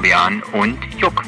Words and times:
Fabian 0.00 0.42
und 0.54 0.78
Juck. 0.98 1.22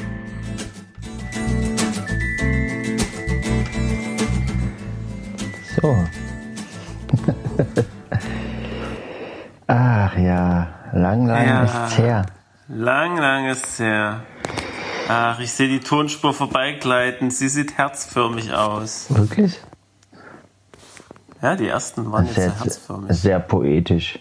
So. 5.79 5.95
Ach 9.67 10.17
ja, 10.17 10.67
lang, 10.93 11.27
lang 11.27 11.47
Ja. 11.47 11.63
ist's 11.63 11.97
her. 11.99 12.25
Lang, 12.67 13.17
lang 13.17 13.45
ist's 13.45 13.77
her. 13.79 14.21
Ach, 15.07 15.39
ich 15.39 15.51
sehe 15.51 15.67
die 15.67 15.79
Tonspur 15.81 16.33
vorbeigleiten. 16.33 17.29
Sie 17.29 17.49
sieht 17.49 17.77
herzförmig 17.77 18.53
aus. 18.53 19.05
Wirklich? 19.09 19.59
Ja, 21.43 21.55
die 21.55 21.67
ersten 21.67 22.11
waren 22.11 22.25
jetzt 22.25 22.35
Sehr, 22.35 22.49
sehr 22.49 22.59
herzförmig. 22.59 23.11
sehr 23.15 23.39
poetisch. 23.39 24.17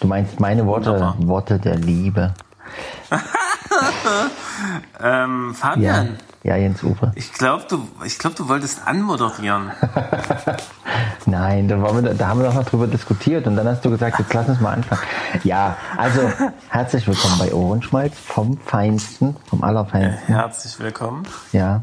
Du 0.00 0.08
meinst 0.08 0.40
meine 0.40 0.66
Worte, 0.66 0.86
Wunderbar. 0.90 1.14
Worte 1.20 1.58
der 1.60 1.76
Liebe. 1.76 2.34
Ähm, 5.00 5.48
Ja, 5.50 5.54
Fabian, 5.54 6.16
ja 6.44 6.56
Jens 6.56 6.82
Uwe. 6.84 7.12
ich 7.16 7.32
glaube, 7.32 7.64
du, 7.68 7.88
ich 8.04 8.18
glaub, 8.18 8.36
du 8.36 8.48
wolltest 8.48 8.86
anmoderieren. 8.86 9.72
Nein, 11.26 11.68
da, 11.68 11.76
wir, 11.78 12.14
da 12.14 12.28
haben 12.28 12.40
wir 12.40 12.46
doch 12.46 12.54
noch 12.54 12.64
drüber 12.64 12.86
diskutiert 12.86 13.46
und 13.46 13.56
dann 13.56 13.66
hast 13.66 13.84
du 13.84 13.90
gesagt, 13.90 14.18
jetzt 14.18 14.32
lass 14.32 14.48
uns 14.48 14.60
mal 14.60 14.74
anfangen. 14.74 15.00
Ja, 15.44 15.76
also 15.96 16.20
herzlich 16.68 17.06
willkommen 17.06 17.38
bei 17.38 17.52
Ohrenschmalz 17.52 18.16
vom 18.18 18.58
Feinsten, 18.58 19.36
vom 19.46 19.62
Allerfeinsten. 19.64 20.26
Herzlich 20.26 20.78
willkommen. 20.78 21.24
Ja. 21.52 21.82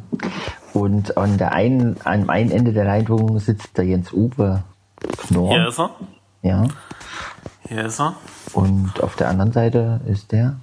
Und 0.73 1.17
an 1.17 1.37
der 1.37 1.51
einen, 1.53 1.97
am 2.05 2.29
einen 2.29 2.51
Ende 2.51 2.73
der 2.73 2.85
Leitung 2.85 3.39
sitzt 3.39 3.77
der 3.77 3.85
Jens 3.85 4.13
Uwe 4.13 4.63
Knorr. 5.17 5.51
Hier 5.51 5.67
ist 5.67 5.79
er. 5.79 5.89
Ja. 6.41 6.63
Hier 7.67 7.85
ist 7.85 7.99
er. 7.99 8.15
Und 8.53 9.01
auf 9.01 9.15
der 9.15 9.29
anderen 9.29 9.51
Seite 9.51 10.01
ist 10.05 10.31
der. 10.31 10.55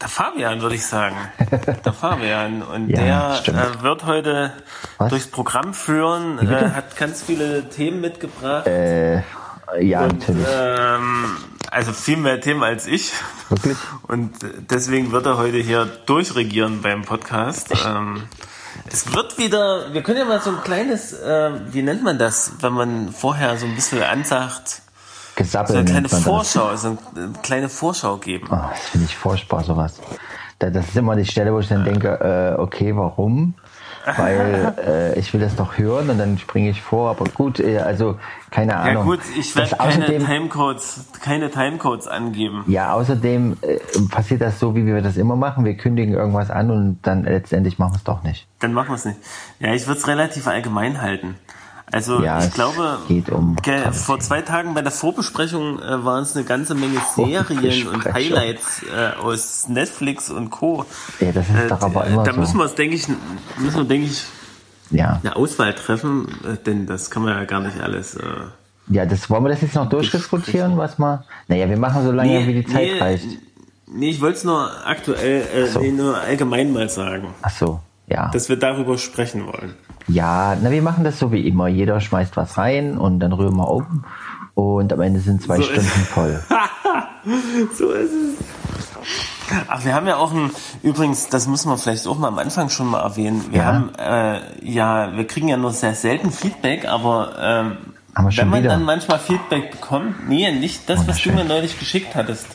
Der 0.00 0.08
Fabian, 0.08 0.60
würde 0.62 0.76
ich 0.76 0.86
sagen. 0.86 1.16
Der 1.84 1.92
Fabian. 1.92 2.62
Und 2.62 2.88
Ja, 2.88 3.40
der 3.40 3.54
äh, 3.54 3.82
wird 3.82 4.04
heute 4.06 4.52
Was? 4.98 5.10
durchs 5.10 5.26
Programm 5.26 5.74
führen, 5.74 6.38
äh, 6.38 6.70
hat 6.70 6.96
ganz 6.96 7.22
viele 7.22 7.68
Themen 7.68 8.00
mitgebracht. 8.00 8.66
Äh, 8.66 9.22
ja, 9.80 10.02
und, 10.04 10.18
natürlich. 10.20 10.46
ähm, 10.50 11.36
also 11.70 11.92
viel 11.92 12.16
mehr 12.16 12.40
Themen 12.40 12.62
als 12.62 12.86
ich. 12.86 13.12
Wirklich? 13.48 13.76
Und 14.06 14.30
deswegen 14.70 15.12
wird 15.12 15.26
er 15.26 15.36
heute 15.36 15.58
hier 15.58 15.86
durchregieren 16.06 16.80
beim 16.80 17.02
Podcast. 17.02 17.72
Ähm, 17.86 18.22
es 18.90 19.12
wird 19.12 19.36
wieder, 19.38 19.92
wir 19.92 20.02
können 20.02 20.18
ja 20.18 20.24
mal 20.24 20.40
so 20.40 20.50
ein 20.50 20.62
kleines, 20.62 21.12
äh, 21.12 21.50
wie 21.72 21.82
nennt 21.82 22.02
man 22.02 22.18
das, 22.18 22.52
wenn 22.60 22.72
man 22.72 23.12
vorher 23.12 23.56
so 23.58 23.66
ein 23.66 23.74
bisschen 23.74 24.02
ansagt, 24.02 24.80
Gesappel 25.38 25.72
so 25.72 25.78
eine 25.78 25.86
kleine. 25.86 26.08
Vorschau, 26.08 26.76
so 26.76 26.88
eine, 26.88 26.98
eine 27.16 27.32
kleine 27.42 27.68
Vorschau 27.68 28.16
geben. 28.16 28.48
Oh, 28.50 28.56
das 28.70 28.80
finde 28.90 29.06
ich 29.06 29.16
furchtbar, 29.16 29.62
sowas. 29.64 30.00
Da- 30.58 30.70
Das 30.70 30.88
ist 30.88 30.96
immer 30.96 31.14
die 31.16 31.24
Stelle, 31.26 31.52
wo 31.54 31.60
ich 31.60 31.68
dann 31.68 31.84
denke, 31.84 32.54
äh, 32.58 32.60
okay, 32.60 32.94
warum? 32.96 33.54
Weil 34.16 34.74
äh, 35.14 35.18
ich 35.18 35.32
will 35.34 35.40
das 35.40 35.54
doch 35.54 35.76
hören 35.78 36.08
und 36.10 36.18
dann 36.18 36.38
springe 36.38 36.70
ich 36.70 36.80
vor. 36.82 37.10
Aber 37.10 37.26
gut, 37.26 37.60
äh, 37.60 37.78
also 37.78 38.18
keine 38.50 38.72
Ja 38.72 38.80
Ahnung. 38.80 39.04
gut, 39.04 39.20
ich 39.38 39.54
werde 39.54 39.76
keine 39.76 40.06
außerdem- 40.06 40.26
Timecodes, 40.26 41.04
keine 41.22 41.50
Timecodes 41.50 42.08
angeben. 42.08 42.64
Ja, 42.66 42.94
außerdem 42.94 43.58
äh, 43.62 43.78
passiert 44.10 44.40
das 44.40 44.58
so, 44.58 44.74
wie 44.74 44.86
wir 44.86 45.02
das 45.02 45.16
immer 45.18 45.36
machen. 45.36 45.64
Wir 45.64 45.76
kündigen 45.76 46.14
irgendwas 46.14 46.50
an 46.50 46.70
und 46.70 46.98
dann 47.02 47.24
letztendlich 47.24 47.78
machen 47.78 47.92
wir 47.92 47.96
es 47.98 48.04
doch 48.04 48.22
nicht. 48.22 48.46
Dann 48.60 48.72
machen 48.72 48.88
wir 48.88 48.94
es 48.96 49.04
nicht. 49.04 49.18
Ja, 49.60 49.72
ich 49.74 49.86
würde 49.86 50.00
es 50.00 50.08
relativ 50.08 50.46
allgemein 50.48 51.00
halten. 51.02 51.36
Also 51.90 52.22
Ja, 52.22 52.44
ich 52.44 52.52
glaube, 52.52 52.98
geht 53.08 53.30
um 53.30 53.56
vor 53.92 54.20
zwei 54.20 54.42
Tagen 54.42 54.74
bei 54.74 54.82
der 54.82 54.92
Vorbesprechung 54.92 55.78
äh, 55.80 56.04
waren 56.04 56.22
es 56.22 56.36
eine 56.36 56.44
ganze 56.44 56.74
Menge 56.74 57.00
Serien 57.16 57.88
und. 57.88 58.04
Highlights 58.12 58.82
äh, 58.84 59.18
aus 59.20 59.68
Netflix 59.68 60.30
und 60.30 60.50
Co. 60.50 60.84
Ja, 61.20 61.32
das 61.32 61.46
ist 61.48 61.70
doch 61.70 61.80
aber 61.82 62.06
immer 62.06 62.24
da 62.24 62.34
so. 62.34 62.40
müssen 62.40 62.58
wir 62.58 62.64
es, 62.66 62.74
denke 62.74 62.96
ich, 62.96 63.06
müssen 63.58 63.76
wir, 63.78 63.84
denke 63.84 64.06
ich, 64.08 64.24
Ja. 64.90 65.18
eine 65.22 65.36
Auswahl 65.36 65.74
treffen, 65.74 66.28
äh, 66.44 66.56
denn 66.64 66.86
das 66.86 67.10
kann 67.10 67.22
man 67.22 67.34
ja 67.36 67.44
gar 67.44 67.60
nicht 67.60 67.80
alles. 67.80 68.14
Äh, 68.16 68.22
Ja, 68.88 69.06
das 69.06 69.28
wollen 69.30 69.44
wir 69.44 69.48
das 69.50 69.62
jetzt 69.62 69.74
noch 69.74 69.88
durchdiskutieren, 69.88 70.76
was 70.76 70.98
mal. 70.98 71.24
Naja, 71.48 71.68
wir 71.68 71.78
machen 71.78 72.04
so 72.04 72.12
lange, 72.12 72.46
wie 72.46 72.54
die 72.62 72.66
Zeit 72.66 72.88
nee, 72.92 72.98
reicht. 73.00 73.26
Nee, 73.90 74.10
ich 74.10 74.20
wollte 74.20 74.36
es 74.38 74.44
nur 74.44 74.70
aktuell, 74.86 75.40
äh, 75.54 75.66
so. 75.68 75.80
nee, 75.80 75.90
nur 75.92 76.18
allgemein 76.18 76.70
mal 76.72 76.90
sagen, 76.90 77.28
Ach 77.40 77.50
so, 77.50 77.80
ja. 78.06 78.28
dass 78.30 78.50
wir 78.50 78.56
darüber 78.56 78.98
sprechen 78.98 79.46
wollen. 79.46 79.74
Ja, 80.08 80.56
na, 80.60 80.70
wir 80.70 80.82
machen 80.82 81.04
das 81.04 81.18
so 81.18 81.32
wie 81.32 81.46
immer. 81.46 81.68
Jeder 81.68 82.00
schmeißt 82.00 82.36
was 82.36 82.56
rein 82.58 82.96
und 82.98 83.20
dann 83.20 83.32
rühren 83.32 83.56
wir 83.56 83.68
um. 83.70 84.04
Und 84.54 84.92
am 84.92 85.00
Ende 85.00 85.20
sind 85.20 85.42
zwei 85.42 85.56
So 85.58 85.62
Stunden 85.64 85.82
voll. 85.88 86.42
So 87.76 87.90
ist 87.92 88.10
es. 88.12 88.38
Ach, 89.68 89.84
wir 89.84 89.94
haben 89.94 90.06
ja 90.06 90.16
auch 90.16 90.32
ein, 90.32 90.50
übrigens, 90.82 91.28
das 91.28 91.46
müssen 91.46 91.70
wir 91.70 91.78
vielleicht 91.78 92.06
auch 92.06 92.18
mal 92.18 92.28
am 92.28 92.38
Anfang 92.38 92.68
schon 92.68 92.86
mal 92.88 93.00
erwähnen. 93.00 93.44
Wir 93.50 93.58
Ja. 93.60 93.64
haben, 93.66 93.90
äh, 93.98 94.40
ja, 94.62 95.16
wir 95.16 95.26
kriegen 95.26 95.48
ja 95.48 95.56
nur 95.56 95.72
sehr 95.72 95.94
selten 95.94 96.30
Feedback, 96.32 96.86
aber 96.86 97.32
ähm, 97.40 97.76
wenn 98.14 98.48
man 98.50 98.60
wieder? 98.60 98.70
dann 98.70 98.84
manchmal 98.84 99.18
Feedback 99.18 99.70
bekommt, 99.70 100.28
nee, 100.28 100.50
nicht 100.52 100.88
das, 100.90 101.06
was 101.06 101.22
du 101.22 101.30
mir 101.32 101.44
neulich 101.44 101.78
geschickt 101.78 102.14
hattest. 102.14 102.46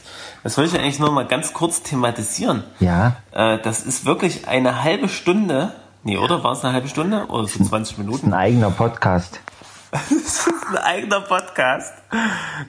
Das 0.44 0.58
wollte 0.58 0.76
ich 0.76 0.82
eigentlich 0.82 1.00
nur 1.00 1.12
mal 1.12 1.26
ganz 1.26 1.54
kurz 1.54 1.82
thematisieren. 1.84 2.64
Ja, 2.80 3.16
Äh, 3.32 3.60
das 3.64 3.82
ist 3.84 4.06
wirklich 4.06 4.48
eine 4.48 4.84
halbe 4.84 5.08
Stunde, 5.08 5.72
nee, 6.04 6.18
oder? 6.18 6.44
War 6.44 6.54
es 6.54 6.64
eine 6.64 6.74
halbe 6.74 6.88
Stunde? 6.88 7.26
Oder 7.28 7.48
so 7.48 7.64
20 7.64 7.98
Minuten? 8.00 8.28
ein 8.28 8.34
eigener 8.34 8.72
Podcast. 8.72 9.40
Das 9.92 10.10
ist 10.10 10.50
ein 10.72 10.78
eigener 10.78 11.22
Podcast. 11.22 11.94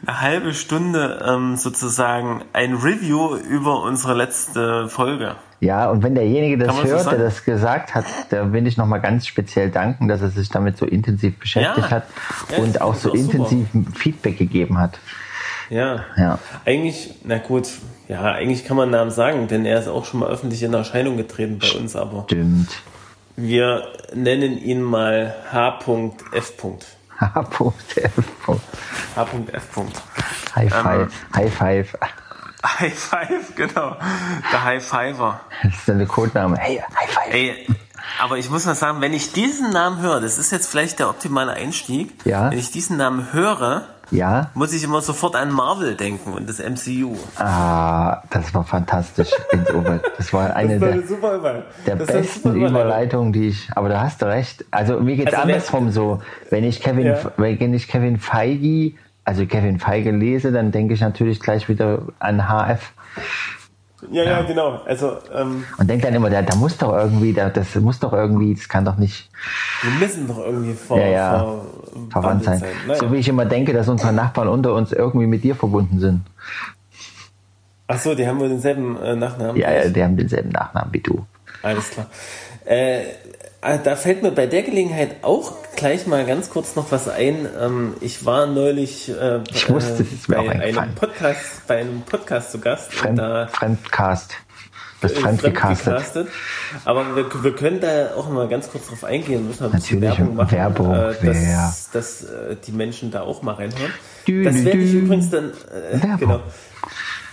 Eine 0.04 0.20
halbe 0.20 0.52
Stunde 0.52 1.24
ähm, 1.26 1.56
sozusagen 1.56 2.42
ein 2.52 2.74
Review 2.74 3.36
über 3.36 3.82
unsere 3.82 4.12
letzte 4.12 4.90
Folge. 4.90 5.36
Ja, 5.60 5.88
und 5.90 6.02
wenn 6.02 6.14
derjenige 6.14 6.58
das 6.58 6.76
man 6.76 6.86
so 6.86 6.92
hört, 6.92 7.10
der 7.12 7.18
das 7.18 7.42
gesagt 7.44 7.94
hat, 7.94 8.04
da 8.28 8.52
will 8.52 8.66
ich 8.66 8.76
nochmal 8.76 9.00
ganz 9.00 9.26
speziell 9.26 9.70
danken, 9.70 10.06
dass 10.06 10.20
er 10.20 10.28
sich 10.28 10.50
damit 10.50 10.76
so 10.76 10.84
intensiv 10.84 11.38
beschäftigt 11.38 11.86
Ja. 11.90 11.96
hat 11.96 12.04
Ja, 12.50 12.58
und 12.58 12.82
auch 12.82 12.94
so 12.94 13.10
auch 13.12 13.16
super. 13.16 13.38
intensiv 13.38 13.68
Feedback 13.96 14.36
gegeben 14.36 14.76
hat. 14.78 14.98
Ja. 15.70 16.04
Ja. 16.18 16.38
Eigentlich, 16.66 17.14
na 17.24 17.38
gut, 17.38 17.68
ja, 18.06 18.20
eigentlich 18.20 18.66
kann 18.66 18.76
man 18.76 18.90
Namen 18.90 19.10
sagen, 19.10 19.48
denn 19.48 19.64
er 19.64 19.78
ist 19.78 19.88
auch 19.88 20.04
schon 20.04 20.20
mal 20.20 20.28
öffentlich 20.28 20.62
in 20.62 20.74
Erscheinung 20.74 21.16
getreten 21.16 21.58
bei 21.58 21.78
uns, 21.78 21.96
aber 21.96 22.24
Stimmt. 22.26 22.68
Wir 23.36 23.92
nennen 24.14 24.58
ihn 24.58 24.82
mal 24.82 25.34
H.F. 25.52 26.54
H.F. 27.20 28.12
H.F. 29.16 29.76
High 30.54 30.72
Ähm. 30.72 30.82
Five. 30.82 31.12
High 31.34 31.54
Five. 31.54 31.98
High 32.64 32.94
Five, 32.94 33.54
genau. 33.56 33.96
Der 34.52 34.64
High 34.64 34.82
Fiver. 34.82 35.40
Das 35.62 35.74
ist 35.74 35.88
der 35.88 36.06
Codename. 36.06 36.56
Hey, 36.56 36.82
High 36.96 37.10
Five. 37.10 37.34
Ey, 37.34 37.66
aber 38.20 38.38
ich 38.38 38.48
muss 38.50 38.64
mal 38.64 38.74
sagen, 38.74 39.00
wenn 39.00 39.12
ich 39.12 39.32
diesen 39.32 39.70
Namen 39.70 40.00
höre, 40.00 40.20
das 40.20 40.38
ist 40.38 40.50
jetzt 40.50 40.68
vielleicht 40.68 40.98
der 40.98 41.08
optimale 41.10 41.52
Einstieg. 41.52 42.12
Ja. 42.24 42.50
Wenn 42.50 42.58
ich 42.58 42.70
diesen 42.70 42.96
Namen 42.96 43.32
höre, 43.32 43.86
Ja? 44.14 44.50
muss 44.54 44.72
ich 44.72 44.84
immer 44.84 45.00
sofort 45.00 45.36
an 45.36 45.50
Marvel 45.50 45.94
denken 45.96 46.32
und 46.32 46.48
das 46.48 46.58
MCU. 46.58 47.14
Ah, 47.38 48.22
das 48.30 48.54
war 48.54 48.64
fantastisch. 48.64 49.30
Das 50.16 50.32
war 50.32 50.54
eine 50.54 50.78
der, 50.78 51.02
super 51.06 51.34
Überleitung. 51.36 51.64
der 51.86 51.96
besten 51.96 52.54
Überleitungen, 52.56 53.32
die 53.32 53.48
ich. 53.48 53.68
Aber 53.74 53.88
da 53.88 54.02
hast 54.02 54.22
du 54.22 54.26
recht. 54.26 54.64
Also 54.70 55.00
mir 55.00 55.16
geht's 55.16 55.32
Also 55.34 55.46
wer- 55.48 55.54
andersrum 55.56 55.90
so. 55.90 56.22
Wenn 56.50 56.64
ich 56.64 56.80
Kevin, 56.80 57.06
Ja. 57.06 57.18
wenn 57.36 57.74
ich 57.74 57.88
Kevin 57.88 58.18
Feige, 58.18 58.92
also 59.24 59.46
Kevin 59.46 59.78
Feige 59.78 60.10
lese, 60.10 60.52
dann 60.52 60.70
denke 60.70 60.94
ich 60.94 61.00
natürlich 61.00 61.40
gleich 61.40 61.68
wieder 61.68 62.02
an 62.18 62.48
HF 62.48 62.92
Ja, 64.10 64.24
ja, 64.24 64.42
genau. 64.42 64.80
Also, 64.84 65.16
ähm, 65.34 65.64
und 65.78 65.88
denke 65.88 66.06
dann 66.06 66.14
immer, 66.14 66.30
da, 66.30 66.42
da 66.42 66.54
muss 66.56 66.76
doch 66.78 66.92
irgendwie, 66.92 67.32
da, 67.32 67.50
das 67.50 67.74
muss 67.76 67.98
doch 68.00 68.12
irgendwie, 68.12 68.54
das 68.54 68.68
kann 68.68 68.84
doch 68.84 68.96
nicht 68.96 69.30
wir 69.82 69.90
müssen 69.90 70.28
doch 70.28 70.38
irgendwie 70.38 70.74
vor, 70.74 70.98
ja, 70.98 71.06
ja, 71.06 71.38
vor 71.40 71.64
verwandt 72.10 72.44
sein. 72.44 72.62
Naja. 72.86 72.98
So 72.98 73.12
wie 73.12 73.16
ich 73.16 73.28
immer 73.28 73.44
denke, 73.44 73.72
dass 73.72 73.88
unsere 73.88 74.12
Nachbarn 74.12 74.48
unter 74.48 74.74
uns 74.74 74.92
irgendwie 74.92 75.26
mit 75.26 75.44
dir 75.44 75.54
verbunden 75.54 76.00
sind. 76.00 76.22
Ach 77.86 77.98
so, 77.98 78.14
die 78.14 78.26
haben 78.26 78.40
wohl 78.40 78.48
denselben 78.48 78.96
äh, 79.02 79.14
Nachnamen. 79.14 79.56
Ja, 79.56 79.70
ja, 79.70 79.88
die 79.88 80.02
haben 80.02 80.16
denselben 80.16 80.50
Nachnamen 80.50 80.92
wie 80.92 81.00
du. 81.00 81.26
Alles 81.62 81.90
klar. 81.90 82.06
Äh, 82.64 83.02
da 83.82 83.96
fällt 83.96 84.22
mir 84.22 84.30
bei 84.30 84.46
der 84.46 84.62
Gelegenheit 84.62 85.16
auch 85.22 85.54
gleich 85.76 86.06
mal 86.06 86.24
ganz 86.26 86.50
kurz 86.50 86.76
noch 86.76 86.92
was 86.92 87.08
ein. 87.08 87.48
Ähm, 87.60 87.94
ich 88.00 88.24
war 88.24 88.46
neulich 88.46 89.08
äh, 89.08 89.40
Ich 89.50 89.68
wusste, 89.68 90.04
bei 90.28 90.38
einem 90.38 90.94
Podcast, 90.94 91.66
bei 91.66 91.78
einem 91.78 92.02
Podcast 92.02 92.52
zu 92.52 92.60
Gast. 92.60 92.92
Fremd, 92.92 93.18
da 93.18 93.46
Fremdcast. 93.46 94.34
Das 95.00 95.12
äh, 95.12 95.16
Fremdgecastet. 95.16 95.84
fremdgecastet. 95.84 96.28
Aber 96.84 97.16
wir, 97.16 97.26
wir 97.42 97.54
können 97.54 97.80
da 97.80 98.14
auch 98.16 98.28
mal 98.30 98.48
ganz 98.48 98.70
kurz 98.70 98.88
drauf 98.88 99.04
eingehen, 99.04 99.46
müssen 99.46 99.64
wir 99.64 99.68
Natürlich, 99.70 100.02
Werbung 100.02 100.36
machen, 100.36 100.52
Werbung, 100.52 100.94
äh, 100.94 101.14
dass, 101.22 101.90
dass 101.90 102.24
äh, 102.24 102.56
die 102.66 102.72
Menschen 102.72 103.10
da 103.10 103.22
auch 103.22 103.42
mal 103.42 103.54
reinhören. 103.54 103.92
Dü, 104.26 104.44
das 104.44 104.64
werde 104.64 104.78
ich 104.78 104.94
übrigens 104.94 105.30
dann, 105.30 105.52
äh, 105.92 106.16
genau. 106.18 106.40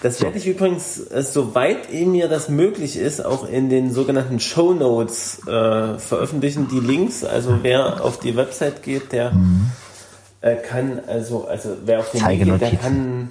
Das 0.01 0.19
werde 0.21 0.37
ich 0.37 0.47
übrigens, 0.47 0.99
äh, 0.99 1.21
soweit 1.21 1.91
mir 1.93 2.27
das 2.27 2.49
möglich 2.49 2.97
ist, 2.97 3.23
auch 3.23 3.47
in 3.47 3.69
den 3.69 3.93
sogenannten 3.93 4.39
Show 4.39 4.73
Notes 4.73 5.39
äh, 5.47 5.99
veröffentlichen, 5.99 6.67
die 6.69 6.79
Links. 6.79 7.23
Also 7.23 7.59
wer 7.61 8.03
auf 8.03 8.19
die 8.19 8.35
Website 8.35 8.81
geht, 8.81 9.11
der 9.11 9.31
äh, 10.41 10.55
kann 10.55 11.01
also, 11.07 11.45
also 11.47 11.77
wer 11.85 11.99
auf 11.99 12.11
den 12.11 12.25
Link 12.25 12.43
geht, 12.43 12.61
der 12.61 12.77
kann, 12.77 13.29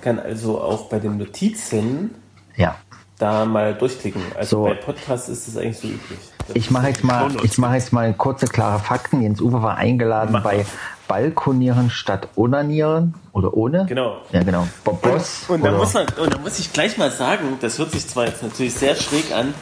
kann 0.00 0.18
also 0.20 0.60
auch 0.60 0.88
bei 0.88 1.00
den 1.00 1.18
Notizen 1.18 2.14
Ja. 2.56 2.76
da 3.18 3.44
mal 3.44 3.74
durchklicken. 3.74 4.22
Also 4.36 4.58
So. 4.58 4.64
bei 4.64 4.74
Podcasts 4.74 5.28
ist 5.28 5.48
das 5.48 5.56
eigentlich 5.56 5.78
so 5.78 5.88
üblich. 5.88 6.18
Ich 6.54 6.70
mache 6.70 6.88
jetzt 6.88 7.04
mal, 7.04 7.30
ich 7.42 7.58
mache 7.58 7.74
jetzt 7.74 7.92
mal 7.92 8.12
kurze 8.14 8.46
klare 8.46 8.78
Fakten. 8.78 9.22
Jens 9.22 9.40
Uwe 9.40 9.62
war 9.62 9.76
eingeladen 9.76 10.32
Mach 10.32 10.42
bei. 10.42 10.66
Balkonieren 11.08 11.90
statt 11.90 12.28
Onanieren 12.36 13.14
oder 13.32 13.52
ohne. 13.54 13.84
Genau. 13.86 14.18
Ja, 14.30 14.42
genau. 14.44 14.66
Bo- 14.82 14.94
Boss. 14.94 15.42
Und 15.48 15.62
da 15.62 15.68
oder- 15.70 15.78
muss 15.78 15.92
man, 15.92 16.06
und 16.18 16.32
da 16.32 16.38
muss 16.38 16.58
ich 16.58 16.72
gleich 16.72 16.96
mal 16.96 17.10
sagen, 17.10 17.58
das 17.60 17.78
hört 17.78 17.90
sich 17.90 18.08
zwar 18.08 18.26
jetzt 18.28 18.42
natürlich 18.42 18.72
sehr 18.74 18.94
schräg 18.94 19.30
an, 19.34 19.52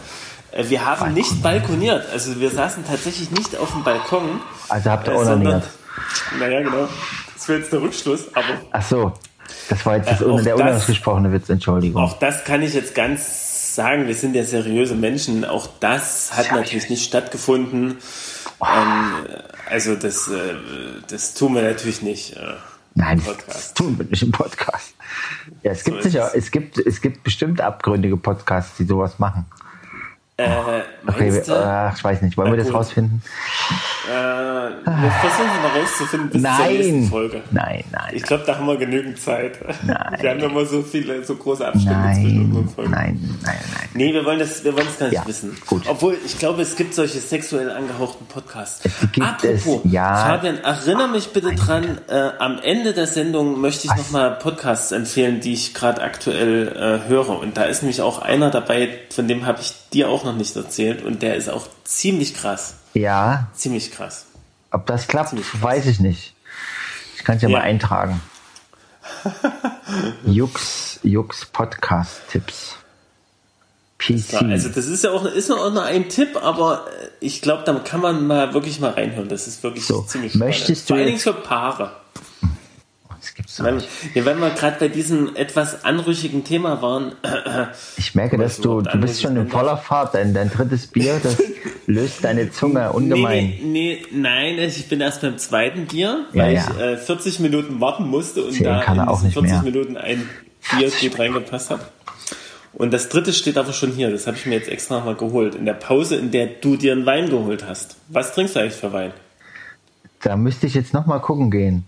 äh, 0.52 0.64
wir 0.68 0.84
haben 0.84 1.12
nicht 1.12 1.42
balkoniert. 1.42 2.06
Also 2.12 2.38
wir 2.38 2.50
saßen 2.50 2.84
tatsächlich 2.86 3.32
nicht 3.32 3.56
auf 3.56 3.72
dem 3.72 3.82
Balkon. 3.82 4.40
also 4.68 4.90
habt 4.90 5.08
ihr 5.08 5.14
äh, 5.14 5.16
onaniert. 5.16 5.64
Naja, 6.38 6.60
genau. 6.62 6.86
Das 7.34 7.48
wäre 7.48 7.58
jetzt 7.60 7.72
der 7.72 7.80
Rückschluss, 7.82 8.26
aber 8.34 8.44
Ach 8.70 8.82
so. 8.82 9.12
Das 9.68 9.84
war 9.84 9.96
jetzt 9.96 10.10
das, 10.10 10.20
Äh, 10.20 10.42
der 10.44 10.54
unausgesprochene 10.56 11.32
Witz, 11.32 11.48
Entschuldigung. 11.48 12.00
auch 12.04 12.18
das 12.20 12.44
kann 12.44 12.62
ich 12.62 12.74
jetzt 12.74 12.94
ganz 12.94 13.49
sagen. 13.74 14.06
Wir 14.06 14.14
sind 14.14 14.34
ja 14.34 14.44
seriöse 14.44 14.94
Menschen. 14.94 15.44
Auch 15.44 15.68
das 15.80 16.36
hat 16.36 16.52
natürlich 16.52 16.90
nicht 16.90 17.04
stattgefunden. 17.04 17.98
Ähm, 18.62 19.12
also 19.68 19.94
das, 19.94 20.28
äh, 20.28 20.54
das 21.08 21.34
tun 21.34 21.54
wir 21.54 21.62
natürlich 21.62 22.02
nicht. 22.02 22.36
Äh, 22.36 22.54
Nein, 22.94 23.18
im 23.18 23.24
das 23.24 23.36
Podcast. 23.36 23.76
tun 23.76 23.98
wir 23.98 24.06
nicht 24.06 24.22
im 24.22 24.32
Podcast. 24.32 24.94
Ja, 25.62 25.72
es 25.72 25.84
gibt 25.84 26.02
sicher, 26.02 26.28
es. 26.34 26.44
es 26.46 26.50
gibt, 26.50 26.78
es 26.78 27.00
gibt 27.00 27.22
bestimmt 27.22 27.60
abgründige 27.60 28.16
Podcasts, 28.16 28.76
die 28.76 28.84
sowas 28.84 29.18
machen. 29.18 29.46
Äh, 30.44 30.82
Okay, 31.06 31.42
ach, 31.50 31.96
ich 31.96 32.04
weiß 32.04 32.22
nicht, 32.22 32.36
wollen 32.36 32.52
wir 32.52 32.58
das 32.62 32.72
rausfinden? 32.72 33.22
Äh, 34.08 34.12
wir 34.12 35.10
versuchen 35.10 35.62
mal 35.62 35.80
rauszufinden 35.80 36.30
bis 36.30 36.42
zur 36.42 36.66
nächsten 36.66 37.00
Nein. 37.00 37.08
Folge. 37.10 37.40
Nein, 37.50 37.84
nein. 37.90 38.10
Ich 38.12 38.22
glaube, 38.22 38.44
da 38.46 38.56
haben 38.56 38.66
wir 38.66 38.76
genügend 38.76 39.18
Zeit. 39.20 39.58
Nein. 39.84 40.16
Wir 40.20 40.30
haben 40.30 40.40
immer 40.40 40.64
so 40.66 40.82
viele, 40.82 41.24
so 41.24 41.36
große 41.36 41.66
Abstände 41.66 42.10
zwischen 42.14 42.36
Nein, 42.38 42.46
unseren 42.56 42.68
Folgen. 42.68 42.90
nein, 42.90 43.38
nein, 43.42 43.56
nein. 43.74 43.88
Nee, 43.94 44.12
wir 44.12 44.24
wollen 44.24 44.38
das, 44.38 44.62
wir 44.64 44.74
wollen 44.74 44.86
das 44.86 44.98
gar 44.98 45.06
nicht 45.06 45.14
Ja, 45.16 45.26
wissen. 45.26 45.56
gut. 45.66 45.82
Obwohl, 45.88 46.16
ich 46.24 46.38
glaube, 46.38 46.62
es 46.62 46.76
gibt 46.76 46.94
solche 46.94 47.18
sexuell 47.18 47.70
angehauchten 47.70 48.26
Podcasts. 48.26 48.82
Die 48.82 49.06
gibt 49.12 49.26
Apropos, 49.26 49.80
es, 49.84 49.92
ja. 49.92 50.16
Fabian, 50.16 50.58
erinnere 50.58 51.08
mich 51.08 51.32
bitte 51.32 51.54
dran, 51.54 51.98
äh, 52.08 52.30
am 52.38 52.58
Ende 52.62 52.92
der 52.92 53.06
Sendung 53.06 53.60
möchte 53.60 53.86
ich 53.86 53.94
nochmal 53.96 54.32
Podcasts 54.32 54.92
empfehlen, 54.92 55.40
die 55.40 55.54
ich 55.54 55.72
gerade 55.74 56.02
aktuell 56.02 56.68
äh, 57.04 57.08
höre. 57.08 57.38
Und 57.40 57.56
da 57.56 57.64
ist 57.64 57.82
nämlich 57.82 58.02
auch 58.02 58.18
einer 58.20 58.50
dabei, 58.50 58.98
von 59.14 59.28
dem 59.28 59.46
habe 59.46 59.60
ich 59.60 59.72
dir 59.92 60.08
auch 60.08 60.24
noch 60.24 60.29
nicht 60.32 60.54
erzählt. 60.56 61.02
Und 61.04 61.22
der 61.22 61.36
ist 61.36 61.48
auch 61.50 61.66
ziemlich 61.84 62.34
krass. 62.34 62.74
Ja, 62.94 63.48
Ziemlich 63.54 63.92
krass. 63.92 64.26
ob 64.72 64.86
das 64.86 65.06
klappt, 65.06 65.34
weiß 65.62 65.86
ich 65.86 66.00
nicht. 66.00 66.34
Ich 67.16 67.24
kann 67.24 67.36
es 67.36 67.42
ja, 67.42 67.48
Ja. 67.48 67.58
mal 67.58 67.62
eintragen. 67.64 68.20
Jux, 70.26 70.98
Jux 71.02 71.44
Podcast 71.46 72.20
Tipps. 72.30 72.76
PC. 73.98 74.42
Also 74.42 74.70
das 74.70 74.86
ist 74.86 75.04
ja 75.04 75.10
auch, 75.10 75.26
ist 75.26 75.50
auch 75.50 75.70
nur 75.72 75.82
ein 75.84 76.08
Tipp, 76.08 76.36
aber 76.42 76.86
äh, 77.02 77.08
ich 77.20 77.42
glaube, 77.42 77.64
da 77.64 77.74
kann 77.80 78.00
man 78.00 78.26
mal 78.26 78.54
wirklich 78.54 78.80
mal 78.80 78.90
reinhören. 78.92 79.28
Das 79.28 79.46
ist 79.46 79.62
wirklich 79.62 79.84
So, 79.84 80.02
ziemlich 80.02 80.34
möchtest 80.36 80.86
spannend. 80.86 80.86
Vor 80.86 80.96
du 80.96 81.00
allen 81.02 81.06
Dingen 81.06 81.18
für 81.18 81.34
Paare. 81.34 81.92
Das 83.30 83.34
gibt's 83.36 83.56
doch 83.56 83.70
nicht. 83.70 83.88
ja, 84.14 84.24
wenn 84.24 84.38
wir 84.40 84.50
gerade 84.50 84.76
bei 84.80 84.88
diesem 84.88 85.36
etwas 85.36 85.84
anrüchigen 85.84 86.42
Thema 86.42 86.82
waren, 86.82 87.12
Ich 87.96 88.14
merke, 88.14 88.36
dass 88.38 88.60
du, 88.60 88.80
du, 88.80 88.98
bist 88.98 89.22
schon 89.22 89.36
in 89.36 89.48
voller 89.48 89.76
Fahrt, 89.76 90.14
denn 90.14 90.34
dein 90.34 90.50
drittes 90.50 90.88
Bier, 90.88 91.20
das 91.22 91.36
löst 91.86 92.24
deine 92.24 92.50
Zunge 92.50 92.92
ungemein. 92.92 93.54
nee, 93.62 93.62
nee, 93.62 94.02
nein, 94.12 94.58
ich 94.58 94.88
bin 94.88 95.00
erst 95.00 95.22
beim 95.22 95.38
zweiten 95.38 95.86
Bier, 95.86 96.26
Ja, 96.32 96.42
weil 96.42 96.54
ja. 96.54 96.70
ich 96.70 96.80
äh, 96.80 96.96
40 96.96 97.40
Minuten 97.40 97.80
warten 97.80 98.08
musste 98.08 98.44
und 98.44 98.52
Zählen 98.52 98.64
da 98.78 98.82
kann 98.82 98.98
er 98.98 99.04
in 99.04 99.08
auch 99.08 99.22
nicht 99.22 99.34
40 99.34 99.52
mehr. 99.52 99.62
Minuten 99.62 99.96
ein 99.96 100.28
Bier 100.76 100.90
gut 101.00 101.18
reingepasst 101.18 101.70
hat. 101.70 101.80
Und 102.72 102.92
das 102.92 103.08
dritte 103.08 103.32
steht 103.32 103.58
aber 103.58 103.72
schon 103.72 103.92
hier, 103.92 104.10
das 104.10 104.26
habe 104.26 104.36
ich 104.36 104.46
mir 104.46 104.54
jetzt 104.54 104.68
extra 104.68 104.98
nochmal 104.98 105.16
geholt. 105.16 105.54
In 105.54 105.66
der 105.66 105.74
Pause, 105.74 106.16
in 106.16 106.30
der 106.30 106.46
du 106.46 106.76
dir 106.76 106.92
einen 106.92 107.04
Wein 107.06 107.28
geholt 107.28 107.64
hast. 107.66 107.96
Was 108.08 108.32
trinkst 108.34 108.56
du 108.56 108.60
eigentlich 108.60 108.74
für 108.74 108.92
Wein? 108.92 109.12
Da 110.22 110.36
müsste 110.36 110.66
ich 110.66 110.74
jetzt 110.74 110.92
nochmal 110.94 111.20
gucken 111.20 111.50
gehen. 111.50 111.84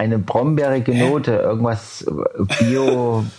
Eine 0.00 0.18
brombeerige 0.18 0.94
Note, 0.94 1.32
irgendwas 1.32 2.02
äh, 2.02 2.64
Bio. 2.64 3.24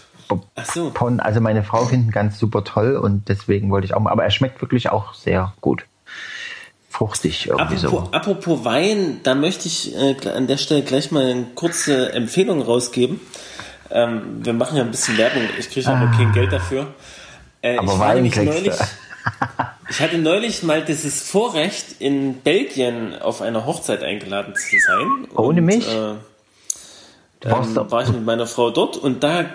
So. 0.74 0.92
Pon, 0.92 1.20
also 1.20 1.42
meine 1.42 1.62
Frau 1.62 1.84
findet 1.84 2.08
ihn 2.08 2.12
ganz 2.12 2.40
super 2.40 2.64
toll 2.64 2.96
und 2.96 3.28
deswegen 3.28 3.70
wollte 3.70 3.84
ich 3.84 3.94
auch 3.94 4.00
mal, 4.00 4.12
aber 4.12 4.24
er 4.24 4.30
schmeckt 4.32 4.62
wirklich 4.62 4.90
auch 4.90 5.14
sehr 5.14 5.52
gut. 5.60 5.84
Fruchtig 6.90 7.50
irgendwie 7.50 7.76
Apropos, 7.76 8.10
so. 8.10 8.12
apropos 8.14 8.64
Wein, 8.64 9.20
da 9.24 9.36
möchte 9.36 9.68
ich 9.68 9.94
äh, 9.94 10.16
an 10.30 10.48
der 10.48 10.56
Stelle 10.56 10.84
gleich 10.84 11.12
mal 11.12 11.26
eine 11.26 11.48
kurze 11.56 12.14
Empfehlung 12.14 12.62
rausgeben. 12.62 13.20
Ähm, 13.90 14.22
wir 14.46 14.54
machen 14.54 14.78
ja 14.78 14.84
ein 14.84 14.92
bisschen 14.92 15.18
Werbung, 15.18 15.42
ich 15.60 15.70
kriege 15.70 15.90
aber 15.90 16.10
kein 16.16 16.32
Geld 16.32 16.54
dafür. 16.54 16.88
Äh, 17.62 17.76
Ah. 17.76 17.82
Aber 17.82 17.94
ich 17.94 18.00
Wein 18.00 18.32
kriegst 18.32 18.46
neulich, 18.56 18.74
ich 19.90 20.00
hatte 20.00 20.18
neulich 20.18 20.64
mal 20.64 20.82
dieses 20.82 21.30
Vorrecht, 21.30 21.88
in 22.00 22.36
Belgien 22.36 23.22
auf 23.22 23.42
einer 23.42 23.66
Hochzeit 23.66 24.02
eingeladen 24.02 24.56
zu 24.56 24.78
sein. 24.80 25.28
Ohne 25.36 25.60
Und, 25.60 25.66
mich? 25.66 25.94
Äh, 25.94 26.14
ähm, 27.44 27.76
war 27.76 28.04
ich 28.04 28.10
mit 28.10 28.26
meiner 28.26 28.48
Frau 28.48 28.70
dort 28.72 28.98
und 28.98 29.24
da 29.24 29.46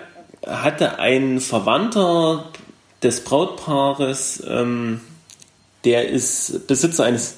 hatte 0.45 0.99
ein 0.99 1.39
Verwandter 1.39 2.45
des 3.03 3.23
Brautpaares, 3.23 4.43
ähm, 4.47 5.01
der 5.85 6.09
ist 6.09 6.67
Besitzer 6.67 7.05
eines 7.05 7.35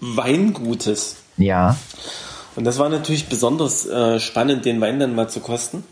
Weingutes. 0.00 1.16
Ja, 1.36 1.76
Und 2.56 2.64
das 2.64 2.78
war 2.78 2.88
natürlich 2.88 3.26
besonders 3.28 3.86
äh, 3.86 4.20
spannend, 4.20 4.64
den 4.64 4.80
Wein 4.80 4.98
dann 5.00 5.14
mal 5.14 5.28
zu 5.28 5.40
kosten. 5.40 5.82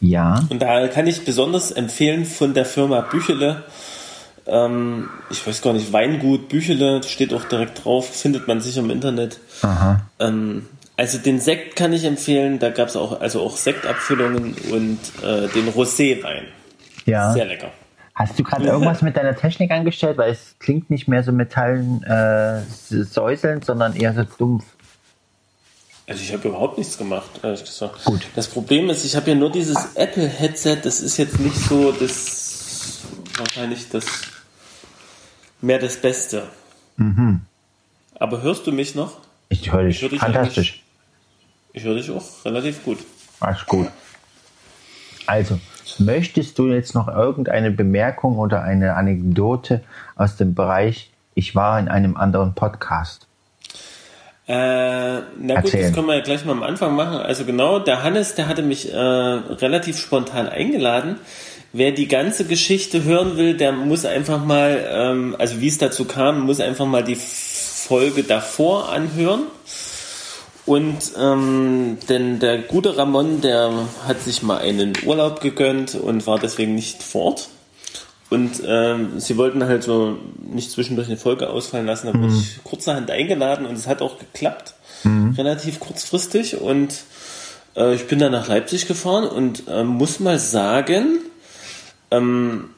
ja. 0.00 0.46
Und 0.50 0.60
da 0.62 0.86
kann 0.88 1.06
ich 1.06 1.24
besonders 1.24 1.70
empfehlen 1.72 2.24
von 2.24 2.54
der 2.54 2.64
Firma 2.64 3.00
Büchele. 3.00 3.64
Ähm, 4.46 5.08
ich 5.30 5.44
weiß 5.46 5.60
gar 5.62 5.72
nicht, 5.72 5.92
Weingut 5.92 6.48
Büchele, 6.48 7.02
steht 7.02 7.34
auch 7.34 7.44
direkt 7.44 7.84
drauf, 7.84 8.08
findet 8.08 8.46
man 8.46 8.60
sicher 8.60 8.80
im 8.80 8.90
Internet. 8.90 9.40
Aha. 9.62 10.02
Ähm, 10.20 10.66
also 10.98 11.16
den 11.18 11.38
Sekt 11.38 11.76
kann 11.76 11.92
ich 11.92 12.04
empfehlen, 12.04 12.58
da 12.58 12.70
gab 12.70 12.88
es 12.88 12.96
auch, 12.96 13.20
also 13.20 13.40
auch 13.40 13.56
Sektabfüllungen 13.56 14.56
und 14.72 14.98
äh, 15.22 15.46
den 15.48 15.68
Rosé-Wein. 15.68 16.46
Ja. 17.06 17.32
Sehr 17.32 17.44
lecker. 17.44 17.70
Hast 18.16 18.36
du 18.36 18.42
gerade 18.42 18.66
irgendwas 18.66 19.00
mit 19.00 19.16
deiner 19.16 19.36
Technik 19.36 19.70
angestellt? 19.70 20.18
Weil 20.18 20.32
es 20.32 20.56
klingt 20.58 20.90
nicht 20.90 21.06
mehr 21.06 21.22
so 21.22 21.30
metallen 21.30 22.02
äh, 22.02 22.62
säuselnd, 22.88 23.64
sondern 23.64 23.94
eher 23.94 24.12
so 24.12 24.24
dumpf. 24.24 24.64
Also 26.08 26.20
ich 26.20 26.32
habe 26.32 26.48
überhaupt 26.48 26.78
nichts 26.78 26.98
gemacht, 26.98 27.30
ehrlich 27.44 27.64
gesagt. 27.64 28.04
Gut. 28.04 28.26
Das 28.34 28.48
Problem 28.48 28.90
ist, 28.90 29.04
ich 29.04 29.14
habe 29.14 29.30
ja 29.30 29.36
nur 29.36 29.52
dieses 29.52 29.94
Apple-Headset, 29.94 30.78
das 30.82 31.00
ist 31.00 31.16
jetzt 31.16 31.38
nicht 31.38 31.56
so 31.56 31.92
das 31.92 33.02
wahrscheinlich 33.36 33.88
das 33.88 34.04
mehr 35.60 35.78
das 35.78 35.96
Beste. 35.96 36.48
Mhm. 36.96 37.42
Aber 38.16 38.42
hörst 38.42 38.66
du 38.66 38.72
mich 38.72 38.96
noch? 38.96 39.18
Ich 39.48 39.72
höre 39.72 39.84
dich. 39.84 40.02
Ich 40.02 40.18
Fantastisch. 40.18 40.77
Ich 41.78 41.84
höre 41.84 41.94
dich 41.94 42.10
auch 42.10 42.24
relativ 42.44 42.84
gut. 42.84 42.98
Alles 43.38 43.64
gut. 43.64 43.86
Also, 45.26 45.60
möchtest 46.00 46.58
du 46.58 46.66
jetzt 46.72 46.92
noch 46.96 47.06
irgendeine 47.06 47.70
Bemerkung 47.70 48.36
oder 48.36 48.62
eine 48.62 48.94
Anekdote 48.94 49.84
aus 50.16 50.34
dem 50.34 50.56
Bereich, 50.56 51.12
ich 51.36 51.54
war 51.54 51.78
in 51.78 51.86
einem 51.86 52.16
anderen 52.16 52.56
Podcast? 52.56 53.28
Äh, 54.48 54.54
na 54.54 55.20
gut, 55.20 55.50
Erzählen. 55.50 55.84
das 55.84 55.92
können 55.92 56.08
wir 56.08 56.16
ja 56.16 56.22
gleich 56.22 56.44
mal 56.44 56.50
am 56.50 56.64
Anfang 56.64 56.96
machen. 56.96 57.18
Also 57.18 57.44
genau, 57.44 57.78
der 57.78 58.02
Hannes, 58.02 58.34
der 58.34 58.48
hatte 58.48 58.62
mich 58.62 58.92
äh, 58.92 58.96
relativ 58.98 60.00
spontan 60.00 60.48
eingeladen. 60.48 61.20
Wer 61.72 61.92
die 61.92 62.08
ganze 62.08 62.44
Geschichte 62.44 63.04
hören 63.04 63.36
will, 63.36 63.56
der 63.56 63.70
muss 63.70 64.04
einfach 64.04 64.44
mal, 64.44 64.84
ähm, 64.90 65.36
also 65.38 65.60
wie 65.60 65.68
es 65.68 65.78
dazu 65.78 66.06
kam, 66.06 66.40
muss 66.40 66.58
einfach 66.58 66.86
mal 66.86 67.04
die 67.04 67.14
Folge 67.14 68.24
davor 68.24 68.88
anhören. 68.88 69.42
Und 70.68 71.12
ähm, 71.18 71.96
denn 72.10 72.40
der 72.40 72.58
gute 72.58 72.98
Ramon, 72.98 73.40
der 73.40 73.72
hat 74.06 74.20
sich 74.20 74.42
mal 74.42 74.58
einen 74.58 74.92
Urlaub 75.06 75.40
gegönnt 75.40 75.94
und 75.94 76.26
war 76.26 76.38
deswegen 76.38 76.74
nicht 76.74 77.02
vor 77.02 77.22
Ort. 77.22 77.48
Und 78.28 78.60
ähm, 78.66 79.18
sie 79.18 79.38
wollten 79.38 79.64
halt 79.64 79.82
so 79.82 80.18
nicht 80.42 80.70
zwischendurch 80.70 81.08
eine 81.08 81.16
Folge 81.16 81.48
ausfallen 81.48 81.86
lassen. 81.86 82.08
Da 82.08 82.20
wurde 82.20 82.34
ich 82.34 82.62
kurzerhand 82.64 83.10
eingeladen 83.10 83.64
und 83.64 83.76
es 83.76 83.86
hat 83.86 84.02
auch 84.02 84.18
geklappt. 84.18 84.74
Relativ 85.38 85.80
kurzfristig. 85.80 86.60
Und 86.60 86.92
äh, 87.74 87.94
ich 87.94 88.06
bin 88.06 88.18
dann 88.18 88.32
nach 88.32 88.48
Leipzig 88.48 88.86
gefahren 88.86 89.26
und 89.26 89.62
ähm, 89.70 89.86
muss 89.86 90.20
mal 90.20 90.38
sagen, 90.38 91.20
ähm, 92.10 92.68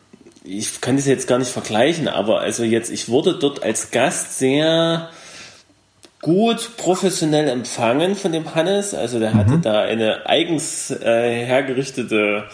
ich 0.44 0.80
kann 0.80 0.94
das 0.94 1.06
jetzt 1.06 1.26
gar 1.26 1.40
nicht 1.40 1.50
vergleichen, 1.50 2.06
aber 2.06 2.38
also 2.38 2.62
jetzt, 2.62 2.88
ich 2.88 3.08
wurde 3.08 3.34
dort 3.34 3.64
als 3.64 3.90
Gast 3.90 4.38
sehr 4.38 5.10
gut 6.22 6.76
professionell 6.76 7.48
empfangen 7.48 8.14
von 8.14 8.32
dem 8.32 8.54
Hannes. 8.54 8.94
Also 8.94 9.18
der 9.18 9.34
hatte 9.34 9.58
da 9.58 9.80
eine 9.80 10.26
eigens 10.26 10.90
äh, 10.90 11.44
hergerichtete 11.44 12.44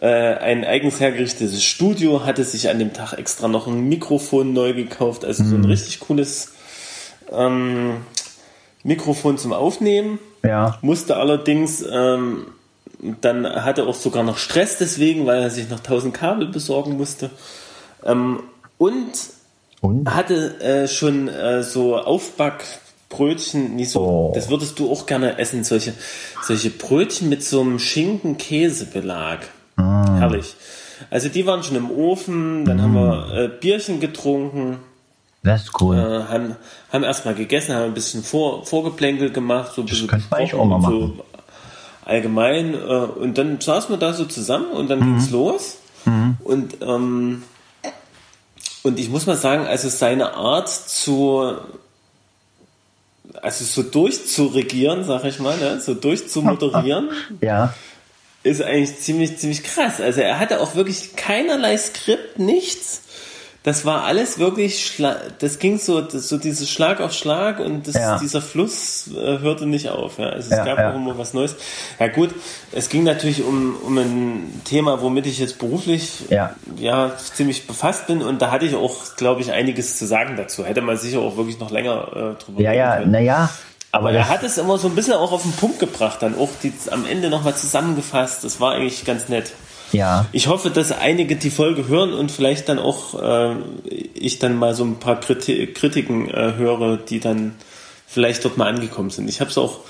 äh, 0.00 0.06
ein 0.06 0.64
eigens 0.64 1.00
hergerichtetes 1.00 1.64
Studio, 1.64 2.24
hatte 2.24 2.44
sich 2.44 2.68
an 2.68 2.78
dem 2.78 2.92
Tag 2.92 3.14
extra 3.14 3.48
noch 3.48 3.66
ein 3.66 3.88
Mikrofon 3.88 4.52
neu 4.52 4.72
gekauft, 4.72 5.24
also 5.24 5.42
so 5.42 5.56
ein 5.56 5.64
richtig 5.64 6.00
cooles 6.00 6.52
ähm, 7.32 7.96
Mikrofon 8.84 9.38
zum 9.38 9.52
Aufnehmen. 9.52 10.18
Ja. 10.44 10.78
Musste 10.82 11.16
allerdings, 11.16 11.84
ähm, 11.90 12.46
dann 13.20 13.46
hatte 13.46 13.86
auch 13.86 13.94
sogar 13.94 14.22
noch 14.22 14.38
Stress 14.38 14.78
deswegen, 14.78 15.26
weil 15.26 15.42
er 15.42 15.50
sich 15.50 15.68
noch 15.68 15.78
1000 15.78 16.14
Kabel 16.14 16.46
besorgen 16.46 16.96
musste. 16.96 17.30
Ähm, 18.04 18.40
und 18.78 19.12
Und? 19.80 20.14
hatte 20.14 20.60
äh, 20.60 20.86
schon 20.86 21.26
äh, 21.26 21.64
so 21.64 21.96
Aufbackbrötchen, 23.10 23.76
nicht 23.76 23.90
so, 23.90 24.00
Oh. 24.00 24.32
das 24.34 24.48
würdest 24.50 24.78
du 24.78 24.90
auch 24.92 25.06
gerne 25.06 25.38
essen, 25.38 25.64
solche, 25.64 25.94
solche 26.42 26.70
Brötchen 26.70 27.28
mit 27.28 27.42
so 27.42 27.60
einem 27.60 27.78
Schinken-Käsebelag. 27.78 29.40
Ah. 29.76 30.16
Herrlich. 30.18 30.54
Also 31.10 31.28
die 31.28 31.46
waren 31.46 31.62
schon 31.62 31.76
im 31.76 31.90
Ofen, 31.90 32.64
dann 32.64 32.82
haben 32.82 32.94
wir 32.94 33.32
äh, 33.34 33.48
Bierchen 33.48 34.00
getrunken, 34.00 34.78
Das 35.44 35.62
ist 35.64 35.80
cool. 35.80 35.96
äh, 35.96 36.30
haben, 36.30 36.56
haben 36.92 37.04
erstmal 37.04 37.34
gegessen, 37.34 37.74
haben 37.74 37.84
ein 37.84 37.94
bisschen 37.94 38.22
vor, 38.24 38.66
Vorgeplänkel 38.66 39.30
gemacht, 39.30 39.72
so 39.74 39.82
ein 39.82 39.86
bisschen 39.86 40.08
könnte 40.08 40.26
gesprochen 40.28 40.60
auch 40.72 40.78
mal 40.78 40.92
und 40.92 41.16
so 41.16 41.24
allgemein. 42.04 42.74
Äh, 42.74 42.76
und 42.78 43.38
dann 43.38 43.60
saßen 43.60 43.90
wir 43.90 43.96
da 43.98 44.12
so 44.12 44.24
zusammen 44.24 44.70
und 44.72 44.88
dann 44.90 44.98
Mhm. 45.00 45.04
ging's 45.14 45.30
los. 45.30 45.76
Und, 46.42 46.78
ähm, 46.80 47.42
und 48.82 48.98
ich 48.98 49.10
muss 49.10 49.26
mal 49.26 49.36
sagen, 49.36 49.66
also 49.66 49.90
seine 49.90 50.32
Art 50.34 50.70
zu, 50.70 51.52
also 53.42 53.64
so 53.64 53.82
durchzuregieren, 53.82 55.04
sag 55.04 55.24
ich 55.24 55.38
mal, 55.38 55.56
ne? 55.56 55.80
so 55.80 55.94
durchzumoderieren, 55.94 57.10
ja. 57.40 57.74
ist 58.42 58.62
eigentlich 58.62 58.98
ziemlich, 58.98 59.38
ziemlich 59.38 59.62
krass. 59.62 60.00
Also 60.00 60.20
er 60.20 60.38
hatte 60.38 60.60
auch 60.60 60.74
wirklich 60.74 61.16
keinerlei 61.16 61.76
Skript, 61.76 62.38
nichts. 62.38 63.02
Das 63.68 63.84
war 63.84 64.04
alles 64.04 64.38
wirklich, 64.38 64.98
das 65.40 65.58
ging 65.58 65.78
so, 65.78 66.00
das, 66.00 66.26
so 66.26 66.38
dieses 66.38 66.70
Schlag 66.70 67.02
auf 67.02 67.12
Schlag 67.12 67.60
und 67.60 67.86
das, 67.86 67.96
Ja. 67.96 68.18
dieser 68.18 68.40
Fluss 68.40 69.08
äh, 69.14 69.40
hörte 69.40 69.66
nicht 69.66 69.90
auf. 69.90 70.16
Ja. 70.18 70.30
Also 70.30 70.48
es 70.50 70.56
Ja, 70.56 70.64
gab 70.64 70.78
ja. 70.78 70.90
auch 70.90 70.94
immer 70.96 71.18
was 71.18 71.34
Neues. 71.34 71.54
Ja 72.00 72.08
gut, 72.08 72.30
es 72.72 72.88
ging 72.88 73.04
natürlich 73.04 73.42
um, 73.44 73.76
um 73.82 73.98
ein 73.98 74.62
Thema, 74.64 75.02
womit 75.02 75.26
ich 75.26 75.38
jetzt 75.38 75.58
beruflich 75.58 76.30
Ja. 76.30 76.54
ja, 76.78 77.12
ziemlich 77.34 77.66
befasst 77.66 78.06
bin 78.06 78.22
und 78.22 78.40
da 78.40 78.50
hatte 78.50 78.64
ich 78.64 78.74
auch, 78.74 79.16
glaube 79.18 79.42
ich, 79.42 79.52
einiges 79.52 79.98
zu 79.98 80.06
sagen 80.06 80.38
dazu. 80.38 80.64
Hätte 80.64 80.80
man 80.80 80.96
sicher 80.96 81.18
auch 81.18 81.36
wirklich 81.36 81.58
noch 81.58 81.70
länger 81.70 82.08
äh, 82.38 82.42
drüber 82.42 82.62
Ja, 82.62 82.70
reden 82.70 82.78
ja, 82.80 82.96
können. 82.96 83.10
naja. 83.10 83.50
Aber 83.92 84.08
Aber 84.08 84.16
er 84.16 84.28
hat 84.30 84.42
es 84.44 84.56
immer 84.56 84.78
so 84.78 84.88
ein 84.88 84.94
bisschen 84.94 85.12
auch 85.12 85.32
auf 85.32 85.42
den 85.42 85.52
Punkt 85.52 85.78
gebracht, 85.78 86.22
dann 86.22 86.38
auch 86.38 86.48
die, 86.62 86.72
am 86.90 87.04
Ende 87.04 87.28
nochmal 87.28 87.54
zusammengefasst. 87.54 88.44
Das 88.44 88.60
war 88.60 88.72
eigentlich 88.72 89.04
ganz 89.04 89.28
nett. 89.28 89.52
Ja. 89.92 90.26
Ich 90.32 90.46
hoffe, 90.48 90.70
dass 90.70 90.92
einige 90.92 91.36
die 91.36 91.50
Folge 91.50 91.88
hören 91.88 92.12
und 92.12 92.30
vielleicht 92.30 92.68
dann 92.68 92.78
auch 92.78 93.20
äh, 93.20 93.56
ich 94.14 94.38
dann 94.38 94.56
mal 94.56 94.74
so 94.74 94.84
ein 94.84 94.96
paar 94.98 95.20
Kriti 95.20 95.66
Kritiken 95.68 96.28
äh, 96.28 96.54
höre, 96.56 96.96
die 96.96 97.20
dann 97.20 97.54
vielleicht 98.06 98.44
dort 98.44 98.56
mal 98.56 98.68
angekommen 98.68 99.10
sind. 99.10 99.28
Ich 99.28 99.40
habe 99.40 99.50
es 99.50 99.58
auch 99.58 99.80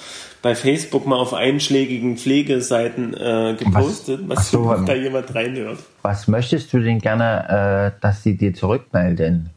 bei 0.42 0.54
Facebook 0.54 1.06
mal 1.06 1.16
auf 1.16 1.34
einschlägigen 1.34 2.16
Pflegeseiten 2.16 3.14
äh, 3.14 3.56
gepostet, 3.58 4.20
was, 4.26 4.38
Ach 4.38 4.44
so, 4.44 4.74
da 4.86 4.94
jemand 4.94 5.34
reinhört. 5.34 5.78
Was 6.02 6.28
möchtest 6.28 6.72
du 6.72 6.80
denn 6.80 7.00
gerne, 7.00 7.92
äh, 7.96 8.00
dass 8.00 8.22
sie 8.22 8.36
dir 8.36 8.54
zurückmelden? 8.54 9.50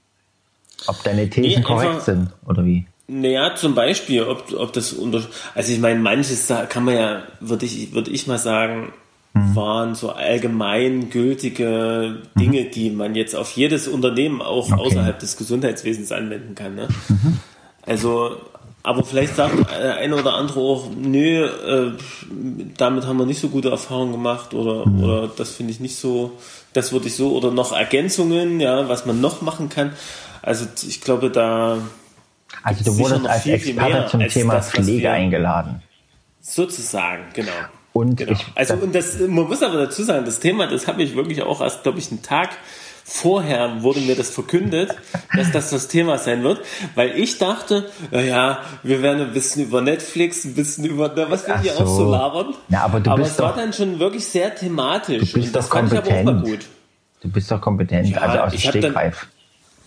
Ob 0.88 1.04
deine 1.04 1.30
Thesen 1.30 1.60
Nee, 1.60 1.62
korrekt 1.62 1.92
einfach- 1.92 2.06
sind 2.06 2.30
oder 2.46 2.66
wie? 2.66 2.86
Naja, 3.08 3.56
zum 3.56 3.76
Beispiel, 3.76 4.24
ob, 4.24 4.54
ob 4.54 4.72
das 4.72 4.94
unter, 4.94 5.22
also 5.54 5.72
ich 5.74 5.80
meine, 5.80 6.00
manches 6.00 6.52
kann 6.70 6.86
man 6.86 6.96
ja, 6.96 7.24
würde 7.42 7.66
ich, 7.66 7.92
würde 7.94 8.10
ich 8.10 8.26
mal 8.26 8.38
sagen, 8.38 8.94
waren 9.34 9.96
so 9.96 10.12
allgemein 10.12 11.10
gültige 11.10 12.22
Dinge, 12.38 12.66
die 12.66 12.90
man 12.90 13.16
jetzt 13.16 13.36
auf 13.36 13.52
jedes 13.52 13.88
Unternehmen 13.88 14.42
auch 14.42 14.72
Okay. 14.72 14.82
außerhalb 14.82 15.20
des 15.20 15.38
Gesundheitswesens 15.38 16.12
anwenden 16.12 16.54
kann. 16.54 16.76
Ne? 16.76 16.88
Also, 17.86 18.36
aber 18.84 19.04
vielleicht 19.04 19.36
sagt 19.36 19.54
der 19.70 19.98
eine 19.98 20.16
oder 20.16 20.34
andere 20.34 20.60
auch, 20.60 20.90
nö, 20.96 21.46
äh, 21.46 21.92
damit 22.78 23.06
haben 23.06 23.18
wir 23.18 23.26
nicht 23.26 23.40
so 23.40 23.50
gute 23.50 23.70
Erfahrungen 23.70 24.12
gemacht 24.12 24.54
oder, 24.54 24.86
oder 24.86 25.28
das 25.30 25.52
finde 25.52 25.72
ich 25.72 25.80
nicht 25.80 25.96
so, 25.96 26.34
das 26.74 26.92
würde 26.92 27.08
ich 27.08 27.16
so, 27.16 27.36
oder 27.36 27.52
noch 27.52 27.72
Ergänzungen, 27.72 28.60
ja, 28.60 28.90
was 28.90 29.06
man 29.06 29.22
noch 29.22 29.42
machen 29.42 29.70
kann. 29.70 29.94
Also 30.42 30.66
ich 30.88 31.00
glaube, 31.02 31.30
da 31.30 31.78
Also 32.64 32.84
du 32.84 32.98
wurdest 32.98 33.28
als 33.28 33.44
viel, 33.44 33.60
viel 33.60 33.70
Experte 33.72 33.94
mehr 33.94 34.08
zum 34.08 34.22
als 34.22 34.34
Thema 34.34 34.54
das, 34.56 34.72
Pflege 34.72 35.12
eingeladen. 35.12 35.82
Sozusagen, 36.42 37.24
genau. 37.34 37.52
Und 37.94 38.16
genau. 38.16 38.32
ich, 38.32 38.46
also 38.56 38.76
und 38.76 38.96
das, 38.96 39.20
man 39.20 39.48
muss 39.48 39.62
aber 39.62 39.78
dazu 39.78 40.04
sagen, 40.04 40.26
das 40.26 40.40
Thema, 40.40 40.68
das 40.68 40.88
habe 40.88 41.04
ich 41.04 41.16
wirklich 41.16 41.42
auch 41.42 41.62
erst, 41.62 41.84
glaube 41.84 42.00
ich, 42.00 42.10
einen 42.10 42.22
Tag 42.22 42.52
vorher 43.04 43.82
wurde 43.84 44.00
mir 44.00 44.16
das 44.16 44.30
verkündet, 44.30 44.96
dass 45.36 45.52
das 45.52 45.70
das 45.72 45.88
Thema 45.90 46.18
sein 46.18 46.44
wird, 46.44 46.62
weil 46.96 47.18
ich 47.20 47.38
dachte, 47.38 47.90
ja, 48.12 48.22
ja, 48.22 48.60
wir 48.84 49.02
werden 49.02 49.22
ein 49.22 49.34
bisschen 49.34 49.64
über 49.64 49.82
Netflix, 49.82 50.46
ein 50.46 50.54
bisschen 50.56 50.86
über, 50.86 51.12
na, 51.14 51.30
was 51.30 51.46
wir 51.46 51.56
Ach 51.56 51.62
hier 51.62 51.74
so. 51.74 51.84
auch 51.84 51.88
so 51.88 52.10
labern. 52.12 52.54
Na, 52.70 52.84
aber 52.84 53.02
du 53.02 53.14
bist 53.16 53.32
es 53.34 53.40
war 53.40 53.50
doch- 53.50 53.58
dann 53.58 53.74
schon 53.74 54.00
wirklich 54.00 54.26
sehr 54.26 54.56
thematisch. 54.56 55.32
Du 55.32 55.40
bist 55.40 55.48
und 55.48 55.56
das 55.56 55.68
doch 55.68 55.76
fand 55.76 55.92
ich 55.92 55.98
aber 55.98 56.08
auch 56.08 56.24
mal 56.24 56.34
kompetent. 56.36 56.60
gut. 56.62 56.70
du 57.22 57.30
bist 57.30 57.52
doch 57.52 57.60
kompetent, 57.60 58.08
Ja, 58.10 58.18
also 58.20 58.38
aus 58.40 58.52
dem 58.52 58.58
ich 58.58 58.70
Stegreif. 58.70 59.28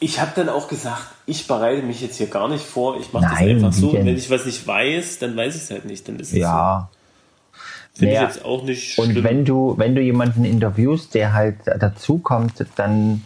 Ich 0.01 0.21
habe 0.21 0.33
dann 0.35 0.51
auch 0.51 0.69
gesagt, 0.69 1.05
ich 1.25 1.47
bereite 1.47 1.83
mich 1.83 2.03
jetzt 2.03 2.19
hier 2.19 2.27
gar 2.27 2.49
nicht 2.49 2.65
vor, 2.65 3.01
ich 3.01 3.11
mache 3.13 3.25
das 3.25 3.39
einfach 3.39 3.73
so. 3.73 3.91
Und 3.91 4.05
wenn 4.05 4.09
ich 4.19 4.29
was 4.29 4.45
nicht 4.45 4.67
weiß, 4.67 5.19
dann 5.21 5.35
weiß 5.35 5.57
ich 5.57 5.63
es 5.63 5.71
halt 5.71 5.87
nicht. 5.87 6.07
Dann 6.07 6.17
ist 6.19 6.35
es 6.35 6.43
so. 6.43 6.89
Finde 7.97 8.15
Naja, 8.15 8.29
ich 8.29 8.35
jetzt 8.35 8.45
auch 8.45 8.65
nicht 8.65 8.99
Und 8.99 9.13
schlimm. 9.13 9.25
wenn 9.25 9.45
du, 9.45 9.75
wenn 9.79 9.95
du 9.95 10.01
jemanden 10.03 10.45
interviewst, 10.45 11.15
der 11.15 11.33
halt 11.33 11.57
dazukommt, 11.79 12.65
dann 12.77 13.23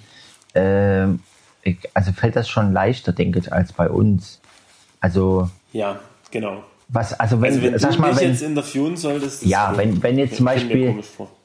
ich- 1.63 1.79
also 1.95 2.13
fällt 2.13 2.37
das 2.37 2.49
schon 2.49 2.73
leichter, 2.73 3.13
denke 3.13 3.39
ich, 3.39 3.53
als 3.53 3.73
bei 3.73 3.89
uns. 3.89 4.41
Also 5.01 5.49
ja, 5.73 5.99
genau. 6.31 6.63
was, 6.89 7.19
also 7.19 7.41
wenn, 7.41 7.53
Also 7.55 7.63
wenn 7.63 7.79
sag 7.79 7.93
du 7.93 8.01
mal, 8.01 8.17
wenn, 8.17 8.29
jetzt 8.31 8.43
interviewen 8.43 8.97
solltest, 8.97 9.45
Ja, 9.45 9.71
ist- 9.73 9.79
wenn- 9.79 10.03
wenn 10.03 10.19
jetzt 10.19 10.37
zum 10.37 10.47
Beispiel- 10.47 10.95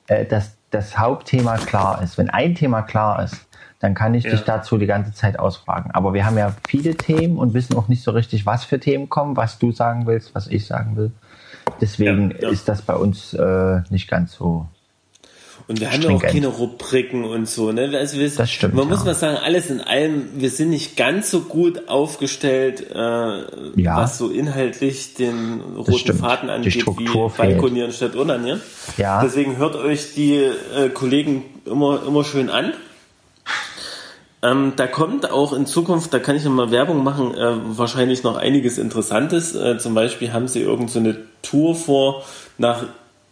äh, 0.07 0.25
das, 0.25 0.51
das 0.71 0.97
Hauptthema 0.97 1.57
klar 1.57 2.01
ist, 2.01 2.17
wenn 2.17 2.29
ein 2.29 2.55
Thema 2.55 2.81
klar 2.81 3.23
ist, 3.23 3.35
dann 3.79 3.93
kann 3.93 4.13
ich 4.15 4.23
Ja. 4.23 4.31
dich 4.31 4.41
dazu 4.41 4.77
die 4.77 4.85
ganze 4.85 5.13
Zeit 5.13 5.37
ausfragen. 5.37 5.91
Aber 5.91 6.13
wir 6.13 6.25
haben 6.25 6.37
ja 6.37 6.55
viele 6.67 6.95
Themen 6.95 7.37
und 7.37 7.53
wissen 7.53 7.75
auch 7.75 7.89
nicht 7.89 8.01
so 8.03 8.11
richtig, 8.11 8.45
was 8.45 8.63
für 8.63 8.79
Themen 8.79 9.09
kommen, 9.09 9.35
was 9.35 9.59
du 9.59 9.71
sagen 9.71 10.07
willst, 10.07 10.33
was 10.33 10.47
ich 10.47 10.65
sagen 10.65 10.95
will. 10.95 11.11
Deswegen 11.81 12.31
Ja, 12.31 12.43
ja. 12.43 12.49
ist 12.49 12.67
das 12.67 12.81
bei 12.81 12.95
uns 12.95 13.33
äh, 13.33 13.81
nicht 13.89 14.09
ganz 14.09 14.33
so. 14.33 14.67
Und 15.67 15.79
wir 15.79 15.91
haben 15.91 16.01
ja 16.01 16.09
auch 16.09 16.21
keine 16.21 16.47
Rubriken 16.47 17.23
und 17.23 17.47
so. 17.47 17.71
Ne? 17.71 17.89
Also 17.97 18.19
wir, 18.19 18.29
Das 18.29 18.51
stimmt, 18.51 18.73
Man 18.73 18.89
muss 18.89 18.99
ja. 18.99 19.05
mal 19.05 19.15
sagen, 19.15 19.37
alles 19.37 19.69
in 19.69 19.79
allem, 19.79 20.25
wir 20.35 20.49
sind 20.49 20.69
nicht 20.71 20.97
ganz 20.97 21.31
so 21.31 21.41
gut 21.41 21.87
aufgestellt, 21.87 22.91
äh, 22.91 22.95
was 22.95 24.17
so 24.17 24.29
inhaltlich 24.29 25.13
den 25.13 25.61
roten. 25.77 26.17
Faden 26.17 26.49
angeht, 26.49 26.75
wie 26.75 27.07
fehlt. 27.07 27.37
Balkonieren 27.37 27.93
statt 27.93 28.15
Unanieren. 28.15 28.61
Ja. 28.97 29.21
Deswegen 29.23 29.55
hört 29.57 29.75
euch 29.75 30.13
die 30.13 30.33
äh, 30.35 30.89
Kollegen 30.93 31.45
immer, 31.65 32.01
immer 32.05 32.25
schön 32.25 32.49
an. 32.49 32.73
Ähm, 34.43 34.73
da 34.75 34.87
kommt 34.87 35.31
auch 35.31 35.53
in 35.53 35.65
Zukunft, 35.65 36.13
da 36.13 36.19
kann 36.19 36.35
ich 36.35 36.43
nochmal 36.43 36.69
Werbung 36.69 37.03
machen, 37.03 37.33
äh, 37.33 37.53
wahrscheinlich 37.77 38.23
noch 38.23 38.35
einiges 38.35 38.77
Interessantes. 38.77 39.55
Äh, 39.55 39.77
zum 39.77 39.93
Beispiel 39.95 40.33
haben 40.33 40.47
sie 40.49 40.59
irgendeine 40.61 40.89
so 40.91 40.99
eine 40.99 41.15
Tour 41.41 41.75
vor 41.75 42.23
nach 42.57 42.83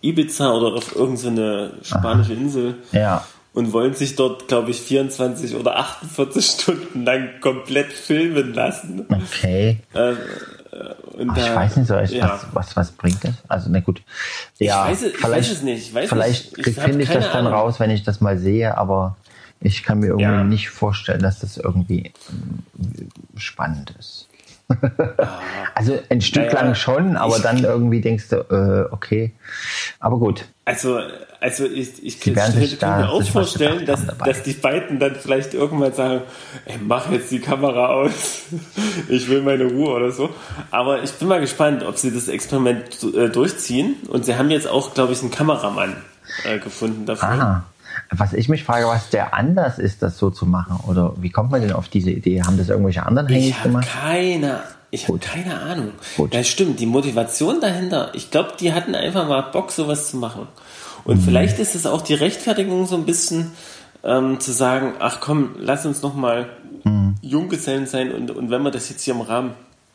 Ibiza 0.02 0.52
oder 0.54 0.76
auf 0.76 0.96
irgendeine 0.96 1.72
so 1.82 1.98
spanische 1.98 2.34
Insel 2.34 2.76
Ja. 2.94 3.26
und 3.54 3.74
wollen 3.74 3.94
sich 3.94 4.16
dort, 4.16 4.48
glaube 4.48 4.72
ich, 4.72 4.80
24 4.82 5.56
oder 5.56 5.76
48 5.78 6.46
Stunden 6.62 7.04
lang 7.06 7.30
komplett 7.42 7.92
filmen 7.94 8.54
lassen. 8.54 9.06
Okay. 9.10 9.80
Und 11.14 11.30
Ach, 11.32 11.38
ich 11.38 11.44
da- 11.44 11.56
weiß 11.56 11.76
nicht 11.76 11.88
so, 11.88 11.96
was, 11.96 12.12
ja. 12.14 12.40
was, 12.54 12.76
was 12.78 12.92
bringt 12.94 13.24
das? 13.24 13.34
Also, 13.50 13.68
na 13.70 13.82
gut. 13.82 14.02
Ja, 14.58 14.86
weiß 14.86 15.02
es- 15.02 15.08
ich 15.12 15.18
vielleicht, 15.18 15.34
weiß 15.34 15.52
es 15.52 15.62
nicht, 15.62 15.88
ich 15.90 15.94
weiß 15.94 16.10
vielleicht. 16.10 16.58
Ich 16.58 16.76
finde 16.76 17.04
ich 17.04 17.10
das 17.10 17.26
dann 17.32 17.46
Ahnung. 17.46 17.54
raus, 17.54 17.80
wenn 17.80 17.90
ich 17.92 18.04
das 18.04 18.22
mal 18.22 18.38
sehe, 18.38 18.78
aber 18.78 19.18
ich 19.62 19.84
kann 19.84 20.00
mir 20.00 20.08
irgendwie 20.08 20.24
Ja. 20.24 20.44
nicht 20.44 20.70
vorstellen, 20.70 21.22
dass 21.22 21.40
das 21.40 21.58
irgendwie 21.58 22.12
ähm, 22.30 23.10
spannend 23.38 23.94
ist. 24.00 24.28
also 25.76 26.00
ein 26.10 26.22
Stück 26.22 26.46
Naja, 26.46 26.62
lang 26.64 26.76
schon, 26.76 27.18
aber 27.18 27.36
ich- 27.38 27.42
dann 27.44 27.64
irgendwie 27.64 28.00
denkst 28.02 28.30
du, 28.30 28.38
äh, 28.38 28.94
okay. 28.94 29.34
Aber 30.00 30.18
gut. 30.18 30.46
Also, 30.64 31.00
also 31.42 31.66
ich, 31.66 32.02
ich 32.06 32.22
könnte 32.22 32.52
sich 32.54 32.78
da 32.78 33.00
mir 33.00 33.10
auch 33.10 33.22
vorstellen, 33.24 33.86
dass, 33.86 34.02
dass 34.24 34.44
die 34.44 34.54
beiden 34.54 35.00
dann 35.00 35.16
vielleicht 35.16 35.54
irgendwann 35.54 35.92
sagen, 35.94 36.22
ey, 36.66 36.78
mach 36.82 37.12
jetzt 37.12 37.32
die 37.32 37.40
Kamera 37.40 37.88
aus, 37.88 38.44
ich 39.10 39.28
will 39.28 39.42
meine 39.42 39.66
Ruhe 39.66 39.90
oder 39.96 40.12
so. 40.12 40.30
Aber 40.70 41.04
ich 41.04 41.12
bin 41.14 41.28
mal 41.28 41.42
gespannt, 41.42 41.84
ob 41.84 41.98
sie 41.98 42.12
das 42.14 42.30
Experiment 42.30 42.86
äh, 43.14 43.28
durchziehen. 43.30 43.96
Und 44.08 44.24
sie 44.26 44.36
haben 44.38 44.50
jetzt 44.52 44.68
auch, 44.68 44.94
glaube 44.94 45.12
ich, 45.12 45.22
einen 45.22 45.32
Kameramann 45.32 45.98
äh, 46.46 46.60
gefunden 46.60 47.06
dafür. 47.06 47.28
Aha. 47.30 47.64
Was 48.14 48.34
ich 48.34 48.50
mich 48.50 48.64
frage, 48.66 48.88
was 48.88 49.10
der 49.10 49.34
anders 49.34 49.80
ist, 49.80 50.02
das 50.02 50.18
so 50.18 50.30
zu 50.30 50.46
machen, 50.46 50.78
oder 50.88 51.14
wie 51.22 51.30
kommt 51.30 51.50
man 51.52 51.62
denn 51.62 51.72
auf 51.72 51.88
diese 51.88 52.12
Idee? 52.12 52.44
Haben 52.44 52.58
das 52.58 52.68
irgendwelche 52.70 53.06
anderen 53.06 53.28
habe 53.30 53.62
gemacht? 53.64 53.88
keine, 54.02 54.64
ich 54.90 55.08
habe 55.08 55.18
keine 55.20 55.60
Ahnung. 55.62 55.92
Gut. 56.18 56.34
Ja, 56.34 56.44
stimmt. 56.44 56.80
Die 56.82 56.86
Motivation 56.86 57.62
dahinter. 57.62 58.12
Ich 58.14 58.30
glaube, 58.30 58.54
die 58.60 58.74
hatten 58.74 58.96
einfach 58.96 59.28
mal 59.30 59.42
Bock, 59.42 59.72
sowas 59.72 60.10
zu 60.12 60.18
machen. 60.18 60.48
Und 61.06 61.18
Mhm. 61.18 61.22
vielleicht 61.22 61.58
ist 61.60 61.74
es 61.74 61.86
auch 61.86 62.02
die 62.02 62.14
Rechtfertigung 62.14 62.86
so 62.86 62.96
ein 62.96 63.06
bisschen 63.06 63.52
ähm, 64.04 64.40
zu 64.40 64.52
sagen, 64.52 64.94
ach 65.00 65.20
komm, 65.22 65.56
lass 65.58 65.86
uns 65.86 66.02
noch 66.02 66.14
mal 66.14 66.50
Mhm. 66.84 67.16
Junggesellen 67.22 67.86
sein 67.86 68.12
und, 68.12 68.32
und 68.32 68.50
wenn 68.50 68.64
wir 68.64 68.72
das 68.72 68.90
jetzt 68.90 69.04
hier 69.04 69.14
im 69.14 69.22
Rahmen 69.22 69.52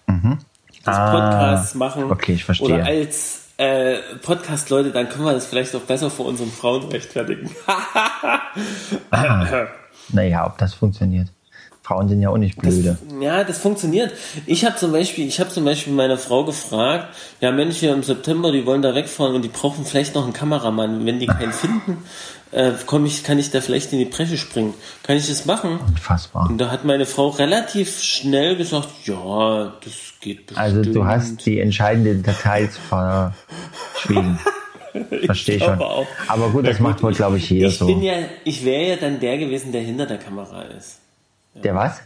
des 0.07 0.95
Ah, 0.95 1.11
Podcasts 1.11 1.75
machen 1.75 2.05
okay, 2.13 2.33
ich 2.35 2.45
verstehe. 2.45 2.67
oder 2.77 2.87
als 2.87 3.41
äh, 3.59 3.97
Podcast-Leute, 4.23 4.93
dann 4.93 5.09
können 5.09 5.25
wir 5.25 5.33
das 5.33 5.47
vielleicht 5.47 5.75
auch 5.75 5.81
besser 5.81 6.11
vor 6.11 6.27
unseren 6.27 6.53
Frauen 6.53 6.85
rechtfertigen. 6.91 7.51
Naja, 10.13 10.47
ob 10.47 10.57
das 10.59 10.73
funktioniert. 10.73 11.29
Frauen 11.87 12.09
sind 12.09 12.21
ja 12.21 12.31
auch 12.31 12.37
nicht 12.37 12.59
blöde. 12.59 12.99
Ja, 13.21 13.45
das 13.45 13.59
funktioniert. 13.59 14.13
Ich 14.45 14.65
habe 14.65 14.75
zum 14.75 14.91
Beispiel, 14.91 15.29
ich 15.29 15.39
habe 15.39 15.51
zum 15.51 15.65
Beispiel 15.65 15.93
meine 15.93 16.19
Frau 16.19 16.45
gefragt, 16.45 17.15
ja 17.41 17.53
Mensch, 17.53 17.77
hier 17.77 17.93
im 17.93 18.03
September, 18.03 18.51
die 18.51 18.67
wollen 18.67 18.83
da 18.83 18.93
wegfahren 18.93 19.37
und 19.37 19.43
die 19.43 19.49
brauchen 19.49 19.85
vielleicht 19.85 20.17
noch 20.17 20.25
einen 20.25 20.33
Kameramann. 20.33 21.07
Wenn 21.07 21.21
die 21.21 21.27
keinen 21.27 21.53
finden, 21.53 21.99
äh, 22.51 22.73
komm 22.87 23.07
ich, 23.07 23.23
kann 23.23 23.39
ich 23.39 23.53
da 23.53 23.61
vielleicht 23.61 23.93
in 23.93 24.01
die 24.01 24.05
Bresche 24.05 24.37
springen. 24.37 24.75
Kann 25.05 25.17
ich 25.17 25.29
das 25.29 25.47
machen? 25.47 25.79
Unfassbar. 25.79 26.51
Und 26.51 26.59
da 26.59 26.73
hat 26.73 26.85
meine 26.85 27.07
Frau 27.07 27.29
relativ 27.29 28.03
schnell 28.03 28.57
gesagt, 28.57 28.89
ja, 29.05 29.73
das 29.85 29.95
geht 30.21 30.47
bestimmt. 30.47 30.59
Also 30.59 30.83
du 30.83 31.05
hast 31.05 31.47
die 31.47 31.61
entscheidenden 31.61 32.25
Details 32.25 32.77
verschwiegen. 32.89 34.41
Verstehe 35.27 35.57
ich 35.57 35.65
schon. 35.65 35.79
auch. 35.81 36.07
Aber 36.29 36.51
gut, 36.51 36.67
das 36.67 36.81
macht 36.81 37.03
wohl, 37.03 37.13
glaube 37.13 37.37
ich, 37.39 37.49
jeder 37.51 37.69
Ich 37.69 37.79
so. 37.79 37.87
bin 37.87 38.03
ja, 38.03 38.15
ich 38.45 38.65
wäre 38.65 38.91
ja 38.91 38.97
dann 38.97 39.21
der 39.21 39.39
gewesen, 39.39 39.73
der 39.73 39.83
hinter 39.83 40.07
der 40.07 40.19
Kamera 40.19 40.63
ist. 40.63 40.99
Der 41.55 41.75
was? 41.75 42.01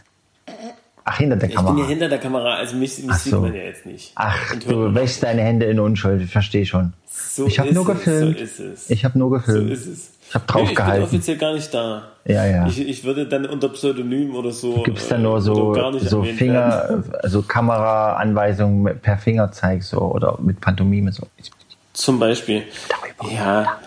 Ach, 1.03 1.17
hinter 1.17 1.35
der 1.35 1.49
Ich 1.49 1.55
bin 1.55 1.65
ja 1.65 1.69
Kamera. 1.71 1.87
hinter 1.87 2.09
der 2.09 2.19
Kamera, 2.19 2.55
also 2.55 2.75
mich, 2.75 2.97
mich 2.99 3.07
Ach 3.09 3.17
sieht 3.17 3.31
so. 3.33 3.41
man 3.41 3.53
ja 3.55 3.63
jetzt 3.63 3.85
nicht. 3.85 4.11
Ach, 4.15 4.55
du 4.67 4.93
wäschst 4.93 5.23
deine 5.23 5.41
Hände 5.41 5.65
in 5.65 5.79
Unschuld. 5.79 6.21
Ich 6.21 6.31
verstehe 6.31 6.65
schon. 6.65 6.93
So 7.09 7.47
ich 7.47 7.59
habe 7.59 7.73
nur 7.73 7.87
es, 7.89 7.97
gefilmt. 7.97 8.37
So 8.37 8.43
ist 8.43 8.59
es. 8.59 8.89
Ich 8.89 9.03
habe 9.05 9.17
nur 9.17 9.29
so 9.29 9.35
gefilmt. 9.37 9.71
ist 9.71 9.85
es. 9.87 10.11
Ich 10.29 10.35
habe 10.35 10.45
Nee, 10.45 10.61
Ich 10.61 10.67
bin 10.67 10.75
draufgehalten. 10.75 11.03
offiziell 11.03 11.37
gar 11.37 11.53
nicht 11.53 11.73
da. 11.73 12.03
Ja, 12.23 12.45
ja. 12.45 12.67
Ich, 12.67 12.79
ich 12.87 13.03
würde 13.03 13.25
dann 13.25 13.45
unter 13.47 13.67
Pseudonym 13.69 14.33
oder 14.35 14.51
so. 14.51 14.77
Du 14.77 14.83
gibst 14.83 15.11
dann 15.11 15.19
äh, 15.19 15.23
nur 15.23 15.41
so, 15.41 15.71
gar 15.73 15.91
nicht 15.91 16.07
so 16.07 16.19
erwähnt 16.19 16.39
werden. 16.39 17.03
Finger, 17.03 17.03
so 17.29 17.41
Kameraanweisungen 17.41 18.81
mit- 18.83 19.01
per 19.01 19.17
Fingerzeig 19.17 19.83
so 19.83 19.97
oder 19.99 20.37
mit 20.41 20.61
Pantomime 20.61 21.11
so. 21.11 21.27
Zum 21.93 22.19
Beispiel. 22.19 22.63
Ja, 23.29 23.79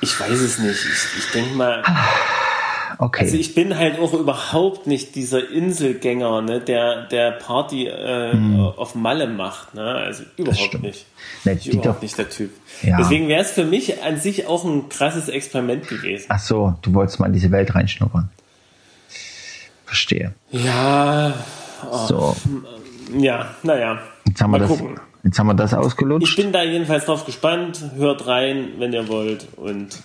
ich 0.00 0.18
weiß 0.18 0.40
es 0.40 0.58
nicht. 0.58 0.80
Ich, 0.84 1.18
ich 1.24 1.30
denke 1.32 1.54
mal, 1.54 1.82
Okay. 2.98 3.22
also 3.24 3.36
ich 3.36 3.54
bin 3.54 3.76
halt 3.78 3.98
auch 3.98 4.12
überhaupt 4.12 4.86
nicht 4.86 5.14
dieser 5.16 5.50
Inselgänger, 5.50 6.42
ne, 6.42 6.60
der, 6.60 7.06
der 7.06 7.32
Party 7.32 7.86
äh, 7.88 8.32
auf 8.76 8.94
Malle 8.94 9.26
macht. 9.26 9.74
Ne? 9.74 9.82
Also 9.82 10.22
überhaupt 10.36 10.74
Hm. 10.74 10.82
nicht. 10.82 11.06
Ne, 11.44 11.54
Ich 11.54 11.66
überhaupt 11.68 11.96
doch- 11.96 12.02
nicht 12.02 12.16
der 12.18 12.28
Typ. 12.30 12.50
Ja. 12.82 12.98
Deswegen 12.98 13.26
wäre 13.28 13.40
es 13.40 13.50
für 13.52 13.64
mich 13.64 14.02
an 14.02 14.20
sich 14.20 14.46
auch 14.46 14.64
ein 14.64 14.88
krasses 14.88 15.28
Experiment 15.28 15.88
gewesen. 15.88 16.26
Ach 16.28 16.38
so, 16.38 16.74
du 16.82 16.94
wolltest 16.94 17.18
mal 17.18 17.26
in 17.26 17.32
diese 17.32 17.50
Welt 17.50 17.74
reinschnuppern. 17.74 18.28
Verstehe. 19.86 20.34
Ja, 20.52 21.34
So, 22.08 22.36
ja, 23.16 23.54
naja. 23.62 23.98
Jetzt 24.26 24.40
haben 24.42 24.50
wir 24.52 24.58
Mal 24.58 24.68
das, 24.68 24.78
gucken. 24.78 25.00
jetzt 25.22 25.38
haben 25.38 25.46
wir 25.46 25.54
das 25.54 25.72
Ich 25.72 25.78
ausgelutscht. 25.78 26.36
bin 26.36 26.52
da 26.52 26.62
jedenfalls 26.62 27.04
drauf 27.06 27.24
gespannt. 27.26 27.82
Hört 27.96 28.26
rein, 28.26 28.68
wenn 28.78 28.92
ihr 28.92 29.08
wollt. 29.08 29.48
Und 29.56 30.02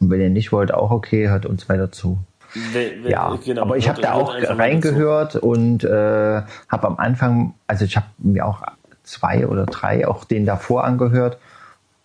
Und 0.00 0.10
wenn 0.10 0.20
ihr 0.20 0.30
nicht 0.30 0.52
wollt, 0.52 0.72
auch 0.72 0.90
okay, 0.90 1.28
hört 1.28 1.46
uns 1.46 1.68
weiter 1.68 1.90
zu. 1.92 2.18
we- 2.54 2.92
we- 3.02 3.10
Ja, 3.10 3.36
genau, 3.44 3.62
aber 3.62 3.76
ich 3.76 3.88
habe 3.88 4.00
da 4.00 4.12
auch 4.14 4.34
reingehört 4.34 5.36
und 5.36 5.84
äh, 5.84 6.42
habe 6.68 6.86
am 6.86 6.96
Anfang, 6.98 7.54
also 7.66 7.84
ich 7.84 7.96
habe 7.96 8.06
mir 8.18 8.46
auch 8.46 8.62
zwei 9.02 9.46
oder 9.46 9.66
drei 9.66 10.06
auch 10.06 10.24
den 10.24 10.46
davor 10.46 10.84
angehört 10.84 11.38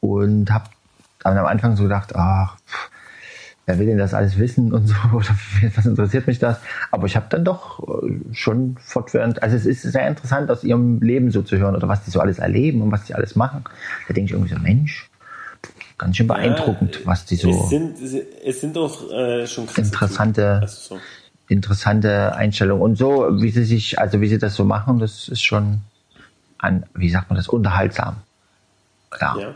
und 0.02 0.52
habe 0.52 0.66
am 1.24 1.38
Anfang 1.46 1.76
so 1.78 1.84
gedacht, 1.84 2.16
ach, 2.16 2.58
pff, 2.68 2.90
wer 3.66 3.80
will 3.80 3.86
denn 3.86 3.98
das 3.98 4.14
alles 4.14 4.38
wissen 4.38 4.74
und 4.74 4.88
so, 4.88 4.96
oder 5.14 5.30
was 5.76 5.86
interessiert 5.86 6.28
mich 6.28 6.40
das? 6.40 6.58
Aber 6.92 7.08
ich 7.08 7.16
habe 7.16 7.28
dann 7.30 7.46
doch 7.46 8.04
äh, 8.04 8.34
schon 8.34 8.78
fortwährend, 8.80 9.42
also 9.42 9.56
es 9.56 9.66
ist 9.66 9.84
sehr 9.84 10.08
interessant 10.08 10.50
aus 10.52 10.64
ihrem 10.64 11.02
Leben 11.02 11.32
so 11.32 11.42
zu 11.42 11.58
hören 11.58 11.76
oder 11.76 11.88
was 11.88 12.04
die 12.04 12.12
so 12.12 12.20
alles 12.20 12.40
erleben 12.40 12.82
und 12.82 12.92
was 12.92 13.06
die 13.06 13.16
alles 13.16 13.36
machen. 13.36 13.64
Da 14.08 14.14
denke 14.14 14.28
ich 14.28 14.32
irgendwie 14.34 14.54
so, 14.54 14.60
Mensch, 14.60 15.10
ganz 15.98 16.18
schön 16.18 16.28
beeindruckend, 16.28 17.06
was 17.06 17.26
die 17.26 17.36
So. 17.36 17.50
Es 17.50 17.70
sind, 17.70 17.96
es 18.46 18.62
sind 18.62 18.78
auch 18.78 19.12
äh, 19.12 19.48
schon 19.48 19.68
Interessante-. 19.76 20.60
Also 20.62 20.96
so. 20.96 21.00
interessante 21.48 22.36
Einstellung. 22.36 22.82
Und 22.82 22.98
so, 22.98 23.42
wie 23.42 23.50
sie 23.50 23.64
sich, 23.64 24.00
also 24.00 24.20
wie 24.20 24.28
sie 24.28 24.38
das 24.38 24.56
so 24.56 24.66
machen, 24.66 25.00
das 25.00 25.30
ist 25.30 25.44
schon 25.44 25.82
an, 26.58 26.86
wie 26.94 27.10
sagt 27.10 27.30
man 27.30 27.38
das, 27.38 27.48
unterhaltsam. 27.48 28.18
Ja. 29.20 29.38
Ja. 29.38 29.56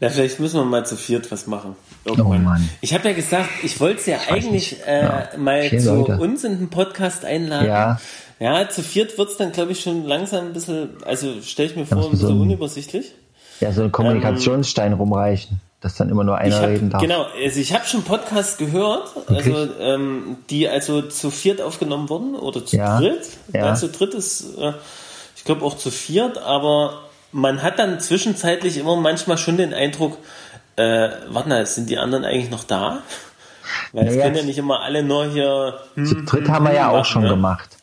Na, 0.00 0.08
vielleicht 0.08 0.40
müssen 0.40 0.58
wir 0.58 0.64
mal 0.64 0.84
zu 0.84 0.96
viert 0.96 1.30
was 1.30 1.46
machen. 1.46 1.76
Oh 2.04 2.10
Irgendwann. 2.10 2.42
Mann. 2.44 2.68
Ich 2.80 2.94
habe 2.94 3.08
ja 3.08 3.14
gesagt, 3.14 3.48
ich 3.62 3.78
wollte 3.80 4.00
es 4.00 4.06
ja 4.06 4.18
eigentlich 4.28 4.50
nicht. 4.50 4.86
äh, 4.86 5.02
Ja. 5.02 5.28
mal 5.36 5.62
Vier 5.62 5.78
zu 5.78 5.94
Leute. 5.94 6.18
uns 6.18 6.42
in 6.44 6.58
den 6.58 6.68
Podcast 6.70 7.24
einladen. 7.24 7.66
Ja. 7.68 8.00
Ja, 8.40 8.68
zu 8.68 8.82
viert 8.82 9.16
wird 9.18 9.30
es 9.30 9.36
dann, 9.36 9.52
glaube 9.52 9.70
ich, 9.72 9.80
schon 9.82 10.04
langsam 10.04 10.46
ein 10.46 10.52
bisschen, 10.52 10.90
also 11.04 11.40
stelle 11.42 11.68
ich 11.70 11.76
mir 11.76 11.86
vor, 11.86 12.04
ein 12.04 12.10
bisschen 12.10 12.26
so 12.28 12.34
unübersichtlich. 12.34 13.12
Ja, 13.60 13.70
so 13.72 13.82
ein 13.84 13.92
Kommunikationsstein 13.92 14.94
rumreichen, 14.94 15.60
dass 15.80 15.94
dann 15.94 16.08
immer 16.08 16.24
nur 16.24 16.34
Ich 16.40 16.52
einer 16.52 16.66
reden 16.68 16.86
hab, 16.86 16.90
darf. 16.92 17.02
genau, 17.02 17.26
also 17.40 17.60
ich 17.60 17.72
habe 17.72 17.84
schon 17.86 18.02
Podcasts 18.02 18.56
gehört, 18.56 19.10
also 19.28 19.68
ähm, 19.78 20.38
die 20.50 20.68
also 20.68 21.02
zu 21.02 21.30
viert 21.30 21.60
aufgenommen 21.60 22.08
wurden 22.08 22.34
oder 22.34 22.66
zu 22.66 22.76
Ja. 22.76 22.98
dritt. 22.98 23.28
Ja. 23.52 23.66
Ja. 23.66 23.74
zu 23.76 23.88
dritt 23.88 24.14
ist, 24.14 24.58
äh, 24.58 24.72
ich 25.36 25.44
glaube 25.44 25.64
auch 25.64 25.76
zu 25.76 25.92
viert, 25.92 26.38
aber 26.38 27.02
man 27.30 27.62
hat 27.62 27.78
dann 27.78 28.00
zwischenzeitlich 28.00 28.76
immer 28.76 28.96
manchmal 28.96 29.38
schon 29.38 29.56
den 29.56 29.72
Eindruck, 29.72 30.18
äh, 30.76 31.08
warte 31.28 31.48
mal, 31.48 31.66
sind 31.66 31.88
die 31.90 31.98
anderen 31.98 32.24
eigentlich 32.24 32.50
noch 32.50 32.64
da? 32.64 33.02
Weil 33.92 34.06
es 34.06 34.14
Naja, 34.14 34.24
können 34.24 34.36
ja 34.36 34.42
nicht 34.42 34.58
immer 34.58 34.80
alle 34.80 35.02
nur 35.02 35.26
hier. 35.26 35.74
Hm, 35.94 36.06
Zu 36.06 36.14
dritt 36.24 36.48
haben 36.48 36.64
wir 36.66 36.74
ja 36.74 36.88
auch 36.90 36.98
machen, 36.98 37.04
schon 37.04 37.22
ne? 37.22 37.28
gemacht. 37.30 37.76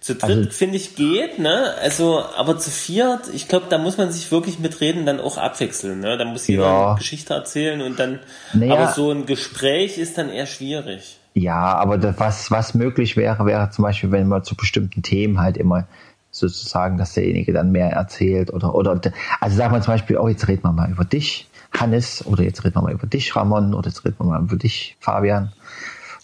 Zu 0.00 0.14
dritt 0.14 0.38
Also- 0.38 0.50
finde 0.50 0.76
ich 0.76 0.94
geht, 0.96 1.38
ne? 1.38 1.74
Also, 1.82 2.22
aber 2.36 2.56
zu 2.58 2.70
viert, 2.70 3.22
ich 3.34 3.48
glaube, 3.48 3.66
da 3.68 3.78
muss 3.78 3.98
man 3.98 4.10
sich 4.12 4.30
wirklich 4.30 4.58
mit 4.58 4.80
Reden 4.80 5.06
dann 5.06 5.20
auch 5.20 5.36
abwechseln, 5.36 6.00
ne? 6.00 6.16
Da 6.16 6.24
muss 6.24 6.46
jeder 6.46 6.62
Ja. 6.62 6.88
eine 6.90 6.98
Geschichte 6.98 7.34
erzählen 7.34 7.82
und 7.82 7.98
dann. 7.98 8.20
Naja. 8.54 8.74
Aber 8.74 8.88
so 8.92 9.10
ein 9.10 9.26
Gespräch 9.26 9.98
ist 9.98 10.16
dann 10.18 10.30
eher 10.30 10.46
schwierig. 10.46 11.18
Ja, 11.34 11.74
aber 11.76 11.98
das, 11.98 12.18
was, 12.18 12.50
was 12.50 12.74
möglich 12.74 13.16
wäre, 13.16 13.44
wäre 13.44 13.70
zum 13.70 13.82
Beispiel, 13.84 14.10
wenn 14.10 14.26
man 14.28 14.42
zu 14.44 14.56
bestimmten 14.56 15.02
Themen 15.02 15.40
halt 15.40 15.56
immer 15.56 15.86
sozusagen, 16.30 16.98
dass 16.98 17.14
derjenige 17.14 17.52
dann 17.52 17.70
mehr 17.72 17.90
erzählt 17.90 18.52
oder, 18.52 18.74
oder, 18.74 19.00
also 19.40 19.56
sagen 19.56 19.74
wir 19.74 19.80
zum 19.80 19.94
Beispiel, 19.94 20.18
oh, 20.18 20.28
jetzt 20.28 20.46
reden 20.48 20.62
wir 20.62 20.72
mal 20.72 20.90
über 20.90 21.04
dich, 21.04 21.47
Hannes, 21.72 22.24
oder 22.26 22.42
jetzt 22.42 22.64
reden 22.64 22.76
wir 22.76 22.82
mal 22.82 22.92
über 22.92 23.06
dich, 23.06 23.34
Ramon, 23.36 23.74
oder 23.74 23.88
jetzt 23.88 24.04
reden 24.04 24.16
wir 24.18 24.26
mal 24.26 24.40
über 24.40 24.56
dich, 24.56 24.96
Fabian, 25.00 25.52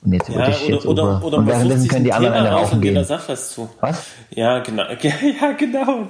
und 0.04 0.12
jetzt 0.12 0.28
über 0.28 0.40
Ja, 0.40 0.46
dich, 0.46 0.64
oder, 0.64 0.74
jetzt 0.74 0.87
oder, 0.87 1.02
über, 1.02 1.24
oder 1.24 1.38
und 1.38 1.46
währenddessen 1.46 1.88
können 1.88 2.04
die 2.04 2.12
anderen 2.12 2.35
eine 2.35 2.50
rauchen 2.50 2.80
gehen. 2.80 3.04
sagt 3.04 3.28
was 3.28 3.50
zu. 3.54 3.70
Was? 3.80 4.04
Ja, 4.30 4.59
genau. 4.59 4.85
Ja, 5.40 5.52
genau. 5.52 6.09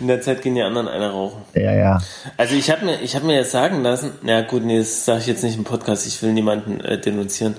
In 0.00 0.08
der 0.08 0.20
Zeit 0.20 0.42
gehen 0.42 0.54
die 0.54 0.62
anderen 0.62 0.88
eine 0.88 1.10
rauchen. 1.10 1.42
Ja, 1.54 1.72
ja. 1.72 2.00
Also 2.36 2.54
ich 2.54 2.70
habe 2.70 2.84
mir, 2.84 3.00
ich 3.00 3.16
habe 3.16 3.26
mir 3.26 3.36
jetzt 3.36 3.52
sagen 3.52 3.82
lassen, 3.82 4.12
na 4.22 4.42
gut, 4.42 4.64
nee, 4.64 4.78
das 4.78 5.04
sage 5.06 5.20
ich 5.20 5.26
jetzt 5.26 5.42
nicht 5.42 5.56
im 5.56 5.64
Podcast, 5.64 6.06
ich 6.06 6.22
will 6.22 6.32
niemanden 6.32 6.80
äh, 6.80 7.00
denunzieren. 7.00 7.56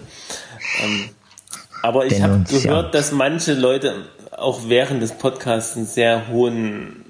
Ähm, 0.84 1.10
aber 1.82 2.06
ich 2.06 2.22
habe 2.22 2.44
gehört, 2.50 2.94
dass 2.94 3.12
manche 3.12 3.54
Leute 3.54 3.94
auch 4.38 4.62
während 4.68 5.02
des 5.02 5.14
Podcasts 5.14 5.78
einen 5.78 5.86
sehr 5.86 6.28
hohen 6.28 7.05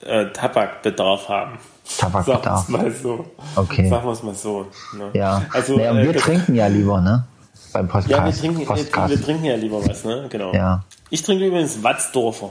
äh, 0.00 0.26
Tabakbedarf 0.32 1.28
haben. 1.28 1.58
Tabakbedarf. 1.98 2.66
Sagen 2.68 2.82
wir 2.82 2.86
es 2.88 3.02
mal 3.02 3.02
so. 3.02 3.24
Okay. 3.56 3.88
Sagen 3.88 4.04
wir 4.06 4.12
es 4.12 4.22
mal 4.22 4.34
so. 4.34 4.66
Ne? 4.96 5.10
Ja, 5.14 5.42
Also, 5.52 5.76
naja, 5.76 5.92
äh, 5.98 6.04
wir 6.06 6.12
das- 6.12 6.22
trinken 6.22 6.54
ja 6.54 6.66
lieber, 6.66 7.00
ne? 7.00 7.26
Beim 7.72 7.86
Podcast. 7.88 8.10
Ja, 8.10 8.24
wir 8.24 8.32
trinken, 8.32 8.58
wir, 8.60 8.66
Podcast. 8.66 9.10
wir 9.10 9.22
trinken 9.22 9.44
ja 9.44 9.54
lieber 9.56 9.84
was, 9.86 10.04
ne? 10.04 10.26
Genau. 10.28 10.52
Ja. 10.52 10.84
Ich 11.10 11.22
trinke 11.22 11.46
übrigens 11.46 11.82
Watzdorfer. 11.82 12.50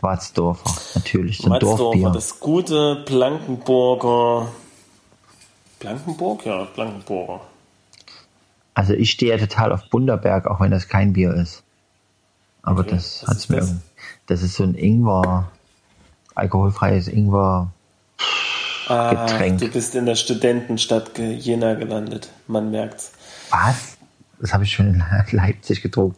Watzdorfer, 0.00 0.70
natürlich, 0.96 1.38
so 1.38 1.50
Watzdorfer, 1.50 1.76
Dorfbier. 1.84 2.10
das 2.10 2.40
gute 2.40 2.96
Blankenburger. 3.06 4.48
Blankenburg? 5.78 6.44
Ja, 6.44 6.64
Blankenburger. 6.74 7.40
Also 8.74 8.92
ich 8.94 9.10
stehe 9.12 9.36
ja 9.36 9.38
total 9.46 9.72
auf 9.72 9.88
Bunderberg, 9.90 10.46
auch 10.46 10.60
wenn 10.60 10.70
das 10.70 10.88
kein 10.88 11.12
Bier 11.12 11.34
ist. 11.34 11.62
Aber 12.62 12.80
Okay, 12.80 12.90
das 12.90 13.24
hat's 13.26 13.44
ist 13.44 13.50
mir. 13.50 13.80
Das 14.26 14.42
ist 14.42 14.54
so 14.56 14.64
ein 14.64 14.74
Ingwer, 14.74 15.50
alkoholfreies 16.38 17.08
Ingwer. 17.08 17.70
Ah, 18.88 19.26
Getränk. 19.26 19.60
du 19.60 19.68
bist 19.68 19.94
in 19.94 20.06
der 20.06 20.14
Studentenstadt 20.14 21.18
Jena 21.18 21.74
gelandet. 21.74 22.30
Man 22.46 22.70
merkt's. 22.70 23.12
Was? 23.50 23.98
Das 24.40 24.54
habe 24.54 24.64
ich 24.64 24.72
schon 24.72 24.94
in 24.94 25.04
Leipzig 25.32 25.82
getrunken. 25.82 26.16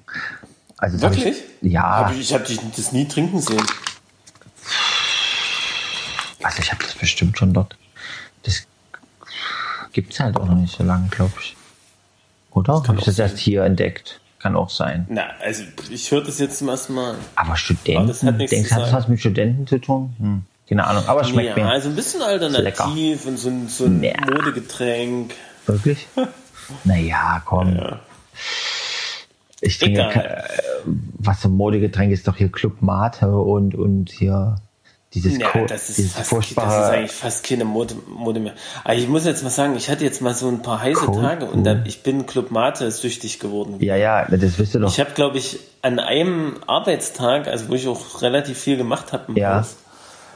Also 0.77 1.01
Wirklich? 1.01 1.37
Ich, 1.63 1.73
ja, 1.73 1.83
Hab 1.83 2.13
ich, 2.13 2.21
ich 2.21 2.33
habe 2.35 2.45
dich 2.45 2.61
das 2.77 2.93
nie 2.93 3.07
trinken 3.09 3.41
sehen. 3.41 3.63
also 6.43 6.59
ich 6.61 6.71
habe 6.73 6.83
das 6.85 6.95
bestimmt 6.95 7.37
schon 7.39 7.53
dort. 7.53 7.77
Das 8.45 8.63
gibt's 9.93 10.21
halt 10.21 10.37
auch 10.37 10.47
noch 10.47 10.55
nicht 10.55 10.77
so 10.77 10.85
lange, 10.85 11.09
glaube 11.09 11.33
ich. 11.41 11.57
Oder? 12.53 12.75
Habe 12.87 12.99
ich 12.99 13.05
das 13.05 13.19
erst 13.19 13.39
hier 13.39 13.65
entdeckt? 13.65 14.21
Kann 14.40 14.57
auch 14.57 14.70
sein. 14.70 15.07
Na, 15.11 15.24
also 15.42 15.62
ich 15.90 16.11
höre 16.11 16.22
das 16.24 16.38
jetzt 16.38 16.59
zum 16.59 16.68
ersten 16.70 16.94
Mal. 16.94 17.14
Aber 17.37 17.57
Studenten, 17.57 18.07
das 18.09 18.22
hat 18.22 18.37
nichts 18.38 18.50
denkst 18.50 18.72
hat 18.72 18.83
das 18.83 18.92
was 18.92 19.07
mit 19.09 19.20
Studenten 19.20 19.66
zu 19.66 19.79
tun? 19.79 20.14
Hm, 20.18 20.42
keine 20.68 20.87
Ahnung, 20.87 21.05
aber 21.07 21.20
es 21.20 21.29
schmeckt 21.29 21.57
Ja, 21.59 21.62
mir. 21.64 21.70
also 21.70 21.88
ein 21.90 21.94
bisschen 21.96 22.22
alternativ 22.22 23.26
und 23.26 23.37
so 23.38 23.50
ein, 23.50 23.68
so 23.68 23.85
ein 23.85 24.03
Ja. 24.03 24.12
Modegetränk. 24.31 25.35
Wirklich? 25.66 26.07
naja, 26.85 27.42
komm. 27.44 27.79
Ich 29.61 29.79
trinke, 29.79 30.00
Egal. 30.00 30.12
ke- 30.12 30.44
was 31.18 31.42
so 31.42 31.50
Modegetränk 31.50 32.11
ist 32.12 32.26
doch 32.26 32.37
hier 32.37 32.50
Club 32.50 32.81
Mate 32.81 33.31
und, 33.31 33.74
und 33.74 34.11
hier 34.11 34.57
dieses, 35.14 35.38
Ja, 35.38 35.49
Co- 35.49 35.66
das 35.66 35.88
ist, 35.88 35.99
dieses 35.99 36.12
fast, 36.12 36.33
das 36.33 36.42
ist 36.49 36.57
eigentlich 36.57 37.11
fast 37.12 37.44
keine 37.44 37.64
Mode, 37.64 37.94
Mode 38.07 38.38
mehr. 38.40 38.55
Aber 38.85 38.94
ich 38.94 39.09
muss 39.09 39.25
jetzt 39.25 39.42
mal 39.42 39.51
sagen, 39.51 39.75
ich 39.77 39.90
hatte 39.90 40.05
jetzt 40.05 40.23
mal 40.23 40.35
so 40.35 40.49
ein 40.49 40.62
paar 40.62 40.81
heiße 40.81 41.01
Cold 41.07 41.20
Tage 41.20 41.46
und 41.46 41.64
dann, 41.64 41.85
ich 41.85 42.03
bin 42.03 42.27
Club 42.27 42.51
Mate 42.53 42.88
süchtig 42.92 43.40
geworden. 43.40 43.77
ja, 43.81 43.96
ja, 43.96 44.25
das 44.27 44.59
wisst 44.59 44.75
ihr 44.75 44.81
doch. 44.81 44.88
Ich 44.92 45.01
habe, 45.01 45.11
glaube 45.12 45.38
ich, 45.38 45.59
an 45.83 45.99
einem 45.99 46.57
Arbeitstag, 46.66 47.49
also 47.49 47.68
wo 47.68 47.75
ich 47.75 47.88
auch 47.88 48.23
relativ 48.23 48.59
viel 48.59 48.77
gemacht 48.77 49.12
habe 49.12 49.38
Ja. 49.38 49.66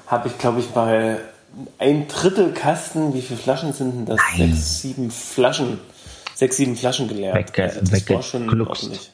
Habe 0.09 0.29
ich, 0.29 0.37
glaube 0.39 0.61
ich, 0.61 0.75
mal 0.75 1.19
ein 1.79 2.09
Drittel 2.09 2.53
Kasten, 2.53 3.15
wie 3.15 3.23
viele 3.23 3.39
Flaschen 3.39 3.73
sind 3.73 3.93
denn 3.95 4.07
das? 4.07 4.21
Nein. 4.37 4.53
Sechs, 4.55 4.83
sieben 4.83 5.11
Flaschen, 5.13 5.79
sechs, 6.35 6.57
sieben 6.57 6.77
Flaschen 6.77 7.07
geleert. 7.09 7.37
Wegge- 7.37 7.81
das 7.81 8.11
war 8.11 8.23
schon 8.23 8.61
ordentlich. 8.61 9.11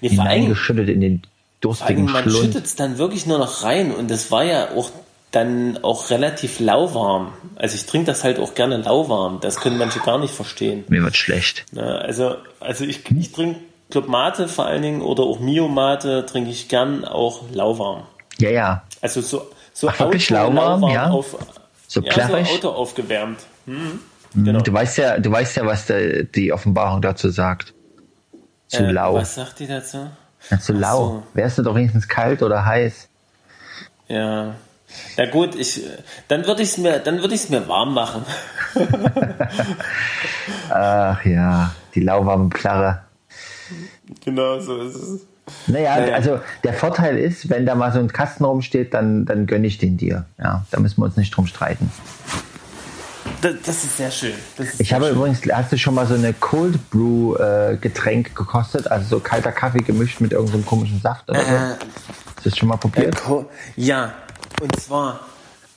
Nee, 0.00 0.10
vor 0.10 0.24
allem, 0.24 0.30
hineingeschüttet 0.32 0.88
in 0.88 1.00
den 1.00 1.22
vor 1.62 1.86
allem 1.86 1.96
durstigen 1.96 2.04
man 2.12 2.22
Schlund. 2.24 2.36
schüttet 2.46 2.66
es 2.66 2.76
dann 2.76 2.98
wirklich 2.98 3.26
nur 3.26 3.38
noch 3.38 3.62
rein 3.62 3.92
und 3.94 4.10
das 4.10 4.30
war 4.30 4.44
ja 4.44 4.70
auch 4.76 4.90
dann 5.30 5.78
auch 5.82 6.10
relativ 6.10 6.60
lauwarm. 6.60 7.32
Also 7.56 7.74
ich 7.76 7.86
trinke 7.86 8.06
das 8.06 8.22
halt 8.22 8.38
auch 8.38 8.54
gerne 8.54 8.76
lauwarm. 8.76 9.38
Das 9.40 9.56
können 9.60 9.78
manche 9.78 9.98
gar 10.00 10.18
nicht 10.18 10.34
verstehen. 10.34 10.84
Mir 10.88 11.02
wird 11.02 11.16
schlecht. 11.16 11.64
Also, 11.74 12.36
also 12.60 12.84
ich, 12.84 13.10
ich 13.10 13.32
trinke 13.32 13.60
Club 13.90 14.08
Mate 14.08 14.46
vor 14.48 14.66
allen 14.66 14.82
Dingen 14.82 15.00
oder 15.00 15.22
auch 15.22 15.40
Mio 15.40 15.68
Mate 15.68 16.26
trinke 16.26 16.50
ich 16.50 16.68
gern 16.68 17.04
auch 17.06 17.42
lauwarm. 17.50 18.02
Ja, 18.38 18.50
ja. 18.50 18.82
Also 19.00 19.22
so, 19.22 19.50
so 19.72 19.88
Ach, 19.88 19.98
wirklich 20.00 20.28
lauwarm, 20.28 20.82
ja? 20.90 21.08
auf, 21.10 21.36
So 21.88 22.00
ja, 22.02 22.12
klapprig. 22.12 22.46
so 22.48 22.54
Auto 22.54 22.68
aufgewärmt. 22.70 23.38
Hm. 23.66 24.00
Mhm. 24.34 24.44
Genau. 24.44 24.60
Du 24.60 24.72
weißt 24.72 24.98
ja, 24.98 25.18
du 25.18 25.30
weißt 25.30 25.56
ja, 25.56 25.66
was 25.66 25.86
der, 25.86 26.24
die 26.24 26.52
Offenbarung 26.52 27.00
dazu 27.00 27.30
sagt. 27.30 27.72
Zu 28.68 28.84
Äh, 28.84 28.90
lau. 28.92 29.14
Was 29.14 29.34
sagt 29.34 29.60
die 29.60 29.66
dazu? 29.66 30.10
Zu 30.60 30.74
Ach 30.74 30.78
lau. 30.80 30.98
so. 31.08 31.22
Wärst 31.34 31.58
du 31.58 31.62
doch 31.62 31.74
wenigstens 31.74 32.08
kalt 32.08 32.42
oder 32.42 32.64
heiß? 32.66 33.08
Ja. 34.08 34.54
Na 35.16 35.30
gut, 35.30 35.54
ich, 35.54 35.80
dann 36.28 36.46
würde 36.46 36.62
ich 36.62 36.70
es 36.70 36.78
mir, 36.78 36.98
dann 36.98 37.20
würde 37.20 37.34
ich 37.34 37.44
es 37.44 37.48
mir 37.48 37.66
warm 37.66 37.94
machen. 37.94 38.24
Ach 40.70 41.24
ja, 41.24 41.74
die 41.94 42.00
lauwarme 42.00 42.48
Plärre. 42.50 43.02
genau, 44.24 44.60
so 44.60 44.80
ist 44.82 44.94
es. 44.96 45.20
Naja, 45.66 45.96
Naja. 45.98 46.14
also 46.14 46.40
der 46.62 46.72
Vorteil 46.74 47.18
ist, 47.18 47.48
wenn 47.50 47.66
da 47.66 47.74
mal 47.74 47.92
so 47.92 47.98
ein 47.98 48.08
Kasten 48.12 48.44
rumsteht, 48.44 48.94
dann, 48.94 49.24
dann 49.24 49.46
gönne 49.46 49.66
ich 49.66 49.78
den 49.78 49.96
dir. 49.96 50.24
Ja, 50.38 50.64
da 50.70 50.78
müssen 50.80 51.00
wir 51.00 51.06
uns 51.06 51.16
nicht 51.16 51.34
drum 51.36 51.46
streiten. 51.46 51.90
Das, 53.42 53.54
das 53.66 53.84
ist 53.84 53.96
sehr 53.98 54.10
schön. 54.10 54.32
Ist 54.56 54.80
Ich 54.80 54.88
sehr 54.88 54.96
habe 54.96 55.06
schön. 55.08 55.16
übrigens, 55.16 55.40
hast 55.52 55.72
du 55.72 55.76
schon 55.78 55.94
mal 55.94 56.06
so 56.06 56.14
eine 56.14 56.32
Cold 56.32 56.90
Brew 56.90 57.34
äh, 57.36 57.76
Getränk 57.80 58.34
gekostet? 58.34 58.90
Also 58.90 59.06
so 59.16 59.20
kalter 59.20 59.52
Kaffee 59.52 59.82
gemischt 59.82 60.20
mit 60.20 60.32
irgendeinem 60.32 60.64
komischen 60.64 61.00
Saft 61.02 61.28
oder 61.28 61.40
so? 61.44 61.46
Äh, 61.50 61.58
Hast 61.58 62.46
du 62.46 62.50
das 62.50 62.56
schon 62.58 62.68
mal 62.68 62.76
Äh, 62.76 62.78
probiert? 62.78 63.16
Co- 63.22 63.50
Ja, 63.76 64.14
und 64.60 64.80
zwar, 64.80 65.20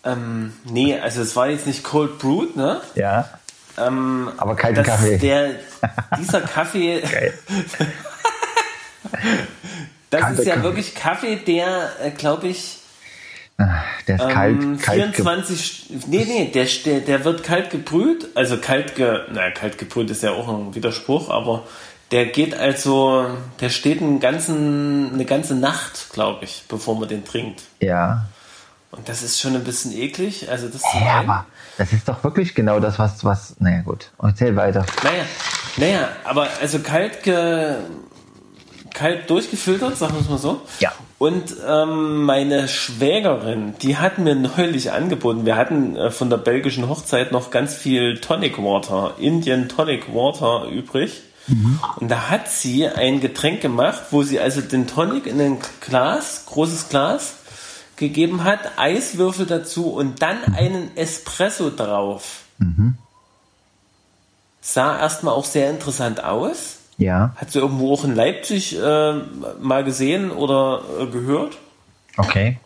ähm, 0.04 0.54
nee, 0.64 0.98
also 1.00 1.22
es 1.22 1.36
war 1.36 1.48
jetzt 1.50 1.68
nicht 1.68 1.84
Cold 1.84 2.18
Brewed, 2.20 2.56
ne? 2.56 2.82
Ja. 2.96 3.30
Ähm, 3.78 4.30
Aber 4.38 4.56
kalten 4.56 4.76
das- 4.78 4.88
Kaffee. 4.88 5.18
Der, 5.18 5.50
dieser 6.20 6.42
Kaffee, 6.42 7.02
das 10.10 10.22
Kalter 10.22 10.40
ist 10.42 10.48
ja 10.48 10.54
Kaffee. 10.56 10.64
wirklich 10.64 10.96
Kaffee, 10.96 11.36
der, 11.38 11.90
äh, 12.04 12.12
glaube 12.12 12.48
ich, 12.48 12.78
Der 13.58 14.16
ist 14.16 14.22
ähm, 14.22 14.30
kalt, 14.30 14.82
kalt. 14.82 15.14
ge- 15.14 15.24
24, 15.24 15.90
nee, 16.08 16.26
nee, 16.26 16.52
der, 16.54 16.66
der, 16.86 17.00
der 17.00 17.24
wird 17.24 17.44
kalt 17.44 17.70
gebrüht, 17.70 18.28
also 18.36 18.58
kalt 18.58 18.96
ge, 18.96 19.20
na, 19.32 19.50
kalt 19.52 19.78
gebrüht 19.78 20.10
ist 20.10 20.24
ja 20.24 20.32
auch 20.32 20.50
ein 20.50 20.76
Widerspruch, 20.76 21.30
aber 21.30 21.64
der 22.12 22.26
geht 22.28 22.54
also, 22.54 23.26
der 23.62 23.70
steht 23.70 24.02
einen 24.02 24.20
ganzen, 24.20 25.12
eine 25.14 25.24
ganze 25.26 25.56
Nacht, 25.56 26.10
glaube 26.12 26.44
ich, 26.44 26.66
bevor 26.68 27.00
man 27.00 27.08
den 27.08 27.24
trinkt. 27.24 27.64
Ja. 27.80 28.26
Und 28.92 29.08
das 29.10 29.24
ist 29.24 29.40
schon 29.40 29.56
ein 29.56 29.64
bisschen 29.64 29.94
eklig, 29.94 30.50
also 30.50 30.68
das 30.68 30.84
einen. 30.94 31.08
aber 31.08 31.46
das 31.78 31.92
ist 31.94 32.08
doch 32.10 32.24
wirklich 32.24 32.56
genau 32.56 32.80
das, 32.82 33.00
was, 33.00 33.24
was, 33.24 33.56
naja 33.60 33.82
gut, 33.82 34.12
erzähl 34.22 34.56
weiter. 34.56 34.86
Naja, 35.04 35.24
naja, 35.78 36.10
aber 36.26 36.48
also 36.62 36.80
kalt, 36.80 37.24
ge, 37.24 37.76
kalt 38.96 39.30
durchgefiltert, 39.30 39.98
sagen 39.98 40.16
wir 40.16 40.22
es 40.22 40.30
mal 40.30 40.40
so. 40.40 40.62
Ja. 40.80 40.92
Und 41.20 41.56
ähm, 41.68 42.24
meine 42.24 42.68
Schwägerin, 42.68 43.76
die 43.82 43.98
hat 43.98 44.18
mir 44.18 44.34
neulich 44.36 44.92
angeboten, 44.92 45.46
wir 45.46 45.56
hatten 45.56 45.96
äh, 45.96 46.10
von 46.10 46.32
der 46.32 46.38
belgischen 46.38 46.90
Hochzeit 46.90 47.32
noch 47.32 47.52
ganz 47.52 47.76
viel 47.76 48.20
Tonic 48.20 48.58
Water, 48.58 49.14
Indian 49.20 49.70
Tonic 49.70 50.14
Water 50.14 50.68
übrig. 50.70 51.22
Und 52.00 52.10
da 52.10 52.32
hat 52.32 52.50
sie 52.50 52.88
ein 52.88 53.20
Getränk 53.20 53.62
gemacht, 53.62 54.02
wo 54.10 54.24
sie 54.24 54.40
also 54.40 54.62
den 54.62 54.88
Tonic 54.88 55.28
in 55.28 55.40
ein 55.40 55.60
Glas, 55.80 56.46
großes 56.48 56.90
Glas, 56.90 57.36
gegeben 57.98 58.44
hat, 58.44 58.78
Eiswürfel 58.78 59.46
dazu 59.46 59.92
und 59.92 60.24
dann 60.24 60.44
einen 60.56 60.96
Espresso 60.98 61.70
drauf. 61.70 62.46
Sah 64.62 64.98
erstmal 65.00 65.36
auch 65.36 65.46
sehr 65.46 65.70
interessant 65.70 66.24
aus. 66.24 66.78
Ja, 66.98 67.34
Hat 67.36 67.52
sie 67.52 67.60
irgendwo 67.60 67.94
auch 67.94 68.04
in 68.06 68.16
Leipzig 68.16 68.78
äh, 68.78 69.14
mal 69.62 69.84
gesehen 69.84 70.32
oder 70.32 70.82
äh, 71.02 71.06
gehört. 71.08 71.58
okay. 72.18 72.58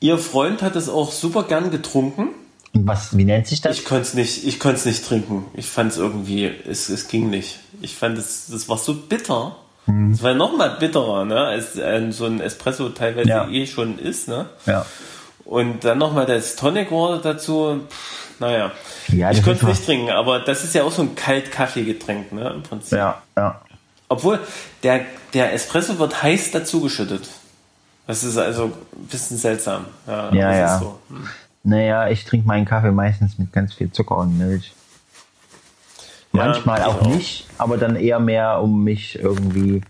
Ihr 0.00 0.18
Freund 0.18 0.60
hat 0.60 0.76
es 0.76 0.90
auch 0.90 1.10
super 1.12 1.44
gern 1.44 1.70
getrunken. 1.70 2.28
Und 2.74 2.86
was, 2.86 3.16
wie 3.16 3.24
nennt 3.24 3.46
sich 3.46 3.62
das? 3.62 3.78
Ich 3.78 3.84
konnte 3.86 4.02
es 4.02 4.14
nicht, 4.14 4.44
ich 4.46 4.60
konnte 4.60 4.76
es 4.76 4.84
nicht 4.84 5.06
trinken. 5.06 5.46
Ich 5.54 5.66
fand 5.66 5.92
es 5.92 5.96
irgendwie, 5.98 6.44
es, 6.68 6.90
es 6.90 7.08
ging 7.08 7.30
nicht. 7.30 7.60
Ich 7.80 7.94
fand 7.94 8.18
es, 8.18 8.48
das 8.50 8.68
war 8.68 8.76
so 8.76 8.92
bitter. 8.94 9.56
Hm. 9.86 10.10
Es 10.12 10.22
war 10.22 10.34
noch 10.34 10.54
mal 10.56 10.76
bitterer, 10.78 11.24
ne, 11.24 11.38
als 11.38 11.76
äh, 11.76 12.06
so 12.10 12.26
ein 12.26 12.40
Espresso 12.40 12.90
teilweise 12.90 13.28
Ja. 13.28 13.48
eh 13.48 13.66
schon 13.66 13.98
ist, 13.98 14.28
ne. 14.28 14.46
ja. 14.66 14.84
Und 15.46 15.84
dann 15.84 15.98
noch 15.98 16.12
mal 16.12 16.26
das 16.26 16.56
Tonic 16.56 16.90
Water 16.90 17.20
dazu. 17.22 17.80
Pff, 17.88 18.23
naja, 18.40 18.72
Ja, 19.08 19.30
ich 19.30 19.42
konnte 19.42 19.62
es 19.62 19.68
nicht 19.68 19.86
trinken, 19.86 20.10
aber 20.10 20.40
das 20.40 20.64
ist 20.64 20.74
ja 20.74 20.82
auch 20.84 20.92
so 20.92 21.02
ein 21.02 21.14
Kalt-Kaffee-Getränk, 21.14 22.32
ne, 22.32 22.50
im 22.50 22.62
Prinzip. 22.62 22.98
Ja, 22.98 23.22
ja. 23.36 23.60
Obwohl, 24.08 24.40
der, 24.82 25.00
der 25.32 25.52
Espresso 25.52 25.98
wird 25.98 26.22
heiß 26.22 26.50
dazugeschüttet. 26.50 27.28
Das 28.06 28.22
ist 28.22 28.36
also 28.36 28.64
ein 28.64 29.06
bisschen 29.06 29.38
seltsam. 29.38 29.86
Ja, 30.06 30.32
Ja, 30.32 30.54
ja. 30.54 30.78
So. 30.78 30.98
Hm. 31.08 31.28
Naja, 31.62 32.08
ich 32.08 32.24
trinke 32.24 32.46
meinen 32.46 32.66
Kaffee 32.66 32.90
meistens 32.92 33.38
mit 33.38 33.52
ganz 33.52 33.72
viel 33.72 33.90
Zucker 33.90 34.18
und 34.18 34.36
Milch. 34.36 34.74
Ja, 36.32 36.46
Manchmal 36.46 36.80
ich 36.80 36.84
auch, 36.86 37.00
auch. 37.00 37.06
nicht, 37.06 37.46
aber 37.56 37.78
dann 37.78 37.96
eher 37.96 38.18
mehr, 38.18 38.60
um 38.60 38.84
mich 38.84 39.18
irgendwie, 39.18 39.80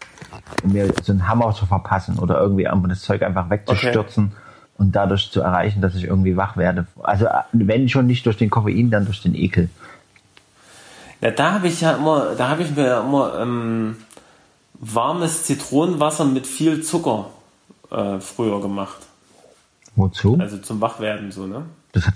um 0.63 0.73
mir 0.73 0.93
so 1.03 1.13
einen 1.13 1.27
Hammer 1.27 1.53
zu 1.55 1.67
verpassen 1.67 2.19
oder 2.19 2.39
irgendwie 2.39 2.69
einfach 2.69 2.89
das 2.89 3.01
Zeug 3.01 3.23
einfach 3.23 3.51
wegzustürzen 3.51 4.33
und 4.79 4.97
dadurch 4.97 5.31
zu 5.31 5.41
erreichen, 5.41 5.81
dass 5.81 5.95
ich 5.95 6.05
irgendwie 6.05 6.37
wach 6.37 6.57
werde. 6.57 6.87
Also 7.03 7.27
äh, 7.27 7.43
wenn 7.53 7.89
schon 7.89 8.07
nicht 8.07 8.27
durch 8.27 8.37
den 8.37 8.51
Koffein, 8.51 8.91
dann 8.91 9.05
durch 9.05 9.23
den 9.23 9.35
Ekel. 9.35 9.69
Ja, 11.21 11.31
da 11.31 11.53
habe 11.53 11.69
ich 11.69 11.81
ja 11.81 11.93
immer, 11.97 12.35
da 12.37 12.49
habe 12.49 12.63
ich 12.63 12.75
mir 12.75 12.87
ja 12.87 13.01
immer 13.01 13.39
ähm, 13.41 13.97
warmes 14.75 15.45
Zitronenwasser 15.45 16.25
mit 16.25 16.47
viel 16.47 16.83
Zucker 16.83 17.31
äh, 17.91 18.19
früher 18.21 18.61
gemacht. 18.61 18.99
Wozu? 19.97 20.37
Also 20.41 20.59
zum 20.59 20.81
Wachwerden 20.81 21.31
so, 21.31 21.47
ne? 21.47 21.65
Das 21.93 22.07
hat 22.07 22.15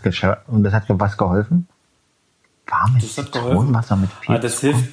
und 0.49 0.65
das 0.65 0.75
hat 0.75 0.85
was 0.89 1.17
geholfen? 1.17 1.69
Warmes 2.67 3.15
Das 3.15 3.25
hat 3.25 3.33
Zitronenwasser 3.33 3.97
mit 3.97 4.11
viel 4.21 4.35
Ah, 4.35 4.39
das 4.39 4.61
Zucker. 4.61 4.77
hilft, 4.77 4.91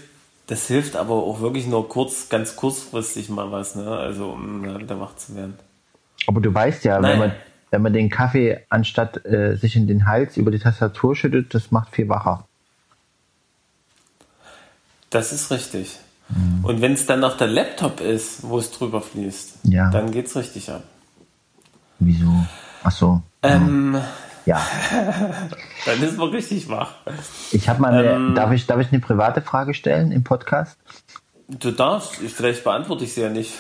das 0.48 0.68
hilft 0.68 0.96
aber 0.96 1.16
auch 1.16 1.42
wirklich 1.42 1.66
nur 1.66 1.90
kurz, 1.90 2.30
ganz 2.30 2.56
kurzfristig 2.56 3.30
mal 3.30 3.52
was, 3.52 3.76
ne? 3.76 3.90
Also 3.90 4.30
um 4.30 4.64
ja, 4.64 4.80
wieder 4.80 5.00
wach 5.00 5.16
zu 5.16 5.36
werden. 5.36 5.56
Aber 6.28 6.40
du 6.40 6.54
weißt 6.54 6.84
ja, 6.86 7.00
Nein. 7.00 7.12
wenn 7.14 7.20
man, 7.20 7.32
wenn 7.76 7.82
man 7.82 7.92
den 7.92 8.10
Kaffee 8.10 8.62
anstatt 8.70 9.26
äh, 9.26 9.58
sich 9.58 9.76
in 9.76 9.86
den 9.86 10.06
Hals 10.08 10.38
über 10.38 10.50
die 10.50 10.60
Tastatur 10.60 11.14
schüttet, 11.14 11.54
das 11.54 11.72
macht 11.72 11.94
viel 11.94 12.08
wacher. 12.08 12.46
Das 15.10 15.34
ist 15.34 15.52
richtig. 15.52 16.00
Und 16.64 16.82
wenn 16.82 16.94
es 16.94 17.06
dann 17.06 17.20
noch 17.20 17.36
der 17.36 17.48
Laptop 17.48 18.00
ist, 18.00 18.44
wo 18.48 18.58
es 18.58 18.72
drüber 18.72 19.02
fließt, 19.02 19.58
Ja. 19.64 19.92
dann 19.92 20.10
geht's 20.12 20.38
richtig 20.38 20.72
ab. 20.72 20.84
Wieso? 22.00 22.32
Ach 22.84 22.92
so. 22.92 23.22
Ähm, 23.44 23.98
Ja. 24.46 24.62
dann 25.86 26.02
ist 26.02 26.18
man 26.18 26.30
richtig 26.30 26.70
wach. 26.70 26.94
Ich 27.52 27.68
habe 27.68 27.82
mal 27.82 27.94
eine, 27.94 28.10
Ähm. 28.14 28.36
darf 28.36 28.52
ich 28.54 28.66
darf 28.68 28.80
ich 28.80 28.90
eine 28.92 29.02
private 29.02 29.42
Frage 29.42 29.74
stellen 29.74 30.12
im 30.14 30.24
Podcast? 30.24 30.78
Du 31.50 31.72
darfst, 31.72 32.22
ich- 32.22 32.34
vielleicht 32.34 32.64
beantworte 32.64 33.04
ich 33.04 33.14
sie 33.14 33.22
ja 33.22 33.30
nicht. 33.30 33.54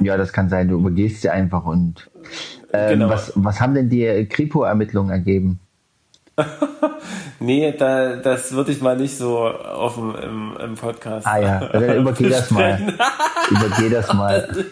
Ja, 0.00 0.16
das 0.18 0.32
kann 0.34 0.48
sein. 0.50 0.68
Du 0.68 0.76
übergehst 0.78 1.22
sie 1.22 1.30
einfach 1.30 1.64
und 1.64 2.10
ähm, 2.72 2.88
Genau. 2.90 3.08
was 3.10 3.32
was 3.34 3.60
haben 3.60 3.74
denn 3.74 3.88
die 3.90 4.26
Kripo-Ermittlungen 4.28 5.10
ergeben? 5.10 5.60
Nee, 7.40 7.74
da, 7.76 8.16
das 8.16 8.52
würde 8.52 8.70
ich 8.70 8.80
mal 8.80 8.96
nicht 8.96 9.16
so 9.18 9.48
dem, 9.96 10.14
im, 10.14 10.52
im 10.64 10.74
Podcast. 10.76 11.26
Ah 11.26 11.38
ja, 11.40 11.58
dann 11.72 11.96
übergeh 11.96 12.28
das 12.28 12.50
mal. 12.52 12.78
Übergeh 13.50 13.88
das 13.90 14.12
mal. 14.12 14.48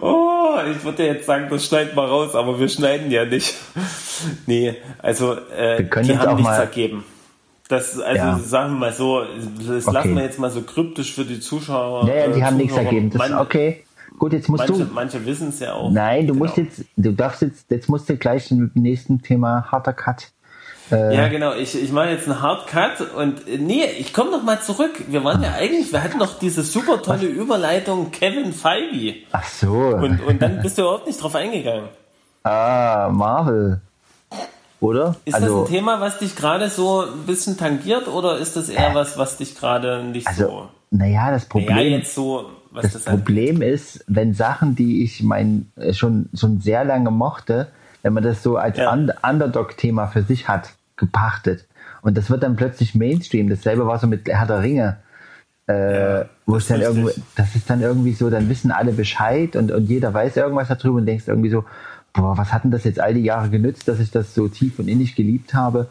Oh, 0.00 0.54
ich 0.72 0.82
würde 0.84 1.04
jetzt 1.06 1.26
sagen, 1.26 1.46
das 1.50 1.64
schneiden 1.66 1.96
wir 1.96 2.02
raus, 2.04 2.34
aber 2.34 2.58
wir 2.58 2.68
schneiden 2.68 3.10
ja 3.12 3.24
nicht. 3.24 3.54
Nee, 4.46 4.74
also 4.98 5.34
äh, 5.56 5.78
Wir 5.78 5.84
können 5.86 6.06
die 6.08 6.18
haben 6.18 6.34
nichts 6.36 6.50
mal- 6.50 6.60
ergeben. 6.60 7.04
Das, 7.68 7.98
also 8.00 8.16
Ja. 8.16 8.38
sagen 8.38 8.72
wir 8.74 8.78
mal 8.78 8.92
so, 8.92 9.22
das 9.68 9.86
Okay. 9.86 9.94
lassen 9.96 10.14
wir 10.16 10.22
jetzt 10.24 10.38
mal 10.38 10.50
so 10.50 10.62
kryptisch 10.62 11.14
für 11.14 11.24
die 11.24 11.38
Zuschauer. 11.38 12.08
Ja, 12.08 12.14
ja, 12.14 12.28
die 12.28 12.40
äh, 12.40 12.42
haben 12.44 12.56
nichts 12.56 12.72
Zuhörer. 12.74 12.86
ergeben. 12.92 13.10
Das 13.10 13.28
ist 13.28 13.34
okay. 13.36 13.84
Gut, 14.18 14.32
jetzt 14.32 14.48
musst 14.48 14.68
manche, 14.68 14.84
du. 14.84 14.92
Manche 14.92 15.24
wissen 15.26 15.48
es 15.50 15.60
ja 15.60 15.74
auch. 15.74 15.90
Nein, 15.90 16.26
du 16.26 16.32
Genau. 16.32 16.44
musst 16.44 16.56
jetzt, 16.56 16.84
du 16.96 17.12
darfst 17.12 17.42
jetzt, 17.42 17.70
jetzt 17.70 17.88
musst 17.88 18.08
du 18.08 18.16
gleich 18.16 18.50
im 18.50 18.70
nächsten 18.74 19.22
Thema 19.22 19.68
harter 19.70 19.92
Cut. 19.92 20.32
Äh, 20.90 21.14
Ja, 21.14 21.28
genau. 21.28 21.54
Ich, 21.54 21.80
ich 21.80 21.92
mache 21.92 22.08
jetzt 22.10 22.26
einen 22.28 22.40
Hardcut 22.40 23.14
und 23.14 23.46
äh, 23.46 23.58
nee, 23.58 23.84
ich 23.98 24.12
komme 24.14 24.30
noch 24.30 24.42
mal 24.42 24.60
zurück. 24.60 24.92
Wir 25.08 25.22
waren 25.22 25.42
ja 25.42 25.52
eigentlich, 25.52 25.92
wir 25.92 26.02
hatten 26.02 26.18
doch 26.18 26.38
diese 26.38 26.62
super 26.62 27.02
tolle 27.02 27.26
Überleitung 27.26 28.10
Kevin 28.10 28.52
Feige. 28.52 29.16
Ach 29.32 29.44
so. 29.44 29.72
Und, 29.72 30.22
und 30.22 30.40
dann 30.42 30.62
bist 30.62 30.78
du 30.78 30.82
überhaupt 30.82 31.06
nicht 31.06 31.22
drauf 31.22 31.34
eingegangen. 31.34 31.88
ah, 32.44 33.08
Marvel. 33.12 33.80
Oder? 34.80 35.16
Ist 35.24 35.34
also, 35.34 35.62
das 35.62 35.68
ein 35.70 35.74
Thema, 35.74 36.00
was 36.00 36.18
dich 36.18 36.36
gerade 36.36 36.68
so 36.70 37.02
ein 37.02 37.26
bisschen 37.26 37.56
tangiert 37.56 38.06
oder 38.06 38.38
ist 38.38 38.54
das 38.56 38.68
eher 38.68 38.94
was, 38.94 39.18
was 39.18 39.36
dich 39.36 39.56
gerade 39.56 40.04
nicht 40.04 40.26
also, 40.28 40.44
so. 40.44 40.68
naja, 40.90 41.32
das 41.32 41.46
Problem. 41.46 41.76
Ja, 41.76 41.82
jetzt 41.82 42.14
so, 42.14 42.48
was 42.70 42.82
Das 42.82 42.92
das. 42.92 43.04
Problem 43.04 43.62
ist, 43.62 44.04
wenn 44.06 44.34
Sachen, 44.34 44.74
die 44.74 45.02
ich 45.04 45.22
mein, 45.22 45.70
äh, 45.76 45.92
schon, 45.92 46.28
schon 46.34 46.60
sehr 46.60 46.84
lange 46.84 47.10
mochte, 47.10 47.68
wenn 48.02 48.12
man 48.12 48.22
das 48.22 48.42
so 48.42 48.56
als 48.56 48.78
Ja. 48.78 48.92
Un 48.92 49.10
Underdog-Thema 49.22 50.06
für 50.06 50.22
sich 50.22 50.48
hat, 50.48 50.70
gepachtet. 50.96 51.66
Und 52.02 52.16
das 52.16 52.30
wird 52.30 52.42
dann 52.42 52.56
plötzlich 52.56 52.94
Mainstream. 52.94 53.48
Dasselbe 53.48 53.86
war 53.86 53.98
so 53.98 54.06
mit 54.06 54.28
Herr 54.28 54.46
der 54.46 54.62
Ringe. 54.62 54.98
Äh, 55.66 56.24
wo 56.46 56.54
das 56.54 56.62
es 56.62 56.68
dann 56.68 56.80
irgendwie, 56.80 57.12
das 57.36 57.54
ist 57.54 57.68
dann 57.68 57.82
irgendwie 57.82 58.14
so, 58.14 58.30
dann 58.30 58.48
wissen 58.48 58.70
alle 58.70 58.92
Bescheid 58.92 59.54
und, 59.54 59.70
und 59.70 59.84
jeder 59.84 60.14
weiß 60.14 60.38
irgendwas 60.38 60.68
darüber 60.68 60.96
und 60.96 61.04
denkst 61.06 61.24
irgendwie 61.28 61.50
so, 61.50 61.64
boah, 62.14 62.38
was 62.38 62.54
hat 62.54 62.64
denn 62.64 62.70
das 62.70 62.84
jetzt 62.84 63.00
all 63.00 63.12
die 63.12 63.22
Jahre 63.22 63.50
genützt, 63.50 63.86
dass 63.86 64.00
ich 64.00 64.10
das 64.10 64.34
so 64.34 64.48
tief 64.48 64.78
und 64.78 64.88
innig 64.88 65.14
geliebt 65.14 65.52
habe? 65.52 65.88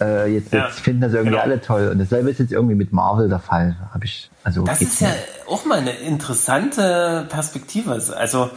Äh, 0.00 0.32
jetzt, 0.34 0.52
Ja, 0.52 0.66
jetzt 0.66 0.80
finden 0.80 1.02
das 1.02 1.12
irgendwie 1.12 1.32
genau. 1.32 1.42
alle 1.42 1.60
toll. 1.60 1.88
Und 1.88 1.98
dasselbe 1.98 2.30
ist 2.30 2.38
jetzt 2.38 2.52
irgendwie 2.52 2.74
mit 2.74 2.92
Marvel 2.92 3.28
der 3.28 3.38
Fall. 3.40 3.76
Habe 3.92 4.04
ich, 4.06 4.30
also 4.44 4.64
Das 4.64 4.80
ist 4.80 5.00
ja 5.00 5.08
mir. 5.08 5.14
auch 5.48 5.64
mal 5.66 5.78
eine 5.78 5.90
interessante 5.90 7.26
Perspektive. 7.28 8.00
Also, 8.16 8.50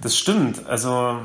das 0.00 0.16
stimmt. 0.16 0.66
Also, 0.66 1.18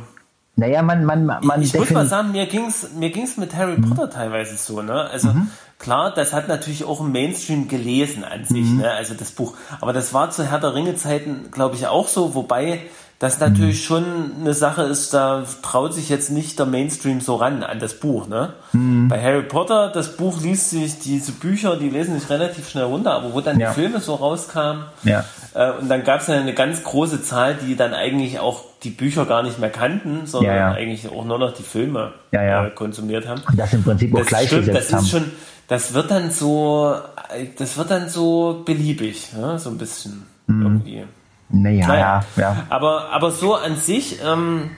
Naja, 0.56 0.82
man, 0.82 1.06
man, 1.06 1.26
man 1.26 1.42
ich 1.62 1.74
muss 1.74 1.88
defini- 1.90 1.94
mal 1.94 2.06
sagen, 2.08 2.32
mir 2.32 2.46
ging's, 2.48 2.88
mir 2.98 3.10
ging's 3.12 3.38
mit 3.38 3.56
Harry 3.56 3.78
Potter 3.80 4.10
teilweise 4.10 4.58
so, 4.58 4.82
ne? 4.82 5.10
Also 5.10 5.34
klar, 5.80 6.14
das 6.14 6.34
hat 6.34 6.48
natürlich 6.50 6.84
auch 6.84 7.00
im 7.00 7.12
Mainstream 7.12 7.68
gelesen 7.70 8.24
an 8.26 8.44
sich, 8.46 8.70
ne? 8.70 8.92
Also 8.92 9.14
das 9.14 9.32
Buch. 9.32 9.56
Aber 9.80 9.94
das 9.94 10.14
war 10.14 10.30
zu 10.30 10.44
Herr 10.44 10.60
der 10.60 10.74
Ringe 10.76 10.96
Zeiten, 10.96 11.50
glaube 11.52 11.76
ich, 11.76 11.88
auch 11.88 12.08
so, 12.10 12.36
wobei 12.36 12.82
das 13.22 13.40
natürlich 13.40 13.86
schon 13.86 14.04
eine 14.42 14.56
Sache 14.56 14.82
ist, 14.82 15.14
da 15.14 15.44
traut 15.62 15.94
sich 15.94 16.10
jetzt 16.10 16.32
nicht 16.32 16.58
der 16.58 16.66
Mainstream 16.66 17.22
so 17.22 17.36
ran 17.36 17.62
an 17.62 17.78
das 17.80 17.94
Buch, 17.94 18.28
ne? 18.28 18.54
Bei 18.74 19.22
Harry 19.22 19.44
Potter, 19.44 19.90
das 19.94 20.18
Buch 20.18 20.42
liest 20.42 20.72
sich, 20.72 20.98
diese 20.98 21.32
Bücher, 21.32 21.76
die 21.78 21.90
lesen 21.90 22.20
sich 22.20 22.28
relativ 22.32 22.68
schnell 22.68 22.86
runter, 22.86 23.12
aber 23.14 23.32
wo 23.34 23.40
dann 23.42 23.60
Ja. 23.60 23.70
die 23.70 23.76
Filme 23.80 24.00
so 24.00 24.16
rauskamen, 24.16 24.86
Ja. 25.04 25.24
äh, 25.54 25.72
und 25.80 25.88
dann 25.88 26.04
gab 26.04 26.22
es 26.22 26.30
eine 26.30 26.54
ganz 26.56 26.82
große 26.84 27.22
Zahl, 27.22 27.54
die 27.56 27.76
dann 27.76 27.94
eigentlich 27.94 28.40
auch 28.40 28.64
die 28.84 28.90
Bücher 28.90 29.28
gar 29.28 29.44
nicht 29.44 29.60
mehr 29.60 29.70
kannten, 29.70 30.26
sondern 30.26 30.56
Ja, 30.56 30.72
eigentlich 30.72 31.08
auch 31.08 31.24
nur 31.24 31.38
noch 31.38 31.54
die 31.54 31.62
Filme. 31.64 32.14
Äh, 32.32 32.72
konsumiert 32.72 33.28
haben. 33.28 33.42
Und 33.48 33.60
das 33.60 33.72
im 33.74 33.84
Prinzip 33.84 34.16
auch 34.16 34.20
Das 34.20 34.28
stimmt, 34.30 34.42
das 34.42 34.50
gleichgesetzt 34.50 34.94
haben. 34.94 35.04
ist 35.04 35.10
schon, 35.12 35.32
das 35.68 35.94
wird 35.94 36.10
dann 36.10 36.32
so, 36.32 36.96
äh, 37.38 37.46
das 37.56 37.78
wird 37.78 37.92
dann 37.92 38.10
so 38.10 38.64
beliebig, 38.66 39.32
ne? 39.38 39.60
so 39.60 39.70
ein 39.70 39.78
bisschen 39.78 40.26
Mhm. 40.48 40.62
irgendwie. 40.64 41.04
Naja, 41.52 41.88
Naja. 41.88 42.24
ja, 42.36 42.42
ja. 42.42 42.64
Aber, 42.70 43.10
aber 43.12 43.32
so 43.32 43.56
an 43.56 43.76
sich, 43.76 44.20
ähm, 44.24 44.72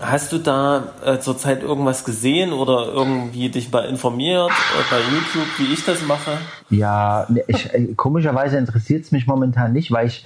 hast 0.00 0.32
du 0.32 0.38
da 0.38 0.92
äh, 1.04 1.18
zurzeit 1.18 1.62
irgendwas 1.62 2.04
gesehen 2.04 2.52
oder 2.52 2.86
irgendwie 2.92 3.48
dich 3.48 3.70
mal 3.72 3.84
informiert 3.86 4.50
äh, 4.50 4.82
bei 4.90 4.98
YouTube, 5.00 5.48
wie 5.58 5.72
ich 5.72 5.84
das 5.84 6.02
mache? 6.06 6.32
Ja, 6.70 7.26
ne, 7.28 7.42
ich, 7.48 7.72
äh, 7.74 7.94
komischerweise 7.96 8.58
interessiert 8.58 9.04
es 9.04 9.12
mich 9.12 9.26
momentan 9.26 9.72
nicht, 9.72 9.90
weil 9.90 10.06
ich, 10.06 10.24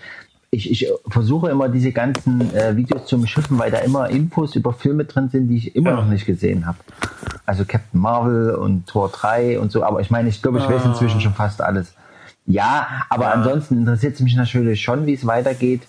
ich, 0.50 0.70
ich 0.70 0.88
versuche 1.08 1.48
immer 1.48 1.70
diese 1.70 1.92
ganzen 1.92 2.54
äh, 2.54 2.76
Videos 2.76 3.06
zu 3.06 3.16
umschiffen, 3.16 3.58
weil 3.58 3.70
da 3.70 3.78
immer 3.78 4.10
Infos 4.10 4.54
über 4.56 4.74
Filme 4.74 5.06
drin 5.06 5.30
sind, 5.30 5.48
die 5.48 5.56
ich 5.56 5.74
immer 5.74 5.90
Ja. 5.90 5.96
noch 5.96 6.06
nicht 6.06 6.26
gesehen 6.26 6.66
habe. 6.66 6.76
Also 7.46 7.64
Captain 7.64 7.98
Marvel 8.00 8.54
und 8.54 8.86
Tor 8.86 9.08
3 9.10 9.58
und 9.58 9.72
so, 9.72 9.82
aber 9.82 10.00
ich 10.00 10.10
meine, 10.10 10.28
ich 10.28 10.42
glaube, 10.42 10.58
ich 10.58 10.68
weiß 10.68 10.84
inzwischen 10.84 11.20
schon 11.22 11.32
fast 11.34 11.62
alles. 11.62 11.94
Ja, 12.46 13.04
aber 13.08 13.32
ansonsten 13.32 13.78
interessiert 13.78 14.14
es 14.14 14.20
mich 14.20 14.34
natürlich 14.34 14.82
schon, 14.82 15.06
wie 15.06 15.14
es 15.14 15.26
weitergeht. 15.26 15.82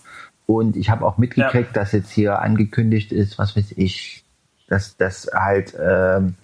Und 0.45 0.75
ich 0.75 0.89
habe 0.89 1.05
auch 1.05 1.17
mitgekriegt, 1.17 1.75
dass 1.75 1.93
jetzt 1.93 2.11
hier 2.11 2.39
angekündigt 2.39 3.11
ist, 3.11 3.39
was 3.39 3.55
weiß 3.55 3.73
ich, 3.77 4.23
dass 4.67 4.97
das 4.97 5.29
halt 5.33 5.73
ähm, 5.79 6.35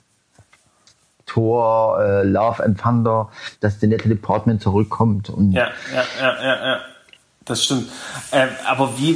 Thor, 1.26 2.00
äh, 2.02 2.24
Love 2.24 2.64
and 2.64 2.80
Thunder, 2.80 3.30
dass 3.60 3.80
der 3.80 3.90
nette 3.90 4.10
Department 4.10 4.62
zurückkommt. 4.62 5.30
Und 5.30 5.52
Ja, 5.52 5.70
ja, 5.94 6.04
ja, 6.20 6.44
ja, 6.44 6.68
ja. 6.68 6.80
Das 7.50 7.64
stimmt. 7.64 7.90
Ähm, 8.32 8.50
aber 8.68 8.92
wie, 9.00 9.14
äh, 9.14 9.16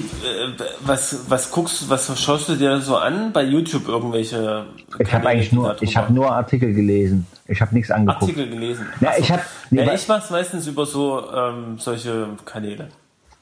was, 0.80 1.30
was 1.30 1.52
guckst 1.52 1.84
du, 1.84 1.89
was 1.89 2.19
schaust 2.19 2.50
du 2.50 2.56
dir 2.56 2.82
so 2.82 2.98
an 2.98 3.32
bei 3.32 3.43
YouTube 3.43 3.88
irgendwelche? 3.88 4.65
ich 4.98 5.13
habe 5.13 5.28
eigentlich 5.30 5.52
nur, 5.52 5.80
ich 5.82 5.96
habe 5.96 6.12
nur 6.12 6.32
Artikel 6.32 6.74
gelesen. 6.74 7.28
Ich 7.48 7.62
habe 7.62 7.76
nichts 7.76 7.91
angeguckt. 7.91 8.24
Artikel 8.24 8.50
gelesen. 8.50 8.88
Ja, 9.02 9.13
so. 9.13 9.22
ich 9.22 9.32
hab- 9.32 9.46
nee, 9.69 9.86
ja, 9.86 9.93
ich 9.93 10.08
mach's 10.08 10.32
meistens 10.32 10.65
über 10.65 10.88
so 10.88 11.24
ähm, 11.32 11.78
solche 11.78 12.30
Kanäle. 12.43 12.88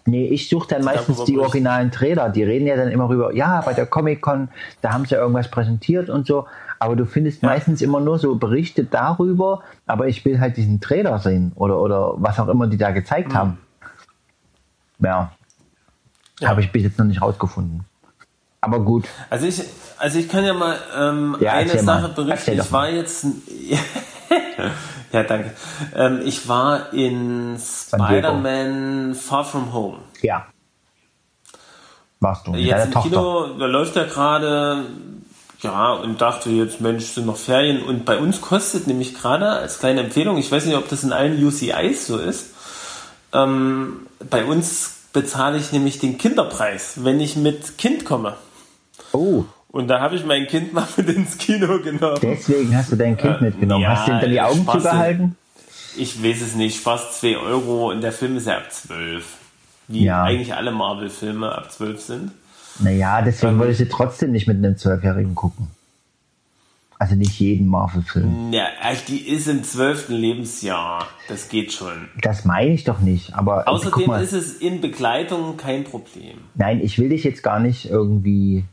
Nee, 0.06 0.28
ich 0.28 0.50
suche 0.50 0.68
dann 0.68 0.84
meistens 0.84 1.24
die 1.24 1.40
originalen 1.40 1.92
Trailer. 1.92 2.28
Die 2.30 2.44
reden 2.44 2.68
ja 2.68 2.76
dann 2.76 2.90
immer 2.90 3.08
rüber, 3.08 3.34
ja, 3.34 3.62
bei 3.62 3.74
der 3.74 3.86
Comic-Con, 3.86 4.50
da 4.82 4.92
haben 4.92 5.06
sie 5.06 5.16
irgendwas 5.16 5.50
präsentiert 5.50 6.10
und 6.10 6.28
so. 6.28 6.48
Aber 6.80 6.98
du 6.98 7.06
findest 7.06 7.44
meistens 7.44 7.82
immer 7.82 8.02
nur 8.02 8.20
so 8.20 8.36
Berichte 8.36 8.84
darüber, 8.84 9.62
aber 9.86 10.08
ich 10.08 10.26
will 10.26 10.42
halt 10.42 10.58
diesen 10.58 10.82
Trailer 10.82 11.20
sehen 11.20 11.54
oder, 11.56 11.80
oder 11.80 12.16
was 12.18 12.40
auch 12.40 12.50
immer 12.50 12.68
die 12.68 12.78
da 12.78 12.92
gezeigt 12.92 13.34
haben. 13.36 13.60
Ja. 15.02 15.32
Ja. 16.40 16.50
Habe 16.50 16.62
ich 16.62 16.72
bis 16.72 16.84
jetzt 16.84 16.98
noch 16.98 17.06
nicht 17.06 17.22
rausgefunden. 17.22 17.86
Aber 18.62 18.80
gut. 18.80 19.06
Also 19.30 19.48
ich, 19.48 19.62
also 19.98 20.20
ich 20.20 20.30
kann 20.30 20.46
ja 20.46 20.54
mal 20.54 20.78
ähm, 20.96 21.36
Ja, 21.40 21.54
eine 21.54 21.72
erzähl 21.72 21.84
mal. 21.84 22.02
Sache 22.02 22.14
berichten. 22.14 22.60
Ich 22.60 22.72
war 22.72 22.90
jetzt, 22.90 23.26
ja 25.12 25.24
danke. 25.24 25.52
Ähm, 25.96 26.22
ich 26.24 26.48
war 26.48 26.94
in. 26.94 27.58
Spider-Man 27.60 29.16
Far 29.16 29.44
From 29.46 29.74
Home. 29.74 29.98
Ja. 30.22 30.46
Warst 32.20 32.46
du 32.46 32.52
mit 32.52 32.62
Jetzt 32.62 32.86
im 32.86 32.92
Tochter? 32.92 33.10
Kino, 33.10 33.48
da 33.58 33.66
läuft 33.66 33.96
ja 33.96 34.04
gerade, 34.04 34.86
ja, 35.62 35.94
und 35.94 36.22
dachte 36.22 36.52
jetzt, 36.52 36.80
Mensch, 36.80 37.06
sind 37.06 37.26
noch 37.26 37.38
Ferien. 37.38 37.82
Und 37.82 38.06
bei 38.06 38.20
uns 38.20 38.42
kostet 38.42 38.86
nämlich 38.86 39.16
gerade, 39.16 39.50
als 39.50 39.80
kleine 39.80 40.02
Empfehlung, 40.02 40.38
ich 40.38 40.52
weiß 40.52 40.66
nicht, 40.66 40.78
ob 40.78 40.88
das 40.88 41.04
in 41.04 41.14
allen 41.14 41.44
UCIs 41.44 42.06
so 42.06 42.20
ist, 42.20 42.51
ähm, 43.34 44.08
bei 44.30 44.46
uns 44.46 44.96
bezahle 45.14 45.58
ich 45.58 45.72
nämlich 45.72 46.00
den 46.00 46.18
Kinderpreis, 46.18 47.04
wenn 47.04 47.20
ich 47.20 47.36
mit 47.36 47.78
Kind 47.78 48.06
komme. 48.06 48.36
Oh, 49.14 49.44
Und 49.70 49.88
da 49.88 50.00
habe 50.00 50.16
ich 50.16 50.26
mein 50.26 50.48
Kind 50.48 50.74
mal 50.74 50.88
mit 50.98 51.10
ins 51.10 51.38
Kino 51.38 51.80
genommen. 51.82 52.20
deswegen 52.22 52.76
hast 52.76 52.92
du 52.92 52.96
dein 52.96 53.18
Kind 53.18 53.42
mitgenommen. 53.42 53.84
Äh, 53.84 53.88
ja, 53.88 53.96
hast 53.98 54.08
du 54.08 54.12
ihm 54.14 54.22
dann 54.22 54.30
die 54.32 54.42
Augen 54.42 54.62
Spaß. 54.64 54.84
zugehalten? 54.84 55.36
Ich 55.98 56.24
weiß 56.24 56.42
es 56.42 56.56
nicht, 56.56 56.80
fast 56.80 57.20
2 57.20 57.38
Euro 57.38 57.92
und 57.92 58.02
der 58.02 58.14
Film 58.14 58.38
ist 58.38 58.48
ja 58.48 58.58
ab 58.58 58.72
12. 58.72 59.26
Wie 59.90 60.06
Ja. 60.06 60.24
eigentlich 60.24 60.54
alle 60.56 60.72
Marvel-Filme 60.72 61.52
ab 61.54 61.70
12 61.72 62.00
sind. 62.02 62.32
Naja, 62.80 63.22
deswegen 63.22 63.54
Ähm. 63.54 63.60
wollte 63.60 63.74
ich 63.74 63.78
sie 63.80 63.90
trotzdem 63.90 64.32
nicht 64.32 64.48
mit 64.48 64.58
einem 64.58 64.78
Zwölfjährigen 64.78 65.36
gucken. 65.36 65.68
Also 67.02 67.16
nicht 67.16 67.40
jeden 67.40 67.66
Marvel-Film. 67.66 68.54
Ja, 68.54 68.66
also 68.80 69.02
die 69.08 69.28
ist 69.28 69.48
im 69.48 69.64
12. 69.64 70.10
Lebensjahr. 70.10 71.08
Das 71.28 71.50
geht 71.50 71.72
schon. 71.74 72.10
Das 72.22 72.46
meine 72.46 72.74
ich 72.74 72.84
doch 72.84 73.00
nicht. 73.00 73.34
Aber 73.34 73.64
guck 73.66 73.74
Außerdem 73.74 74.06
mal, 74.06 74.22
ist 74.22 74.34
es 74.34 74.54
in 74.58 74.82
Begleitung 74.82 75.58
kein 75.58 75.84
Problem. 75.84 76.38
nein, 76.54 76.80
ich 76.80 77.00
will 77.00 77.10
dich 77.10 77.24
jetzt 77.24 77.42
gar 77.42 77.60
nicht 77.60 77.90
irgendwie. 77.90 78.66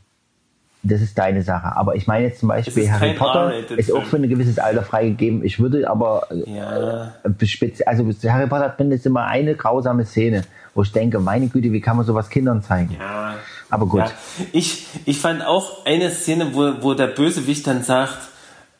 Das 0.83 1.01
ist 1.01 1.17
deine 1.17 1.41
Sache. 1.41 1.75
Aber 1.75 1.95
ich 1.95 2.05
meine 2.05 2.27
jetzt 2.27 2.41
zum 2.41 2.49
Beispiel 2.49 2.91
Harry 2.91 3.13
Potter 3.13 3.51
ist 3.75 3.91
auch 3.91 4.05
für 4.05 4.17
ein 4.17 4.29
gewisses 4.29 4.59
Alter 4.59 4.83
freigegeben. 4.83 5.43
Ich 5.43 5.59
würde 5.59 5.89
aber 5.89 6.27
Ja. 6.45 7.15
äh, 7.23 7.81
also 7.87 8.05
Harry 8.29 8.47
Potter 8.47 8.65
hat 8.65 8.77
mindestens 8.77 9.07
immer 9.07 9.25
eine 9.25 9.55
grausame 9.55 10.05
Szene, 10.05 10.43
wo 10.75 10.83
ich 10.83 10.91
denke, 10.91 11.19
meine 11.19 11.47
Güte, 11.47 11.71
wie 11.71 11.81
kann 11.81 11.97
man 11.97 12.05
sowas 12.05 12.29
Kindern 12.29 12.61
zeigen? 12.61 12.95
Ja. 12.99 13.37
Aber 13.69 13.85
gut. 13.85 13.99
Ja. 13.99 14.11
Ich, 14.51 14.87
ich 15.05 15.19
fand 15.19 15.45
auch 15.45 15.85
eine 15.85 16.09
Szene, 16.11 16.53
wo, 16.53 16.81
wo 16.81 16.93
der 16.93 17.07
Bösewicht 17.07 17.67
dann 17.67 17.83
sagt, 17.83 18.17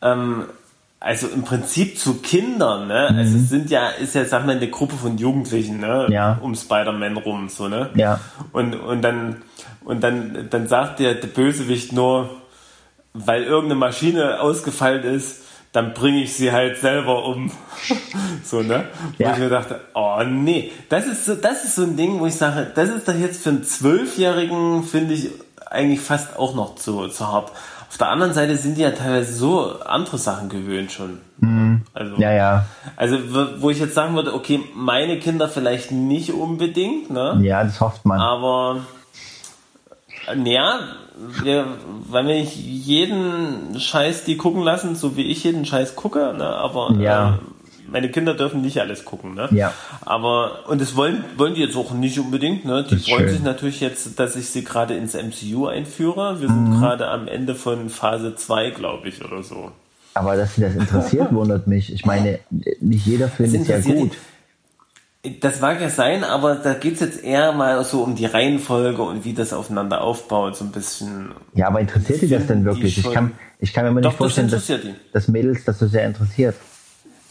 ähm, 0.01 0.45
also 0.99 1.27
im 1.27 1.43
Prinzip 1.43 1.97
zu 1.97 2.15
Kindern, 2.15 2.87
ne? 2.87 3.07
Also 3.07 3.37
es 3.37 3.49
sind 3.49 3.69
ja, 3.69 3.89
ist 3.89 4.15
ja, 4.15 4.25
sag 4.25 4.45
mal, 4.45 4.57
eine 4.57 4.69
Gruppe 4.69 4.95
von 4.95 5.17
Jugendlichen, 5.17 5.79
ne? 5.79 6.07
Ja. 6.09 6.37
Um 6.41 6.55
Spider-Man 6.55 7.17
rum, 7.17 7.47
so, 7.47 7.69
ne? 7.69 7.89
Ja. 7.95 8.19
Und, 8.51 8.75
und 8.75 9.01
dann, 9.01 9.37
und 9.85 10.01
dann, 10.01 10.47
dann 10.49 10.67
sagt 10.67 10.99
der, 10.99 11.15
der 11.15 11.27
Bösewicht 11.27 11.93
nur, 11.93 12.29
weil 13.13 13.43
irgendeine 13.43 13.79
Maschine 13.79 14.41
ausgefallen 14.41 15.03
ist, 15.03 15.43
dann 15.71 15.93
bringe 15.93 16.23
ich 16.23 16.33
sie 16.35 16.51
halt 16.51 16.77
selber 16.77 17.25
um. 17.25 17.51
so, 18.43 18.61
ne? 18.61 18.85
Wo 19.17 19.23
Ja. 19.23 19.33
ich 19.33 19.37
mir 19.39 19.49
dachte, 19.49 19.79
oh 19.93 20.21
nee, 20.25 20.71
das 20.89 21.05
ist 21.05 21.25
so, 21.25 21.35
das 21.35 21.63
ist 21.63 21.75
so 21.75 21.83
ein 21.83 21.95
Ding, 21.97 22.19
wo 22.19 22.25
ich 22.25 22.35
sage, 22.35 22.71
das 22.73 22.89
ist 22.89 23.07
doch 23.07 23.13
jetzt 23.15 23.43
für 23.43 23.49
einen 23.49 23.63
Zwölfjährigen, 23.63 24.83
finde 24.83 25.13
ich, 25.13 25.29
eigentlich 25.69 25.99
fast 26.01 26.37
auch 26.37 26.55
noch 26.55 26.75
zu, 26.75 27.07
zu 27.09 27.27
hart. 27.27 27.51
Auf 27.87 27.97
der 27.97 28.09
anderen 28.09 28.33
Seite 28.33 28.55
sind 28.57 28.77
die 28.77 28.81
ja 28.81 28.91
teilweise 28.91 29.33
so 29.33 29.79
andere 29.81 30.17
Sachen 30.19 30.49
gewöhnt 30.49 30.91
schon. 30.91 31.19
Also, 31.93 32.15
Ja, 32.17 32.31
ja. 32.31 32.65
also 32.95 33.17
wo- 33.33 33.61
wo 33.61 33.69
ich 33.69 33.79
jetzt 33.79 33.93
sagen 33.95 34.15
würde, 34.15 34.33
okay, 34.33 34.59
meine 34.75 35.19
Kinder 35.19 35.47
vielleicht 35.49 35.91
nicht 35.91 36.33
unbedingt, 36.33 37.09
ne? 37.09 37.39
Ja, 37.41 37.63
das 37.63 37.79
hofft 37.81 38.05
man. 38.05 38.19
Aber 38.19 38.81
Naja, 40.35 40.79
wir, 41.43 41.65
weil 42.09 42.27
wir 42.27 42.35
nicht 42.35 42.55
jeden 42.55 43.79
Scheiß 43.79 44.23
die 44.23 44.37
gucken 44.37 44.63
lassen, 44.63 44.95
so 44.95 45.15
wie 45.17 45.23
ich 45.23 45.43
jeden 45.43 45.65
Scheiß 45.65 45.95
gucke, 45.95 46.33
ne? 46.37 46.45
aber 46.45 46.93
Ja. 46.99 47.29
äh, 47.35 47.91
meine 47.91 48.09
Kinder 48.11 48.35
dürfen 48.35 48.61
nicht 48.61 48.79
alles 48.79 49.03
gucken. 49.03 49.33
Ne? 49.33 49.47
Ja. 49.51 49.73
Aber, 50.01 50.67
und 50.67 50.79
das 50.79 50.95
wollen, 50.95 51.23
wollen 51.37 51.55
die 51.55 51.61
jetzt 51.61 51.75
auch 51.75 51.91
nicht 51.91 52.19
unbedingt. 52.19 52.63
Ne? 52.63 52.85
Die 52.87 52.97
freuen 52.97 53.21
schön. 53.21 53.29
sich 53.29 53.41
natürlich 53.41 53.79
jetzt, 53.79 54.19
dass 54.19 54.35
ich 54.35 54.49
sie 54.49 54.63
gerade 54.63 54.93
ins 54.95 55.15
MCU 55.15 55.65
einführe. 55.65 56.39
Wir 56.39 56.47
sind 56.49 56.69
Mhm. 56.69 56.79
gerade 56.79 57.07
am 57.07 57.27
Ende 57.27 57.55
von 57.55 57.89
Phase 57.89 58.35
2, 58.35 58.69
glaube 58.71 59.09
ich, 59.09 59.25
oder 59.25 59.41
so. 59.41 59.71
Aber 60.13 60.35
dass 60.35 60.53
sie 60.55 60.61
das 60.61 60.75
interessiert, 60.75 61.27
wundert 61.33 61.65
mich. 61.65 61.91
Ich 61.91 62.05
meine, 62.05 62.39
nicht 62.79 63.07
jeder 63.07 63.27
Film 63.27 63.55
ist 63.55 63.67
ja 63.67 63.79
gut. 63.79 64.11
Das 65.41 65.59
mag 65.59 65.81
ja 65.81 65.89
sein, 65.89 66.23
aber 66.23 66.55
da 66.55 66.73
geht's 66.75 67.01
jetzt 67.01 67.21
eher 67.21 67.51
mal 67.51 67.83
so 67.83 68.03
um 68.03 68.15
die 68.15 68.25
Reihenfolge 68.25 69.01
und 69.01 69.25
wie 69.25 69.33
das 69.33 69.51
aufeinander 69.51 69.99
aufbaut, 70.01 70.55
so 70.55 70.63
ein 70.63 70.71
bisschen. 70.71 71.31
Ja, 71.53 71.67
aber 71.67 71.81
interessiert 71.81 72.21
die 72.21 72.29
das 72.29 72.47
denn 72.47 72.63
wirklich? 72.63 72.97
Ich 72.97 73.11
kann, 73.11 73.33
ich 73.59 73.73
kann 73.73 73.83
mir 73.83 73.89
immer 73.89 73.99
Doch, 73.99 74.11
nicht 74.11 74.17
vorstellen, 74.17 74.49
das 74.49 74.67
dass, 74.67 74.79
dass 75.11 75.27
Mädels 75.27 75.65
das 75.65 75.77
so 75.79 75.87
sehr 75.87 76.05
interessiert. 76.05 76.55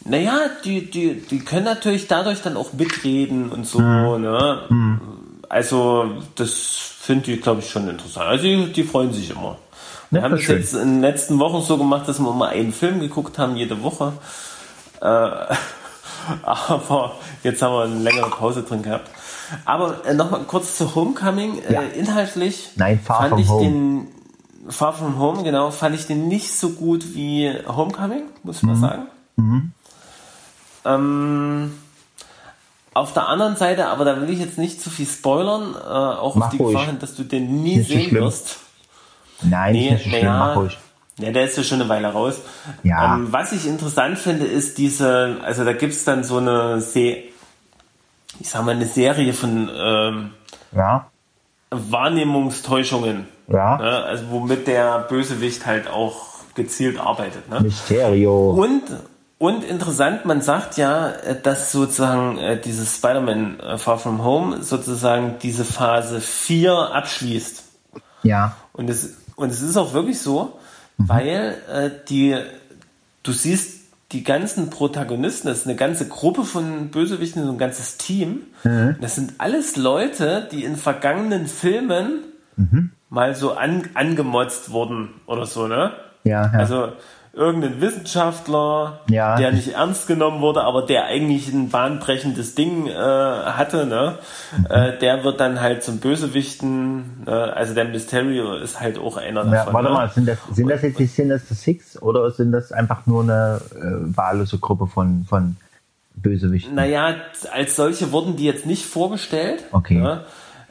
Naja, 0.05 0.38
die, 0.64 0.90
die, 0.90 1.14
die 1.14 1.38
können 1.38 1.64
natürlich 1.64 2.07
dadurch 2.09 2.42
dann 2.42 2.59
auch 2.59 2.74
mitreden 2.74 3.48
und 3.51 3.66
so, 3.66 3.81
Mhm. 3.81 4.20
ne? 4.22 5.01
Also, 5.48 6.11
das 6.35 6.53
finde 7.01 7.33
ich, 7.33 7.40
glaube 7.40 7.61
ich, 7.62 7.70
schon 7.70 7.88
interessant. 7.88 8.27
Also, 8.27 8.44
die, 8.44 8.70
die 8.70 8.85
freuen 8.85 9.14
sich 9.14 9.31
immer. 9.31 9.57
Wir 10.11 10.18
Ja, 10.18 10.24
haben 10.24 10.33
das 10.33 10.42
schön. 10.42 10.59
jetzt 10.59 10.74
in 10.74 10.81
den 10.96 11.01
letzten 11.01 11.38
Wochen 11.38 11.62
so 11.62 11.79
gemacht, 11.79 12.07
dass 12.07 12.18
wir 12.18 12.31
immer 12.31 12.48
einen 12.48 12.72
Film 12.74 13.01
geguckt 13.01 13.38
haben, 13.38 13.57
jede 13.57 13.83
Woche. 13.83 14.12
Äh, 15.01 15.55
aber 16.45 17.12
jetzt 17.43 17.61
haben 17.62 17.73
wir 17.75 17.85
eine 17.85 17.95
längere 18.03 18.31
Pause 18.31 18.62
drin 18.62 18.83
gehabt. 18.83 19.11
Aber 19.64 20.05
äh, 20.07 20.14
nochmal 20.14 20.41
kurz 20.45 20.77
zu 20.77 20.95
Homecoming. 20.95 21.62
Ja. 21.71 21.83
Äh, 21.83 21.99
inhaltlich 21.99 22.71
Nein, 22.77 23.01
fand 23.03 23.38
ich 23.41 23.49
Home. 23.49 23.64
den 23.64 24.09
Far 24.69 24.93
From 24.93 25.19
Home, 25.19 25.43
genau, 25.45 25.71
fand 25.71 25.95
ich 25.95 26.07
den 26.07 26.29
nicht 26.29 26.53
so 26.53 26.71
gut 26.71 27.14
wie 27.14 27.51
Homecoming, 27.67 28.25
muss 28.43 28.59
ich 28.59 28.62
Mhm. 28.64 28.69
mal 28.69 28.77
sagen. 28.77 29.73
Ähm, 30.85 31.73
auf 32.95 33.12
der 33.12 33.29
anderen 33.29 33.57
Seite, 33.57 33.87
aber 33.88 34.05
da 34.05 34.21
will 34.21 34.31
ich 34.31 34.38
jetzt 34.41 34.59
nicht 34.59 34.81
zu 34.81 34.91
viel 34.91 35.07
spoilern, 35.07 35.75
äh, 35.75 35.88
auch 35.88 36.35
Mach 36.35 36.47
auf 36.47 36.53
die 36.53 36.57
ruhig. 36.59 36.73
Gefahr 36.75 36.87
hin, 36.88 36.99
dass 36.99 37.14
du 37.14 37.23
den 37.25 37.62
nie 37.62 37.77
Nicht 37.77 37.88
so 37.88 37.95
sehen 37.95 38.09
schlimm. 38.09 38.25
wirst. 38.25 38.57
Nein, 39.43 39.73
Nee, 39.73 39.87
ist 39.87 39.93
nicht 39.93 40.03
so 40.05 40.09
schlimm, 40.11 40.25
naja. 40.27 40.38
mach 40.47 40.57
ruhig. 40.57 40.79
Ja, 41.18 41.33
der 41.33 41.44
ist 41.44 41.57
ja 41.57 41.62
schon 41.64 41.81
eine 41.81 41.88
Weile 41.88 42.09
raus. 42.12 42.40
Ja. 42.83 43.14
Ähm, 43.16 43.28
was 43.33 43.52
ich 43.52 43.66
interessant 43.66 44.18
finde, 44.18 44.46
ist 44.46 44.78
diese, 44.78 45.38
also 45.42 45.64
da 45.64 45.72
gibt's 45.72 46.04
dann 46.04 46.22
so 46.24 46.38
eine, 46.38 46.81
Se 46.81 47.16
ich 48.40 48.48
sag 48.50 48.64
mal, 48.64 48.72
eine 48.72 48.87
Serie 48.87 49.33
von 49.33 49.68
ähm, 49.74 50.31
Ja, 50.72 51.07
Wahrnehmungstäuschungen. 51.70 53.26
ja. 53.48 53.76
Ne? 53.78 54.04
Also 54.04 54.24
womit 54.31 54.66
der 54.66 55.00
Bösewicht 55.00 55.66
halt 55.66 55.88
auch 55.88 56.26
gezielt 56.54 56.98
arbeitet. 56.98 57.48
Ne? 57.48 57.61
Mysterio. 57.61 58.50
Und, 58.50 58.83
und 59.38 59.64
interessant, 59.64 60.24
man 60.24 60.40
sagt 60.40 60.76
ja, 60.76 61.09
äh, 61.11 61.40
dass 61.40 61.72
sozusagen 61.72 62.38
äh, 62.38 62.61
dieses 62.61 62.96
Spider-Man 62.96 63.61
äh, 63.61 63.78
Far 63.78 63.98
From 63.98 64.22
Home 64.24 64.62
sozusagen 64.62 65.37
diese 65.42 65.64
Phase 65.64 66.20
4 66.20 66.72
abschließt. 66.72 67.64
Ja, 68.22 68.57
Und 68.72 68.90
es, 68.90 69.16
und 69.37 69.50
es 69.50 69.62
ist 69.62 69.76
auch 69.76 69.92
wirklich 69.92 70.20
so, 70.20 70.59
weil 70.99 71.55
äh, 71.73 71.91
die, 72.09 72.37
du 73.23 73.33
siehst 73.33 73.79
die 74.13 74.25
ganzen 74.25 74.71
Protagonisten, 74.71 75.49
das 75.49 75.59
ist 75.61 75.67
eine 75.67 75.77
ganze 75.77 76.09
Gruppe 76.09 76.45
von 76.45 76.89
Bösewichten, 76.89 77.45
so 77.45 77.51
ein 77.51 77.59
ganzes 77.59 77.99
Team. 77.99 78.43
Das 79.01 79.15
sind 79.17 79.35
alles 79.37 79.77
Leute, 79.77 80.49
die 80.51 80.65
in 80.65 80.77
vergangenen 80.77 81.47
Filmen 81.47 82.21
mal 83.11 83.35
so 83.35 83.53
an, 83.53 83.89
angemotzt 83.93 84.71
wurden 84.71 85.11
oder 85.27 85.45
so, 85.45 85.67
ne? 85.67 85.93
ja, 86.25 86.51
ja. 86.53 86.59
Also 86.59 86.93
irgendein 87.38 87.81
Wissenschaftler, 87.81 89.01
Ja. 89.09 89.37
der 89.37 89.53
nicht 89.53 89.68
ernst 89.68 90.09
genommen 90.09 90.40
wurde, 90.40 90.62
aber 90.62 90.83
der 90.83 91.05
eigentlich 91.05 91.48
ein 91.53 91.70
bahnbrechendes 91.70 92.55
Ding 92.57 92.88
äh, 92.88 92.92
hatte, 92.92 93.87
ne? 93.87 94.18
Mhm. 94.57 94.66
Äh, 94.68 94.98
der 94.98 95.22
wird 95.24 95.38
dann 95.38 95.61
halt 95.61 95.85
zum 95.85 95.98
Bösewichten, 96.01 97.22
äh, 97.27 97.31
also 97.31 97.74
der 97.74 97.85
Mysterio 97.87 98.57
ist 98.57 98.81
halt 98.81 98.98
auch 98.98 99.16
einer 99.16 99.44
ja 99.44 99.51
davon. 99.51 99.74
warte 99.74 99.88
ne? 99.88 99.94
mal, 99.94 100.11
sind 100.11 100.27
das, 100.29 100.38
sind 100.53 100.68
das 100.68 100.83
jetzt 100.83 100.98
die 100.98 101.07
Sinister 101.07 101.55
Six 101.55 102.03
oder 102.03 102.31
sind 102.33 102.53
das 102.53 102.72
einfach 102.72 103.07
nur 103.07 103.22
eine 103.22 103.61
äh, 103.74 104.16
wahllose 104.16 104.59
Gruppe 104.59 104.88
von, 104.88 105.24
von 105.29 105.57
Bösewichten? 106.16 106.74
Naja, 106.74 107.14
als 107.53 107.77
solche 107.77 108.11
wurden 108.12 108.37
die 108.37 108.44
jetzt 108.44 108.66
nicht 108.66 108.85
vorgestellt. 108.85 109.62
Okay. 109.72 109.98
Ne? 110.01 110.24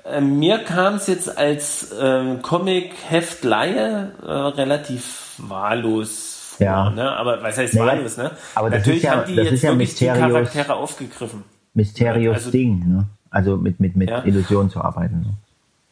Äh, 0.03 0.21
Mir 0.21 0.59
kam 0.59 0.95
es 0.95 1.07
jetzt 1.07 1.37
als 1.37 1.93
ähm, 1.99 2.41
Comic-Heftleihe 2.41 4.11
äh, 4.21 4.29
relativ 4.29 5.35
wahllos. 5.37 6.36
Ja. 6.59 6.89
Ne? 6.89 7.11
Aber 7.11 7.41
was 7.43 7.57
heißt 7.57 7.73
Naja, 7.75 7.87
wahllos? 7.93 8.17
Ne? 8.17 8.31
aber 8.55 8.69
Natürlich 8.69 9.03
ja- 9.03 9.11
haben 9.11 9.25
die 9.27 9.35
jetzt 9.35 9.61
ja 9.63 9.69
wirklich 9.71 9.95
die 9.95 10.05
Charaktere 10.07 10.73
aufgegriffen. 10.75 11.43
Mysterios 11.73 12.35
Also- 12.35 12.51
Ding, 12.51 12.79
ne? 12.87 13.05
Also 13.29 13.57
mit, 13.57 13.79
mit, 13.79 13.95
mit 13.95 14.09
Ja. 14.09 14.23
Illusionen 14.23 14.69
zu 14.69 14.81
arbeiten. 14.81 15.19
Ne? 15.21 15.33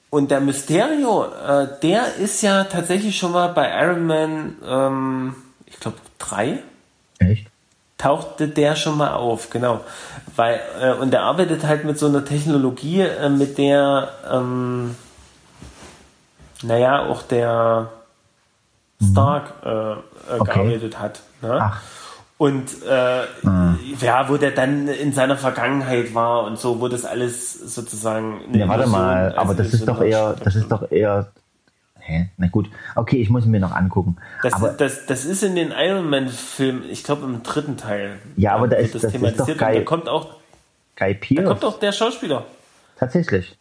Und 0.09 0.31
der 0.31 0.39
Mysterio, 0.39 1.25
äh, 1.25 1.67
der 1.83 2.15
ist 2.15 2.41
ja 2.41 2.63
tatsächlich 2.63 3.17
schon 3.17 3.33
mal 3.33 3.49
bei 3.49 3.69
Iron 3.83 4.05
Man, 4.07 4.55
ähm, 4.65 5.35
ich 5.65 5.77
glaube, 5.79 5.97
drei 6.17 6.59
Echt? 7.19 7.47
tauchte 7.97 8.47
der 8.47 8.75
schon 8.77 8.97
mal 8.97 9.13
auf, 9.13 9.49
genau. 9.49 9.81
Weil, 10.37 10.61
äh, 10.81 10.93
und 10.93 11.11
der 11.11 11.23
arbeitet 11.23 11.65
halt 11.65 11.83
mit 11.83 11.99
so 11.99 12.07
einer 12.07 12.23
Technologie, 12.23 13.01
äh, 13.01 13.29
mit 13.29 13.57
der, 13.57 14.09
ähm, 14.31 14.95
naja, 16.63 17.05
auch 17.07 17.21
der 17.21 17.89
Stark 19.01 19.53
äh, 19.63 19.69
äh, 19.69 19.95
Okay. 20.39 20.53
gearbeitet 20.53 20.99
hat. 20.99 21.21
Ne? 21.41 21.59
Ach. 21.61 21.81
Und 22.37 22.83
äh, 22.83 23.23
ja, 24.01 24.27
wo 24.27 24.35
der 24.37 24.51
dann 24.51 24.87
in 24.89 25.13
seiner 25.13 25.37
Vergangenheit 25.37 26.13
war 26.13 26.43
und 26.43 26.59
so, 26.59 26.81
wo 26.81 26.87
das 26.89 27.05
alles 27.05 27.53
sozusagen. 27.53 28.41
Ja, 28.53 28.67
warte 28.67 28.87
mal, 28.87 29.33
aber 29.37 29.53
das 29.55 29.73
ist 29.73 29.87
doch 29.87 30.01
eher, 30.01 30.33
das 30.43 30.55
ist 30.55 30.69
doch 30.69 30.91
eher. 30.91 31.31
Hä? 31.99 32.29
Na 32.37 32.47
gut. 32.47 32.69
Okay, 32.95 33.17
ich 33.21 33.29
muss 33.29 33.45
mir 33.45 33.59
noch 33.59 33.71
angucken. 33.71 34.17
Das, 34.43 34.53
aber 34.53 34.69
das, 34.73 35.05
das 35.07 35.23
ist 35.25 35.43
in 35.43 35.55
den 35.55 35.71
Iron 35.71 36.09
Man-Filmen, 36.09 36.83
ich 36.89 37.03
glaube 37.03 37.23
im 37.23 37.41
dritten 37.41 37.77
Teil. 37.77 38.19
Ja, 38.35 38.53
aber 38.55 38.67
da 38.67 38.77
wird 38.77 38.87
ist- 38.87 38.95
das 38.95 39.03
ist 39.05 39.13
doch 39.15 39.19
thematisiert 39.19 39.49
und 39.49 39.57
geil. 39.57 39.75
Da 39.77 39.81
kommt 39.83 40.09
auch, 40.09 40.35
Guy 40.97 41.13
da 41.15 41.19
Pearce. 41.19 41.47
kommt 41.47 41.65
auch 41.65 41.79
der 41.79 41.91
Schauspieler. 41.93 42.45
Tatsächlich. 42.99 43.57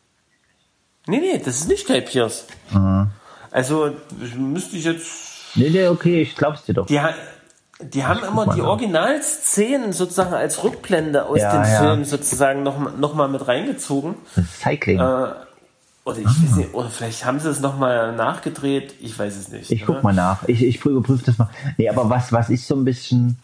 Nee, 1.06 1.20
nee, 1.20 1.38
das 1.38 1.56
ist 1.58 1.68
nicht 1.68 1.86
Guy 1.86 2.00
Pierce. 2.02 2.46
Also, 3.54 3.92
müsste 4.36 4.76
ich 4.76 4.84
jetzt. 4.84 5.54
Nee, 5.54 5.70
nee, 5.70 5.86
okay, 5.86 6.22
ich 6.22 6.34
glaub's 6.34 6.64
dir 6.64 6.74
doch. 6.74 6.86
Die, 6.86 7.00
die 7.80 8.04
haben 8.04 8.24
immer 8.24 8.52
die. 8.52 8.60
Originalszenen 8.60 9.92
sozusagen 9.92 10.34
als 10.34 10.64
Rückblende 10.64 11.26
aus 11.26 11.38
Ja, 11.38 11.52
den 11.52 11.72
ja. 11.72 11.78
Filmen 11.78 12.04
sozusagen 12.04 12.64
noch, 12.64 12.98
noch 12.98 13.14
mal 13.14 13.28
mit 13.28 13.46
reingezogen. 13.46 14.16
Das 14.34 14.44
ist 14.44 14.60
Cycling. 14.60 14.98
Oder 14.98 16.18
ich 16.18 16.26
weiß 16.26 16.56
nicht, 16.56 16.74
oder 16.74 16.90
vielleicht 16.90 17.24
haben 17.24 17.38
sie 17.38 17.48
es 17.48 17.60
noch 17.60 17.78
mal 17.78 18.14
nachgedreht. 18.16 18.94
Ich 19.00 19.16
weiß 19.16 19.36
es 19.36 19.48
nicht. 19.50 19.70
Ich 19.70 19.82
ne? 19.82 19.86
guck 19.86 20.02
mal 20.02 20.12
nach. 20.12 20.48
Ich, 20.48 20.60
ich 20.60 20.84
überprüfe 20.84 21.24
das 21.24 21.38
mal. 21.38 21.48
Nee, 21.78 21.88
aber 21.88 22.10
was, 22.10 22.32
was 22.32 22.50
ich 22.50 22.66
so 22.66 22.74
ein 22.74 22.84
bisschen. 22.84 23.38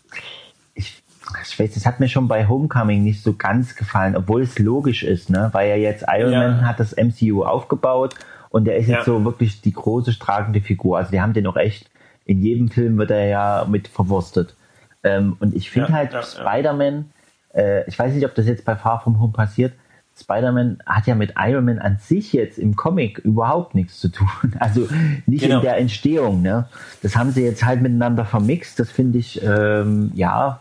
Ich, 0.74 1.04
ich 1.44 1.56
weiß, 1.56 1.74
das 1.74 1.86
hat 1.86 2.00
mir 2.00 2.08
schon 2.08 2.26
bei 2.26 2.48
Homecoming 2.48 3.04
nicht 3.04 3.22
so 3.22 3.34
ganz 3.34 3.76
gefallen, 3.76 4.16
obwohl 4.16 4.42
es 4.42 4.58
logisch 4.58 5.04
ist, 5.04 5.30
ne? 5.30 5.50
Weil 5.52 5.70
ja 5.70 5.76
jetzt 5.76 6.04
Iron 6.08 6.32
Ja. 6.32 6.40
Man 6.40 6.66
hat 6.66 6.80
das 6.80 6.96
MCU 6.96 7.44
aufgebaut 7.44 8.16
und 8.50 8.64
der 8.66 8.76
ist 8.76 8.88
jetzt 8.88 8.98
Ja. 8.98 9.04
so 9.04 9.24
wirklich 9.24 9.60
die 9.62 9.72
große 9.72 10.18
tragende 10.18 10.60
Figur. 10.60 10.98
Also 10.98 11.10
die 11.10 11.20
haben 11.20 11.32
den 11.32 11.46
auch 11.46 11.56
echt, 11.56 11.90
in 12.26 12.42
jedem 12.42 12.68
Film 12.68 12.98
wird 12.98 13.10
er 13.10 13.26
ja 13.26 13.66
mit 13.68 13.88
verwurstet. 13.88 14.54
Ähm, 15.02 15.36
und 15.40 15.54
ich 15.54 15.70
finde 15.70 15.88
Ja, 15.90 15.94
halt 15.94 16.12
ja. 16.12 16.22
Spider-Man, 16.22 17.06
äh, 17.54 17.88
ich 17.88 17.98
weiß 17.98 18.12
nicht, 18.12 18.24
ob 18.26 18.34
das 18.34 18.46
jetzt 18.46 18.64
bei 18.64 18.76
Far 18.76 19.00
From 19.00 19.18
Home 19.20 19.32
passiert, 19.32 19.72
Spider-Man 20.20 20.82
hat 20.84 21.06
ja 21.06 21.14
mit 21.14 21.32
Iron 21.38 21.64
Man 21.64 21.78
an 21.78 21.96
sich 21.98 22.34
jetzt 22.34 22.58
im 22.58 22.76
Comic 22.76 23.18
überhaupt 23.20 23.74
nichts 23.74 23.98
zu 24.00 24.08
tun. 24.10 24.28
Also 24.58 24.86
nicht 25.26 25.42
Genau. 25.42 25.56
in 25.56 25.62
der 25.62 25.78
Entstehung. 25.78 26.42
Ne? 26.42 26.68
Das 27.02 27.16
haben 27.16 27.30
sie 27.30 27.42
jetzt 27.42 27.64
halt 27.64 27.80
miteinander 27.80 28.26
vermixt. 28.26 28.78
Das 28.78 28.90
finde 28.90 29.18
ich, 29.18 29.40
ähm, 29.42 30.12
ja, 30.14 30.60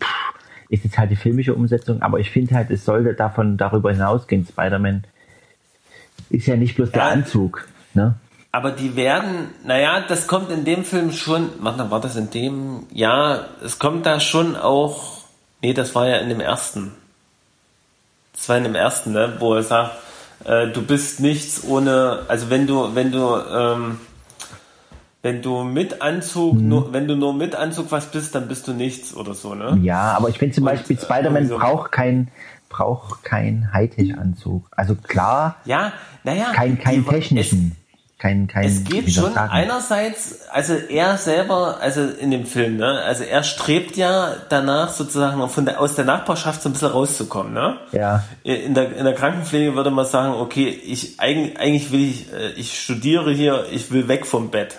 pff, 0.00 0.34
ist 0.70 0.82
jetzt 0.82 0.98
halt 0.98 1.12
die 1.12 1.16
filmische 1.16 1.54
Umsetzung. 1.54 2.02
Aber 2.02 2.18
ich 2.18 2.30
finde 2.30 2.56
halt, 2.56 2.70
es 2.72 2.84
sollte 2.84 3.14
davon 3.14 3.56
darüber 3.56 3.92
hinausgehen. 3.92 4.44
Spider-Man 4.44 5.04
ist 6.30 6.46
ja 6.46 6.56
nicht 6.56 6.74
bloß 6.76 6.90
der 6.92 7.02
Ja. 7.02 7.08
Anzug. 7.08 7.66
Ne? 7.94 8.14
Aber 8.52 8.70
die 8.72 8.96
werden, 8.96 9.50
naja, 9.64 10.00
das 10.08 10.26
kommt 10.26 10.50
in 10.50 10.64
dem 10.64 10.84
Film 10.84 11.12
schon, 11.12 11.50
warte, 11.60 11.90
war 11.90 12.00
das 12.00 12.16
in 12.16 12.30
dem, 12.30 12.84
ja, 12.92 13.44
es 13.62 13.78
kommt 13.78 14.06
da 14.06 14.18
schon 14.20 14.56
auch, 14.56 15.24
nee, 15.62 15.74
das 15.74 15.94
war 15.94 16.08
ja 16.08 16.16
in 16.18 16.28
dem 16.30 16.40
ersten. 16.40 16.92
Das 18.34 18.48
war 18.48 18.56
in 18.56 18.64
dem 18.64 18.74
ersten, 18.74 19.12
ne, 19.12 19.34
wo 19.38 19.54
er 19.54 19.62
sagt, 19.62 19.92
äh, 20.44 20.68
du 20.68 20.82
bist 20.82 21.20
nichts 21.20 21.64
ohne, 21.64 22.20
also 22.28 22.48
wenn 22.50 22.66
du, 22.66 22.94
wenn 22.94 23.12
du, 23.12 23.36
ähm, 23.36 23.98
wenn 25.22 25.42
du 25.42 25.64
mit 25.64 26.02
Anzug, 26.02 26.54
Mhm. 26.54 26.68
nur, 26.68 26.92
wenn 26.92 27.08
du 27.08 27.16
nur 27.16 27.34
mit 27.34 27.54
Anzug 27.56 27.90
was 27.90 28.06
bist, 28.06 28.34
dann 28.34 28.46
bist 28.48 28.68
du 28.68 28.72
nichts 28.72 29.14
oder 29.14 29.34
so, 29.34 29.54
ne? 29.54 29.78
Ja, 29.82 30.14
aber 30.16 30.28
ich 30.28 30.38
finde 30.38 30.54
zum 30.54 30.64
Beispiel, 30.64 30.96
äh, 30.96 31.00
Spider-Man 31.00 31.48
so- 31.48 31.58
braucht 31.58 31.90
kein 31.92 32.28
braucht 32.68 33.24
kein 33.24 33.70
Hightech-Anzug. 33.72 34.64
Also 34.70 34.94
klar, 34.94 35.56
Ja, 35.64 35.92
naja. 36.24 36.52
kein, 36.52 36.78
kein 36.78 37.04
die- 37.04 37.10
technischen. 37.10 37.76
kein, 38.18 38.46
kein. 38.46 38.64
Es 38.64 38.84
geht 38.84 39.12
schon 39.12 39.36
einerseits, 39.36 40.48
also 40.50 40.74
er 40.74 41.16
selber, 41.18 41.78
also 41.80 42.02
in 42.02 42.30
dem 42.30 42.46
Film, 42.46 42.78
ne, 42.78 43.00
also 43.04 43.24
er 43.24 43.42
strebt 43.42 43.96
ja 43.96 44.32
danach 44.48 44.88
sozusagen 44.90 45.46
von 45.48 45.64
der, 45.66 45.80
aus 45.80 45.94
der 45.96 46.04
Nachbarschaft 46.06 46.62
so 46.62 46.68
ein 46.68 46.72
bisschen 46.72 46.88
rauszukommen, 46.90 47.52
ne? 47.52 47.76
Ja. 47.92 48.24
In 48.42 48.74
der, 48.74 48.96
in 48.96 49.04
der 49.04 49.14
Krankenpflege 49.14 49.74
würde 49.74 49.90
man 49.90 50.06
sagen, 50.06 50.32
okay, 50.34 50.68
ich, 50.68 51.20
eigentlich, 51.20 51.58
eigentlich 51.58 51.92
will 51.92 52.08
ich, 52.10 52.32
äh, 52.32 52.48
ich 52.56 52.80
studiere 52.82 53.32
hier, 53.32 53.66
ich 53.70 53.90
will 53.90 54.08
weg 54.08 54.26
vom 54.26 54.50
Bett. 54.50 54.76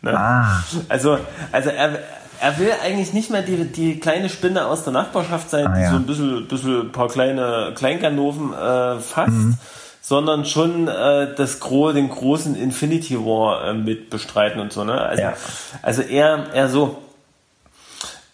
Ne? 0.00 0.18
Ah. 0.18 0.64
Also, 0.88 1.18
also 1.52 1.70
er, 1.70 1.98
er 2.42 2.58
will 2.58 2.70
eigentlich 2.82 3.12
nicht 3.12 3.30
mehr 3.30 3.42
die, 3.42 3.64
die 3.64 3.98
kleine 4.00 4.28
Spinne 4.28 4.66
aus 4.66 4.84
der 4.84 4.92
Nachbarschaft 4.92 5.48
sein, 5.48 5.66
Ah, 5.68 5.74
die 5.76 5.82
ja. 5.82 5.90
so 5.90 5.96
ein 5.96 6.06
bisschen, 6.06 6.46
bisschen 6.48 6.80
ein 6.82 6.92
paar 6.92 7.08
kleine 7.08 7.72
Kleinganoven 7.74 8.52
äh, 8.52 8.98
fasst, 9.00 9.30
Mhm. 9.32 9.58
sondern 10.02 10.44
schon 10.44 10.88
äh, 10.88 11.34
das 11.34 11.60
Gro 11.60 11.92
den 11.92 12.10
großen 12.10 12.54
Infinity 12.56 13.18
War 13.18 13.64
äh, 13.68 13.74
mit 13.74 14.10
bestreiten 14.10 14.60
und 14.60 14.72
so. 14.72 14.84
Ne? 14.84 15.00
Also, 15.00 15.22
Ja. 15.22 15.34
also 15.82 16.02
eher, 16.02 16.46
eher 16.52 16.68
so. 16.68 16.98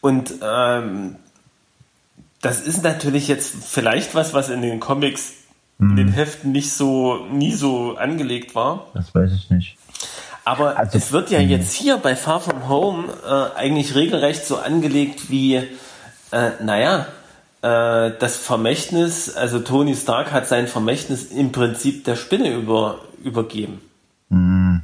Und 0.00 0.32
ähm, 0.42 1.16
das 2.40 2.60
ist 2.60 2.82
natürlich 2.84 3.28
jetzt 3.28 3.52
vielleicht 3.64 4.14
was, 4.14 4.32
was 4.34 4.48
in 4.48 4.62
den 4.62 4.80
Comics, 4.80 5.32
in 5.80 5.88
Mhm. 5.88 5.96
den 5.96 6.08
Heften 6.12 6.52
nicht 6.52 6.72
so, 6.72 7.26
nie 7.32 7.52
so 7.52 7.96
angelegt 7.96 8.54
war. 8.54 8.86
Das 8.94 9.14
weiß 9.14 9.32
ich 9.32 9.50
nicht. 9.50 9.77
Aber 10.48 10.78
Also, 10.78 10.96
es 10.96 11.12
wird 11.12 11.30
ja 11.30 11.40
jetzt 11.40 11.74
hier 11.74 11.98
bei 11.98 12.16
Far 12.16 12.40
From 12.40 12.70
Home 12.70 13.04
äh, 13.28 13.58
eigentlich 13.58 13.94
regelrecht 13.94 14.46
so 14.46 14.56
angelegt 14.56 15.30
wie, 15.30 15.56
äh, 15.56 16.50
naja, 16.62 17.06
äh, 17.60 18.12
das 18.18 18.38
Vermächtnis, 18.38 19.36
also 19.36 19.58
Tony 19.58 19.94
Stark 19.94 20.32
hat 20.32 20.48
sein 20.48 20.66
Vermächtnis 20.66 21.24
im 21.24 21.52
Prinzip 21.52 22.04
der 22.04 22.16
Spinne 22.16 22.54
über, 22.54 23.00
übergeben. 23.22 23.82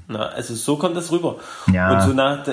Na, 0.07 0.27
also 0.27 0.55
so 0.55 0.77
kommt 0.77 0.97
das 0.97 1.11
rüber. 1.11 1.37
Ja. 1.73 1.95
Und 1.95 2.03
so 2.03 2.13
nach, 2.13 2.45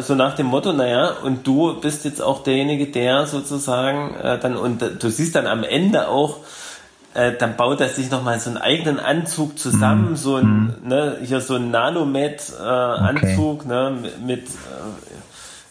so 0.00 0.14
nach 0.14 0.36
dem 0.36 0.46
Motto, 0.46 0.72
naja, 0.72 1.12
und 1.24 1.46
du 1.46 1.80
bist 1.80 2.04
jetzt 2.04 2.22
auch 2.22 2.42
derjenige, 2.44 2.86
der 2.86 3.26
sozusagen 3.26 4.14
äh, 4.14 4.38
dann, 4.38 4.56
und 4.56 4.80
du 5.02 5.10
siehst 5.10 5.34
dann 5.34 5.46
am 5.48 5.64
Ende 5.64 6.08
auch, 6.08 6.36
äh, 7.14 7.32
dann 7.36 7.56
baut 7.56 7.80
er 7.80 7.88
sich 7.88 8.10
nochmal 8.10 8.38
so 8.38 8.50
einen 8.50 8.58
eigenen 8.58 9.00
Anzug 9.00 9.58
zusammen, 9.58 10.16
so 10.16 10.36
ein, 10.36 10.74
ne, 10.84 11.18
hier 11.22 11.40
so 11.40 11.56
ein 11.56 11.70
Nanomet-Anzug, 11.70 13.66
ne, 13.66 13.98
mit, 14.24 14.46
äh, 14.46 14.50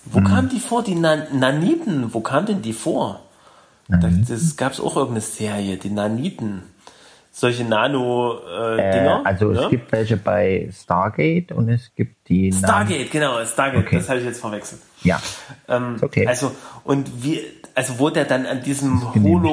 wo 0.06 0.22
kamen 0.22 0.50
die 0.50 0.60
vor, 0.60 0.84
die 0.84 0.96
Nan 0.96 1.24
Naniten, 1.34 2.14
wo 2.14 2.22
kamen 2.22 2.48
denn 2.48 2.62
die 2.62 2.74
vor? 2.74 3.22
Da, 3.88 3.98
das 4.28 4.56
gab's 4.56 4.80
auch 4.80 4.96
irgendeine 4.96 5.22
Serie, 5.22 5.78
die 5.78 5.90
Naniten. 5.90 6.64
Solche 7.32 7.64
Nano-Dinger. 7.64 9.22
Äh, 9.24 9.28
also 9.28 9.52
ne? 9.52 9.62
es 9.62 9.70
gibt 9.70 9.92
welche 9.92 10.18
bei 10.18 10.70
Stargate 10.74 11.52
und 11.54 11.70
es 11.70 11.92
gibt 11.96 12.28
die. 12.28 12.52
Stargate, 12.52 13.10
genau, 13.10 13.44
Stargate, 13.46 13.86
Okay. 13.86 13.96
das 13.98 14.10
habe 14.10 14.20
ich 14.20 14.26
jetzt 14.26 14.42
verwechselt. 14.42 14.82
Ja. 15.04 15.22
Ähm, 15.68 15.98
okay. 16.02 16.28
Also, 16.28 16.52
und 16.84 17.24
wie, 17.24 17.40
also 17.76 17.98
wo 17.98 18.10
der 18.10 18.26
dann 18.26 18.46
an 18.46 18.62
diesem 18.62 19.00
genehmigt. 19.14 19.46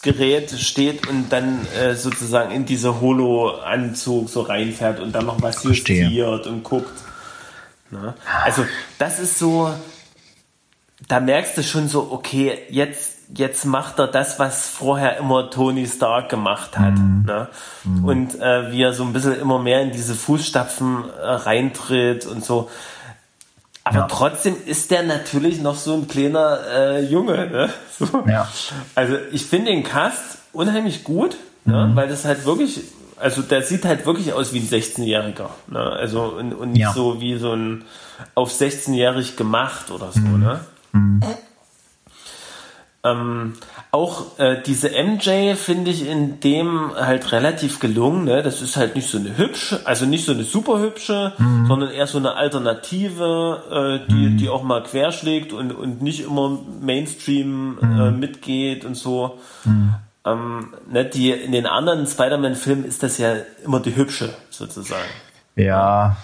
Holo-Entwicklungsgerät 0.00 0.50
steht 0.58 1.06
und 1.08 1.30
dann 1.30 1.66
äh, 1.78 1.94
sozusagen 1.94 2.50
in 2.50 2.64
diese 2.64 3.00
Holo-Anzug 3.00 4.28
so 4.28 4.42
reinfährt 4.42 5.00
und 5.00 5.12
dann 5.12 5.26
noch 5.26 5.42
was 5.42 5.62
justiert 5.64 6.46
und 6.46 6.62
guckt. 6.62 6.92
Ne? 7.90 8.14
Also, 8.44 8.64
das 8.98 9.18
ist 9.18 9.38
so, 9.38 9.72
da 11.08 11.20
merkst 11.20 11.58
du 11.58 11.62
schon 11.62 11.88
so, 11.88 12.08
okay, 12.12 12.58
jetzt, 12.70 13.18
jetzt 13.34 13.64
macht 13.64 13.98
er 13.98 14.06
das, 14.06 14.38
was 14.38 14.68
vorher 14.68 15.18
immer 15.18 15.50
Tony 15.50 15.86
Stark 15.86 16.28
gemacht 16.28 16.78
hat. 16.78 16.94
Ne? 17.26 17.48
Und 18.04 18.40
äh, 18.40 18.72
wie 18.72 18.82
er 18.82 18.92
so 18.92 19.04
ein 19.04 19.12
bisschen 19.12 19.38
immer 19.40 19.58
mehr 19.58 19.82
in 19.82 19.92
diese 19.92 20.14
Fußstapfen 20.14 21.04
äh, 21.10 21.26
reintritt 21.26 22.26
und 22.26 22.44
so. 22.44 22.70
Aber 23.90 23.98
Ja. 23.98 24.06
trotzdem 24.08 24.54
ist 24.66 24.90
der 24.90 25.02
natürlich 25.02 25.60
noch 25.60 25.74
so 25.76 25.94
ein 25.94 26.06
kleiner 26.08 26.58
äh, 26.72 27.04
Junge. 27.04 27.46
Ne? 27.50 27.70
So. 27.98 28.24
Ja. 28.26 28.48
Also 28.94 29.16
ich 29.30 29.44
finde 29.44 29.72
den 29.72 29.82
Cast 29.82 30.38
unheimlich 30.54 31.04
gut, 31.04 31.36
ne? 31.66 31.90
weil 31.94 32.08
das 32.08 32.24
halt 32.24 32.46
wirklich, 32.46 32.80
also 33.18 33.42
der 33.42 33.62
sieht 33.62 33.84
halt 33.84 34.06
wirklich 34.06 34.32
aus 34.32 34.54
wie 34.54 34.58
ein 34.60 34.66
16-Jähriger. 34.68 35.50
Ne? 35.68 35.80
Also 35.80 36.22
und, 36.38 36.54
und 36.54 36.72
nicht 36.72 36.80
Ja. 36.80 36.92
so 36.94 37.20
wie 37.20 37.36
so 37.36 37.52
ein 37.52 37.84
auf 38.34 38.52
16-jährig 38.52 39.36
gemacht 39.36 39.90
oder 39.90 40.12
so. 40.12 40.20
Ne? 40.20 40.60
Ähm, 43.02 43.54
auch 43.92 44.38
äh, 44.38 44.60
diese 44.62 44.90
MJ 44.90 45.54
finde 45.54 45.90
ich 45.90 46.06
in 46.06 46.40
dem 46.40 46.92
halt 46.94 47.32
relativ 47.32 47.80
gelungen. 47.80 48.24
Ne? 48.24 48.42
Das 48.42 48.60
ist 48.60 48.76
halt 48.76 48.94
nicht 48.94 49.08
so 49.08 49.16
eine 49.16 49.38
hübsche, 49.38 49.80
also 49.86 50.04
nicht 50.04 50.26
so 50.26 50.32
eine 50.32 50.44
super 50.44 50.80
hübsche, 50.80 51.32
sondern 51.66 51.90
eher 51.90 52.06
so 52.06 52.18
eine 52.18 52.34
Alternative, 52.34 54.02
äh, 54.06 54.12
die, 54.12 54.36
die 54.36 54.48
auch 54.50 54.62
mal 54.62 54.82
querschlägt 54.82 55.54
und, 55.54 55.72
und 55.72 56.02
nicht 56.02 56.20
immer 56.20 56.58
Mainstream 56.82 57.78
äh, 57.80 58.10
mitgeht 58.10 58.84
und 58.84 58.96
so. 58.96 59.38
Ähm, 60.26 60.74
ne, 60.90 61.06
die, 61.06 61.30
in 61.30 61.52
den 61.52 61.66
anderen 61.66 62.06
Spider-Man-Filmen 62.06 62.84
ist 62.84 63.02
das 63.02 63.16
ja 63.16 63.34
immer 63.64 63.80
die 63.80 63.96
hübsche, 63.96 64.34
sozusagen. 64.50 65.08
Ja. 65.56 66.18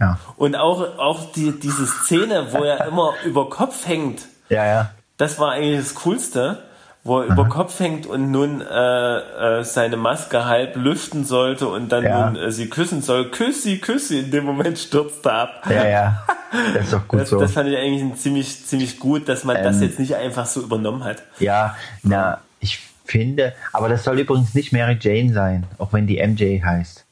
Ja. 0.00 0.18
Und 0.36 0.56
auch, 0.56 0.98
auch 0.98 1.32
die, 1.32 1.58
diese 1.58 1.86
Szene, 1.86 2.48
wo 2.50 2.64
er 2.64 2.86
immer 2.86 3.14
über 3.24 3.48
Kopf 3.48 3.86
hängt, 3.86 4.22
Ja, 4.48 4.66
ja. 4.66 4.90
Das 5.18 5.38
war 5.38 5.52
eigentlich 5.52 5.78
das 5.84 5.94
Coolste, 5.96 6.62
wo 7.04 7.20
er 7.20 7.26
über 7.26 7.48
Kopf 7.48 7.78
hängt 7.80 8.06
und 8.06 8.30
nun 8.30 8.60
äh, 8.60 9.18
äh, 9.60 9.64
seine 9.64 9.96
Maske 9.96 10.44
halb 10.46 10.76
lüften 10.76 11.24
sollte 11.24 11.68
und 11.68 11.90
dann 11.90 12.04
Ja. 12.04 12.30
nun 12.30 12.36
äh, 12.42 12.50
sie 12.50 12.68
küssen 12.68 13.02
soll. 13.02 13.30
Küss 13.30 13.62
sie, 13.62 13.78
küss 13.78 14.08
sie. 14.08 14.20
In 14.20 14.30
dem 14.30 14.44
Moment 14.44 14.78
stürzt 14.78 15.24
er 15.26 15.32
ab. 15.34 15.62
Ja, 15.70 15.86
ja. 15.86 16.26
Das 16.74 16.84
ist 16.84 16.92
doch 16.92 17.06
gut 17.08 17.20
Das, 17.20 17.30
so. 17.30 17.38
das 17.40 17.52
fand 17.52 17.68
ich 17.68 17.76
eigentlich 17.76 18.14
ziemlich, 18.20 18.64
ziemlich 18.66 18.98
gut, 18.98 19.28
dass 19.28 19.44
man 19.44 19.62
das 19.62 19.76
Ähm. 19.76 19.82
jetzt 19.82 19.98
nicht 19.98 20.16
einfach 20.16 20.46
so 20.46 20.60
übernommen 20.62 21.04
hat. 21.04 21.22
Ja, 21.38 21.76
na, 22.02 22.40
ich 22.60 22.80
finde, 23.06 23.54
aber 23.72 23.88
das 23.88 24.04
soll 24.04 24.18
übrigens 24.18 24.54
nicht 24.54 24.72
Mary 24.72 24.98
Jane 25.00 25.32
sein, 25.32 25.64
auch 25.78 25.92
wenn 25.92 26.06
die 26.06 26.18
MJ 26.26 26.60
heißt. 26.62 27.04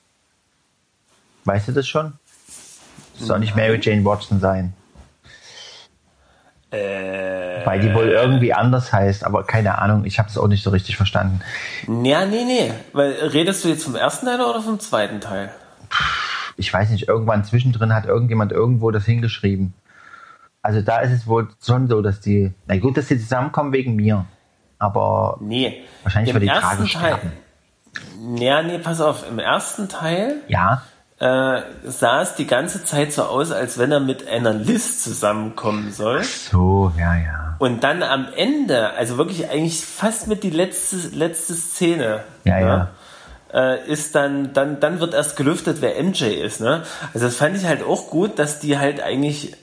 Weißt 1.45 1.69
du 1.69 1.73
das 1.73 1.87
schon? 1.89 2.15
Das 3.19 3.29
soll 3.29 3.39
nicht 3.39 3.57
Mary 3.57 3.79
Jane 3.81 4.05
Watson 4.05 4.41
sein. 4.41 4.75
Äh, 6.73 7.46
Weil 7.67 7.81
die 7.81 7.93
wohl 7.95 8.09
irgendwie 8.09 8.55
anders 8.55 8.93
heißt, 8.93 9.25
aber 9.25 9.45
keine 9.45 9.79
Ahnung, 9.79 10.05
ich 10.05 10.19
habe 10.19 10.29
es 10.29 10.39
auch 10.39 10.49
nicht 10.49 10.63
so 10.63 10.71
richtig 10.71 10.97
verstanden. 10.97 11.41
ja, 12.05 12.25
nee, 12.25 12.45
nee. 12.45 12.73
Weil, 12.93 13.13
redest 13.13 13.65
du 13.65 13.69
jetzt 13.69 13.85
vom 13.85 13.95
ersten 13.97 14.27
Teil 14.27 14.41
oder 14.41 14.63
vom 14.63 14.79
zweiten 14.81 15.21
Teil? 15.21 15.51
Ich 16.57 16.73
weiß 16.73 16.91
nicht, 16.91 17.09
irgendwann 17.09 17.45
zwischendrin 17.45 17.93
hat 17.95 18.07
irgendjemand 18.07 18.53
irgendwo 18.53 18.91
das 18.91 19.05
hingeschrieben. 19.05 19.75
Also 20.63 20.81
da 20.81 20.99
ist 21.01 21.13
es 21.13 21.27
wohl 21.27 21.49
schon 21.65 21.87
so, 21.89 22.03
dass 22.03 22.21
die, 22.21 22.53
na 22.67 22.77
gut, 22.79 22.97
dass 22.97 23.07
die 23.09 23.19
zusammenkommen 23.21 23.73
wegen 23.73 23.95
mir, 23.95 24.25
aber 24.79 25.37
Nee. 25.41 25.85
wahrscheinlich 26.03 26.35
weil 26.35 26.41
die 26.41 26.47
Teil. 26.49 26.87
sterben. 26.87 27.33
Ja, 28.37 28.63
nee, 28.63 28.79
pass 28.79 29.01
auf. 29.01 29.25
Im 29.29 29.39
ersten 29.39 29.89
Teil 29.89 30.37
Ja, 30.49 30.83
äh, 31.19 31.61
sah 31.85 32.21
es 32.23 32.35
die 32.35 32.47
ganze 32.47 32.85
Zeit 32.85 33.13
so 33.13 33.23
aus, 33.25 33.51
als 33.51 33.79
wenn 33.79 33.91
er 33.93 34.01
mit 34.01 34.29
einer 34.29 34.53
Liz 34.53 35.03
zusammenkommen 35.03 35.93
soll. 35.93 36.23
so, 36.25 36.93
ja, 36.99 37.15
ja. 37.17 37.57
Und 37.59 37.83
dann 37.85 38.03
am 38.03 38.27
Ende, 38.37 38.91
also 38.91 39.17
wirklich 39.17 39.49
eigentlich 39.49 39.81
fast 39.81 40.29
mit 40.29 40.43
die 40.43 40.51
letzte, 40.51 40.97
letzte 41.17 41.55
Szene, 41.55 42.21
Ja, 42.45 42.61
ne, 42.61 42.67
ja. 42.67 42.89
Äh, 43.55 43.87
ist 43.91 44.15
dann, 44.15 44.53
dann, 44.53 44.81
dann 44.81 45.01
wird 45.01 45.15
erst 45.15 45.37
gelüftet, 45.37 45.79
wer 45.81 46.03
MJ 46.03 46.25
ist. 46.25 46.61
Ne? 46.61 46.83
Also 47.15 47.27
das 47.27 47.37
fand 47.37 47.57
ich 47.57 47.65
halt 47.65 47.83
auch 47.83 48.11
gut, 48.11 48.39
dass 48.39 48.61
die 48.61 48.77
halt 48.79 49.01
eigentlich 49.03 49.57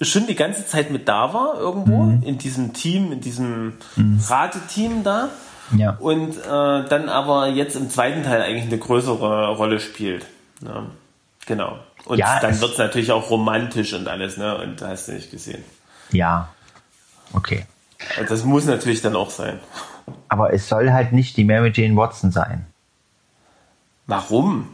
schon 0.00 0.26
die 0.26 0.34
ganze 0.34 0.66
Zeit 0.66 0.90
mit 0.90 1.06
da 1.06 1.32
war 1.32 1.54
irgendwo, 1.60 2.02
Mhm. 2.02 2.22
in 2.24 2.38
diesem 2.38 2.72
Team, 2.72 3.12
in 3.12 3.20
diesem 3.20 3.74
Rateteam 4.28 5.04
da. 5.04 5.28
Ja. 5.76 5.96
Und 6.00 6.36
äh, 6.38 6.40
dann 6.88 7.08
aber 7.08 7.48
jetzt 7.48 7.76
im 7.76 7.90
zweiten 7.90 8.22
Teil 8.22 8.42
eigentlich 8.42 8.66
eine 8.66 8.78
größere 8.78 9.48
Rolle 9.56 9.78
spielt. 9.80 10.26
Ne? 10.60 10.90
Genau. 11.46 11.78
Und 12.04 12.18
Ja, 12.18 12.40
dann 12.40 12.60
wird 12.60 12.72
es 12.72 12.78
natürlich 12.78 13.12
auch 13.12 13.30
romantisch 13.30 13.92
und 13.92 14.08
alles, 14.08 14.36
ne? 14.36 14.56
Und 14.58 14.82
hast 14.82 15.08
du 15.08 15.12
nicht 15.12 15.30
gesehen. 15.30 15.64
Ja. 16.10 16.48
Okay. 17.32 17.66
Und 18.18 18.30
das 18.30 18.44
muss 18.44 18.66
natürlich 18.66 19.00
dann 19.00 19.16
auch 19.16 19.30
sein. 19.30 19.58
Aber 20.28 20.52
es 20.52 20.68
soll 20.68 20.92
halt 20.92 21.12
nicht 21.12 21.36
die 21.36 21.44
Mary 21.44 21.72
Jane 21.74 21.96
Watson 21.96 22.30
sein. 22.30 22.66
Warum? 24.06 24.68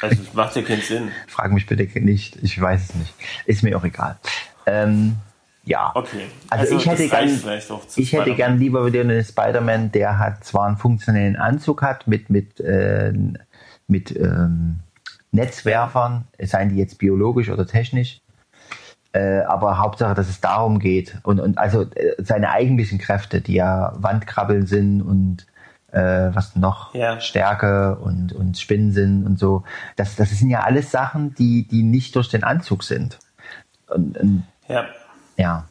Also 0.00 0.22
es 0.22 0.32
macht 0.32 0.56
ja 0.56 0.62
keinen 0.62 0.82
Sinn. 0.82 1.10
Frag 1.26 1.52
mich 1.52 1.66
bitte 1.66 1.84
nicht. 2.00 2.36
Ich 2.42 2.60
weiß 2.60 2.90
es 2.90 2.94
nicht. 2.94 3.14
Ist 3.46 3.62
mir 3.62 3.76
auch 3.76 3.84
egal. 3.84 4.18
Ähm, 4.66 5.16
ja. 5.64 5.90
Okay. 5.94 6.28
Also, 6.48 6.76
ich 6.76 6.86
hätte 6.86 7.08
gern, 7.08 7.28
ich 7.96 8.12
hätte 8.12 8.34
gern 8.34 8.58
lieber 8.58 8.86
wieder 8.86 9.00
einen 9.00 9.22
Spider-Man, 9.22 9.92
der 9.92 10.18
hat 10.18 10.44
zwar 10.44 10.66
einen 10.66 10.78
funktionellen 10.78 11.36
Anzug 11.36 11.82
hat 11.82 12.06
mit 12.06 12.30
mit 12.30 12.58
äh, 12.60 13.12
mit 13.88 14.14
ähm, 14.14 14.80
Netzwerfern, 15.32 16.24
seien 16.40 16.70
die 16.70 16.76
jetzt 16.76 16.98
biologisch 16.98 17.50
oder 17.50 17.66
technisch, 17.66 18.20
äh, 19.12 19.40
aber 19.40 19.78
Hauptsache, 19.78 20.14
dass 20.14 20.28
es 20.28 20.40
darum 20.40 20.78
geht 20.78 21.18
und 21.22 21.40
und 21.40 21.58
also 21.58 21.82
äh, 21.82 22.14
seine 22.18 22.50
eigentlichen 22.50 22.98
Kräfte, 22.98 23.40
die 23.40 23.54
ja 23.54 23.92
Wandkrabbeln 23.96 24.66
sind 24.66 25.02
und 25.02 25.46
äh, 25.92 26.30
was 26.34 26.56
noch? 26.56 26.94
Ja. 26.94 27.20
Stärke 27.20 27.96
und, 27.96 28.32
und 28.32 28.58
Spinnensinn 28.58 29.24
und 29.24 29.38
so. 29.38 29.64
Das, 29.96 30.16
das 30.16 30.30
sind 30.30 30.50
ja 30.50 30.60
alles 30.60 30.90
Sachen, 30.90 31.34
die, 31.34 31.66
die 31.66 31.82
nicht 31.82 32.14
durch 32.14 32.28
den 32.28 32.44
Anzug 32.44 32.84
sind. 32.84 33.18
Und, 33.88 34.18
und 34.18 34.44
Ja. 34.68 34.84
ja. 35.36 35.64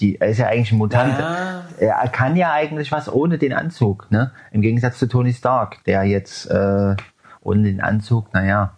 Die, 0.00 0.18
er 0.20 0.28
ist 0.28 0.38
ja 0.38 0.46
eigentlich 0.46 0.72
ein 0.72 0.78
Mutant. 0.78 1.18
Ja. 1.18 1.64
Er 1.78 2.08
kann 2.08 2.34
ja 2.34 2.52
eigentlich 2.52 2.90
was 2.90 3.12
ohne 3.12 3.38
den 3.38 3.52
Anzug, 3.52 4.10
ne? 4.10 4.32
Im 4.50 4.62
Gegensatz 4.62 4.98
zu 4.98 5.06
Tony 5.06 5.32
Stark, 5.32 5.84
der 5.84 6.02
jetzt 6.04 6.50
äh, 6.50 6.96
ohne 7.42 7.62
den 7.64 7.80
Anzug, 7.80 8.32
naja, 8.34 8.72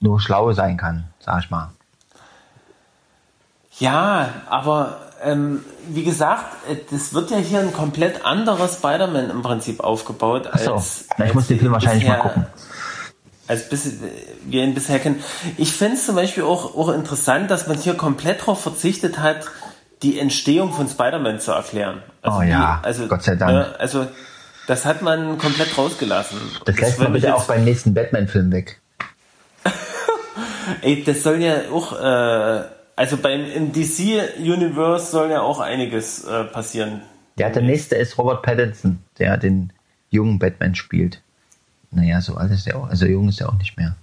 nur 0.00 0.20
schlau 0.20 0.52
sein 0.52 0.76
kann, 0.76 1.04
sag 1.20 1.44
ich 1.44 1.50
mal. 1.50 1.70
Ja, 3.78 4.30
aber 4.48 4.96
ähm, 5.22 5.64
wie 5.88 6.04
gesagt, 6.04 6.44
äh, 6.70 6.76
das 6.90 7.12
wird 7.12 7.30
ja 7.30 7.36
hier 7.38 7.60
ein 7.60 7.72
komplett 7.72 8.24
anderer 8.24 8.68
Spider-Man 8.68 9.30
im 9.30 9.42
Prinzip 9.42 9.80
aufgebaut. 9.80 10.48
Ach 10.50 10.58
so. 10.58 10.74
als, 10.74 11.06
Na, 11.18 11.24
ich 11.26 11.30
als 11.30 11.34
muss 11.34 11.46
den 11.48 11.58
Film 11.60 11.72
wahrscheinlich 11.72 12.06
mal 12.06 12.14
bisher- 12.16 12.22
gucken. 12.30 12.46
Als 13.48 13.68
bis, 13.68 13.92
wir 14.44 14.64
ihn 14.64 14.74
bisher 14.74 14.98
kennen. 14.98 15.22
Ich 15.56 15.72
finde 15.72 15.94
es 15.96 16.04
zum 16.06 16.16
Beispiel 16.16 16.42
auch, 16.42 16.74
auch 16.76 16.88
interessant, 16.88 17.48
dass 17.50 17.68
man 17.68 17.78
hier 17.78 17.94
komplett 17.94 18.40
darauf 18.40 18.60
verzichtet 18.60 19.20
hat, 19.20 19.46
die 20.02 20.18
Entstehung 20.18 20.72
von 20.72 20.88
Spider-Man 20.88 21.38
zu 21.38 21.52
erklären. 21.52 22.02
Also 22.22 22.38
Oh 22.38 22.42
ja, 22.42 22.80
wie, 22.82 22.86
also, 22.86 23.06
Gott 23.06 23.22
sei 23.22 23.36
Dank. 23.36 23.52
ne, 23.52 23.74
also 23.78 24.08
das 24.66 24.84
hat 24.84 25.02
man 25.02 25.38
komplett 25.38 25.76
rausgelassen. 25.76 26.38
Das 26.64 26.76
lässt 26.78 26.98
man 26.98 27.12
bitte 27.12 27.34
auch 27.34 27.46
beim 27.46 27.64
nächsten 27.64 27.94
Batman-Film 27.94 28.50
weg. 28.52 28.80
Ey, 30.82 31.04
das 31.04 31.22
soll 31.22 31.40
ja 31.42 31.70
auch, 31.70 31.92
äh, 32.00 32.64
also 32.96 33.16
beim 33.18 33.44
im 33.44 33.72
DC 33.72 34.38
Universe 34.38 35.10
soll 35.10 35.30
ja 35.30 35.40
auch 35.42 35.60
einiges 35.60 36.24
äh, 36.24 36.44
passieren. 36.44 37.02
Ja, 37.38 37.50
der 37.50 37.62
nächste 37.62 37.96
ist 37.96 38.16
Robert 38.18 38.42
Pattinson, 38.42 38.98
der 39.18 39.36
den 39.36 39.72
jungen 40.10 40.38
Batman 40.38 40.74
spielt. 40.74 41.20
Naja, 41.90 42.20
so 42.20 42.36
alt 42.36 42.50
ist 42.50 42.66
er 42.66 42.78
auch. 42.78 42.88
Also 42.88 43.06
jung 43.06 43.28
ist 43.28 43.40
er 43.40 43.48
auch 43.50 43.58
nicht 43.58 43.76
mehr. 43.76 43.96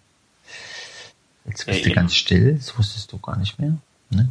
Jetzt 1.46 1.66
bist 1.66 1.80
Ja, 1.80 1.84
du 1.84 1.90
eben. 1.90 1.96
ganz 1.96 2.16
still, 2.16 2.56
das 2.56 2.78
wusstest 2.78 3.12
du 3.12 3.18
gar 3.20 3.38
nicht 3.38 3.60
mehr. 3.60 3.74
Ne? 4.10 4.30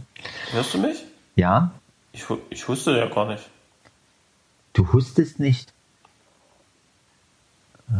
Hörst 0.53 0.73
du 0.75 0.79
mich? 0.79 0.97
Ja, 1.37 1.73
Ich, 2.13 2.25
ich 2.51 2.69
wusste 2.69 2.97
ja 2.97 3.07
gar 3.07 3.27
nicht. 3.27 3.43
du 4.73 4.91
hustest 4.93 5.39
nicht. 5.41 5.73
Äh, 7.91 7.95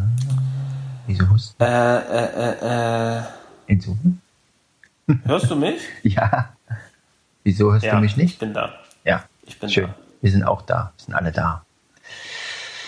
wieso 1.07 1.29
hustest 1.31 1.61
Äh, 1.61 1.65
äh, 1.67 3.19
äh, 3.19 3.19
äh, 3.69 3.77
du? 3.77 3.97
hörst 5.25 5.51
du 5.51 5.57
mich? 5.57 5.83
Ja. 6.03 6.51
Wieso 7.45 7.73
hörst 7.73 7.85
ja, 7.85 7.95
du 7.97 8.01
mich 8.01 8.13
ich 8.13 8.17
nicht? 8.17 8.39
bin 8.39 8.55
da. 8.55 8.73
Ja. 9.05 9.25
Ich 9.45 9.59
bin 9.59 9.69
Schön. 9.69 9.87
da. 9.89 9.95
Wir 10.21 10.31
sind 10.31 10.45
auch 10.45 10.63
da. 10.63 10.93
Wir 10.97 11.05
sind 11.07 11.15
alle 11.15 11.33
da. 11.33 11.65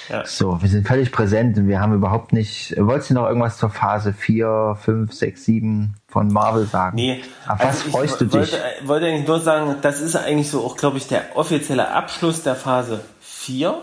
Ja. 0.09 0.25
So, 0.27 0.61
wir 0.63 0.69
sind 0.69 0.87
völlig 0.87 1.11
präsent 1.11 1.57
und 1.57 1.67
wir 1.67 1.81
haben 1.81 1.95
überhaupt 1.95 2.33
nicht. 2.33 2.75
Wolltest 2.79 3.11
du 3.11 3.15
noch 3.15 3.27
irgendwas 3.27 3.57
zur 3.57 3.71
Phase 3.71 4.13
4, 4.13 4.77
5, 4.81 5.13
6, 5.13 5.45
7 5.45 5.95
von 6.09 6.29
Marvel 6.29 6.67
sagen? 6.67 6.97
Nee, 6.97 7.25
Auf 7.49 7.59
was 7.59 7.67
also 7.67 7.87
ich 7.87 7.93
freust 7.93 8.21
du 8.21 8.25
dich? 8.27 8.35
wollte, 8.35 8.59
äh, 8.59 8.87
wollte 8.87 9.07
eigentlich 9.07 9.27
nur 9.27 9.41
sagen, 9.41 9.77
das 9.81 10.01
ist 10.01 10.15
eigentlich 10.15 10.51
so 10.51 10.65
auch, 10.65 10.77
glaube 10.77 10.99
ich, 10.99 11.09
der 11.09 11.35
offizielle 11.37 11.91
Abschluss 11.91 12.43
der 12.43 12.55
Phase 12.55 13.01
4 13.23 13.81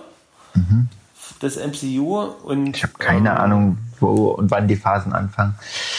des 1.42 1.58
MCU. 1.58 2.20
Und. 2.44 2.76
Ich 2.76 2.84
habe 2.84 2.94
keine 2.98 3.30
ähm, 3.32 3.38
Ahnung, 3.38 3.78
wo 4.00 4.30
und 4.30 4.52
wann 4.52 4.68
die 4.68 4.76
Phasen 4.76 5.14
anfangen. 5.14 5.56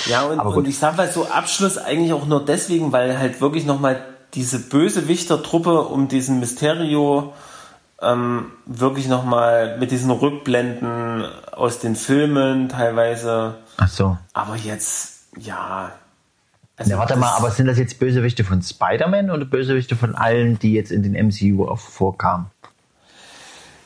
Ja, 0.07 0.23
und, 0.23 0.39
und 0.41 0.69
ich 0.69 0.79
sage 0.79 0.97
mal 0.97 1.11
so 1.11 1.27
Abschluss 1.29 1.79
eigentlich 1.79 2.13
auch 2.13 2.27
nur 2.27 2.45
deswegen, 2.45 2.93
weil 2.93 3.19
halt 3.19 3.41
wirklich 3.41 3.65
nochmal 3.65 4.01
diese 4.35 4.59
Bösewichter-Truppe 4.59 5.83
um 5.83 6.09
diesen 6.09 6.41
Mysterio 6.41 7.33
ähm, 8.01 8.47
wirklich 8.67 9.07
nochmal 9.09 9.79
mit 9.79 9.91
diesen 9.91 10.11
Rückblenden 10.11 11.25
aus 11.53 11.79
den 11.79 11.95
Filmen 11.97 12.69
teilweise. 12.69 13.57
Ach 13.77 13.89
so. 13.89 14.17
Aber 14.33 14.57
jetzt, 14.57 15.27
ja. 15.39 15.93
Also 16.77 16.91
Ja, 16.93 16.99
warte 16.99 17.13
das- 17.13 17.21
mal, 17.21 17.31
aber 17.37 17.51
sind 17.51 17.67
das 17.67 17.79
jetzt 17.79 17.99
Bösewichte 18.01 18.43
von 18.45 18.63
Spider-Man 18.63 19.31
oder 19.31 19.45
Bösewichte 19.45 19.95
von 19.95 20.15
allen, 20.15 20.59
die 20.59 20.73
jetzt 20.73 20.91
in 20.91 21.03
den 21.03 21.15
MCU 21.15 21.67
auch 21.67 21.79
vorkamen? 21.79 22.47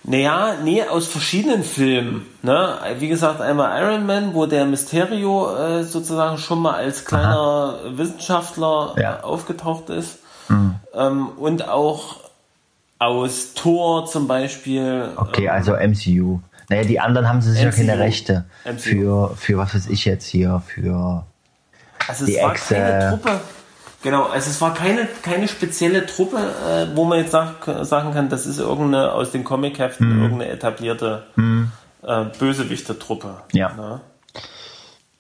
Naja, 0.09 0.55
nee, 0.63 0.83
aus 0.85 1.07
verschiedenen 1.09 1.65
Filmen. 1.65 2.27
Ne? 2.43 2.79
Wie 3.01 3.09
gesagt, 3.09 3.41
einmal 3.41 3.83
Iron 3.83 4.07
Man, 4.07 4.35
wo 4.35 4.47
der 4.47 4.65
Mysterio 4.65 5.55
äh, 5.57 5.83
sozusagen 5.83 6.39
schon 6.39 6.61
mal 6.61 6.75
als 6.75 7.05
kleiner 7.05 7.81
Wissenschaftler 7.91 8.95
Ja. 8.99 9.19
Mhm. 9.19 9.25
aufgetaucht 9.25 9.91
ist. 9.91 10.19
Ähm, 10.95 11.29
und 11.37 11.69
auch 11.69 12.21
aus 13.01 13.55
Thor 13.55 14.07
zum 14.07 14.29
Beispiel. 14.29 15.09
Okay, 15.17 15.49
also 15.49 15.73
MCU. 15.75 16.39
Naja, 16.69 16.85
die 16.85 17.01
anderen 17.01 17.29
haben 17.29 17.41
sie 17.43 17.51
sicher 17.53 17.69
MCU. 17.69 17.77
keine 17.77 17.99
Rechte. 17.99 18.45
MCU. 18.65 18.79
Für, 18.79 19.37
für 19.37 19.59
was 19.59 19.75
weiß 19.75 19.89
ich 19.89 20.05
jetzt 20.05 20.27
hier, 20.27 20.63
für. 20.67 21.25
Also 22.09 22.27
die 22.27 22.37
es 22.37 22.43
war 22.45 22.53
Echse. 22.53 22.75
keine 22.77 23.09
Truppe. 23.11 23.41
Genau, 24.03 24.25
also 24.25 24.51
es 24.51 24.61
war 24.61 24.75
keine, 24.75 25.09
keine 25.23 25.49
spezielle 25.49 26.07
Truppe, 26.07 26.37
äh, 26.39 26.97
wo 26.97 27.05
man 27.05 27.19
jetzt 27.19 27.33
sag, 27.33 27.65
sagen 27.83 28.13
kann, 28.13 28.29
das 28.29 28.47
ist 28.47 28.59
irgendeine 28.61 29.13
aus 29.13 29.31
den 29.33 29.43
Comic-Heften, 29.43 30.17
Mhm. 30.17 30.23
irgendeine 30.23 30.51
etablierte 30.53 31.25
äh, 32.03 32.25
Bösewichter-Truppe. 32.39 33.35
Ja. 33.53 33.73
Ne? 33.73 34.01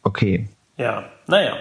Okay. 0.03 0.49
Ja, 0.77 1.05
naja. 1.27 1.55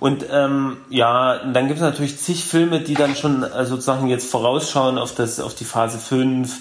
Und 0.00 0.24
ähm, 0.30 0.78
ja, 0.90 1.38
dann 1.52 1.66
gibt 1.68 1.78
es 1.78 1.82
natürlich 1.82 2.18
zig 2.18 2.44
Filme, 2.44 2.80
die 2.80 2.94
dann 2.94 3.14
schon 3.14 3.42
äh, 3.42 3.64
sozusagen 3.64 4.08
jetzt 4.08 4.30
vorausschauen 4.30 4.98
auf, 4.98 5.14
das, 5.14 5.40
auf 5.40 5.54
die 5.54 5.64
Phase 5.64 5.98
5. 5.98 6.58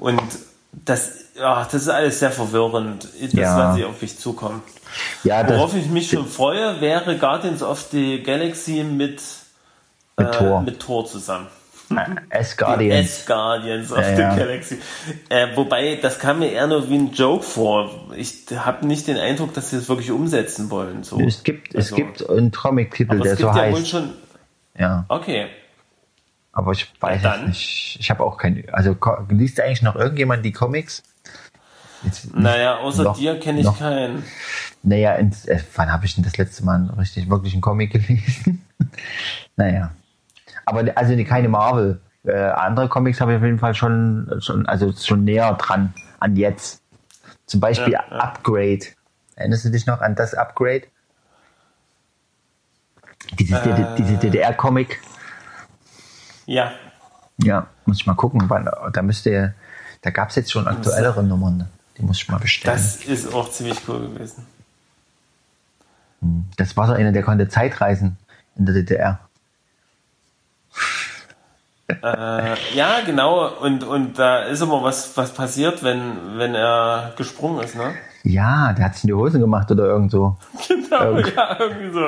Und 0.00 0.22
das, 0.72 1.10
ja, 1.36 1.64
das 1.64 1.74
ist 1.82 1.88
alles 1.88 2.18
sehr 2.20 2.30
verwirrend, 2.30 3.08
das, 3.22 3.32
Ja. 3.32 3.58
was 3.70 3.76
hier 3.76 3.88
auf 3.88 4.00
mich 4.02 4.18
zukommt. 4.18 4.62
Ja, 5.24 5.42
das, 5.42 5.56
Worauf 5.58 5.76
ich 5.76 5.86
mich 5.86 6.10
schon 6.10 6.26
freue, 6.26 6.80
wäre 6.80 7.16
Guardians 7.18 7.62
of 7.62 7.80
the 7.90 8.22
Galaxy 8.22 8.82
mit, 8.84 9.22
mit 10.16 10.28
äh, 10.28 10.30
Thor. 10.30 10.62
mit 10.62 10.80
Thor 10.80 11.06
zusammen. 11.06 11.46
S 12.28 12.50
Die 12.50 12.56
Guardians. 12.56 13.10
S-Guardians 13.22 13.90
of 13.90 13.98
Ja, 13.98 14.14
the 14.14 14.22
ja. 14.22 14.36
Galaxy. 14.36 14.78
Äh, 15.28 15.48
wobei, 15.56 15.98
das 16.00 16.20
kam 16.20 16.38
mir 16.38 16.52
eher 16.52 16.68
nur 16.68 16.88
wie 16.88 16.94
ein 16.96 17.12
Joke 17.12 17.42
vor. 17.42 17.90
Ich 18.14 18.44
habe 18.54 18.86
nicht 18.86 19.08
den 19.08 19.16
Eindruck, 19.16 19.54
dass 19.54 19.70
sie 19.70 19.76
das 19.76 19.88
wirklich 19.88 20.12
umsetzen 20.12 20.70
wollen. 20.70 21.02
So. 21.02 21.18
Es 21.18 21.42
gibt, 21.42 21.74
es 21.74 21.86
Also, 21.92 21.96
gibt 21.96 22.30
einen 22.30 22.52
Comic-Titel, 22.52 23.18
der 23.18 23.32
es 23.32 23.38
gibt 23.38 23.52
so 23.52 23.58
ja 23.58 23.72
wohl 23.72 23.78
heißt. 23.80 23.88
schon. 23.88 24.10
Ja, 24.78 25.04
Okay. 25.08 25.48
aber 26.52 26.70
ich 26.72 26.86
weiß 27.00 27.22
Ja, 27.24 27.34
es 27.40 27.48
nicht. 27.48 27.96
Ich 27.98 28.08
habe 28.10 28.22
auch 28.22 28.36
keine. 28.38 28.62
Also 28.72 28.96
liest 29.28 29.58
eigentlich 29.60 29.82
noch 29.82 29.96
irgendjemand 29.96 30.44
die 30.44 30.52
Comics? 30.52 31.02
Jetzt, 32.02 32.34
Naja, 32.34 32.78
außer 32.78 33.02
Noch- 33.04 33.16
dir 33.18 33.38
kenne 33.38 33.60
ich 33.60 33.66
noch- 33.66 33.78
keinen. 33.78 34.24
Naja, 34.82 35.14
ins, 35.14 35.44
äh, 35.46 35.60
wann 35.76 35.92
habe 35.92 36.06
ich 36.06 36.14
denn 36.14 36.24
das 36.24 36.36
letzte 36.38 36.64
Mal 36.64 36.88
richtig 36.98 37.28
wirklich 37.28 37.52
einen 37.52 37.60
Comic 37.62 37.90
gelesen? 37.92 38.64
naja. 39.56 39.90
Aber 40.64 40.84
also 40.94 41.24
keine 41.24 41.48
Marvel. 41.48 42.00
Äh, 42.24 42.36
andere 42.36 42.88
Comics 42.88 43.20
habe 43.20 43.32
ich 43.32 43.38
auf 43.38 43.44
jeden 43.44 43.58
Fall 43.58 43.74
schon, 43.74 44.30
schon, 44.40 44.66
also 44.66 44.92
schon 44.92 45.24
näher 45.24 45.52
dran 45.54 45.92
an 46.20 46.36
jetzt. 46.36 46.82
Zum 47.46 47.60
Beispiel 47.60 47.92
Ja, 47.92 48.04
ja. 48.10 48.16
Upgrade. 48.18 48.80
Erinnerst 49.36 49.64
du 49.64 49.70
dich 49.70 49.86
noch 49.86 50.00
an 50.00 50.14
das 50.14 50.34
Upgrade? 50.34 50.82
Dieses, 53.38 53.58
Äh. 53.66 53.94
diese 53.98 54.16
DDR-Comic. 54.16 55.00
Ja. 56.46 56.72
Ja, 57.38 57.66
muss 57.86 57.98
ich 57.98 58.06
mal 58.06 58.14
gucken. 58.14 58.42
Wann, 58.48 58.68
da 58.92 59.02
müsste, 59.02 59.54
da 60.02 60.10
gab 60.10 60.30
es 60.30 60.36
jetzt 60.36 60.50
schon 60.52 60.66
aktuellere 60.66 61.22
Nummern. 61.22 61.68
Die 62.00 62.04
muss 62.04 62.16
ich 62.18 62.28
mal 62.28 62.38
bestellen. 62.38 62.74
Das 62.76 62.96
ist 63.04 63.32
auch 63.32 63.50
ziemlich 63.50 63.78
cool 63.88 64.00
gewesen. 64.00 64.46
Das 66.56 66.76
war 66.76 66.86
so 66.86 66.92
einer, 66.92 67.12
der 67.12 67.22
konnte 67.22 67.48
Zeitreisen 67.48 68.16
in 68.56 68.66
der 68.66 68.74
DDR. 68.74 69.20
Äh, 71.88 72.54
ja, 72.74 73.00
genau. 73.04 73.48
Und, 73.58 73.82
und 73.84 74.18
da 74.18 74.44
ist 74.44 74.60
immer 74.60 74.82
was, 74.82 75.16
was 75.16 75.32
passiert, 75.34 75.82
wenn, 75.82 76.38
wenn 76.38 76.54
er 76.54 77.12
gesprungen 77.16 77.64
ist, 77.64 77.74
ne? 77.74 77.94
Ja, 78.22 78.72
der 78.74 78.84
hat 78.86 78.94
sich 78.94 79.04
in 79.04 79.08
die 79.08 79.14
Hosen 79.14 79.40
gemacht 79.40 79.70
oder 79.70 79.84
irgend 79.86 80.10
so. 80.12 80.36
Genau, 80.90 81.14
Irgend- 81.16 81.34
ja, 81.36 81.56
irgendwie 81.58 81.90
so. 81.92 82.00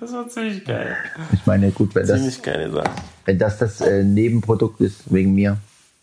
Das 0.00 0.12
war 0.12 0.28
ziemlich 0.28 0.64
geil. 0.64 0.94
Ich 1.32 1.44
meine, 1.46 1.70
gut, 1.70 1.94
wenn 1.94 2.06
das, 2.06 2.16
Ziemlich 2.18 2.42
geile 2.42 2.70
Sache. 2.70 2.90
wenn 3.24 3.38
das 3.38 3.56
das 3.58 3.80
äh, 3.80 4.04
Nebenprodukt 4.04 4.80
ist, 4.82 5.10
wegen 5.12 5.34
mir, 5.34 5.56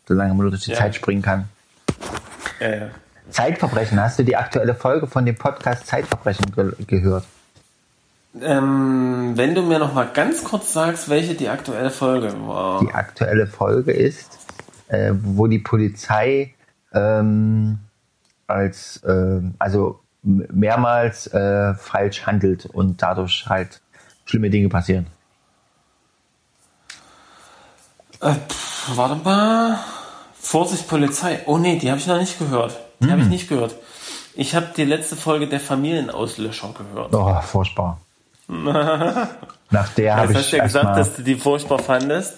solange 0.07 0.29
man 0.33 0.41
nur 0.41 0.49
durch 0.51 0.63
die 0.63 0.71
Ja. 0.71 0.77
Zeit 0.77 0.95
springen 0.95 1.21
kann. 1.21 1.47
Ja, 2.59 2.69
ja. 2.75 2.87
Zeitverbrechen, 3.29 3.99
hast 3.99 4.19
du 4.19 4.23
die 4.23 4.35
aktuelle 4.35 4.75
Folge 4.75 5.07
von 5.07 5.25
dem 5.25 5.35
Podcast 5.35 5.87
Zeitverbrechen 5.87 6.51
ge 6.53 6.73
gehört? 6.85 7.25
Ähm, 8.41 9.33
wenn 9.35 9.55
du 9.55 9.63
mir 9.63 9.79
noch 9.79 9.93
mal 9.93 10.07
ganz 10.13 10.43
kurz 10.43 10.73
sagst, 10.73 11.09
welche 11.09 11.33
die 11.33 11.49
aktuelle 11.49 11.89
Folge 11.89 12.33
war. 12.45 12.79
Die 12.81 12.93
aktuelle 12.93 13.47
Folge 13.47 13.91
ist, 13.91 14.37
äh, 14.87 15.11
wo 15.13 15.47
die 15.47 15.59
Polizei 15.59 16.53
ähm, 16.93 17.79
als, 18.45 19.01
ähm, 19.07 19.55
also 19.59 19.99
mehrmals 20.21 21.27
äh, 21.27 21.73
falsch 21.75 22.25
handelt 22.25 22.65
und 22.65 23.01
dadurch 23.01 23.47
halt 23.47 23.81
schlimme 24.25 24.49
Dinge 24.49 24.69
passieren. 24.69 25.07
Äh, 28.21 28.33
pff, 28.33 28.95
warte 28.95 29.15
mal. 29.23 29.79
Vorsicht, 30.39 30.87
Polizei. 30.87 31.41
Oh 31.45 31.57
nee, 31.57 31.77
die 31.77 31.89
habe 31.89 31.99
ich 31.99 32.07
noch 32.07 32.19
nicht 32.19 32.39
gehört. 32.39 32.86
Die 32.99 33.11
habe 33.11 33.21
ich 33.21 33.27
nicht 33.27 33.49
gehört. 33.49 33.75
Ich 34.35 34.55
habe 34.55 34.67
die 34.75 34.83
letzte 34.85 35.15
Folge 35.15 35.47
der 35.47 35.59
Familienauslöscher 35.59 36.73
gehört. 36.77 37.13
Oh, 37.13 37.41
furchtbar. 37.41 37.99
Nach 38.49 39.89
der 39.95 40.15
habe 40.15 40.31
ich 40.31 40.37
hast 40.37 40.51
du 40.53 40.57
ja 40.57 40.63
erst 40.63 40.75
gesagt, 40.75 40.97
dass 40.97 41.15
du 41.17 41.21
die 41.23 41.35
furchtbar 41.35 41.79
fandest. 41.79 42.35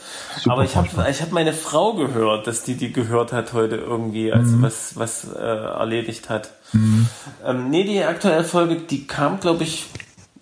Aber 0.47 0.63
ich 0.63 0.75
habe 0.75 0.87
ich 1.09 1.21
hab 1.21 1.31
meine 1.31 1.53
Frau 1.53 1.93
gehört, 1.93 2.47
dass 2.47 2.63
die 2.63 2.75
die 2.75 2.91
gehört 2.91 3.31
hat 3.33 3.53
heute 3.53 3.75
irgendwie, 3.75 4.31
als 4.33 4.47
Mhm. 4.47 4.61
was, 4.63 4.97
was 4.97 5.25
äh, 5.33 5.37
erledigt 5.39 6.29
hat. 6.29 6.49
Ähm, 6.73 7.69
nee, 7.69 7.83
die 7.83 8.03
aktuelle 8.03 8.43
Folge, 8.43 8.77
die 8.77 9.05
kam, 9.05 9.39
glaube 9.39 9.63
ich, 9.63 9.87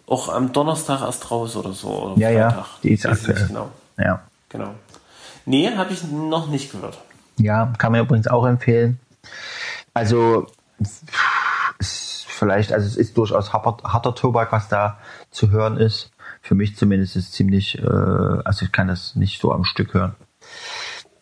auch 0.07 0.29
am 0.29 0.53
Donnerstag 0.53 1.01
erst 1.01 1.29
raus 1.31 1.55
oder 1.57 1.73
so. 1.73 1.89
Oder 1.89 2.17
Ja, 2.21 2.29
ja, 2.29 2.65
die 2.83 2.93
ist 2.93 3.05
aktuell. 3.05 3.47
Genau, 3.47 3.69
ja. 3.97 4.21
genau. 4.49 4.69
Nee, 5.45 5.69
habe 5.75 5.91
ich 5.91 6.03
noch 6.03 6.47
nicht 6.47 6.71
gehört. 6.71 6.97
Ja, 7.37 7.73
kann 7.77 7.91
man 7.91 8.01
übrigens 8.01 8.27
auch 8.27 8.45
empfehlen. 8.45 8.99
Also 9.97 10.45
ist 11.79 12.25
vielleicht, 12.27 12.71
also 12.71 12.85
es 12.85 12.95
ist 12.97 13.17
durchaus 13.17 13.51
harter, 13.51 13.77
harter 13.83 14.13
Tobak, 14.13 14.51
was 14.51 14.69
da 14.69 14.99
zu 15.31 15.49
hören 15.49 15.77
ist. 15.77 16.11
Für 16.41 16.53
mich 16.53 16.75
zumindest 16.77 17.15
ist 17.15 17.25
es 17.25 17.31
ziemlich, 17.31 17.79
äh, 17.79 17.81
also 17.83 18.65
ich 18.65 18.71
kann 18.71 18.87
das 18.87 19.15
nicht 19.15 19.41
so 19.41 19.51
am 19.51 19.63
Stück 19.63 19.95
hören. 19.95 20.15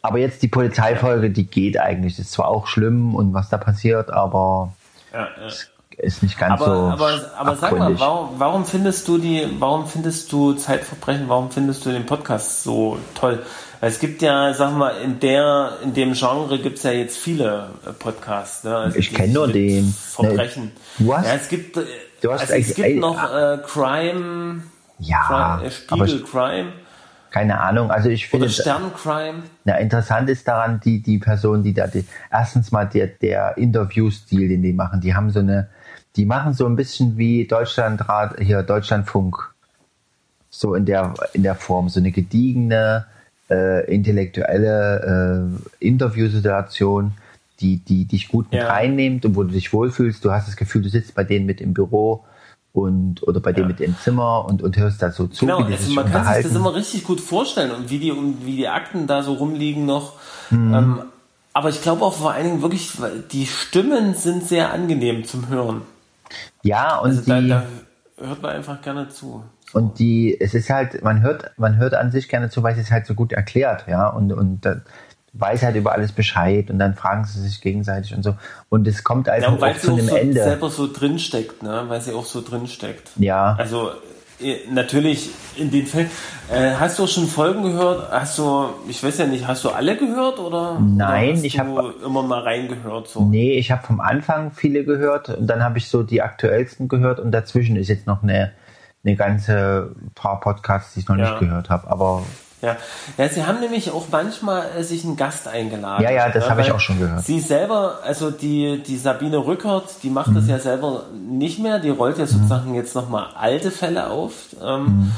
Aber 0.01 0.19
jetzt 0.19 0.43
die 0.43 0.49
Polizeifolge, 0.49 1.31
die 1.31 1.47
geht 1.47 1.79
eigentlich. 1.79 2.19
Ist 2.19 2.33
zwar 2.33 2.49
auch 2.49 2.67
schlimm 2.67 3.15
und 3.15 3.33
was 3.33 3.49
da 3.49 3.57
passiert, 3.57 4.11
aber 4.11 4.73
Ja, 5.13 5.29
ja. 5.39 5.47
ist 5.97 6.21
nicht 6.21 6.37
ganz 6.37 6.61
Aber, 6.61 6.65
so. 6.65 6.81
aber, 7.03 7.31
aber 7.37 7.55
sag 7.55 7.77
mal, 7.77 7.97
warum, 7.97 8.29
warum 8.37 8.65
findest 8.65 9.07
du 9.07 9.17
die, 9.17 9.47
warum 9.57 9.87
findest 9.87 10.31
du 10.33 10.53
Zeitverbrechen, 10.53 11.29
warum 11.29 11.49
findest 11.49 11.85
du 11.85 11.91
den 11.91 12.05
Podcast 12.05 12.63
so 12.63 12.99
toll? 13.15 13.41
Es 13.81 13.99
gibt 13.99 14.21
ja, 14.21 14.53
sag 14.53 14.73
mal, 14.73 14.89
in 15.03 15.19
der, 15.19 15.77
in 15.83 15.93
dem 15.93 16.13
Genre 16.13 16.59
gibt 16.59 16.77
es 16.77 16.83
ja 16.83 16.91
jetzt 16.91 17.17
viele 17.17 17.69
äh, 17.85 17.91
Podcasts. 17.91 18.63
Ne? 18.63 18.75
Also 18.75 18.97
Ich 18.97 19.09
die 19.09 19.15
kenn 19.15 19.25
sich 19.25 19.33
nur 19.33 19.47
den. 19.47 19.93
Verbrechen. 19.93 20.71
Du 20.97 21.15
hast- 21.15 21.25
ja, 21.27 21.35
es 21.35 21.49
gibt, 21.49 21.77
äh, 21.77 21.85
du 22.21 22.31
hast 22.31 22.41
also 22.41 22.53
es 22.53 22.67
gibt 22.75 22.87
ey, 22.87 22.95
noch 22.95 23.23
äh, 23.23 23.57
Crime, 23.65 24.63
ja, 24.99 25.57
Crime 25.57 25.67
äh, 25.67 25.71
Spiegel 25.71 26.07
ich, 26.07 26.25
Crime 26.25 26.73
keine 27.35 27.59
Ahnung. 27.59 27.91
Also 27.91 28.07
ich 28.07 28.33
oder 28.33 28.47
finde, 28.47 28.49
Sterncrime. 28.49 29.43
Ja, 29.65 29.75
interessant 29.75 30.29
ist 30.29 30.47
daran, 30.47 30.79
die, 30.79 31.01
die 31.01 31.17
Person, 31.17 31.63
die 31.63 31.73
da, 31.73 31.85
die, 31.85 32.05
erstens 32.31 32.71
mal 32.71 32.85
der, 32.85 33.07
der 33.07 33.57
Interviewstil, 33.57 34.47
den 34.47 34.61
die 34.61 34.71
machen, 34.71 35.01
die 35.01 35.13
haben 35.15 35.29
so 35.31 35.39
eine, 35.39 35.67
die 36.15 36.25
machen 36.25 36.53
so 36.53 36.65
ein 36.65 36.77
bisschen 36.77 37.17
wie 37.17 37.45
Deutschlandrat, 37.45 38.39
hier 38.39 38.63
Deutschlandfunk. 38.63 39.53
So 40.49 40.75
in 40.75 40.85
der, 40.85 41.13
in 41.33 41.43
der 41.43 41.55
Form, 41.55 41.89
so 41.89 41.99
eine 41.99 42.11
gediegene, 42.11 43.05
äh, 43.49 43.93
intellektuelle 43.93 45.49
äh, 45.79 45.85
Interviewsituation, 45.85 47.11
die, 47.59 47.77
die 47.77 48.05
dich 48.05 48.27
gut 48.27 48.51
mit 48.51 48.61
Ja. 48.61 48.67
reinnimmt 48.69 49.25
und 49.25 49.35
wo 49.35 49.43
du 49.43 49.51
dich 49.51 49.71
wohlfühlst. 49.71 50.23
Du 50.23 50.31
hast 50.31 50.47
das 50.47 50.57
Gefühl, 50.57 50.81
du 50.81 50.89
sitzt 50.89 51.15
bei 51.15 51.23
denen 51.23 51.45
mit 51.45 51.61
im 51.61 51.73
Büro 51.73 52.25
und, 52.73 53.23
oder 53.23 53.39
bei 53.39 53.53
denen 53.53 53.67
mit 53.67 53.79
im 53.79 53.95
Zimmer 53.97 54.45
und, 54.45 54.61
und 54.61 54.75
hörst 54.77 55.01
da 55.01 55.11
so 55.11 55.27
zu, 55.27 55.45
Genau, 55.45 55.63
also 55.63 55.91
man 55.93 56.11
kann 56.11 56.25
sich 56.33 56.43
das 56.43 56.55
immer 56.55 56.75
richtig 56.75 57.05
gut 57.05 57.21
vorstellen 57.21 57.71
und 57.71 57.89
wie 57.89 57.99
die, 57.99 58.11
und 58.11 58.45
wie 58.45 58.57
die 58.57 58.67
Akten 58.67 59.07
da 59.07 59.23
so 59.23 59.33
rumliegen 59.33 59.85
noch. 59.85 60.13
Mhm. 60.49 60.73
Ähm, 60.73 61.01
aber 61.53 61.69
ich 61.69 61.81
glaube 61.81 62.03
auch 62.03 62.13
vor 62.13 62.31
allen 62.31 62.45
Dingen 62.45 62.61
wirklich, 62.61 62.91
die 63.31 63.45
Stimmen 63.45 64.13
sind 64.13 64.43
sehr 64.45 64.73
angenehm 64.73 65.23
zum 65.23 65.47
Hören. 65.47 65.83
ja, 66.63 66.97
und 66.97 67.11
Also 67.11 67.21
die, 67.21 67.47
da, 67.47 67.63
da 68.17 68.25
hört 68.27 68.41
man 68.41 68.51
einfach 68.51 68.81
gerne 68.81 69.07
zu. 69.07 69.43
Und 69.75 69.99
die, 69.99 70.39
es 70.39 70.53
ist 70.53 70.69
halt, 70.69 71.03
man 71.03 71.21
hört, 71.21 71.51
man 71.57 71.75
hört 71.77 71.93
an 71.95 72.09
sich 72.11 72.29
gerne 72.29 72.49
zu, 72.49 72.63
weil 72.63 72.73
es 72.73 72.79
ist 72.79 72.91
halt 72.91 73.05
so 73.05 73.13
gut 73.13 73.33
erklärt, 73.33 73.85
ja, 73.89 74.07
und, 74.07 74.31
und 74.31 74.61
weiß 75.33 75.63
halt 75.63 75.75
über 75.75 75.91
alles 75.91 76.13
Bescheid 76.13 76.69
und 76.71 76.79
dann 76.79 76.93
fragen 76.93 77.25
sie 77.25 77.41
sich 77.41 77.59
gegenseitig 77.59 78.15
und 78.15 78.23
so. 78.23 78.35
Und 78.69 78.87
es 78.87 79.03
kommt 79.03 79.27
Ja, 79.27 79.33
einfach 79.33 79.51
und 79.51 79.59
weil 79.61 79.73
auch 79.73 79.77
sie 79.77 79.87
zu 79.87 79.93
einem 79.95 80.07
so 80.07 80.15
Ende. 80.15 80.41
selber 80.41 80.69
so 80.69 80.87
drinsteckt, 80.91 81.61
ne? 81.61 81.83
weil 81.87 81.99
sie 81.99 82.13
auch 82.13 82.25
so 82.25 82.41
drinsteckt. 82.41 83.09
Ja. 83.17 83.55
Also 83.59 83.91
äh, 84.41 84.55
natürlich 84.71 85.29
in 85.57 85.71
den 85.71 85.85
Fällen. 85.87 86.09
Äh, 86.49 86.71
hast 86.79 86.97
du 86.99 87.05
schon 87.07 87.27
Folgen 87.27 87.63
gehört? 87.63 88.09
Hast 88.11 88.37
du, 88.37 88.69
ich 88.87 89.03
weiß 89.03 89.17
ja 89.17 89.25
nicht, 89.27 89.45
hast 89.45 89.65
du 89.65 89.69
alle 89.71 89.97
gehört 89.97 90.39
oder? 90.39 90.79
Nein, 90.79 91.31
oder 91.35 91.43
ich 91.43 91.53
du 91.55 91.59
hab- 91.59 92.01
immer 92.05 92.23
mal 92.23 92.39
reingehört. 92.39 93.09
So? 93.09 93.25
Nee, 93.25 93.53
ich 93.57 93.71
habe 93.71 93.85
vom 93.85 93.99
Anfang 93.99 94.51
viele 94.51 94.85
gehört 94.85 95.27
und 95.29 95.47
dann 95.47 95.61
habe 95.63 95.77
ich 95.79 95.89
so 95.89 96.01
die 96.03 96.21
aktuellsten 96.21 96.87
gehört 96.87 97.19
und 97.19 97.31
dazwischen 97.31 97.75
ist 97.75 97.89
jetzt 97.89 98.07
noch 98.07 98.23
eine, 98.23 98.51
eine 99.05 99.15
ganze 99.15 99.91
paar 100.15 100.39
Podcasts, 100.39 100.93
die 100.93 101.01
ich 101.01 101.07
noch 101.07 101.15
Ja. 101.17 101.29
nicht 101.31 101.39
gehört 101.39 101.69
habe. 101.69 101.87
Aber 101.89 102.23
Ja. 102.61 102.75
ja, 103.17 103.29
sie 103.29 103.45
haben 103.45 103.59
nämlich 103.59 103.91
auch 103.91 104.05
manchmal 104.11 104.65
äh, 104.77 104.83
sich 104.83 105.03
einen 105.05 105.15
Gast 105.17 105.47
eingeladen. 105.47 106.03
Ja, 106.03 106.09
ja, 106.11 106.29
das 106.29 106.49
habe 106.49 106.61
ich 106.61 106.71
auch 106.71 106.79
schon 106.79 106.97
gehört. 106.99 107.23
Sie 107.23 107.39
selber, 107.39 107.99
also 108.03 108.31
die, 108.31 108.81
die 108.81 108.97
Sabine 108.97 109.37
Rückert, 109.37 110.01
die 110.03 110.09
macht 110.09 110.29
Mhm. 110.29 110.35
das 110.35 110.47
ja 110.47 110.57
selber 110.59 111.03
nicht 111.13 111.59
mehr, 111.59 111.79
die 111.79 111.89
rollt 111.89 112.17
ja 112.17 112.25
sozusagen 112.25 112.73
jetzt 112.73 112.95
nochmal 112.95 113.27
alte 113.37 113.69
Fälle 113.71 114.07
auf. 114.09 114.31
Ähm, 114.63 114.83
Mhm. 114.85 115.11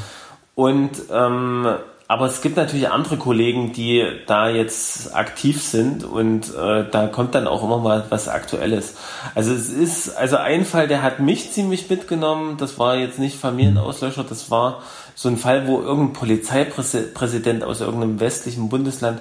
Und 0.54 0.90
ähm, 1.12 1.66
aber 2.10 2.24
es 2.26 2.40
gibt 2.40 2.56
natürlich 2.56 2.88
andere 2.88 3.18
Kollegen, 3.18 3.72
die 3.74 4.02
da 4.26 4.48
jetzt 4.48 5.14
aktiv 5.14 5.62
sind 5.62 6.04
und 6.04 6.54
äh, 6.56 6.84
da 6.90 7.06
kommt 7.06 7.34
dann 7.34 7.46
auch 7.46 7.62
immer 7.62 7.76
mal 7.78 8.06
was 8.08 8.28
Aktuelles. 8.28 8.94
Also 9.34 9.52
es 9.52 9.68
ist, 9.68 10.16
also 10.16 10.36
ein 10.38 10.64
Fall, 10.64 10.88
der 10.88 11.02
hat 11.02 11.20
mich 11.20 11.52
ziemlich 11.52 11.88
mitgenommen, 11.90 12.56
das 12.56 12.78
war 12.78 12.96
jetzt 12.96 13.18
nicht 13.18 13.38
Familienauslöscher, 13.38 14.24
das 14.24 14.50
war 14.50 14.82
so 15.14 15.28
ein 15.28 15.36
Fall, 15.36 15.66
wo 15.68 15.80
irgendein 15.82 16.14
Polizeipräsident 16.14 17.62
aus 17.64 17.80
irgendeinem 17.80 18.20
westlichen 18.20 18.68
Bundesland 18.68 19.20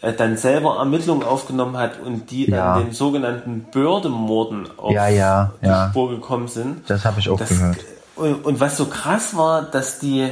äh, 0.00 0.12
dann 0.12 0.36
selber 0.36 0.76
Ermittlungen 0.78 1.22
aufgenommen 1.24 1.76
hat 1.76 2.00
und 2.04 2.30
die 2.30 2.46
dann 2.46 2.58
Ja. 2.58 2.78
den 2.80 2.92
sogenannten 2.92 3.66
Bördemorden 3.72 4.68
auf 4.76 4.92
Ja, 4.92 5.08
ja, 5.08 5.52
die. 5.62 5.90
Spur 5.90 6.10
gekommen 6.10 6.48
sind. 6.48 6.88
das 6.88 7.04
habe 7.04 7.20
ich 7.20 7.28
auch 7.28 7.38
Das, 7.38 7.48
gehört. 7.48 7.78
und, 8.16 8.44
und 8.44 8.60
was 8.60 8.76
so 8.76 8.86
krass 8.86 9.36
war, 9.36 9.62
dass 9.62 9.98
die, 9.98 10.28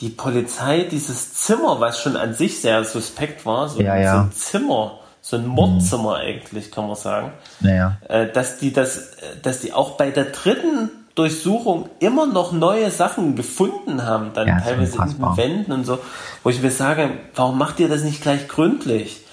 die 0.00 0.08
Polizei 0.10 0.86
dieses 0.90 1.34
Zimmer, 1.34 1.80
was 1.80 2.00
schon 2.00 2.16
an 2.16 2.34
sich 2.34 2.60
sehr 2.60 2.84
suspekt 2.84 3.46
war, 3.46 3.68
so, 3.68 3.80
Ja, 3.80 3.96
ja. 3.96 4.12
so 4.12 4.18
ein 4.24 4.32
Zimmer, 4.32 4.98
so 5.20 5.36
ein 5.36 5.46
Mordzimmer 5.46 6.16
eigentlich, 6.16 6.70
kann 6.70 6.86
man 6.86 6.96
sagen, 6.96 7.32
Naja. 7.60 7.98
äh, 8.08 8.26
dass 8.30 8.58
die 8.58 8.72
das, 8.72 8.96
äh, 8.98 9.36
dass 9.42 9.60
die 9.60 9.72
auch 9.72 9.92
bei 9.92 10.10
der 10.10 10.24
dritten 10.26 10.90
Durchsuchung 11.14 11.88
immer 12.00 12.26
noch 12.26 12.50
neue 12.50 12.90
Sachen 12.90 13.36
gefunden 13.36 14.04
haben, 14.04 14.32
dann 14.34 14.48
Ja, 14.48 14.60
teilweise 14.60 14.98
in 15.00 15.08
den 15.10 15.36
Wänden 15.36 15.72
und 15.72 15.84
so, 15.84 15.98
wo 16.42 16.50
ich 16.50 16.60
mir 16.60 16.72
sage, 16.72 17.10
warum 17.36 17.56
macht 17.56 17.78
ihr 17.78 17.88
das 17.88 18.02
nicht 18.02 18.20
gleich 18.20 18.48
gründlich? 18.48 19.24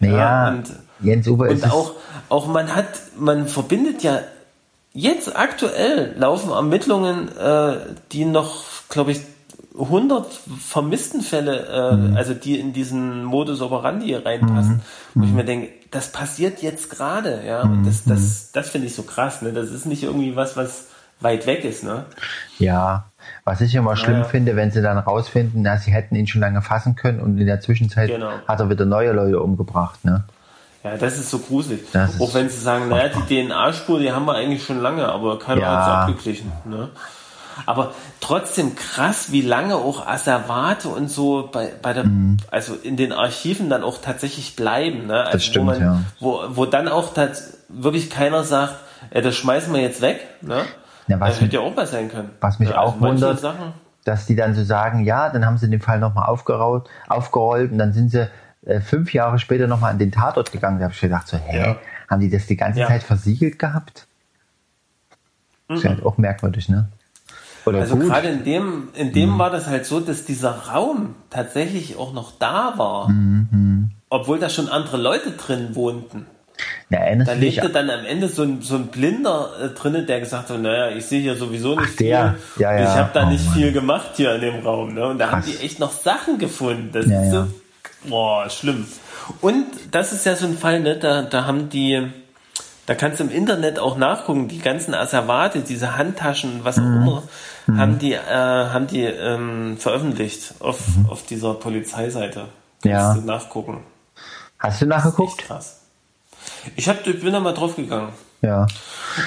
Naja, 0.00 0.48
und, 0.48 0.64
Jens 1.00 1.28
Uwe 1.28 1.48
und 1.50 1.64
auch, 1.70 1.92
auch 2.28 2.48
man 2.48 2.74
hat, 2.74 2.88
man 3.16 3.46
verbindet 3.46 4.02
ja 4.02 4.18
jetzt 4.92 5.36
aktuell 5.36 6.14
laufen 6.18 6.50
Ermittlungen, 6.50 7.28
äh, 7.38 7.76
die 8.10 8.24
noch, 8.24 8.64
glaube 8.88 9.12
ich, 9.12 9.20
100 9.78 10.26
vermissten 10.60 11.20
Fälle, 11.22 11.66
äh, 11.66 11.96
Mhm. 11.96 12.16
also 12.16 12.34
die 12.34 12.58
in 12.58 12.72
diesen 12.72 13.24
Modus 13.24 13.60
operandi 13.60 14.14
reinpassen, 14.14 14.82
wo 15.14 15.24
ich 15.24 15.30
mir 15.32 15.44
denke, 15.44 15.68
das 15.90 16.12
passiert 16.12 16.62
jetzt 16.62 16.90
gerade, 16.90 17.42
ja, 17.46 17.62
und 17.62 17.84
das, 17.86 18.04
Mhm. 18.06 18.10
das, 18.10 18.52
das 18.52 18.68
finde 18.70 18.86
ich 18.88 18.94
so 18.94 19.02
krass, 19.02 19.42
ne, 19.42 19.52
das 19.52 19.70
ist 19.70 19.86
nicht 19.86 20.02
irgendwie 20.02 20.36
was, 20.36 20.56
was 20.56 20.86
weit 21.20 21.46
weg 21.46 21.64
ist, 21.64 21.82
ne. 21.84 22.04
Ja, 22.58 23.06
was 23.44 23.60
ich 23.60 23.74
immer 23.74 23.96
schlimm 23.96 24.18
Ja. 24.18 24.24
finde, 24.24 24.54
wenn 24.56 24.70
sie 24.70 24.82
dann 24.82 24.98
rausfinden, 24.98 25.62
na, 25.62 25.76
sie 25.78 25.90
hätten 25.92 26.14
ihn 26.14 26.26
schon 26.26 26.40
lange 26.40 26.62
fassen 26.62 26.94
können 26.94 27.20
und 27.20 27.38
in 27.38 27.46
der 27.46 27.60
Zwischenzeit 27.60 28.08
Genau. 28.10 28.30
hat 28.46 28.60
er 28.60 28.70
wieder 28.70 28.84
neue 28.84 29.12
Leute 29.12 29.40
umgebracht, 29.40 30.04
ne? 30.04 30.24
Ja, 30.84 30.96
das 30.96 31.18
ist 31.18 31.28
so 31.30 31.40
gruselig. 31.40 31.80
Das 31.92 32.20
Auch 32.20 32.34
wenn 32.34 32.48
sie 32.48 32.58
sagen, 32.58 32.88
naja, 32.88 33.08
die 33.08 33.22
DNA-Spur, 33.46 33.98
die 33.98 34.12
haben 34.12 34.26
wir 34.26 34.34
eigentlich 34.34 34.64
schon 34.64 34.80
lange, 34.80 35.08
aber 35.08 35.38
keiner 35.38 35.60
Ja. 35.62 35.72
hat 35.76 35.84
sie 35.84 35.90
abgeglichen. 35.90 36.52
Ne? 36.64 36.90
Aber 37.66 37.92
trotzdem 38.20 38.76
krass, 38.76 39.32
wie 39.32 39.42
lange 39.42 39.76
auch 39.76 40.06
Asservate 40.06 40.88
und 40.88 41.10
so 41.10 41.48
bei, 41.52 41.72
bei 41.82 41.92
der, 41.92 42.04
also 42.50 42.74
in 42.74 42.96
den 42.96 43.12
Archiven 43.12 43.68
dann 43.70 43.82
auch 43.82 43.98
tatsächlich 44.00 44.56
bleiben. 44.56 45.06
Ne? 45.06 45.24
Also 45.24 45.38
stimmt, 45.38 45.66
wo, 45.66 45.70
man, 45.70 45.80
ja. 45.80 46.00
wo, 46.20 46.42
wo 46.50 46.66
dann 46.66 46.88
auch 46.88 47.12
wirklich 47.68 48.10
keiner 48.10 48.44
sagt, 48.44 48.76
äh, 49.10 49.22
das 49.22 49.34
schmeißen 49.36 49.72
wir 49.72 49.80
jetzt 49.80 50.00
weg. 50.00 50.20
Ne? 50.40 50.64
Ja, 51.06 51.20
was 51.20 51.34
das 51.34 51.40
hätte 51.42 51.56
ja 51.56 51.60
auch 51.60 51.76
was 51.76 51.90
sein 51.90 52.08
können. 52.10 52.30
was 52.40 52.58
mich 52.58 52.68
ja, 52.70 52.76
also 52.76 52.96
auch 52.96 53.00
wundert, 53.00 53.40
Sachen, 53.40 53.72
dass 54.04 54.26
die 54.26 54.36
dann 54.36 54.54
so 54.54 54.62
sagen, 54.64 55.04
ja, 55.04 55.30
dann 55.30 55.44
haben 55.44 55.58
sie 55.58 55.68
den 55.68 55.80
Fall 55.80 55.98
nochmal 55.98 56.26
aufgerollt, 56.28 56.84
aufgerollt 57.08 57.72
und 57.72 57.78
dann 57.78 57.92
sind 57.92 58.10
sie 58.10 58.28
äh, 58.66 58.80
fünf 58.80 59.12
Jahre 59.12 59.38
später 59.38 59.66
nochmal 59.66 59.92
an 59.92 59.98
den 59.98 60.12
Tatort 60.12 60.52
gegangen. 60.52 60.78
Da 60.78 60.84
habe 60.84 60.94
ich 60.94 61.00
gedacht, 61.00 61.28
so, 61.28 61.36
hä, 61.36 61.58
Ja. 61.58 61.76
haben 62.10 62.20
die 62.20 62.30
das 62.30 62.46
die 62.46 62.56
ganze 62.56 62.80
Ja. 62.80 62.88
Zeit 62.88 63.02
versiegelt 63.02 63.58
gehabt? 63.58 64.06
Das 65.68 65.80
ist 65.80 65.84
halt 65.84 66.04
auch 66.04 66.16
merkwürdig, 66.16 66.68
ne? 66.68 66.88
Oder 67.68 67.80
Also 67.80 67.94
gut. 67.96 68.04
Mhm. 68.04 68.08
gerade 68.08 68.28
in 68.28 68.44
dem, 68.44 68.88
in 68.94 69.12
dem 69.12 69.38
war 69.38 69.50
das 69.50 69.66
halt 69.66 69.86
so, 69.86 70.00
dass 70.00 70.24
dieser 70.24 70.50
Raum 70.72 71.14
tatsächlich 71.30 71.96
auch 71.96 72.12
noch 72.12 72.32
da 72.38 72.74
war. 72.76 73.08
Mhm. 73.08 73.90
Obwohl 74.10 74.38
da 74.38 74.48
schon 74.48 74.68
andere 74.68 74.96
Leute 74.96 75.32
drin 75.32 75.74
wohnten. 75.74 76.26
Na, 76.90 76.98
Da 77.24 77.32
lebte 77.34 77.68
dann 77.70 77.88
am 77.90 78.04
Ende 78.04 78.28
so 78.28 78.42
ein, 78.42 78.62
so 78.62 78.74
ein 78.74 78.86
Blinder 78.88 79.50
äh, 79.62 79.68
drinnen, 79.68 80.06
der 80.06 80.18
gesagt 80.20 80.50
hat, 80.50 80.60
naja, 80.60 80.88
ich 80.96 81.04
sehe 81.06 81.20
hier 81.20 81.36
sowieso 81.36 81.76
nicht 81.76 81.90
Ach, 81.92 81.96
viel. 81.96 82.08
Ja, 82.08 82.34
ja. 82.58 82.82
Ich 82.82 82.88
habe 82.98 83.10
da 83.12 83.26
Oh, 83.26 83.30
nicht 83.30 83.44
Mann. 83.44 83.54
viel 83.54 83.72
gemacht 83.72 84.08
hier 84.14 84.34
in 84.34 84.40
dem 84.40 84.66
Raum. 84.66 84.94
Ne? 84.94 85.06
Und 85.06 85.18
da 85.18 85.30
haben 85.30 85.42
Krass. 85.42 85.50
die 85.58 85.64
echt 85.64 85.78
noch 85.78 85.92
Sachen 85.92 86.38
gefunden. 86.38 86.90
Das 86.92 87.06
Ja, 87.06 87.22
ist 87.22 87.30
so, 87.30 87.46
boah, 88.08 88.48
schlimm. 88.50 88.86
Und 89.40 89.66
das 89.92 90.12
ist 90.12 90.24
ja 90.26 90.34
so 90.34 90.46
ein 90.46 90.56
Fall, 90.58 90.80
ne? 90.80 90.96
da, 90.96 91.22
da 91.22 91.44
haben 91.44 91.68
die, 91.68 92.02
Da 92.86 92.94
kannst 92.94 93.20
du 93.20 93.24
im 93.24 93.30
Internet 93.30 93.78
auch 93.78 93.96
nachgucken, 93.98 94.48
die 94.48 94.58
ganzen 94.58 94.94
Asservate, 94.94 95.60
diese 95.60 95.96
Handtaschen, 95.98 96.60
was 96.64 96.78
auch 96.78 96.82
immer, 96.82 97.22
haben 97.76 97.98
die, 97.98 98.12
äh, 98.14 98.20
haben 98.24 98.86
die 98.86 99.04
ähm, 99.04 99.76
veröffentlicht 99.78 100.54
auf, 100.60 100.78
auf 101.08 101.24
dieser 101.24 101.54
Polizeiseite. 101.54 102.46
Kannst 102.82 102.84
Ja. 102.84 103.14
du 103.14 103.20
nachgucken. 103.22 103.82
Hast 104.58 104.80
du 104.82 104.86
nachgeguckt? 104.86 105.38
krass. 105.38 105.80
Ich, 106.76 106.88
hab, 106.88 107.06
ich 107.06 107.20
bin 107.20 107.32
da 107.32 107.40
mal 107.40 107.52
drauf 107.54 107.76
gegangen. 107.76 108.12
Ja. 108.42 108.66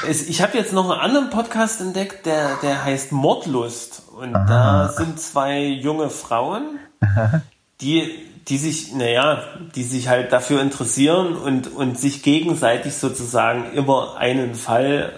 Es, 0.07 0.27
ich 0.27 0.41
habe 0.41 0.57
jetzt 0.57 0.73
noch 0.73 0.89
einen 0.89 0.99
anderen 0.99 1.29
Podcast 1.29 1.81
entdeckt, 1.81 2.25
der, 2.25 2.55
der 2.61 2.83
heißt 2.83 3.11
Mordlust. 3.11 4.03
Und 4.17 4.33
da 4.33 4.87
sind 4.89 5.19
zwei 5.19 5.63
junge 5.65 6.09
Frauen, 6.09 6.79
die, 7.81 8.09
die 8.47 8.57
sich, 8.57 8.93
naja, 8.93 9.43
die 9.75 9.83
sich 9.83 10.07
halt 10.07 10.31
dafür 10.31 10.61
interessieren 10.61 11.35
und, 11.35 11.67
und 11.73 11.99
sich 11.99 12.23
gegenseitig 12.23 12.93
sozusagen 12.95 13.73
immer 13.73 14.15
einen 14.17 14.55
Fall 14.55 15.11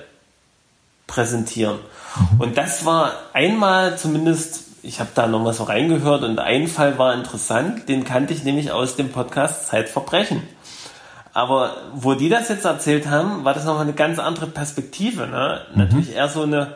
präsentieren. 1.07 1.79
Und 2.39 2.57
das 2.57 2.85
war 2.85 3.13
einmal 3.33 3.97
zumindest, 3.97 4.65
ich 4.83 4.99
habe 4.99 5.09
da 5.15 5.27
nochmal 5.27 5.53
so 5.53 5.63
reingehört 5.63 6.23
und 6.23 6.39
ein 6.39 6.67
Fall 6.67 6.97
war 6.97 7.13
interessant, 7.13 7.87
den 7.89 8.03
kannte 8.03 8.33
ich 8.33 8.43
nämlich 8.43 8.71
aus 8.71 8.95
dem 8.95 9.09
Podcast 9.09 9.67
Zeitverbrechen. 9.67 10.43
Aber 11.33 11.77
wo 11.95 12.13
die 12.13 12.29
das 12.29 12.49
jetzt 12.49 12.65
erzählt 12.65 13.07
haben, 13.07 13.43
war 13.43 13.53
das 13.55 13.65
nochmal 13.65 13.83
eine 13.83 13.93
ganz 13.93 14.19
andere 14.19 14.45
Perspektive. 14.47 15.25
Ne? 15.27 15.61
Natürlich 15.73 16.13
eher 16.15 16.29
so 16.29 16.43
eine, 16.43 16.75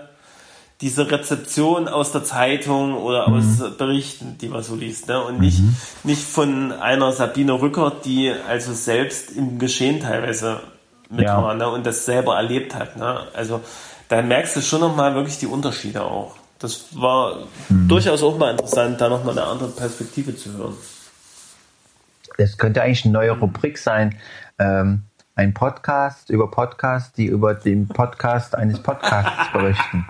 diese 0.82 1.12
Rezeption 1.12 1.88
aus 1.88 2.12
der 2.12 2.24
Zeitung 2.24 2.96
oder 2.96 3.28
aus 3.28 3.62
Berichten, 3.78 4.38
die 4.40 4.48
man 4.48 4.64
so 4.64 4.76
liest. 4.76 5.08
Ne? 5.10 5.22
Und 5.24 5.40
nicht, 5.40 5.62
nicht 6.04 6.24
von 6.24 6.72
einer 6.72 7.12
Sabine 7.12 7.54
Rückert, 7.54 8.06
die 8.06 8.34
also 8.50 8.74
selbst 8.74 9.30
im 9.32 9.60
Geschehen 9.60 10.00
teilweise 10.00 10.60
mit 11.10 11.26
Ja. 11.26 11.42
war 11.42 11.54
ne? 11.54 11.70
und 11.70 11.86
das 11.86 12.06
selber 12.06 12.36
erlebt 12.36 12.74
hat. 12.74 12.98
Ne? 12.98 13.20
Also 13.36 13.62
da 14.10 14.22
merkst 14.22 14.56
du 14.56 14.62
schon 14.62 14.82
nochmal 14.82 15.16
wirklich 15.16 15.38
die 15.38 15.48
Unterschiede 15.48 16.04
auch. 16.04 16.36
Das 16.60 16.88
war 16.94 17.48
durchaus 17.70 18.24
auch 18.24 18.38
mal 18.38 18.52
interessant, 18.52 19.00
da 19.00 19.10
nochmal 19.10 19.38
eine 19.38 19.48
andere 19.48 19.70
Perspektive 19.70 20.36
zu 20.36 20.54
hören. 20.58 20.76
Das 22.38 22.58
könnte 22.58 22.82
eigentlich 22.82 23.06
eine 23.06 23.14
neue 23.14 23.32
Rubrik 23.32 23.78
sein. 23.78 24.18
Ähm, 24.60 25.04
ein 25.36 25.54
Podcast 25.54 26.32
über 26.32 26.50
Podcasts, 26.50 27.14
die 27.14 27.28
über 27.28 27.54
den 27.54 27.88
Podcast 27.88 28.56
eines 28.56 28.82
Podcasts 28.82 29.52
berichten. 29.54 30.06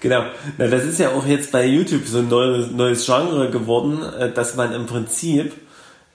Genau. 0.00 0.26
Na, 0.58 0.68
das 0.68 0.84
ist 0.84 1.00
ja 1.00 1.10
auch 1.10 1.26
jetzt 1.26 1.50
bei 1.50 1.66
YouTube 1.66 2.06
so 2.06 2.18
ein 2.18 2.28
neues, 2.28 2.70
neues 2.70 3.04
Genre 3.04 3.50
geworden, 3.50 4.02
äh, 4.02 4.32
dass 4.32 4.54
man 4.54 4.72
im 4.72 4.86
Prinzip 4.86 5.65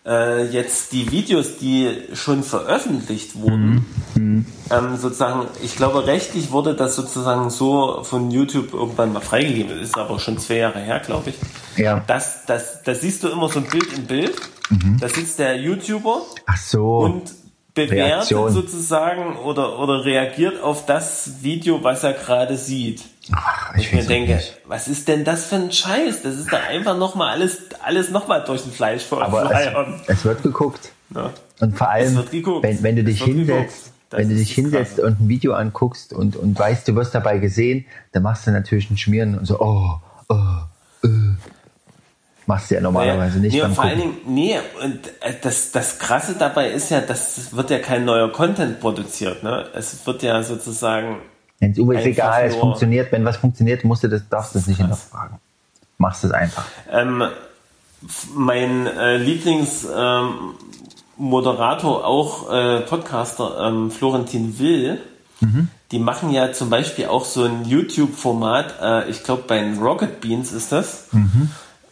äh, 0.05 0.45
jetzt 0.45 0.93
die 0.93 1.11
Videos, 1.11 1.57
die 1.57 1.89
schon 2.13 2.43
veröffentlicht 2.43 3.35
wurden, 3.35 3.85
ähm, 4.15 4.97
sozusagen, 4.97 5.47
ich 5.63 5.75
glaube, 5.75 6.07
rechtlich 6.07 6.51
wurde 6.51 6.75
das 6.75 6.95
sozusagen 6.95 7.49
so 7.49 8.03
von 8.03 8.31
YouTube 8.31 8.73
irgendwann 8.73 9.13
mal 9.13 9.21
freigegeben. 9.21 9.77
Das 9.77 9.89
ist 9.89 9.97
aber 9.97 10.19
schon 10.19 10.37
zwei 10.37 10.57
Jahre 10.57 10.79
her, 10.79 10.99
glaube 10.99 11.31
ich. 11.31 11.35
Ja. 11.77 12.03
Das, 12.07 12.45
das, 12.45 12.81
das 12.83 13.01
siehst 13.01 13.23
du 13.23 13.29
immer 13.29 13.49
so 13.49 13.59
ein 13.59 13.67
Bild 13.67 13.93
im 13.93 14.05
Bild. 14.05 14.35
Da 15.01 15.09
sitzt 15.09 15.37
der 15.39 15.59
YouTuber 15.59 16.21
Ach 16.45 16.57
so. 16.57 16.99
und 16.99 17.23
bewertet 17.73 17.97
Reaktion. 17.97 18.51
sozusagen 18.51 19.37
oder, 19.37 19.79
oder 19.79 20.05
reagiert 20.05 20.61
auf 20.61 20.85
das 20.85 21.41
Video, 21.41 21.83
was 21.83 22.03
er 22.03 22.13
gerade 22.13 22.57
sieht. 22.57 23.03
Ach, 23.33 23.75
Ich 23.75 23.91
mir 23.91 23.99
weiß 23.99 24.05
auch 24.05 24.09
denke, 24.09 24.35
nicht. 24.35 24.57
was 24.65 24.87
ist 24.87 25.07
denn 25.07 25.23
das 25.23 25.45
für 25.45 25.55
ein 25.55 25.71
Scheiß? 25.71 26.21
Das 26.23 26.35
ist 26.35 26.51
da 26.51 26.57
einfach 26.69 26.97
nochmal 26.97 27.29
alles, 27.29 27.59
alles 27.83 28.09
nochmal 28.09 28.43
durch 28.43 28.63
den 28.63 28.71
Fleisch 28.71 29.03
Aber 29.11 29.29
verfleiern. 29.47 30.01
es, 30.07 30.17
es 30.19 30.25
wird 30.25 30.43
geguckt. 30.43 30.91
Ne? 31.09 31.29
Und 31.59 31.77
vor 31.77 31.89
allem, 31.89 32.15
wenn, 32.61 32.83
wenn 32.83 32.95
du 32.95 33.03
dich 33.03 33.23
hinsetzt. 33.23 33.91
Das 34.09 34.19
wenn 34.19 34.27
du 34.29 34.35
dich 34.35 34.49
das 34.49 34.55
hinsetzt 34.55 34.95
Krasse. 34.95 35.07
und 35.07 35.21
ein 35.21 35.29
Video 35.29 35.53
anguckst 35.53 36.11
und, 36.11 36.35
und 36.35 36.59
weißt, 36.59 36.85
du 36.87 36.95
wirst 36.95 37.15
dabei 37.15 37.37
gesehen, 37.37 37.85
dann 38.11 38.23
machst 38.23 38.45
du 38.45 38.51
natürlich 38.51 38.89
ein 38.91 38.97
Schmieren 38.97 39.37
und 39.37 39.45
so, 39.45 39.59
oh, 39.59 39.99
oh, 40.27 40.35
äh. 41.05 41.07
Machst 42.47 42.71
du 42.71 42.75
ja 42.75 42.81
normalerweise 42.81 43.39
nicht 43.39 43.53
nee, 43.53 43.61
beim 43.61 43.73
vor 43.73 43.85
allen 43.85 43.99
Gucken. 43.99 44.17
Dingen, 44.25 44.33
nee, 44.33 44.59
und 44.83 45.07
äh, 45.21 45.35
das, 45.41 45.71
das 45.71 45.99
Krasse 45.99 46.35
dabei 46.37 46.71
ist 46.71 46.89
ja, 46.89 46.99
dass 46.99 47.55
wird 47.55 47.69
ja 47.69 47.79
kein 47.79 48.03
neuer 48.03 48.29
Content 48.31 48.81
produziert. 48.81 49.43
Ne? 49.43 49.67
Es 49.73 50.05
wird 50.05 50.23
ja 50.23 50.41
sozusagen 50.43 51.19
Wenn 51.61 51.71
es 51.71 51.77
ist 51.77 52.05
egal, 52.05 52.45
es 52.45 52.53
nur- 52.53 52.61
funktioniert. 52.61 53.11
Wenn 53.11 53.23
was 53.23 53.37
funktioniert, 53.37 53.83
musst 53.85 54.03
du 54.03 54.09
das, 54.09 54.27
darfst 54.27 54.55
du 54.55 54.59
es 54.59 54.67
nicht 54.67 54.79
hinterfragen. 54.79 55.37
Machst 55.97 56.23
es 56.23 56.31
einfach. 56.31 56.65
Ähm, 56.91 57.23
mein 58.33 58.87
äh, 58.87 59.17
Lieblingsmoderator, 59.17 61.99
ähm, 61.99 62.03
auch 62.03 62.51
äh, 62.51 62.81
Podcaster, 62.81 63.67
ähm, 63.67 63.91
Florentin 63.91 64.57
Will, 64.59 64.99
die 65.91 65.97
machen 65.97 66.29
ja 66.29 66.53
zum 66.53 66.69
Beispiel 66.69 67.07
auch 67.07 67.25
so 67.25 67.45
ein 67.45 67.65
YouTube-Format, 67.65 68.75
äh, 68.79 69.09
ich 69.09 69.23
glaube 69.23 69.43
bei 69.47 69.59
den 69.59 69.79
Rocket 69.79 70.21
Beans 70.21 70.51
ist 70.51 70.71
das. 70.71 71.07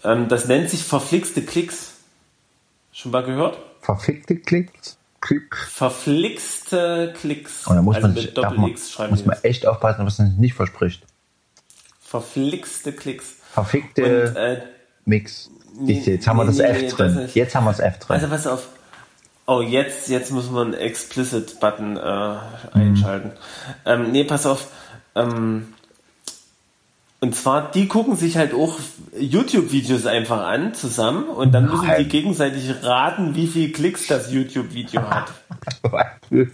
Ähm, 0.04 0.28
das 0.30 0.48
nennt 0.48 0.70
sich 0.70 0.84
Verflixte 0.84 1.42
Klicks. 1.42 1.94
Schon 2.92 3.12
mal 3.12 3.24
gehört? 3.24 3.58
Verfickte 3.82 4.36
Klicks. 4.36 4.98
Klick. 5.22 5.56
Verflixte 5.56 7.14
Klicks. 7.20 7.68
Und 7.68 7.76
da 7.76 7.82
muss 7.82 7.96
also 7.96 8.08
man, 8.08 8.16
sich, 8.16 8.26
mit 8.28 8.38
man, 8.38 8.56
Doppel-X 8.56 8.92
schreiben 8.92 9.12
muss 9.12 9.26
man 9.26 9.36
das. 9.36 9.44
echt 9.44 9.66
aufpassen, 9.66 10.06
was 10.06 10.18
man 10.20 10.38
nicht 10.38 10.54
verspricht. 10.54 11.04
Verflixte 12.00 12.94
Klicks. 12.94 13.36
Verfickte 13.52 14.30
Und, 14.30 14.36
äh, 14.36 14.62
Mix. 15.06 15.50
du, 15.78 15.92
jetzt 15.92 16.28
haben 16.28 16.38
wir 16.38 16.46
das 16.46 16.58
nee, 16.58 16.64
F 16.64 16.78
nee, 16.78 16.88
das 16.88 16.96
drin. 16.96 17.16
nicht. 17.16 17.36
Jetzt 17.36 17.56
haben 17.56 17.66
wir 17.66 17.72
das 17.72 17.80
F 17.80 18.00
drin. 18.00 18.16
Also 18.16 18.28
pass 18.28 18.48
auf. 18.48 18.70
Oh, 19.46 19.62
jetzt, 19.62 20.10
jetzt 20.10 20.32
muss 20.32 20.50
man 20.52 20.68
einen 20.68 20.74
Explicit-Button 20.76 21.98
äh, 21.98 22.38
einschalten. 22.74 23.32
Ähm, 23.86 24.12
nee, 24.12 24.24
pass 24.24 24.46
auf. 24.46 24.68
Ähm, 25.16 25.74
und 27.22 27.36
zwar, 27.36 27.72
die 27.72 27.88
gucken 27.90 28.16
sich 28.16 28.38
halt 28.38 28.54
auch 28.54 28.80
YouTube-Videos 29.18 30.06
einfach 30.06 30.42
an 30.46 30.74
zusammen 30.74 31.26
und 31.26 31.52
dann 31.52 31.66
müssen 31.70 31.90
die 31.98 32.06
gegenseitig 32.06 32.74
raten, 32.82 33.36
wie 33.36 33.48
viel 33.48 33.74
Klicks 33.74 34.08
das 34.08 34.32
YouTube-Video 34.32 35.02
hat. 35.02 35.32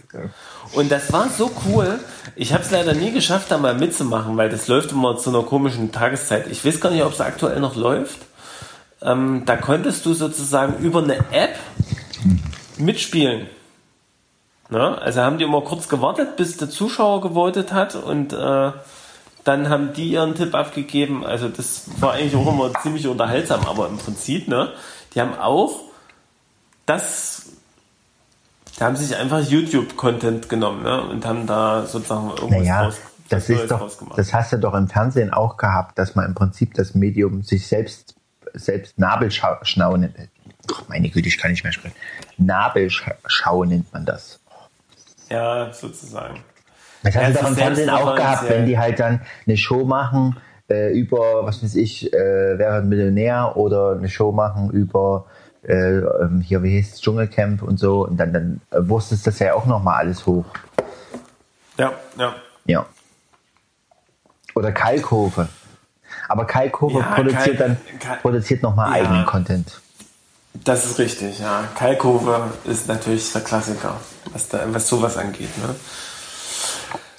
Und 0.72 0.90
das 0.90 1.12
war 1.12 1.28
so 1.28 1.50
cool. 1.66 2.00
Ich 2.34 2.52
habe 2.52 2.64
es 2.64 2.72
leider 2.72 2.92
nie 2.94 3.12
geschafft, 3.12 3.52
da 3.52 3.58
mal 3.58 3.76
mitzumachen, 3.76 4.36
weil 4.36 4.48
das 4.48 4.66
läuft 4.66 4.90
immer 4.90 5.16
zu 5.16 5.30
einer 5.30 5.44
komischen 5.44 5.92
Tageszeit. 5.92 6.48
Ich 6.50 6.64
weiß 6.64 6.80
gar 6.80 6.90
nicht, 6.90 7.04
ob 7.04 7.12
es 7.12 7.20
aktuell 7.20 7.60
noch 7.60 7.76
läuft. 7.76 8.18
Ähm, 9.00 9.44
da 9.46 9.56
konntest 9.56 10.04
du 10.04 10.14
sozusagen 10.14 10.82
über 10.84 11.02
eine 11.02 11.18
App 11.30 11.56
mitspielen. 12.78 13.46
Ne? 14.70 15.00
Also 15.00 15.20
haben 15.20 15.38
die 15.38 15.44
immer 15.44 15.60
kurz 15.60 15.88
gewartet, 15.88 16.36
bis 16.36 16.56
der 16.56 16.68
Zuschauer 16.68 17.20
gewotet 17.20 17.72
hat 17.72 17.94
und 17.94 18.32
äh, 18.32 18.72
dann 19.46 19.68
haben 19.68 19.92
die 19.92 20.10
ihren 20.10 20.34
Tipp 20.34 20.54
abgegeben. 20.54 21.24
Also 21.24 21.48
das 21.48 21.84
war 22.00 22.14
eigentlich 22.14 22.34
auch 22.34 22.52
immer 22.52 22.72
ziemlich 22.82 23.06
unterhaltsam, 23.06 23.64
aber 23.66 23.88
im 23.88 23.96
Prinzip, 23.96 24.48
ne, 24.48 24.72
die 25.14 25.20
haben 25.20 25.38
auch 25.38 25.82
das 26.84 27.46
da 28.78 28.86
haben 28.86 28.96
sich 28.96 29.16
einfach 29.16 29.40
YouTube-Content 29.40 30.50
genommen 30.50 30.82
ne? 30.82 31.00
und 31.00 31.24
haben 31.24 31.46
da 31.46 31.86
sozusagen 31.86 32.28
irgendwas 32.28 32.50
Naja, 32.50 32.82
draus, 32.82 32.96
das 33.30 33.48
Neues 33.48 33.62
ist 33.62 33.70
doch, 33.70 34.16
das 34.16 34.34
hast 34.34 34.52
du 34.52 34.58
doch 34.58 34.74
im 34.74 34.88
Fernsehen 34.88 35.32
auch 35.32 35.56
gehabt, 35.56 35.98
dass 35.98 36.14
man 36.14 36.26
im 36.26 36.34
Prinzip 36.34 36.74
das 36.74 36.94
Medium 36.94 37.42
sich 37.42 37.66
selbst, 37.66 38.16
selbst 38.52 38.98
Nabelschau 38.98 39.56
nennt. 39.96 40.14
Ach, 40.70 40.82
meine 40.88 41.08
Güte, 41.08 41.28
ich 41.28 41.38
kann 41.38 41.52
nicht 41.52 41.64
mehr 41.64 41.72
sprechen. 41.72 41.96
Nabelschau 42.36 43.64
nennt 43.64 43.90
man 43.94 44.04
das. 44.04 44.40
ja, 45.30 45.72
sozusagen. 45.72 46.44
Das 47.02 47.14
doch 47.14 47.40
sich 47.40 47.48
im 47.48 47.56
Fernsehen 47.56 47.90
auch 47.90 48.16
gehabt, 48.16 48.48
wenn 48.48 48.66
die 48.66 48.78
halt 48.78 48.98
dann 49.00 49.20
eine 49.46 49.56
Show 49.56 49.84
machen 49.84 50.36
äh, 50.68 50.92
über, 50.92 51.44
was 51.46 51.62
weiß 51.62 51.74
ich, 51.76 52.12
äh, 52.12 52.58
wer 52.58 52.74
wird 52.74 52.86
Millionär 52.86 53.56
oder 53.56 53.92
eine 53.92 54.08
Show 54.08 54.32
machen 54.32 54.70
über 54.70 55.26
äh, 55.62 55.98
ähm, 55.98 56.40
hier, 56.40 56.62
wie 56.62 56.70
hieß 56.76 56.94
es, 56.94 57.00
Dschungelcamp 57.00 57.62
und 57.62 57.78
so. 57.78 58.06
Und 58.06 58.16
dann, 58.18 58.32
dann 58.32 58.60
wusstest 58.88 59.26
das 59.26 59.38
ja 59.38 59.54
auch 59.54 59.66
nochmal 59.66 59.98
alles 59.98 60.26
hoch. 60.26 60.44
Ja, 61.78 61.92
ja. 62.18 62.34
Ja. 62.66 62.86
Oder 64.54 64.72
Kalkhofe. 64.72 65.48
Aber 66.28 66.46
Kalkhofe 66.46 66.98
Ja, 66.98 67.14
produziert 67.14 67.44
Kalk- 67.44 67.58
dann 67.58 67.76
Kalk- 68.00 68.22
produziert 68.22 68.62
nochmal 68.62 68.88
Ja. 68.90 68.94
eigenen 69.04 69.26
Content. 69.26 69.80
Das 70.64 70.86
ist 70.86 70.98
richtig, 70.98 71.38
ja. 71.40 71.64
Kalkove 71.76 72.50
ist 72.64 72.88
natürlich 72.88 73.30
der 73.32 73.42
Klassiker, 73.42 73.96
was, 74.32 74.48
da, 74.48 74.60
was 74.68 74.88
sowas 74.88 75.18
angeht. 75.18 75.50
Ne? 75.58 75.74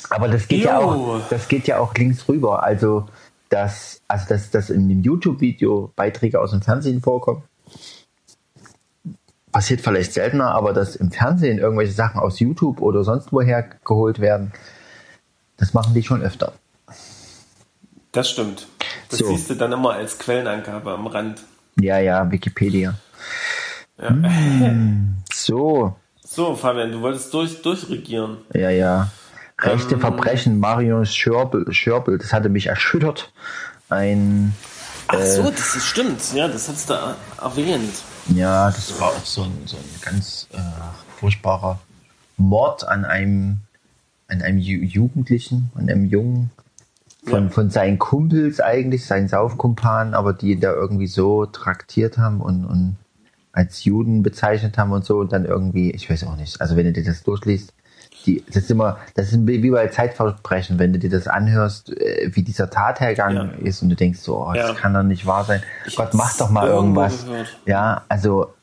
Aber 0.10 0.28
das 0.28 0.48
geht 0.48 0.64
ja 0.64 0.80
auch, 0.80 1.22
das 1.30 1.48
geht 1.48 1.68
ja 1.68 1.80
auch 1.80 1.94
links 1.96 2.28
rüber. 2.28 2.64
Also, 2.64 3.08
dass, 3.50 4.02
also 4.08 4.26
dass, 4.30 4.52
dass 4.52 4.70
in 4.70 4.90
dem 4.90 5.02
YouTube-Video 5.02 5.92
Beiträge 5.96 6.40
aus 6.40 6.52
dem 6.52 6.62
Fernsehen 6.62 7.02
vorkommen, 7.02 7.44
passiert 9.52 9.82
vielleicht 9.82 10.14
seltener, 10.14 10.52
aber 10.54 10.74
dass 10.74 10.96
im 10.96 11.12
Fernsehen 11.12 11.58
irgendwelche 11.58 11.94
Sachen 11.94 12.20
aus 12.20 12.40
YouTube 12.40 12.82
oder 12.82 13.04
sonst 13.04 13.32
woher 13.32 13.64
geholt 13.86 14.20
werden, 14.20 14.52
das 15.58 15.74
machen 15.74 15.94
die 15.94 16.04
schon 16.04 16.22
öfter. 16.22 16.54
Das 18.12 18.30
stimmt. 18.30 18.68
Das 19.10 19.20
So. 19.20 19.28
siehst 19.28 19.50
du 19.50 19.56
dann 19.56 19.72
immer 19.72 19.94
als 19.94 20.20
Quellenangabe 20.20 20.92
am 20.92 21.08
Rand. 21.08 21.42
Ja, 21.80 22.00
ja, 22.00 22.30
Wikipedia. 22.32 22.96
Ja. 24.00 24.16
So, 25.34 25.96
So, 26.24 26.56
Fabian, 26.56 26.92
du 26.92 27.02
wolltest 27.02 27.34
durch, 27.34 27.62
durchregieren. 27.62 28.38
Ja, 28.54 28.70
ja. 28.70 29.12
Rechte 29.60 29.96
Ähm. 29.96 30.02
Verbrechen, 30.02 30.60
Marius 30.60 31.14
Schörbel, 31.16 31.72
Schörbel, 31.74 32.18
das 32.18 32.34
hatte 32.34 32.50
mich 32.50 32.68
erschüttert. 32.68 33.32
Ein, 33.90 34.54
Ach 35.08 35.22
so, 35.22 35.50
das 35.50 35.76
ist, 35.76 35.86
stimmt. 35.86 36.20
Ja, 36.34 36.48
das 36.48 36.68
hast 36.68 36.90
du 36.90 36.94
da 36.94 37.16
erwähnt. 37.42 38.04
ja, 38.36 38.68
das 38.68 39.00
war 39.00 39.10
auch 39.10 39.26
so 39.26 39.44
ein, 39.44 39.54
so 39.66 39.78
ein 39.78 39.84
ganz 40.02 40.48
äh, 40.54 40.58
furchtbarer 41.20 41.80
Mord 42.38 42.88
an 42.88 43.06
einem, 43.06 43.62
an 44.28 44.42
einem 44.42 44.58
Ju 44.60 44.84
Jugendlichen, 44.84 45.72
an 45.76 45.90
einem 45.90 46.06
Jungen. 46.06 46.52
Von, 47.26 47.46
Ja. 47.46 47.50
von 47.50 47.70
seinen 47.70 48.00
Kumpels 48.00 48.62
eigentlich, 48.62 49.06
seinen 49.06 49.28
Saufkumpanen, 49.28 50.14
aber 50.14 50.32
die 50.32 50.52
ihn 50.52 50.62
da 50.62 50.72
irgendwie 50.72 51.08
so 51.08 51.46
traktiert 51.46 52.18
haben 52.18 52.40
und, 52.40 52.64
und 52.64 52.96
als 53.52 53.84
Juden 53.84 54.24
bezeichnet 54.24 54.78
haben 54.78 54.92
und 54.94 55.04
so 55.04 55.18
und 55.18 55.34
dann 55.34 55.44
irgendwie, 55.44 55.92
ich 55.92 56.10
weiß 56.10 56.24
auch 56.26 56.38
nicht, 56.38 56.62
also 56.62 56.78
wenn 56.78 56.86
du 56.86 56.94
dir 56.94 57.04
das 57.04 57.24
durchliest, 57.24 57.74
die, 58.28 58.44
das 58.48 58.58
ist 58.58 58.72
immer, 58.72 58.98
das 59.16 59.32
ist 59.32 59.40
wie 59.48 59.72
bei 59.72 59.88
Zeitverbrechen, 59.88 60.78
wenn 60.78 60.94
du 60.94 61.00
dir 61.00 61.10
das 61.10 61.28
anhörst, 61.28 61.90
äh, 61.90 62.30
wie 62.34 62.44
dieser 62.44 62.70
Tathergang 62.70 63.34
Ja. 63.36 63.50
ist 63.68 63.82
und 63.82 63.90
du 63.90 63.96
denkst 63.96 64.20
so, 64.20 64.38
oh, 64.46 64.54
das 64.54 64.68
Ja. 64.70 64.74
kann 64.76 64.94
doch 64.94 65.02
nicht 65.04 65.26
wahr 65.26 65.44
sein. 65.46 65.64
Ich 65.88 65.96
Gott, 65.96 66.14
mach 66.14 66.38
doch 66.38 66.50
mal 66.50 66.68
irgendwas. 66.68 67.26
gehört. 67.26 67.58
Ja, 67.66 68.04
also, 68.10 68.54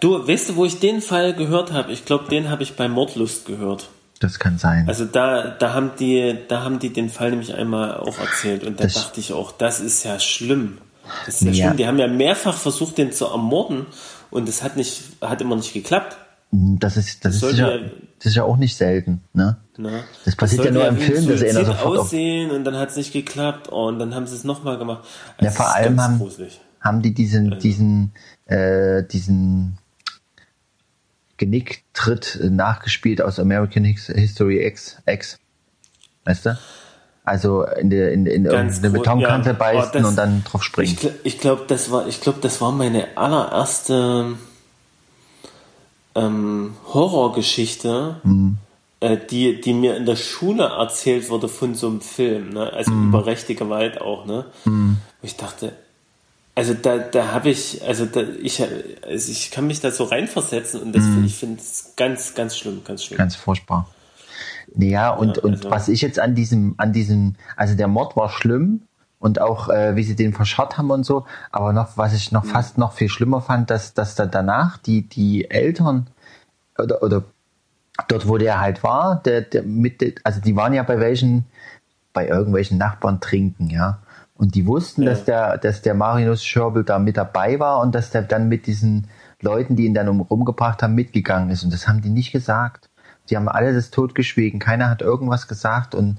Du, 0.00 0.28
weißt 0.28 0.50
du, 0.50 0.56
wo 0.56 0.64
ich 0.64 0.78
den 0.78 1.00
Fall 1.00 1.34
gehört 1.34 1.72
habe? 1.72 1.90
Ich 1.90 2.04
glaube, 2.04 2.28
den 2.28 2.50
habe 2.50 2.62
ich 2.62 2.76
bei 2.76 2.88
Mordlust 2.88 3.46
gehört. 3.46 3.88
das 4.20 4.40
kann 4.40 4.58
sein. 4.58 4.84
Also 4.88 5.04
da, 5.04 5.46
da 5.48 5.74
haben 5.74 5.92
die, 6.00 6.36
da 6.48 6.64
haben 6.64 6.80
die 6.80 6.92
den 6.92 7.08
Fall 7.08 7.30
nämlich 7.30 7.54
einmal 7.54 7.96
auch 7.98 8.18
erzählt 8.18 8.64
und 8.64 8.80
da 8.80 8.84
Das- 8.84 8.94
dachte 8.94 9.20
ich 9.20 9.32
auch, 9.32 9.52
das 9.52 9.78
ist 9.78 10.04
ja 10.04 10.18
schlimm. 10.18 10.78
Das 11.26 11.36
ist 11.36 11.42
ja, 11.42 11.50
Ja. 11.52 11.64
schlimm. 11.66 11.76
Die 11.76 11.86
haben 11.86 11.98
ja 11.98 12.08
mehrfach 12.08 12.56
versucht, 12.56 12.98
den 12.98 13.12
zu 13.12 13.26
ermorden 13.26 13.86
und 14.30 14.48
es 14.48 14.62
hat 14.64 14.76
nicht, 14.76 15.02
hat 15.20 15.40
immer 15.40 15.54
nicht 15.54 15.72
geklappt. 15.72 16.16
Das 16.50 16.96
ist, 16.96 17.24
das 17.24 17.34
ist, 17.34 17.40
sollte 17.40 17.58
ja, 17.60 17.76
ja- 17.76 17.90
das 18.18 18.26
ist 18.26 18.34
ja 18.36 18.42
auch 18.44 18.56
nicht 18.56 18.76
selten, 18.76 19.22
ne? 19.34 19.58
Ne? 19.76 20.02
Das 20.24 20.34
passiert 20.34 20.64
ja 20.64 20.72
sollte 20.72 20.78
nur 20.78 20.88
im 20.88 20.96
wie 20.96 21.00
ein 21.02 21.06
Film, 21.12 21.28
dass 21.28 21.40
er 21.42 21.52
Suizid 21.52 21.66
sofort 21.66 21.98
auf, 21.98 22.04
aussehen 22.06 22.50
und 22.50 22.64
dann 22.64 22.76
hat 22.76 22.88
es 22.90 22.96
nicht 22.96 23.12
geklappt 23.12 23.68
oh, 23.70 23.86
und 23.86 23.98
dann 24.00 24.14
haben 24.14 24.26
sie 24.26 24.34
es 24.34 24.42
nochmal 24.44 24.76
gemacht. 24.78 25.06
Ja, 25.40 25.46
Das 25.46 25.56
vor 25.56 25.66
ist 25.66 25.72
allem 25.72 26.00
haben, 26.00 26.18
gruselig. 26.18 26.60
haben 26.80 27.02
die 27.02 27.14
diesen, 27.14 27.58
diesen, 27.60 28.12
äh, 28.46 29.04
diesen 29.04 29.78
Genicktritt 31.36 32.40
nachgespielt 32.42 33.22
aus 33.22 33.38
American 33.38 33.84
His- 33.84 34.06
History 34.06 34.66
X, 34.66 34.96
X. 35.06 35.38
Weißt 36.24 36.46
du? 36.46 36.58
Also 37.24 37.64
in 37.64 37.90
der 37.90 38.12
in, 38.12 38.26
in 38.26 38.46
irgendeine 38.46 38.90
Betonkante 38.90 39.50
ja. 39.50 39.54
Oh, 39.54 39.58
beißen 39.58 39.90
das- 39.92 40.04
und 40.10 40.16
dann 40.16 40.42
drauf 40.44 40.64
springen. 40.64 40.96
Ich, 41.00 41.10
ich 41.34 41.38
glaube, 41.38 41.64
das 41.68 41.90
war, 41.90 42.08
ich 42.08 42.20
glaube, 42.20 42.38
das 42.40 42.60
war 42.60 42.72
meine 42.72 43.16
allererste 43.16 44.32
ähm, 46.14 46.74
Horrorgeschichte, 46.92 48.16
Mhm. 48.24 48.58
äh, 49.00 49.16
die, 49.30 49.60
die 49.60 49.72
mir 49.74 49.96
in 49.96 50.06
der 50.06 50.16
Schule 50.16 50.64
erzählt 50.64 51.30
wurde 51.30 51.48
von 51.48 51.74
so 51.74 51.88
einem 51.88 52.00
Film, 52.00 52.50
ne? 52.50 52.72
Also 52.72 52.90
Mhm. 52.90 53.08
über 53.08 53.26
rechte 53.26 53.54
Gewalt 53.54 54.00
auch, 54.00 54.26
ne? 54.26 54.46
Wo 54.64 54.96
ich 55.22 55.36
dachte, 55.36 55.72
also 56.54 56.74
da, 56.74 56.98
da 56.98 57.30
habe 57.32 57.50
ich, 57.50 57.82
also 57.86 58.04
da, 58.06 58.22
ich, 58.42 58.60
also 59.06 59.30
ich 59.30 59.50
kann 59.52 59.66
mich 59.68 59.80
da 59.80 59.90
so 59.92 60.04
reinversetzen 60.04 60.80
und 60.82 60.92
das, 60.92 61.04
ich 61.24 61.36
finde 61.36 61.60
es 61.60 61.92
ganz, 61.96 62.34
ganz 62.34 62.56
schlimm, 62.56 62.82
ganz 62.84 63.04
schlimm. 63.04 63.16
Mhm. 63.16 63.22
Ganz 63.22 63.36
furchtbar. 63.36 63.88
Ja, 64.76 65.10
und, 65.10 65.36
Ja, 65.36 65.42
und 65.44 65.52
also- 65.56 65.70
was 65.70 65.88
ich 65.88 66.00
jetzt 66.02 66.18
an 66.18 66.34
diesem, 66.34 66.74
an 66.78 66.92
diesem, 66.92 67.36
also 67.56 67.74
der 67.76 67.86
Mord 67.88 68.16
war 68.16 68.28
schlimm 68.28 68.82
und 69.18 69.40
auch 69.40 69.68
äh, 69.68 69.96
wie 69.96 70.04
sie 70.04 70.16
den 70.16 70.32
verscharrt 70.32 70.78
haben 70.78 70.90
und 70.90 71.04
so, 71.04 71.26
aber 71.50 71.72
noch, 71.72 71.96
was 71.96 72.14
ich 72.14 72.32
noch 72.32 72.44
fast 72.44 72.78
noch 72.78 72.92
viel 72.92 73.08
schlimmer 73.08 73.40
fand, 73.40 73.70
dass, 73.70 73.94
dass 73.94 74.14
da 74.14 74.26
danach 74.26 74.76
die, 74.78 75.08
die 75.08 75.50
Eltern 75.50 76.08
oder, 76.78 77.02
oder 77.02 77.24
dort, 78.06 78.28
wo 78.28 78.38
der 78.38 78.60
halt 78.60 78.82
war, 78.84 79.20
der, 79.24 79.40
der 79.42 79.62
mit, 79.64 80.20
also 80.24 80.40
die 80.40 80.54
waren 80.54 80.72
ja 80.72 80.82
bei 80.84 81.00
welchen, 81.00 81.46
bei 82.12 82.28
irgendwelchen 82.28 82.78
Nachbarn 82.78 83.20
trinken, 83.20 83.70
ja. 83.70 83.98
Und 84.34 84.54
die 84.54 84.66
wussten, 84.66 85.02
Ja. 85.02 85.10
dass 85.10 85.24
der, 85.24 85.58
dass 85.58 85.82
der 85.82 85.94
Marinus 85.94 86.44
Schörbel 86.44 86.84
da 86.84 87.00
mit 87.00 87.16
dabei 87.16 87.58
war 87.58 87.80
und 87.80 87.92
dass 87.92 88.10
der 88.10 88.22
dann 88.22 88.48
mit 88.48 88.66
diesen 88.68 89.08
Leuten, 89.40 89.74
die 89.74 89.84
ihn 89.84 89.94
dann 89.94 90.08
um, 90.08 90.20
rumgebracht 90.20 90.80
haben, 90.80 90.94
mitgegangen 90.94 91.50
ist. 91.50 91.64
Und 91.64 91.72
das 91.72 91.88
haben 91.88 92.02
die 92.02 92.08
nicht 92.10 92.30
gesagt. 92.30 92.88
Die 93.28 93.36
haben 93.36 93.48
alle 93.48 93.74
das 93.74 93.90
totgeschwiegen. 93.90 94.60
Keiner 94.60 94.90
hat 94.90 95.02
irgendwas 95.02 95.48
gesagt 95.48 95.96
und 95.96 96.18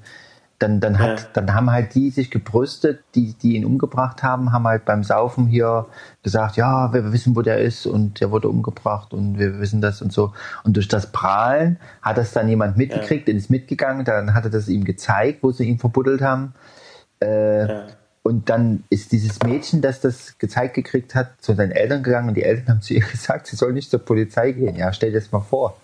dann, 0.59 0.81
dann 0.81 0.99
hat, 0.99 1.19
Ja. 1.21 1.27
dann 1.33 1.53
haben 1.53 1.71
halt 1.71 1.95
die 1.95 2.09
sich 2.11 2.29
gebrüstet, 2.29 2.99
die, 3.15 3.33
die 3.33 3.55
ihn 3.55 3.65
umgebracht 3.65 4.23
haben, 4.23 4.51
haben 4.51 4.67
halt 4.67 4.83
beim 4.85 5.03
Saufen 5.03 5.47
hier 5.47 5.85
gesagt, 6.21 6.57
ja, 6.57 6.93
wir 6.93 7.13
wissen, 7.13 7.35
wo 7.35 7.41
der 7.41 7.59
ist 7.59 7.85
und 7.85 8.19
der 8.19 8.29
wurde 8.31 8.49
umgebracht 8.49 9.13
und 9.13 9.39
wir 9.39 9.59
wissen 9.59 9.79
das 9.81 10.01
und 10.01 10.11
so. 10.11 10.33
Und 10.65 10.75
durch 10.75 10.89
das 10.89 11.11
Prahlen 11.11 11.79
hat 12.01 12.17
das 12.17 12.33
dann 12.33 12.49
jemand 12.49 12.75
mitgekriegt 12.77 13.29
und 13.29 13.37
ist 13.37 13.49
mitgegangen, 13.49 14.03
dann 14.03 14.33
hat 14.33 14.43
er 14.43 14.49
das 14.51 14.67
ihm 14.67 14.83
gezeigt, 14.83 15.43
wo 15.43 15.51
sie 15.51 15.63
ihn 15.63 15.79
verbuddelt 15.79 16.21
haben. 16.21 16.53
Ja. 17.23 17.87
Und 18.21 18.49
dann 18.49 18.83
ist 18.89 19.11
dieses 19.13 19.41
Mädchen, 19.43 19.81
das 19.81 20.01
das 20.01 20.37
gezeigt 20.37 20.73
gekriegt 20.75 21.15
hat, 21.15 21.41
zu 21.41 21.53
seinen 21.55 21.71
Eltern 21.71 22.03
gegangen 22.03 22.27
und 22.29 22.35
die 22.35 22.43
Eltern 22.43 22.67
haben 22.75 22.81
zu 22.81 22.93
ihr 22.93 23.05
gesagt, 23.11 23.47
sie 23.47 23.55
soll 23.55 23.71
nicht 23.73 23.89
zur 23.89 23.99
Polizei 23.99 24.51
gehen. 24.51 24.75
Ja, 24.75 24.91
stell 24.93 25.11
dir 25.11 25.19
das 25.19 25.31
mal 25.31 25.39
vor. 25.39 25.77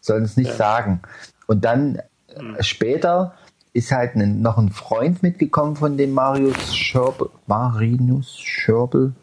Sollen 0.00 0.24
es 0.24 0.36
nicht 0.36 0.52
sagen. 0.52 1.00
Und 1.46 1.64
dann 1.64 1.96
äh, 2.28 2.62
später 2.62 3.34
ist 3.72 3.92
halt 3.92 4.14
ein, 4.16 4.40
noch 4.42 4.58
ein 4.58 4.70
Freund 4.70 5.22
mitgekommen 5.22 5.76
von 5.76 5.96
dem 5.96 6.12
Marius 6.12 6.74
Schörbel, 6.74 7.30
Marinus 7.46 8.38
Schörbel. 8.38 9.14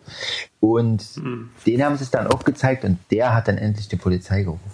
Und 0.59 1.21
den 1.65 1.83
haben 1.83 1.97
sie 1.97 2.03
es 2.03 2.11
dann 2.11 2.27
auch 2.27 2.43
gezeigt 2.43 2.85
und 2.85 2.99
der 3.11 3.33
hat 3.33 3.47
dann 3.47 3.57
endlich 3.57 3.87
die 3.87 3.95
Polizei 3.95 4.43
gerufen. 4.43 4.71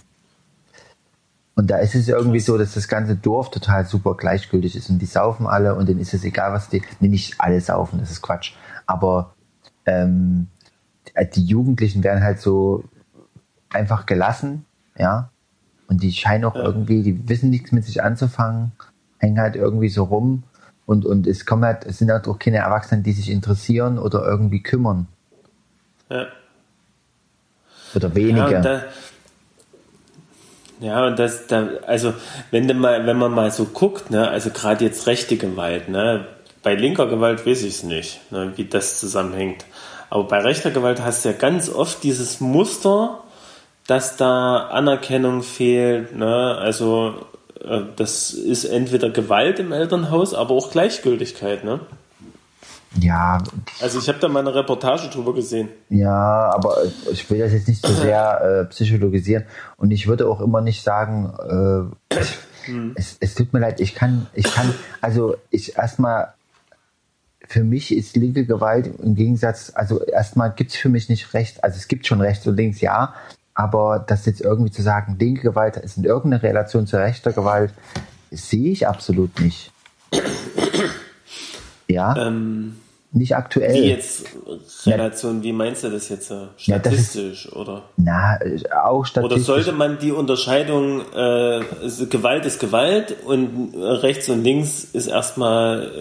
Und 1.55 1.69
da 1.69 1.77
ist 1.77 1.95
es 1.95 2.07
irgendwie 2.07 2.39
so, 2.39 2.57
dass 2.57 2.73
das 2.73 2.87
ganze 2.87 3.15
Dorf 3.15 3.51
total 3.51 3.85
super 3.85 4.15
gleichgültig 4.15 4.75
ist 4.75 4.89
und 4.89 4.99
die 4.99 5.05
saufen 5.05 5.47
alle 5.47 5.75
und 5.75 5.87
denen 5.89 5.99
ist 5.99 6.13
es 6.13 6.23
egal, 6.23 6.53
was 6.53 6.69
die. 6.69 6.81
Nee, 6.99 7.09
nicht 7.09 7.35
alle 7.39 7.59
saufen, 7.59 7.99
das 7.99 8.09
ist 8.09 8.21
Quatsch. 8.21 8.53
Aber 8.87 9.35
ähm, 9.85 10.47
die 11.35 11.43
Jugendlichen 11.43 12.03
werden 12.03 12.23
halt 12.23 12.39
so 12.39 12.85
einfach 13.69 14.05
gelassen, 14.05 14.65
ja. 14.97 15.29
Und 15.87 16.03
die 16.03 16.13
scheinen 16.13 16.45
auch 16.45 16.55
irgendwie, 16.55 17.03
die 17.03 17.27
wissen 17.27 17.49
nichts 17.49 17.73
mit 17.73 17.83
sich 17.83 18.01
anzufangen, 18.01 18.71
hängen 19.21 19.39
halt 19.39 19.55
irgendwie 19.55 19.89
so 19.89 20.03
rum 20.03 20.43
und, 20.85 21.05
und 21.05 21.27
es 21.27 21.45
kommen 21.45 21.63
halt, 21.63 21.85
es 21.85 21.99
sind 21.99 22.11
halt 22.11 22.27
auch 22.27 22.39
keine 22.39 22.57
Erwachsenen, 22.57 23.03
die 23.03 23.13
sich 23.13 23.29
interessieren 23.29 23.97
oder 23.97 24.25
irgendwie 24.25 24.61
kümmern. 24.61 25.07
Ja. 26.09 26.27
Oder 27.95 28.09
Ja, 28.09 28.15
wenige. 28.15 28.57
und 28.57 28.65
da, 28.65 28.83
ja, 30.81 31.05
und 31.05 31.19
das, 31.19 31.45
da, 31.47 31.67
also, 31.85 32.13
wenn 32.49 32.67
du 32.67 32.73
mal, 32.73 33.05
wenn 33.05 33.17
man 33.17 33.31
mal 33.31 33.51
so 33.51 33.65
guckt, 33.65 34.09
ne, 34.09 34.27
also 34.29 34.49
gerade 34.49 34.83
jetzt 34.83 35.05
rechte 35.05 35.37
Gewalt, 35.37 35.89
ne, 35.89 36.25
bei 36.63 36.73
linker 36.73 37.07
Gewalt 37.07 37.45
weiß 37.45 37.61
ich 37.63 37.75
es 37.75 37.83
nicht, 37.83 38.31
ne, 38.31 38.53
wie 38.55 38.65
das 38.65 38.99
zusammenhängt. 38.99 39.65
Aber 40.09 40.23
bei 40.25 40.39
rechter 40.39 40.71
Gewalt 40.71 41.01
hast 41.01 41.23
du 41.23 41.29
ja 41.29 41.35
ganz 41.37 41.69
oft 41.69 42.03
dieses 42.03 42.39
Muster, 42.41 43.19
dass 43.87 44.17
da 44.17 44.67
Anerkennung 44.69 45.43
fehlt, 45.43 46.15
ne, 46.15 46.57
also, 46.57 47.27
das 47.95 48.33
ist 48.33 48.65
entweder 48.65 49.09
Gewalt 49.09 49.59
im 49.59 49.71
Elternhaus, 49.71 50.33
aber 50.33 50.51
auch 50.55 50.71
Gleichgültigkeit, 50.71 51.63
ne. 51.63 51.79
ja, 52.99 53.43
Also 53.81 53.99
ich 53.99 54.07
habe 54.07 54.19
da 54.19 54.27
mal 54.27 54.39
eine 54.39 54.55
Reportage 54.55 55.09
drüber 55.09 55.33
gesehen. 55.33 55.69
Ja, 55.89 56.51
aber 56.53 56.77
ich 57.11 57.29
will 57.29 57.39
das 57.39 57.53
jetzt 57.53 57.67
nicht 57.67 57.85
so 57.85 57.93
sehr 57.93 58.41
äh, 58.65 58.69
psychologisieren 58.69 59.45
und 59.77 59.91
ich 59.91 60.07
würde 60.07 60.27
auch 60.27 60.41
immer 60.41 60.61
nicht 60.61 60.83
sagen, 60.83 61.93
äh, 62.09 62.21
es, 62.95 63.17
es 63.19 63.35
tut 63.35 63.53
mir 63.53 63.59
leid, 63.59 63.79
ich 63.79 63.95
kann, 63.95 64.27
ich 64.33 64.45
kann, 64.45 64.73
also 64.99 65.35
ich 65.49 65.77
erstmal, 65.77 66.33
für 67.47 67.63
mich 67.63 67.95
ist 67.95 68.15
linke 68.15 68.45
Gewalt 68.45 68.87
im 69.01 69.15
Gegensatz, 69.15 69.71
also 69.75 70.01
erstmal 70.03 70.51
gibt's 70.51 70.75
für 70.75 70.89
mich 70.89 71.09
nicht 71.09 71.33
recht, 71.33 71.63
also 71.63 71.77
es 71.77 71.87
gibt 71.87 72.07
schon 72.07 72.21
rechts 72.21 72.47
und 72.47 72.55
links, 72.55 72.81
ja, 72.81 73.13
aber 73.61 74.03
das 74.07 74.25
jetzt 74.25 74.41
irgendwie 74.41 74.71
zu 74.71 74.81
sagen, 74.81 75.17
linke 75.19 75.41
Gewalt 75.43 75.77
ist 75.77 75.97
in 75.97 76.03
irgendeiner 76.03 76.43
Relation 76.43 76.87
zu 76.87 76.97
rechter 76.97 77.31
Gewalt, 77.33 77.73
sehe 78.31 78.71
ich 78.71 78.87
absolut 78.87 79.39
nicht. 79.39 79.71
Ja, 81.87 82.15
Ähm, 82.27 82.77
nicht 83.13 83.35
aktuell. 83.35 83.73
Wie 83.73 83.89
jetzt 83.89 84.23
Relation, 84.85 85.43
wie 85.43 85.51
meinst 85.51 85.83
du 85.83 85.89
das 85.89 86.07
jetzt? 86.07 86.31
äh, 86.31 86.45
Ja, 86.59 86.79
das 86.79 86.93
ist- 86.93 87.11
Statistisch 87.11 87.51
oder? 87.51 87.83
Na, 87.97 88.39
auch 88.85 88.99
Oder 88.99 89.05
statistisch. 89.05 89.45
sollte 89.45 89.71
man 89.73 89.99
die 89.99 90.13
Unterscheidung, 90.13 91.01
äh, 91.13 91.61
Gewalt 92.09 92.45
ist 92.45 92.59
Gewalt 92.61 93.17
und 93.25 93.73
rechts 93.75 94.29
und 94.29 94.43
links 94.45 94.85
ist 94.93 95.07
erstmal 95.07 95.91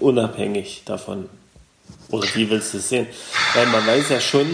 äh, 0.00 0.02
unabhängig 0.02 0.82
davon? 0.84 1.26
Oder 2.10 2.26
wie 2.34 2.50
willst 2.50 2.74
du 2.74 2.78
es 2.78 2.88
sehen? 2.88 3.06
Weil 3.54 3.66
man 3.66 3.86
weiß 3.86 4.08
ja 4.08 4.18
schon, 4.20 4.46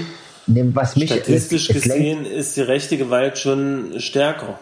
was 0.47 0.97
mich 0.97 1.11
statistisch 1.11 1.71
es, 1.71 1.77
es 1.77 1.85
lenkt- 1.87 1.99
gesehen 2.23 2.27
ist 2.27 2.57
die 2.57 2.63
rechte 2.63 2.97
Gewalt 2.99 3.39
schon 3.39 3.95
stärker 3.99 4.59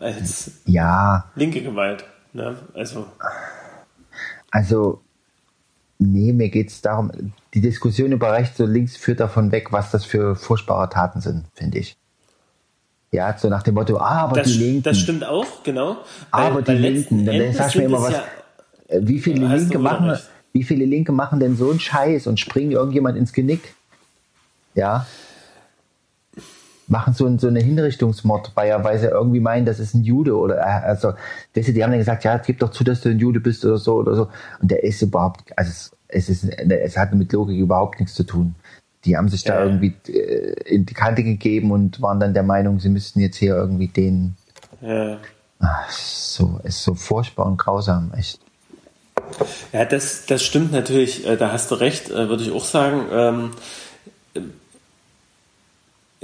als 0.00 0.50
Ja, 0.66 1.30
linke 1.36 1.62
Gewalt. 1.62 2.04
Ne? 2.32 2.56
Also, 2.74 3.06
also 4.50 5.00
nee, 5.98 6.32
mir 6.32 6.48
geht's 6.50 6.80
darum, 6.82 7.10
die 7.54 7.60
Diskussion 7.60 8.12
über 8.12 8.32
rechts 8.32 8.58
und 8.60 8.72
links 8.72 8.96
führt 8.96 9.20
davon 9.20 9.52
weg, 9.52 9.72
was 9.72 9.90
das 9.90 10.04
für 10.04 10.34
furchtbare 10.36 10.88
Taten 10.90 11.20
sind, 11.20 11.44
finde 11.54 11.78
ich. 11.78 11.96
Ja, 13.12 13.36
so 13.38 13.48
nach 13.48 13.62
dem 13.62 13.74
Motto, 13.74 13.96
ah, 13.98 14.22
aber 14.24 14.36
Das, 14.40 14.48
die 14.48 14.58
Linken. 14.58 14.82
das 14.82 14.98
stimmt 14.98 15.24
auch, 15.24 15.62
genau. 15.62 15.98
aber 16.32 16.56
Weil- 16.56 16.62
die 16.76 16.82
weil 16.82 16.92
letzten 16.94 17.18
Linken. 17.24 17.38
Dann 17.44 17.52
sagst 17.52 17.74
du 17.76 17.78
mir 17.78 17.84
immer 17.84 17.98
es 17.98 18.04
was. 18.04 18.12
ja- 18.12 18.24
äh, 18.88 19.00
wie 19.02 19.20
viele 19.20 19.46
Linke 19.46 19.78
machen, 19.78 20.18
wie 20.52 20.64
viele 20.64 20.84
Linke 20.84 21.12
machen 21.12 21.38
denn 21.38 21.56
so 21.56 21.70
einen 21.70 21.78
Scheiß 21.80 22.26
und 22.26 22.40
springen 22.40 22.72
irgendjemand 22.72 23.16
ins 23.16 23.32
Genick? 23.32 23.74
Ja. 24.74 25.06
Machen 26.86 27.14
so, 27.14 27.24
ein, 27.26 27.38
so 27.38 27.48
eine 27.48 27.60
Hinrichtungsmord, 27.60 28.52
weil, 28.56 28.68
er- 28.68 28.84
weil 28.84 28.98
sie 28.98 29.06
irgendwie 29.06 29.40
meinen, 29.40 29.64
das 29.64 29.78
ist 29.80 29.94
ein 29.94 30.04
Jude 30.04 30.36
oder 30.36 30.58
äh, 30.58 30.60
also, 30.86 31.14
die 31.56 31.62
haben 31.82 31.90
dann 31.90 31.98
gesagt, 31.98 32.24
ja, 32.24 32.36
gib 32.36 32.58
doch 32.58 32.70
zu, 32.70 32.84
dass 32.84 33.00
du 33.00 33.08
ein 33.08 33.18
Jude 33.18 33.40
bist 33.40 33.64
oder 33.64 33.78
so 33.78 33.94
oder 33.94 34.14
so. 34.14 34.28
Und 34.60 34.70
der 34.70 34.84
ist 34.84 35.00
überhaupt, 35.00 35.44
also 35.56 35.70
es, 35.70 35.92
es 36.08 36.28
ist, 36.28 36.44
es 36.44 36.96
hat 36.98 37.14
mit 37.14 37.32
Logik 37.32 37.58
überhaupt 37.58 38.00
nichts 38.00 38.14
zu 38.14 38.24
tun. 38.24 38.54
Die 39.06 39.16
haben 39.16 39.28
sich 39.28 39.44
da 39.44 39.60
Ja. 39.60 39.64
irgendwie 39.64 39.94
äh, 40.12 40.52
in 40.66 40.84
die 40.84 40.92
Kante 40.94 41.22
gegeben 41.24 41.70
und 41.72 42.02
waren 42.02 42.20
dann 42.20 42.34
der 42.34 42.42
Meinung, 42.42 42.80
sie 42.80 42.90
müssten 42.90 43.20
jetzt 43.20 43.36
hier 43.36 43.56
irgendwie 43.56 43.88
den, 43.88 44.36
Ja. 44.82 45.16
ach, 45.60 45.90
so, 45.90 46.60
ist 46.64 46.82
so 46.82 46.94
furchtbar 46.94 47.46
und 47.46 47.56
grausam, 47.56 48.12
echt. 48.14 48.40
Ja, 49.72 49.86
das, 49.86 50.26
das 50.26 50.42
stimmt 50.42 50.70
natürlich, 50.72 51.26
äh, 51.26 51.36
da 51.38 51.50
hast 51.50 51.70
du 51.70 51.76
recht, 51.76 52.10
würde 52.10 52.42
ich 52.44 52.52
auch 52.52 52.64
sagen. 52.64 53.02
Ähm, 53.10 53.50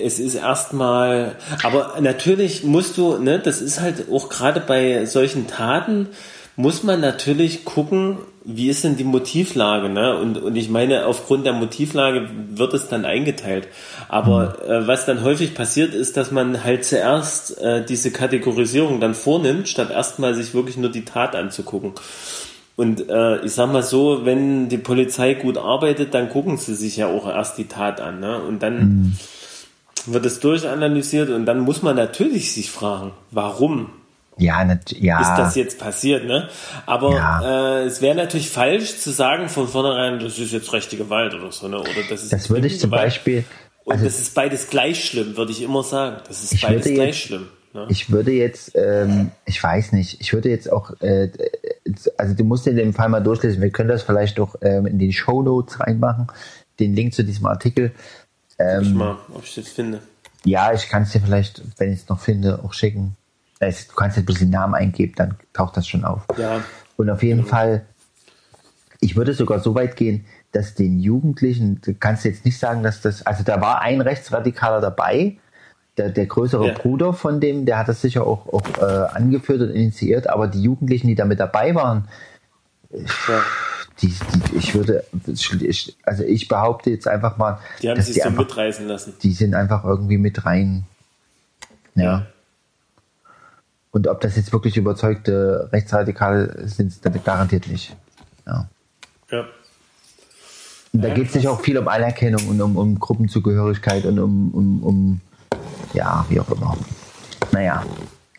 es 0.02 0.18
ist 0.18 0.34
erstmal, 0.34 1.36
aber 1.62 1.96
natürlich 2.00 2.64
musst 2.64 2.96
du, 2.96 3.18
ne, 3.18 3.38
das 3.38 3.60
ist 3.60 3.80
halt 3.80 4.06
auch 4.10 4.28
gerade 4.28 4.60
bei 4.60 5.04
solchen 5.06 5.46
Taten, 5.46 6.08
muss 6.56 6.82
man 6.82 7.00
natürlich 7.00 7.64
gucken, 7.64 8.18
wie 8.44 8.68
ist 8.68 8.84
denn 8.84 8.96
die 8.96 9.04
Motivlage, 9.04 9.88
ne? 9.88 10.16
Und, 10.16 10.38
und 10.38 10.56
ich 10.56 10.70
meine, 10.70 11.06
aufgrund 11.06 11.44
der 11.44 11.52
Motivlage 11.52 12.28
wird 12.54 12.72
es 12.74 12.88
dann 12.88 13.04
eingeteilt. 13.04 13.68
Aber 14.08 14.66
äh, 14.66 14.86
was 14.86 15.04
dann 15.04 15.22
häufig 15.22 15.54
passiert, 15.54 15.94
ist, 15.94 16.16
dass 16.16 16.30
man 16.30 16.64
halt 16.64 16.84
zuerst 16.84 17.60
äh, 17.60 17.84
diese 17.84 18.10
Kategorisierung 18.10 19.00
dann 19.00 19.14
vornimmt, 19.14 19.68
statt 19.68 19.90
erstmal 19.90 20.34
sich 20.34 20.54
wirklich 20.54 20.76
nur 20.76 20.90
die 20.90 21.04
Tat 21.04 21.36
anzugucken. 21.36 21.92
Und 22.76 23.10
äh, 23.10 23.44
ich 23.44 23.52
sag 23.52 23.70
mal 23.70 23.82
so, 23.82 24.24
wenn 24.24 24.70
die 24.70 24.78
Polizei 24.78 25.34
gut 25.34 25.58
arbeitet, 25.58 26.14
dann 26.14 26.30
gucken 26.30 26.56
sie 26.56 26.74
sich 26.74 26.96
ja 26.96 27.08
auch 27.08 27.26
erst 27.28 27.58
die 27.58 27.68
Tat 27.68 28.00
an. 28.00 28.20
Ne? 28.20 28.38
Und 28.40 28.62
dann 28.62 29.18
wird 30.06 30.26
es 30.26 30.40
durchanalysiert 30.40 31.30
und 31.30 31.46
dann 31.46 31.60
muss 31.60 31.82
man 31.82 31.96
natürlich 31.96 32.52
sich 32.52 32.70
fragen, 32.70 33.12
warum 33.30 33.90
Ja, 34.38 34.64
nat 34.64 34.92
ja. 34.92 35.20
ist 35.20 35.36
das 35.36 35.54
jetzt 35.54 35.78
passiert, 35.78 36.24
ne? 36.26 36.48
Aber 36.86 37.12
Ja. 37.14 37.80
äh, 37.80 37.84
es 37.84 38.00
wäre 38.00 38.14
natürlich 38.14 38.48
falsch 38.50 38.96
zu 38.98 39.10
sagen 39.10 39.48
von 39.48 39.68
vornherein, 39.68 40.18
das 40.20 40.38
ist 40.38 40.52
jetzt 40.52 40.72
rechte 40.72 40.96
Gewalt 40.96 41.34
oder 41.34 41.52
so, 41.52 41.68
ne? 41.68 41.78
Oder 41.80 41.88
das 42.08 42.22
ist 42.22 42.32
Das 42.32 42.48
würde 42.50 42.66
ich 42.66 42.80
zum 42.80 42.90
Gewalt. 42.90 43.06
Beispiel, 43.06 43.44
Und 43.84 43.92
also- 43.94 44.04
das 44.06 44.20
ist 44.20 44.34
beides 44.34 44.68
gleich 44.70 45.04
schlimm, 45.04 45.36
würde 45.36 45.52
ich 45.52 45.62
immer 45.62 45.82
sagen. 45.82 46.16
Das 46.28 46.42
ist 46.44 46.60
beides 46.62 46.84
gleich 46.84 46.98
jetzt- 47.08 47.18
schlimm. 47.18 47.48
Ne? 47.72 47.86
Ich 47.88 48.10
würde 48.10 48.32
jetzt, 48.32 48.72
ähm, 48.74 49.30
ich 49.46 49.62
weiß 49.62 49.92
nicht, 49.92 50.20
ich 50.20 50.32
würde 50.32 50.48
jetzt 50.48 50.72
auch, 50.72 50.90
äh, 51.02 51.28
also 52.18 52.34
du 52.34 52.42
musst 52.44 52.66
dir 52.66 52.74
den 52.74 52.92
Fall 52.92 53.08
mal 53.08 53.20
durchlesen. 53.20 53.62
Wir 53.62 53.70
können 53.70 53.88
das 53.88 54.02
vielleicht 54.02 54.40
auch 54.40 54.56
ähm, 54.62 54.86
in 54.86 54.98
die 54.98 55.12
Show 55.12 55.42
Notes 55.42 55.78
reinmachen, 55.78 56.26
den 56.80 56.96
Link 56.96 57.14
zu 57.14 57.22
diesem 57.22 57.46
Artikel. 57.46 57.92
Guck 58.74 58.82
ich 58.82 58.88
Ähm, 58.88 58.94
mal, 58.96 59.16
ob 59.34 59.42
ich 59.44 59.54
das 59.54 59.68
finde. 59.68 60.00
ja, 60.44 60.72
ich 60.72 60.88
kann 60.88 61.02
es 61.04 61.10
dir 61.12 61.20
vielleicht, 61.20 61.62
wenn 61.78 61.92
ich 61.92 62.00
es 62.02 62.08
noch 62.08 62.20
finde, 62.20 62.60
auch 62.64 62.72
schicken. 62.72 63.16
Es- 63.58 63.88
Du 63.88 63.94
kannst 63.94 64.16
jetzt 64.16 64.26
bloß 64.26 64.38
den 64.40 64.50
Namen 64.50 64.74
eingeben, 64.74 65.14
dann 65.16 65.36
taucht 65.52 65.76
das 65.76 65.86
schon 65.86 66.04
auf. 66.04 66.22
Ja. 66.38 66.62
Und 66.96 67.08
auf 67.10 67.22
jeden 67.22 67.44
Fall, 67.46 67.86
ich 69.00 69.16
würde 69.16 69.32
sogar 69.34 69.60
so 69.60 69.74
weit 69.74 69.96
gehen, 69.96 70.24
dass 70.52 70.74
den 70.74 70.98
Jugendlichen, 71.00 71.80
du 71.80 71.94
kannst 71.94 72.24
jetzt 72.24 72.44
nicht 72.44 72.58
sagen, 72.58 72.82
dass 72.82 73.00
das, 73.00 73.24
also 73.26 73.42
da 73.44 73.60
war 73.60 73.80
ein 73.82 74.00
Rechtsradikaler 74.00 74.80
dabei, 74.80 75.38
der, 75.96 76.10
der 76.10 76.26
größere 76.26 76.68
Ja. 76.68 76.74
Bruder 76.74 77.12
von 77.12 77.40
dem, 77.40 77.66
der 77.66 77.78
hat 77.78 77.88
das 77.88 78.00
sicher 78.00 78.26
auch, 78.26 78.46
auch 78.52 78.62
äh, 78.78 78.84
angeführt 79.14 79.60
und 79.60 79.70
initiiert, 79.70 80.28
aber 80.28 80.48
die 80.48 80.62
Jugendlichen, 80.62 81.06
die 81.08 81.14
da 81.14 81.24
mit 81.24 81.38
dabei 81.40 81.74
waren, 81.74 82.08
ja. 82.92 83.42
Die, 84.02 84.08
die 84.08 84.56
ich 84.56 84.74
würde, 84.74 85.04
ich, 85.60 85.96
also 86.04 86.22
ich 86.24 86.48
behaupte 86.48 86.90
jetzt 86.90 87.06
einfach 87.06 87.36
mal, 87.36 87.58
Die 87.82 87.90
haben 87.90 88.00
sich 88.00 88.14
die 88.14 88.20
so 88.20 88.28
einfach, 88.28 88.42
mitreißen 88.44 88.86
lassen. 88.86 89.14
die 89.22 89.32
sind 89.32 89.54
einfach 89.54 89.84
irgendwie 89.84 90.18
mit 90.18 90.44
rein. 90.46 90.84
Ja. 91.94 92.26
Und 93.92 94.06
ob 94.06 94.20
das 94.20 94.36
jetzt 94.36 94.52
wirklich 94.52 94.76
überzeugte 94.76 95.68
Rechtsradikale 95.72 96.68
sind, 96.68 97.04
dann 97.04 97.22
garantiert 97.24 97.66
nicht. 97.66 97.96
Ja. 98.46 98.68
Ja. 99.30 99.44
Und 100.92 101.02
da 101.02 101.08
Ja, 101.08 101.14
geht 101.14 101.28
es 101.28 101.34
nicht 101.34 101.48
auch 101.48 101.60
viel 101.60 101.76
um 101.78 101.88
Anerkennung 101.88 102.48
und 102.48 102.60
um, 102.60 102.76
um 102.76 102.98
Gruppenzugehörigkeit 102.98 104.04
und 104.06 104.18
um, 104.18 104.50
um, 104.52 104.82
um, 104.82 105.20
ja, 105.92 106.24
wie 106.28 106.40
auch 106.40 106.50
immer. 106.50 106.76
Naja, 107.52 107.84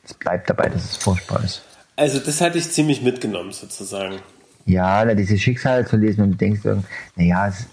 es 0.04 0.14
bleibt 0.14 0.50
dabei, 0.50 0.70
dass 0.70 0.84
es 0.84 0.98
furchtbar 0.98 1.44
ist. 1.44 1.62
Also 1.98 2.20
das 2.20 2.40
hatte 2.42 2.58
ich 2.58 2.72
ziemlich 2.72 3.02
mitgenommen 3.02 3.52
sozusagen. 3.52 4.16
Ja, 4.66 5.04
na, 5.06 5.14
diese 5.16 5.38
Schicksale 5.38 5.86
zu 5.86 5.98
lesen 5.98 6.22
und 6.24 6.32
du 6.32 6.38
denkst, 6.38 6.64
irgend- 6.64 6.86
naja, 7.16 7.48
es, 7.48 7.68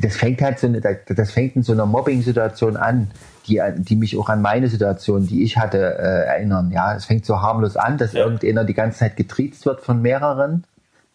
das 0.00 0.16
fängt 0.16 0.42
halt 0.42 0.58
so, 0.58 0.66
eine- 0.66 0.80
das 0.80 1.30
fängt 1.30 1.56
in 1.56 1.62
so 1.62 1.72
einer 1.72 1.86
Mobbing-Situation 1.86 2.76
an, 2.76 3.10
die, 3.46 3.60
die 3.78 3.96
mich 3.96 4.18
auch 4.18 4.28
an 4.28 4.42
meine 4.42 4.68
Situation, 4.68 5.26
die 5.26 5.42
ich 5.44 5.56
hatte, 5.56 5.78
äh, 5.78 6.26
erinnern. 6.26 6.70
Ja, 6.72 6.94
es 6.94 7.04
fängt 7.06 7.24
so 7.24 7.40
harmlos 7.40 7.76
an, 7.76 7.96
dass 7.96 8.12
Ja. 8.12 8.24
irgendeiner 8.24 8.64
die 8.64 8.74
ganze 8.74 8.98
Zeit 8.98 9.16
getriezt 9.16 9.64
wird 9.66 9.80
von 9.80 10.02
mehreren, 10.02 10.64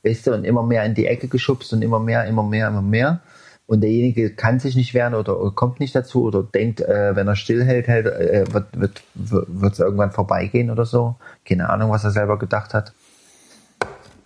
weißt 0.04 0.28
du, 0.28 0.34
und 0.34 0.44
immer 0.46 0.64
mehr 0.64 0.84
in 0.86 0.96
die 0.96 1.06
Ecke 1.08 1.28
geschubst 1.28 1.72
und 1.74 1.82
immer 1.84 2.00
mehr, 2.00 2.26
immer 2.26 2.44
mehr, 2.44 2.68
immer 2.70 2.82
mehr. 2.82 3.20
Und 3.68 3.82
derjenige 3.82 4.32
kann 4.32 4.60
sich 4.60 4.76
nicht 4.76 4.94
wehren 4.94 5.14
oder, 5.14 5.40
oder 5.40 5.52
kommt 5.52 5.80
nicht 5.80 5.96
dazu 5.96 6.24
oder 6.24 6.44
denkt, 6.44 6.82
äh, 6.82 7.16
wenn 7.16 7.28
er 7.28 7.36
stillhält, 7.38 7.88
hält, 7.88 8.06
äh, 8.08 8.46
wird 8.52 8.66
wird 8.80 9.04
wird 9.14 9.74
es 9.74 9.80
irgendwann 9.80 10.12
vorbeigehen 10.12 10.72
oder 10.72 10.86
so. 10.86 11.16
Keine 11.48 11.70
Ahnung, 11.70 11.90
was 11.92 12.04
er 12.04 12.12
selber 12.12 12.38
gedacht 12.40 12.74
hat. 12.74 12.92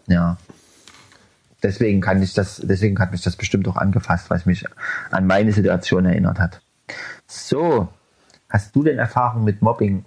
Ja. 0.07 0.37
Deswegen 1.65 1.99
kann 1.99 2.21
ich 2.21 2.35
das, 2.35 2.61
deswegen 2.63 2.99
hat 2.99 3.11
mich 3.11 3.23
das 3.23 3.35
bestimmt 3.35 3.67
auch 3.67 3.75
angefasst, 3.75 4.29
es 4.29 4.45
mich 4.45 4.65
an 5.09 5.25
meine 5.25 5.51
Situation 5.51 6.05
erinnert 6.05 6.37
hat. 6.37 6.61
So, 7.25 7.87
hast 8.49 8.75
du 8.75 8.83
denn 8.83 8.99
Erfahrung 8.99 9.43
mit 9.43 9.63
Mobbing? 9.63 10.05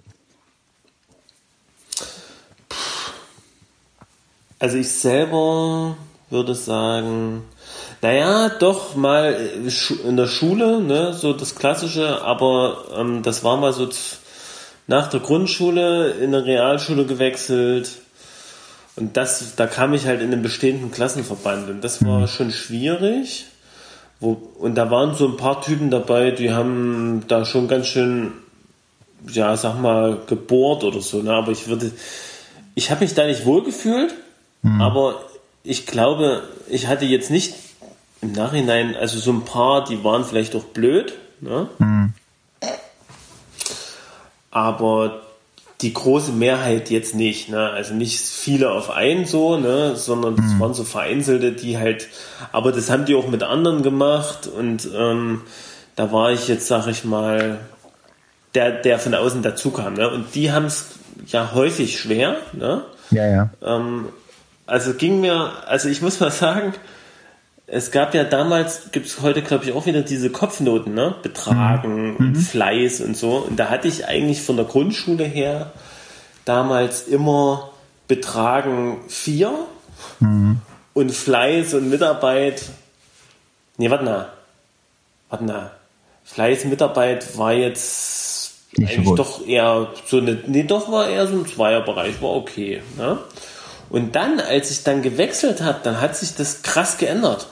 Also 4.57 4.77
ich 4.77 4.89
selber 4.89 5.97
würde 6.29 6.55
sagen, 6.55 7.43
naja, 8.01 8.47
doch 8.57 8.95
mal 8.95 9.33
äh, 9.33 10.07
in 10.07 10.15
der 10.15 10.27
Schule, 10.27 10.81
ne, 10.81 11.11
so 11.13 11.33
das 11.33 11.55
Klassische, 11.55 12.21
aber 12.21 12.85
ähm, 12.95 13.21
das 13.21 13.43
war 13.43 13.57
mal 13.57 13.73
so 13.73 13.89
nach 14.87 15.09
der 15.09 15.19
Grundschule 15.19 16.11
in 16.11 16.33
eine 16.33 16.45
Realschule 16.45 17.05
gewechselt 17.05 17.99
und 18.99 19.15
das, 19.15 19.55
da 19.55 19.65
kam 19.65 19.93
ich 19.93 20.05
halt 20.05 20.21
in 20.21 20.31
den 20.31 20.41
bestehenden 20.41 20.91
Klassenverband 20.91 21.69
und 21.69 21.83
das 21.83 22.05
war 22.05 22.27
schon 22.27 22.51
schwierig. 22.51 23.45
Wo, 24.19 24.33
und 24.59 24.75
da 24.75 24.91
waren 24.91 25.15
so 25.15 25.27
ein 25.27 25.37
paar 25.37 25.61
Typen 25.61 25.89
dabei, 25.89 26.31
die 26.31 26.51
haben 26.51 27.23
da 27.29 27.45
schon 27.45 27.69
ganz 27.69 27.87
schön, 27.87 28.33
ja, 29.27 29.55
sag 29.55 29.79
mal, 29.79 30.17
gebohrt 30.27 30.83
oder 30.83 30.99
so, 30.99 31.21
ne, 31.21 31.31
aber 31.33 31.53
ich 31.53 31.67
würde, 31.67 31.91
ich 32.75 32.91
habe 32.91 33.01
mich 33.01 33.13
da 33.13 33.25
nicht 33.25 33.45
wohlgefühlt, 33.45 34.13
aber 34.79 35.23
ich 35.63 35.85
glaube, 35.85 36.43
ich 36.67 36.87
hatte 36.87 37.05
jetzt 37.05 37.31
nicht 37.31 37.53
im 38.21 38.33
Nachhinein, 38.33 38.97
also 38.97 39.17
so 39.19 39.31
ein 39.31 39.45
paar, 39.45 39.85
die 39.85 40.03
waren 40.03 40.25
vielleicht 40.25 40.53
auch 40.55 40.65
blöd, 40.65 41.13
ne? 41.39 41.69
aber 44.51 45.21
die 45.81 45.93
große 45.93 46.33
Mehrheit 46.33 46.89
jetzt 46.89 47.15
nicht, 47.15 47.49
ne? 47.49 47.69
Also 47.69 47.93
nicht 47.93 48.19
viele 48.19 48.71
auf 48.71 48.89
einen 48.89 49.25
so, 49.25 49.57
ne? 49.57 49.95
Sondern 49.95 50.35
das 50.35 50.59
waren 50.59 50.73
so 50.73 50.83
vereinzelte, 50.83 51.53
die 51.53 51.77
halt, 51.77 52.09
aber 52.51 52.71
das 52.71 52.89
haben 52.89 53.05
die 53.05 53.15
auch 53.15 53.27
mit 53.27 53.43
anderen 53.43 53.81
gemacht 53.81 54.47
und 54.47 54.89
ähm, 54.93 55.41
da 55.95 56.11
war 56.11 56.31
ich 56.31 56.47
jetzt, 56.47 56.67
sag 56.67 56.87
ich 56.87 57.05
mal, 57.05 57.59
der, 58.55 58.71
der 58.71 58.99
von 58.99 59.13
außen 59.13 59.41
dazu 59.41 59.71
kam, 59.71 59.93
ne? 59.93 60.09
Und 60.09 60.35
die 60.35 60.51
haben 60.51 60.65
es 60.65 60.87
ja 61.27 61.51
häufig 61.53 61.97
schwer, 61.99 62.37
ne? 62.51 62.83
Ja, 63.11 63.27
ja. 63.27 63.49
Ähm, 63.63 64.09
also 64.65 64.93
ging 64.93 65.21
mir, 65.21 65.51
also 65.65 65.87
ich 65.87 66.01
muss 66.01 66.19
mal 66.19 66.31
sagen, 66.31 66.73
es 67.71 67.91
gab 67.91 68.13
ja 68.13 68.23
damals, 68.23 68.91
gibt 68.91 69.07
es 69.07 69.21
heute 69.21 69.41
glaube 69.41 69.65
ich 69.65 69.73
auch 69.73 69.85
wieder 69.85 70.01
diese 70.01 70.29
Kopfnoten, 70.29 70.93
ne? 70.93 71.15
Betragen 71.21 72.15
und 72.17 72.35
Fleiß 72.35 73.01
und 73.01 73.15
so. 73.15 73.37
Und 73.37 73.59
da 73.59 73.69
hatte 73.69 73.87
ich 73.87 74.07
eigentlich 74.07 74.41
von 74.41 74.55
der 74.55 74.65
Grundschule 74.65 75.23
her 75.23 75.71
damals 76.45 77.03
immer 77.03 77.71
Betragen 78.07 79.01
4 79.07 79.53
und 80.93 81.11
Fleiß 81.11 81.75
und 81.75 81.89
Mitarbeit. 81.89 82.63
Nee, 83.77 83.89
warte 83.89 84.03
mal. 84.03 84.29
Warte 85.29 85.43
mal. 85.43 85.71
Fleiß, 86.25 86.65
Mitarbeit 86.65 87.37
war 87.37 87.53
jetzt 87.53 88.53
Nicht 88.75 88.93
eigentlich 88.93 89.05
gut. 89.05 89.19
doch 89.19 89.45
eher 89.45 89.89
so 90.05 90.17
eine, 90.17 90.39
nee, 90.47 90.63
doch 90.63 90.91
war 90.91 91.07
eher 91.07 91.27
so 91.27 91.35
ein 91.35 91.45
Zweierbereich, 91.45 92.21
war 92.21 92.31
okay. 92.31 92.81
Ne? 92.97 93.19
Und 93.89 94.15
dann, 94.15 94.39
als 94.39 94.71
ich 94.71 94.83
dann 94.83 95.01
gewechselt 95.01 95.61
habe, 95.61 95.79
dann 95.83 96.01
hat 96.01 96.15
sich 96.15 96.35
das 96.35 96.61
krass 96.61 96.97
geändert. 96.97 97.47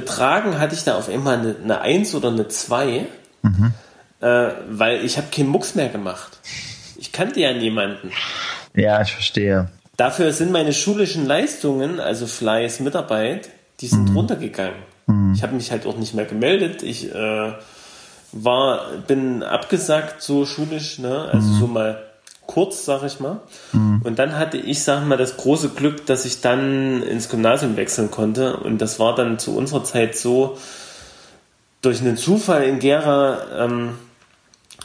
Betragen 0.00 0.58
hatte 0.58 0.74
ich 0.74 0.84
da 0.84 0.96
auf 0.96 1.08
einmal 1.08 1.38
eine, 1.38 1.56
eine 1.62 1.80
1 1.80 2.14
oder 2.14 2.28
eine 2.28 2.46
2. 2.48 3.06
äh, 4.20 4.48
weil 4.70 5.04
ich 5.04 5.16
habe 5.16 5.28
keinen 5.34 5.48
Mucks 5.48 5.74
mehr 5.74 5.88
gemacht. 5.88 6.38
Ich 6.96 7.12
kannte 7.12 7.40
ja 7.40 7.52
niemanden. 7.52 8.12
Ja, 8.74 9.02
ich 9.02 9.12
verstehe. 9.12 9.70
Dafür 9.96 10.32
sind 10.32 10.52
meine 10.52 10.72
schulischen 10.72 11.26
Leistungen, 11.26 11.98
also 11.98 12.26
Fleiß, 12.26 12.80
Mitarbeit, 12.80 13.48
die 13.80 13.88
sind 13.88 14.14
runtergegangen. 14.14 14.82
Ich 15.34 15.42
habe 15.42 15.54
mich 15.54 15.70
halt 15.72 15.86
auch 15.86 15.96
nicht 15.96 16.14
mehr 16.14 16.26
gemeldet. 16.26 16.82
Ich 16.82 17.12
äh, 17.12 17.52
war, 18.32 18.92
bin 19.06 19.42
abgesagt 19.42 20.22
so 20.22 20.44
schulisch, 20.44 20.98
ne? 20.98 21.28
also 21.32 21.48
so 21.54 21.66
mal 21.66 22.07
kurz, 22.48 22.84
sag 22.84 23.04
ich 23.04 23.20
mal. 23.20 23.40
Und 24.02 24.18
dann 24.18 24.36
hatte 24.36 24.56
ich, 24.56 24.82
sag 24.82 25.06
mal, 25.06 25.18
das 25.18 25.36
große 25.36 25.68
Glück, 25.68 26.06
dass 26.06 26.24
ich 26.24 26.40
dann 26.40 27.02
ins 27.02 27.28
Gymnasium 27.28 27.76
wechseln 27.76 28.10
konnte. 28.10 28.56
Und 28.56 28.78
das 28.78 28.98
war 28.98 29.14
dann 29.14 29.38
zu 29.38 29.56
unserer 29.56 29.84
Zeit 29.84 30.16
so, 30.16 30.58
durch 31.82 32.00
einen 32.00 32.16
Zufall 32.16 32.64
in 32.64 32.80
Gera 32.80 33.66
ähm, 33.66 33.90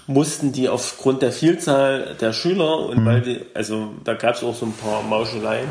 mussten 0.06 0.52
die 0.52 0.70
aufgrund 0.70 1.22
der 1.22 1.32
Vielzahl 1.32 2.16
der 2.20 2.34
Schüler 2.34 2.80
und 2.80 3.06
weil 3.06 3.22
die, 3.22 3.42
also 3.54 3.94
da 4.04 4.14
gab 4.14 4.36
es 4.36 4.44
auch 4.44 4.54
so 4.54 4.66
ein 4.66 4.74
paar 4.74 5.02
Mauscheleien, 5.02 5.68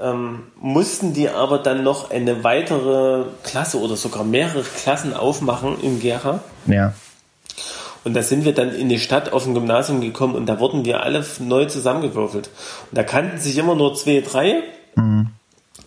ähm, 0.00 0.40
mussten 0.60 1.12
die 1.12 1.28
aber 1.28 1.58
dann 1.58 1.84
noch 1.84 2.10
eine 2.10 2.42
weitere 2.42 3.26
Klasse 3.44 3.78
oder 3.78 3.96
sogar 3.96 4.24
mehrere 4.24 4.62
Klassen 4.62 5.14
aufmachen 5.14 5.80
in 5.80 6.00
Gera. 6.00 6.40
Ja. 6.66 6.94
Und 8.04 8.14
da 8.14 8.22
sind 8.22 8.44
wir 8.44 8.52
dann 8.52 8.74
in 8.74 8.88
die 8.88 8.98
Stadt 8.98 9.32
auf 9.32 9.46
ein 9.46 9.54
Gymnasium 9.54 10.00
gekommen 10.00 10.34
und 10.34 10.46
da 10.46 10.60
wurden 10.60 10.84
wir 10.84 11.02
alle 11.02 11.24
neu 11.40 11.64
zusammengewürfelt. 11.64 12.50
Und 12.90 12.98
da 12.98 13.02
kannten 13.02 13.38
sich 13.38 13.56
immer 13.56 13.74
nur 13.74 13.94
zwei, 13.94 14.20
drei. 14.20 14.62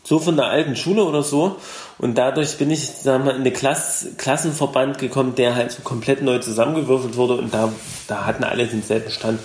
So 0.04 0.20
von 0.20 0.36
der 0.36 0.48
alten 0.48 0.76
Schule 0.76 1.04
oder 1.04 1.22
so. 1.22 1.58
Und 2.00 2.18
dadurch 2.18 2.58
bin 2.58 2.72
ich 2.72 2.88
sagen 2.88 3.26
wir, 3.26 3.36
in 3.36 3.44
den 3.44 3.54
Klass 3.54 4.08
Klassenverband 4.18 5.00
gekommen, 5.00 5.36
der 5.36 5.56
halt 5.56 5.72
so 5.72 5.82
komplett 5.82 6.22
neu 6.22 6.40
zusammengewürfelt 6.40 7.18
wurde. 7.18 7.36
Und 7.36 7.54
da, 7.54 7.72
da 8.08 8.26
hatten 8.26 8.44
alle 8.44 8.66
denselben 8.66 9.12
Stand. 9.12 9.40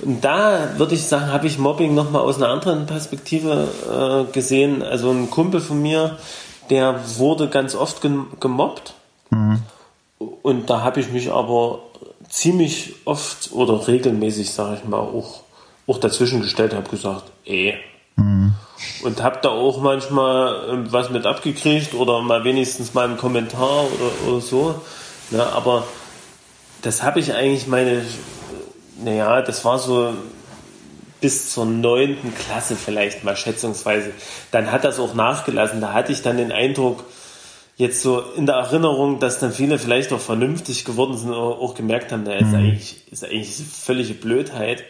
Und 0.00 0.22
da 0.22 0.78
würde 0.78 0.94
ich 0.94 1.04
sagen, 1.04 1.32
habe 1.32 1.46
ich 1.46 1.58
Mobbing 1.58 1.94
nochmal 1.94 2.22
aus 2.22 2.36
einer 2.36 2.48
anderen 2.48 2.86
Perspektive 2.86 3.68
äh, 4.28 4.32
gesehen. 4.32 4.82
Also 4.82 5.10
ein 5.10 5.30
Kumpel 5.30 5.60
von 5.60 5.80
mir, 5.80 6.18
der 6.70 7.00
wurde 7.16 7.48
ganz 7.48 7.74
oft 7.74 8.02
gem 8.02 8.26
gemobbt. 8.38 8.94
Und 10.42 10.70
da 10.70 10.82
habe 10.82 11.00
ich 11.00 11.10
mich 11.10 11.32
aber 11.32 11.80
ziemlich 12.32 12.94
oft 13.04 13.52
oder 13.52 13.86
regelmäßig, 13.86 14.50
sage 14.50 14.78
ich 14.82 14.88
mal, 14.88 14.98
auch, 14.98 15.42
auch 15.86 15.98
dazwischen 15.98 16.40
gestellt, 16.40 16.72
habe 16.72 16.88
gesagt, 16.88 17.24
ey. 17.44 17.74
Und 19.02 19.22
habe 19.22 19.38
da 19.42 19.50
auch 19.50 19.80
manchmal 19.82 20.70
ähm, 20.70 20.92
was 20.92 21.10
mit 21.10 21.26
abgekriegt 21.26 21.94
oder 21.94 22.22
mal 22.22 22.42
wenigstens 22.42 22.94
mal 22.94 23.04
einen 23.04 23.18
Kommentar 23.18 23.84
oder, 23.84 24.30
oder 24.32 24.40
so. 24.40 24.74
Ja, 25.30 25.50
aber 25.50 25.84
das 26.80 27.02
habe 27.02 27.20
ich 27.20 27.34
eigentlich 27.34 27.66
meine, 27.66 28.02
naja, 29.04 29.42
das 29.42 29.64
war 29.66 29.78
so 29.78 30.14
bis 31.20 31.52
zur 31.52 31.66
neunten 31.66 32.34
Klasse 32.34 32.76
vielleicht 32.76 33.24
mal 33.24 33.36
schätzungsweise. 33.36 34.10
Dann 34.50 34.72
hat 34.72 34.84
das 34.84 34.98
auch 34.98 35.14
nachgelassen. 35.14 35.82
Da 35.82 35.92
hatte 35.92 36.12
ich 36.12 36.22
dann 36.22 36.38
den 36.38 36.50
Eindruck, 36.50 37.04
jetzt 37.76 38.02
so 38.02 38.20
in 38.36 38.46
der 38.46 38.56
Erinnerung, 38.56 39.18
dass 39.18 39.38
dann 39.38 39.52
viele 39.52 39.78
vielleicht 39.78 40.12
auch 40.12 40.20
vernünftig 40.20 40.84
geworden 40.84 41.16
sind 41.16 41.30
oder 41.30 41.58
auch 41.58 41.74
gemerkt 41.74 42.12
haben, 42.12 42.24
da 42.24 42.32
ist 42.32 42.54
eigentlich, 42.54 43.02
ist 43.10 43.24
eigentlich 43.24 43.50
völlige 43.54 44.14
Blödheit, 44.14 44.84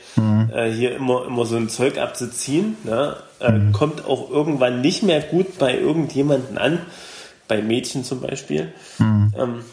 äh, 0.53 0.71
hier 0.71 0.95
immer, 0.97 1.27
immer 1.27 1.47
so 1.47 1.57
ein 1.57 1.69
Zeug 1.69 1.99
abzuziehen. 1.99 2.77
Ne? 2.85 3.17
Äh, 3.39 3.73
Kommt 3.73 4.05
auch 4.05 4.31
irgendwann 4.31 4.81
nicht 4.81 5.03
mehr 5.03 5.21
gut 5.21 5.59
bei 5.59 5.79
irgendjemanden 5.79 6.59
an, 6.59 6.81
bei 7.49 7.63
Mädchen 7.63 8.05
zum 8.05 8.21
Beispiel. 8.21 8.73
Ähm, 9.39 9.65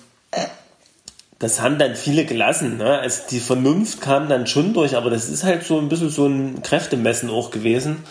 das 1.39 1.61
haben 1.61 1.79
dann 1.79 1.95
viele 1.95 2.25
gelassen. 2.25 2.77
Ne? 2.77 2.99
Also 2.99 3.21
die 3.31 3.39
Vernunft 3.39 4.01
kam 4.01 4.27
dann 4.27 4.45
schon 4.45 4.73
durch, 4.73 4.97
aber 4.97 5.09
das 5.09 5.29
ist 5.29 5.45
halt 5.45 5.63
so 5.63 5.79
ein 5.79 5.87
bisschen 5.87 6.09
so 6.09 6.27
ein 6.27 6.61
Kräftemessen 6.61 7.29
auch 7.29 7.49
gewesen. 7.49 8.03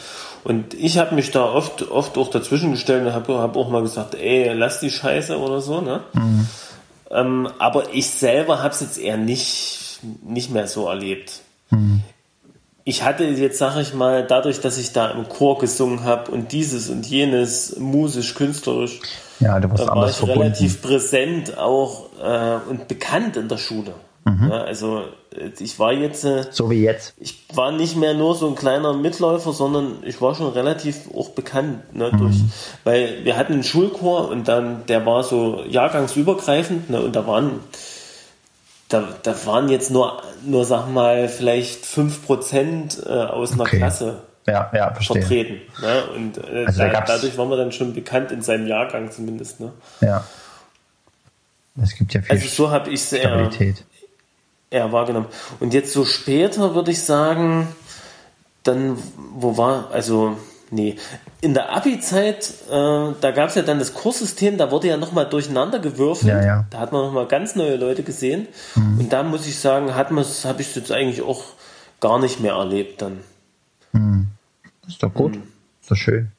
Und 0.44 0.74
ich 0.74 0.98
habe 0.98 1.14
mich 1.14 1.30
da 1.30 1.44
oft, 1.44 1.90
oft 1.90 2.16
auch 2.16 2.30
dazwischen 2.30 2.70
gestellt 2.70 3.06
und 3.06 3.12
habe 3.12 3.38
hab 3.38 3.56
auch 3.56 3.68
mal 3.68 3.82
gesagt, 3.82 4.14
ey, 4.14 4.52
lass 4.52 4.80
die 4.80 4.90
Scheiße 4.90 5.38
oder 5.38 5.60
so. 5.60 5.80
Ne? 5.80 6.00
Ähm, 7.10 7.48
aber 7.58 7.92
ich 7.92 8.10
selber 8.10 8.62
habe 8.62 8.72
es 8.74 8.80
jetzt 8.80 8.98
eher 8.98 9.16
nicht, 9.16 10.00
nicht 10.22 10.50
mehr 10.50 10.66
so 10.66 10.88
erlebt. 10.88 11.40
Ich 12.84 13.02
hatte 13.02 13.24
jetzt, 13.24 13.58
sage 13.58 13.82
ich 13.82 13.92
mal, 13.92 14.26
dadurch, 14.26 14.60
dass 14.60 14.78
ich 14.78 14.92
da 14.92 15.10
im 15.10 15.28
Chor 15.28 15.58
gesungen 15.58 16.04
habe 16.04 16.30
und 16.30 16.52
dieses 16.52 16.88
und 16.88 17.04
jenes, 17.06 17.76
musisch, 17.78 18.34
künstlerisch, 18.34 19.00
Ja, 19.40 19.60
du 19.60 19.68
warst 19.68 19.82
da 19.82 19.88
war 19.88 19.92
anders 19.96 20.10
ich 20.12 20.16
verbunden. 20.16 20.42
relativ 20.42 20.80
präsent 20.80 21.58
auch 21.58 22.06
äh, 22.22 22.70
und 22.70 22.88
bekannt 22.88 23.36
in 23.36 23.48
der 23.48 23.58
Schule. 23.58 23.92
Ja, 24.26 24.62
also 24.62 25.00
äh, 25.00 25.02
ich 25.58 25.78
war 25.78 25.92
jetzt, 25.92 26.24
äh, 26.24 26.44
So 26.50 26.70
wie 26.70 26.82
jetzt. 26.82 27.14
ich 27.18 27.44
war 27.54 27.70
nicht 27.72 27.96
mehr 27.96 28.14
nur 28.14 28.34
so 28.34 28.48
ein 28.48 28.54
kleiner 28.54 28.92
Mitläufer, 28.94 29.52
sondern 29.52 29.98
ich 30.04 30.20
war 30.20 30.34
schon 30.34 30.50
relativ 30.52 30.96
auch 31.14 31.30
bekannt, 31.30 31.94
ne, 31.94 32.10
durch, 32.16 32.36
weil 32.84 33.24
wir 33.24 33.36
hatten 33.36 33.52
einen 33.54 33.62
Schulchor 33.64 34.28
und 34.28 34.48
dann, 34.48 34.86
der 34.86 35.04
war 35.06 35.22
so 35.24 35.62
jahrgangsübergreifend, 35.68 36.90
ne, 36.90 37.00
und 37.02 37.14
da 37.14 37.26
waren, 37.26 37.60
da, 38.88 39.06
da 39.22 39.34
waren 39.46 39.68
jetzt 39.68 39.90
nur, 39.90 40.22
nur 40.44 40.64
sag 40.64 40.88
mal, 40.88 41.28
vielleicht 41.28 41.84
fünf 41.84 42.24
Prozent 42.24 42.98
äh, 43.06 43.10
aus 43.10 43.52
einer 43.52 43.62
Okay. 43.64 43.76
Klasse 43.78 44.22
Ja, 44.46 44.70
ja, 44.74 44.94
verstehe. 44.94 45.20
vertreten. 45.20 45.60
Ne? 45.82 46.04
Und 46.16 46.38
äh, 46.38 46.64
Also 46.66 46.78
da 46.78 47.00
dadurch 47.02 47.36
war 47.36 47.44
man 47.44 47.58
dann 47.58 47.70
schon 47.72 47.92
bekannt 47.92 48.32
in 48.32 48.40
seinem 48.40 48.66
Jahrgang 48.66 49.10
zumindest. 49.12 49.60
Ne? 49.60 49.72
Ja. 50.00 50.24
Es 51.82 51.94
gibt 51.94 52.14
ja 52.14 52.22
viel 52.22 52.30
Also 52.32 52.48
so 52.48 52.70
habe 52.70 52.90
ich 52.90 53.02
Stabilität. 53.02 53.84
Eher 54.70 54.92
wahrgenommen. 54.92 55.26
Und 55.60 55.74
jetzt 55.74 55.92
so 55.92 56.04
später 56.04 56.74
würde 56.74 56.90
ich 56.90 57.02
sagen, 57.02 57.68
dann, 58.62 58.98
wo 59.34 59.56
war, 59.56 59.90
also, 59.92 60.36
nee, 60.70 60.96
in 61.40 61.54
der 61.54 61.72
Abi-Zeit, 61.74 62.52
äh, 62.70 63.12
da 63.20 63.30
gab 63.34 63.48
es 63.48 63.54
ja 63.54 63.62
dann 63.62 63.78
das 63.78 63.94
Kurssystem, 63.94 64.58
da 64.58 64.70
wurde 64.70 64.88
ja 64.88 64.96
nochmal 64.96 65.28
durcheinander 65.28 65.78
gewürfelt. 65.78 66.32
Ja, 66.32 66.44
ja. 66.44 66.66
Da 66.70 66.80
hat 66.80 66.92
man 66.92 67.02
nochmal 67.06 67.26
ganz 67.26 67.56
neue 67.56 67.76
Leute 67.76 68.02
gesehen. 68.02 68.48
Und 68.98 69.12
da 69.12 69.22
muss 69.22 69.46
ich 69.46 69.58
sagen, 69.58 69.94
hat 69.94 70.10
man 70.10 70.24
habe 70.44 70.60
ich 70.62 70.68
es 70.68 70.74
jetzt 70.74 70.92
eigentlich 70.92 71.22
auch 71.22 71.44
gar 72.00 72.18
nicht 72.18 72.40
mehr 72.40 72.52
erlebt 72.52 73.02
dann, 73.02 73.20
Ist 74.86 75.02
doch 75.02 75.12
gut. 75.12 75.36
Ist 75.80 75.90
doch 75.90 75.96
schön. 75.96 76.30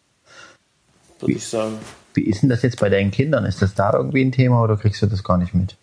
würde 1.20 1.34
ich 1.34 1.48
sagen. 1.48 1.78
Wie 2.14 2.24
ist 2.24 2.42
denn 2.42 2.50
das 2.50 2.62
jetzt 2.62 2.80
bei 2.80 2.90
deinen 2.90 3.12
Kindern? 3.12 3.46
Ist 3.46 3.62
das 3.62 3.74
da 3.76 3.94
irgendwie 3.94 4.24
ein 4.24 4.32
Thema 4.32 4.64
oder 4.64 4.78
kriegst 4.78 5.02
du 5.02 5.08
das 5.08 5.24
gar 5.24 5.38
nicht 5.38 5.54
mit? 5.54 5.76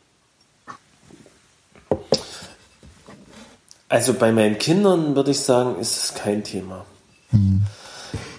Also 3.89 4.15
bei 4.15 4.33
meinen 4.33 4.59
Kindern 4.59 5.15
würde 5.15 5.31
ich 5.31 5.41
sagen, 5.41 5.79
ist 5.79 5.97
es 5.97 6.15
kein 6.15 6.43
Thema. 6.43 6.85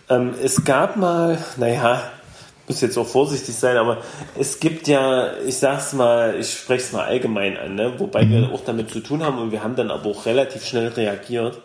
Ähm, 0.10 0.34
es 0.42 0.64
gab 0.66 0.98
mal, 0.98 1.38
naja, 1.58 2.12
muss 2.68 2.82
jetzt 2.82 2.98
auch 2.98 3.08
vorsichtig 3.08 3.56
sein, 3.56 3.78
aber 3.78 4.00
es 4.38 4.60
gibt 4.60 4.90
ja, 4.90 5.38
ich 5.46 5.58
sag's 5.58 5.94
mal, 5.94 6.36
ich 6.38 6.52
spreche 6.52 6.84
es 6.84 6.92
mal 6.92 7.06
allgemein 7.06 7.58
an, 7.58 7.76
ne? 7.76 7.94
wobei 7.98 8.28
wir 8.30 8.52
auch 8.52 8.62
damit 8.66 8.90
zu 8.90 9.00
tun 9.00 9.24
haben 9.24 9.38
und 9.38 9.52
wir 9.54 9.64
haben 9.64 9.78
dann 9.78 9.90
aber 9.90 10.10
auch 10.10 10.26
relativ 10.26 10.66
schnell 10.66 10.90
reagiert. 10.90 11.62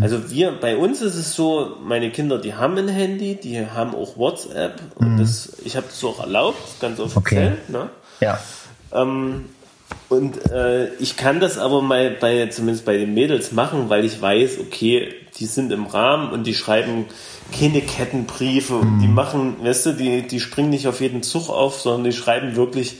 Also 0.00 0.30
wir, 0.30 0.52
bei 0.52 0.76
uns 0.76 1.02
ist 1.02 1.14
es 1.14 1.34
so, 1.34 1.76
meine 1.82 2.10
Kinder, 2.10 2.38
die 2.38 2.54
haben 2.54 2.76
ein 2.78 2.88
Handy, 2.88 3.36
die 3.36 3.64
haben 3.64 3.94
auch 3.94 4.16
WhatsApp 4.16 4.80
und 4.96 5.18
das, 5.18 5.52
ich 5.64 5.76
habe 5.76 5.86
das 5.88 6.02
auch 6.02 6.18
erlaubt, 6.18 6.58
ganz 6.80 6.98
offiziell. 6.98 7.58
Ne? 7.68 7.88
Ja. 8.20 8.40
Ähm, 8.92 9.46
und 10.10 10.50
äh, 10.50 10.92
ich 10.94 11.16
kann 11.16 11.38
das 11.40 11.56
aber 11.56 11.80
mal 11.82 12.10
bei, 12.10 12.46
zumindest 12.48 12.84
bei 12.84 12.96
den 12.98 13.14
Mädels 13.14 13.52
machen, 13.52 13.88
weil 13.88 14.04
ich 14.04 14.20
weiß, 14.20 14.58
okay, 14.60 15.14
die 15.38 15.46
sind 15.46 15.70
im 15.70 15.86
Rahmen 15.86 16.32
und 16.32 16.48
die 16.48 16.54
schreiben 16.54 17.06
keine 17.56 17.80
Kettenbriefe 17.80 18.74
und 18.74 18.98
die 18.98 19.06
machen, 19.06 19.54
weißt 19.62 19.86
du, 19.86 19.92
die, 19.92 20.22
die 20.26 20.40
springen 20.40 20.70
nicht 20.70 20.88
auf 20.88 21.00
jeden 21.00 21.22
Zug 21.22 21.48
auf, 21.48 21.80
sondern 21.80 22.02
die 22.04 22.12
schreiben 22.12 22.56
wirklich 22.56 22.96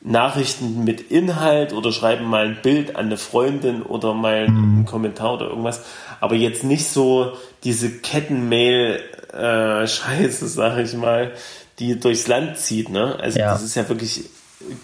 Nachrichten 0.00 0.82
mit 0.82 1.12
Inhalt 1.12 1.72
oder 1.72 1.92
schreiben 1.92 2.24
mal 2.24 2.46
ein 2.46 2.58
Bild 2.62 2.96
an 2.96 3.06
eine 3.06 3.16
Freundin 3.16 3.82
oder 3.82 4.12
mal 4.12 4.46
einen 4.46 4.84
Kommentar 4.86 5.34
oder 5.34 5.46
irgendwas. 5.46 5.82
Aber 6.20 6.34
jetzt 6.34 6.64
nicht 6.64 6.88
so 6.88 7.32
diese 7.62 7.90
Kettenmail-Scheiße, 7.90 10.48
sag 10.48 10.78
ich 10.78 10.94
mal, 10.94 11.30
die 11.78 11.98
durchs 11.98 12.26
Land 12.26 12.58
zieht. 12.58 12.88
Ne? 12.88 13.16
Also 13.20 13.38
Ja. 13.38 13.52
das 13.52 13.62
ist 13.62 13.76
ja 13.76 13.88
wirklich 13.88 14.24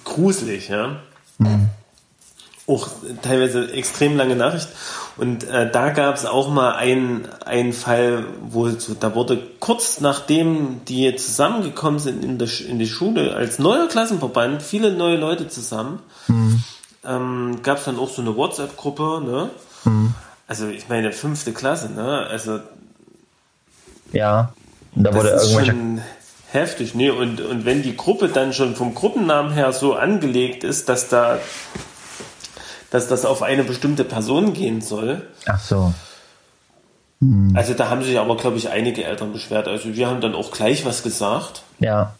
gruselig. 0.04 0.68
Ja? 0.68 1.00
Auch 2.66 2.88
teilweise 3.22 3.72
extrem 3.72 4.16
lange 4.16 4.36
Nachricht. 4.36 4.68
Und 5.16 5.44
äh, 5.44 5.70
da 5.70 5.90
gab 5.90 6.14
es 6.14 6.24
auch 6.24 6.50
mal 6.50 6.72
einen, 6.76 7.26
einen 7.44 7.72
Fall, 7.72 8.24
wo 8.48 8.68
so, 8.68 8.94
da 8.94 9.14
wurde 9.14 9.42
kurz 9.58 10.00
nachdem 10.00 10.84
die 10.86 11.14
zusammengekommen 11.16 11.98
sind 11.98 12.24
in, 12.24 12.38
der, 12.38 12.48
in 12.66 12.78
die 12.78 12.86
Schule 12.86 13.34
als 13.34 13.58
neuer 13.58 13.88
Klassenverband, 13.88 14.62
viele 14.62 14.92
neue 14.92 15.16
Leute 15.16 15.48
zusammen, 15.48 16.00
ähm, 17.04 17.60
gab 17.62 17.78
es 17.78 17.84
dann 17.84 17.98
auch 17.98 18.08
so 18.08 18.22
eine 18.22 18.36
WhatsApp-Gruppe. 18.36 19.22
Ne? 19.24 19.50
Also 20.46 20.68
ich 20.68 20.88
meine 20.88 21.12
fünfte 21.12 21.52
Klasse, 21.52 21.90
ne? 21.90 22.26
Also 22.28 22.60
Ja. 24.12 24.52
Da 24.94 25.14
wurde 25.14 25.30
irgendwelche. 25.30 25.72
schon 25.72 26.00
heftig, 26.52 26.94
ne? 26.94 27.12
Und, 27.12 27.40
und 27.40 27.64
wenn 27.64 27.82
die 27.82 27.96
Gruppe 27.96 28.28
dann 28.28 28.52
schon 28.52 28.74
vom 28.76 28.94
Gruppennamen 28.94 29.52
her 29.52 29.72
so 29.72 29.94
angelegt 29.94 30.64
ist, 30.64 30.88
dass 30.88 31.08
da 31.08 31.38
dass 32.90 33.06
das 33.06 33.24
auf 33.24 33.42
eine 33.42 33.62
bestimmte 33.62 34.04
Person 34.04 34.52
gehen 34.52 34.80
soll. 34.80 35.22
Ach 35.46 35.60
so. 35.60 35.94
Also 37.54 37.74
da 37.74 37.90
haben 37.90 38.02
sich 38.02 38.18
aber, 38.18 38.36
glaube 38.36 38.56
ich, 38.56 38.70
einige 38.70 39.04
Eltern 39.04 39.32
beschwert. 39.32 39.68
Also 39.68 39.94
wir 39.94 40.08
haben 40.08 40.20
dann 40.20 40.34
auch 40.34 40.50
gleich 40.50 40.84
was 40.84 41.02
gesagt 41.02 41.62
Ja. 41.78 42.14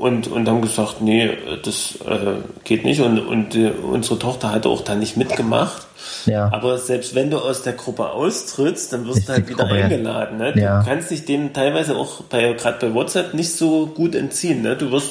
Und, 0.00 0.28
und 0.28 0.48
haben 0.48 0.62
gesagt, 0.62 1.00
nee, 1.02 1.30
das 1.62 1.98
äh, 2.08 2.16
geht 2.64 2.84
nicht. 2.84 3.00
Und, 3.00 3.18
und 3.18 3.54
äh, 3.54 3.70
unsere 3.70 4.18
Tochter 4.18 4.50
hat 4.50 4.66
auch 4.66 4.80
da 4.82 4.94
nicht 4.94 5.16
mitgemacht. 5.18 5.86
Ja. 6.24 6.50
Aber 6.52 6.78
selbst 6.78 7.14
wenn 7.14 7.30
du 7.30 7.38
aus 7.38 7.62
der 7.62 7.74
Gruppe 7.74 8.08
austrittst, 8.10 8.92
dann 8.92 9.06
wirst 9.06 9.28
du 9.28 9.32
halt 9.34 9.46
wieder 9.48 9.64
Gruppe 9.64 9.74
eingeladen. 9.82 10.38
Ne? 10.38 10.52
Du 10.54 10.60
Ja. 10.60 10.82
kannst 10.82 11.10
dich 11.10 11.26
dem 11.26 11.52
teilweise 11.52 11.96
auch 11.96 12.22
bei 12.22 12.52
gerade 12.54 12.78
bei 12.88 12.94
WhatsApp 12.94 13.34
nicht 13.34 13.52
so 13.52 13.86
gut 13.86 14.14
entziehen. 14.14 14.62
Ne? 14.62 14.74
Du 14.76 14.90
wirst 14.90 15.10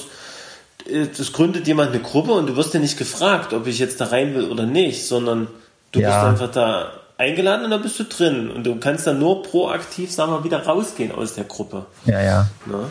äh, 0.91 1.05
das 1.15 1.31
gründet 1.33 1.67
jemand 1.67 1.91
eine 1.91 1.99
Gruppe 2.01 2.31
und 2.31 2.47
du 2.49 2.55
wirst 2.55 2.73
ja 2.73 2.79
nicht 2.79 2.97
gefragt, 2.97 3.53
ob 3.53 3.67
ich 3.67 3.77
jetzt 3.77 4.01
da 4.01 4.05
rein 4.05 4.33
will 4.33 4.49
oder 4.49 4.65
nicht, 4.65 5.05
sondern 5.05 5.47
du 5.91 5.99
Ja. 5.99 6.07
bist 6.09 6.43
einfach 6.43 6.51
da 6.51 6.91
eingeladen 7.19 7.65
und 7.65 7.71
dann 7.71 7.81
bist 7.81 7.99
du 7.99 8.05
drin 8.05 8.49
und 8.49 8.65
du 8.65 8.77
kannst 8.77 9.05
dann 9.05 9.19
nur 9.19 9.43
proaktiv, 9.43 10.09
sagen 10.11 10.31
wir, 10.31 10.43
wieder 10.45 10.65
rausgehen 10.65 11.11
aus 11.11 11.33
der 11.35 11.43
Gruppe. 11.43 11.85
Ja, 12.05 12.21
ja. 12.21 12.47
Ne? 12.65 12.85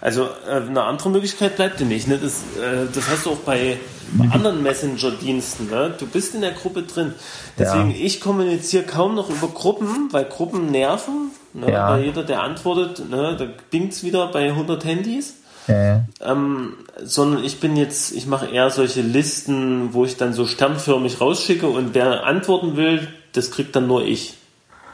Also 0.00 0.28
äh, 0.48 0.62
eine 0.66 0.82
andere 0.84 1.10
Möglichkeit 1.10 1.56
bleibt 1.56 1.80
dir 1.80 1.84
nicht. 1.84 2.08
Ne? 2.08 2.18
Das, 2.18 2.32
äh, 2.60 2.86
das 2.92 3.10
hast 3.10 3.26
du 3.26 3.32
auch 3.32 3.38
bei, 3.44 3.76
bei 4.14 4.32
anderen 4.32 4.62
Messenger-Diensten. 4.62 5.68
Ne? 5.70 5.92
Du 5.98 6.06
bist 6.06 6.34
in 6.34 6.40
der 6.40 6.52
Gruppe 6.52 6.82
drin. 6.84 7.12
Deswegen, 7.58 7.90
Ja. 7.90 7.96
ich 8.00 8.20
kommuniziere 8.22 8.84
kaum 8.84 9.14
noch 9.14 9.28
über 9.28 9.48
Gruppen, 9.48 10.08
weil 10.12 10.24
Gruppen 10.24 10.70
nerven. 10.70 11.30
Ne? 11.52 11.70
Ja. 11.70 11.90
Weil 11.90 12.04
jeder, 12.04 12.24
der 12.24 12.42
antwortet, 12.42 13.08
ne? 13.10 13.36
da 13.38 13.46
bingt's 13.70 14.02
wieder 14.02 14.26
bei 14.28 14.48
100 14.48 14.82
Handys. 14.84 15.34
Ja. 15.68 16.04
Ähm, 16.22 16.74
sondern 17.02 17.44
ich 17.44 17.60
bin 17.60 17.76
jetzt, 17.76 18.12
ich 18.12 18.26
mache 18.26 18.46
eher 18.46 18.70
solche 18.70 19.02
Listen, 19.02 19.92
wo 19.92 20.04
ich 20.06 20.16
dann 20.16 20.32
so 20.32 20.46
sternförmig 20.46 21.20
rausschicke 21.20 21.66
und 21.66 21.94
wer 21.94 22.24
antworten 22.24 22.76
will, 22.76 23.08
das 23.34 23.50
kriegt 23.50 23.76
dann 23.76 23.86
nur 23.86 24.02
ich. 24.04 24.34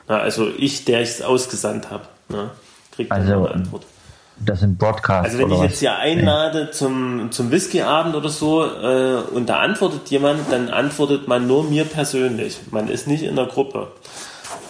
Na, 0.08 0.18
also 0.18 0.48
ich, 0.56 0.84
der 0.84 1.02
ich 1.02 1.10
es 1.10 1.22
ausgesandt 1.22 1.90
habe, 1.90 2.04
ne, 2.28 2.50
kriegt 2.94 3.10
dann 3.12 3.20
Also, 3.20 3.32
nur 3.34 3.46
eine 3.46 3.54
Antwort. 3.54 3.84
Das 4.42 4.60
sind 4.60 4.78
Broadcasts. 4.78 5.34
Also 5.34 5.38
wenn 5.38 5.52
ich 5.52 5.60
jetzt 5.60 5.80
hier 5.80 5.96
einlade 5.96 6.70
zum, 6.70 7.30
zum 7.30 7.50
Whiskyabend 7.50 8.14
oder 8.16 8.30
so 8.30 8.64
äh, 8.64 9.16
und 9.34 9.50
da 9.50 9.58
antwortet 9.60 10.08
jemand, 10.10 10.50
dann 10.50 10.70
antwortet 10.70 11.28
man 11.28 11.46
nur 11.46 11.64
mir 11.64 11.84
persönlich. 11.84 12.58
Man 12.70 12.88
ist 12.88 13.06
nicht 13.06 13.22
in 13.22 13.36
der 13.36 13.46
Gruppe. 13.46 13.88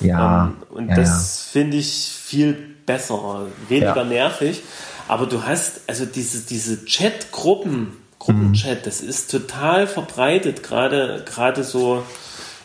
Ja. 0.00 0.46
Ähm, 0.46 0.56
und 0.70 0.88
ja, 0.88 0.96
das 0.96 1.46
finde 1.52 1.76
ich 1.76 2.10
viel 2.10 2.52
besser, 2.84 3.46
weniger 3.68 3.96
Ja. 3.96 4.04
nervig. 4.04 4.62
Aber 5.06 5.26
du 5.26 5.44
hast, 5.44 5.82
also 5.86 6.04
diese, 6.04 6.46
diese 6.46 6.84
Chat-Gruppen, 6.84 7.96
Gruppenchat, 8.18 8.86
das 8.86 9.00
ist 9.00 9.30
total 9.30 9.86
verbreitet, 9.86 10.62
gerade, 10.64 11.24
gerade 11.24 11.62
so 11.64 12.02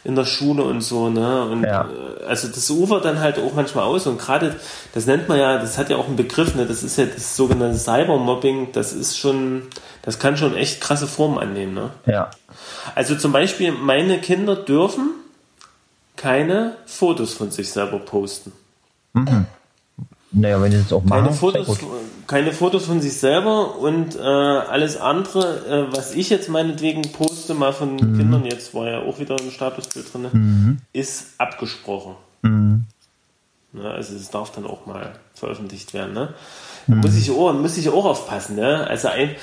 in 0.06 0.16
der 0.16 0.26
Schule 0.26 0.64
und 0.64 0.82
so, 0.82 1.10
ne? 1.10 1.44
Und 1.46 1.64
Ja. 1.64 1.82
äh, 2.22 2.26
also 2.26 2.48
das 2.48 2.70
ufert 2.70 3.04
dann 3.06 3.20
halt 3.20 3.38
auch 3.40 3.54
manchmal 3.54 3.84
aus 3.84 4.08
und 4.08 4.20
gerade, 4.20 4.56
das 4.94 5.06
nennt 5.06 5.28
man 5.28 5.38
ja, 5.40 5.58
das 5.58 5.78
hat 5.78 5.90
ja 5.90 5.98
auch 5.98 6.08
einen 6.08 6.16
Begriff, 6.16 6.56
ne? 6.56 6.66
Das 6.66 6.84
ist 6.84 6.98
ja 6.98 7.06
das 7.06 7.36
sogenannte 7.36 7.78
Cybermobbing, 7.78 8.72
das 8.72 8.94
ist 8.94 9.18
schon, 9.18 9.64
das 10.04 10.20
kann 10.20 10.38
schon 10.38 10.56
echt 10.56 10.80
krasse 10.80 11.08
Formen 11.08 11.38
annehmen, 11.40 11.74
ne? 11.74 11.90
ja. 12.06 12.30
Also 12.94 13.16
zum 13.16 13.32
Beispiel, 13.32 13.72
meine 13.74 14.20
Kinder 14.20 14.56
dürfen 14.56 15.10
keine 16.16 16.78
Fotos 16.86 17.34
von 17.34 17.52
sich 17.52 17.72
selber 17.72 18.00
posten. 18.00 18.54
Naja, 20.32 20.62
wenn 20.62 20.72
die 20.72 20.78
das 20.78 20.94
auch 20.94 21.04
machen. 21.04 21.24
Keine 21.26 21.34
Fotos. 21.36 21.80
Keine 22.28 22.52
Fotos 22.54 22.86
von 22.86 23.02
sich 23.02 23.18
selber 23.18 23.78
und 23.78 24.16
äh, 24.16 24.20
alles 24.20 24.98
andere, 24.98 25.88
äh, 25.90 25.96
was 25.96 26.14
ich 26.14 26.30
jetzt 26.30 26.50
meinetwegen 26.50 27.02
poste, 27.12 27.54
mal 27.54 27.74
von 27.74 27.96
Mhm. 27.96 28.18
Kindern, 28.18 28.46
jetzt 28.46 28.74
war 28.74 28.90
ja 28.90 29.00
auch 29.02 29.20
wieder 29.20 29.36
ein 29.40 29.52
Statusbild 29.52 30.14
drin, 30.14 30.82
ist 30.94 31.34
abgesprochen. 31.38 32.16
Mhm. 32.42 32.86
Ne, 33.74 33.92
also 33.92 34.16
es 34.16 34.30
darf 34.30 34.52
dann 34.52 34.66
auch 34.66 34.86
mal 34.86 35.14
veröffentlicht 35.34 35.94
werden. 35.94 36.14
Ne? 36.14 36.34
Mhm. 36.88 37.02
Da 37.02 37.08
muss 37.08 37.18
ich 37.18 37.30
auch, 37.32 37.54
muss 37.54 37.78
ich 37.78 37.90
auch 37.90 38.06
aufpassen. 38.06 38.56
Ne? 38.56 38.88
Also, 38.88 39.10
ein, 39.10 39.36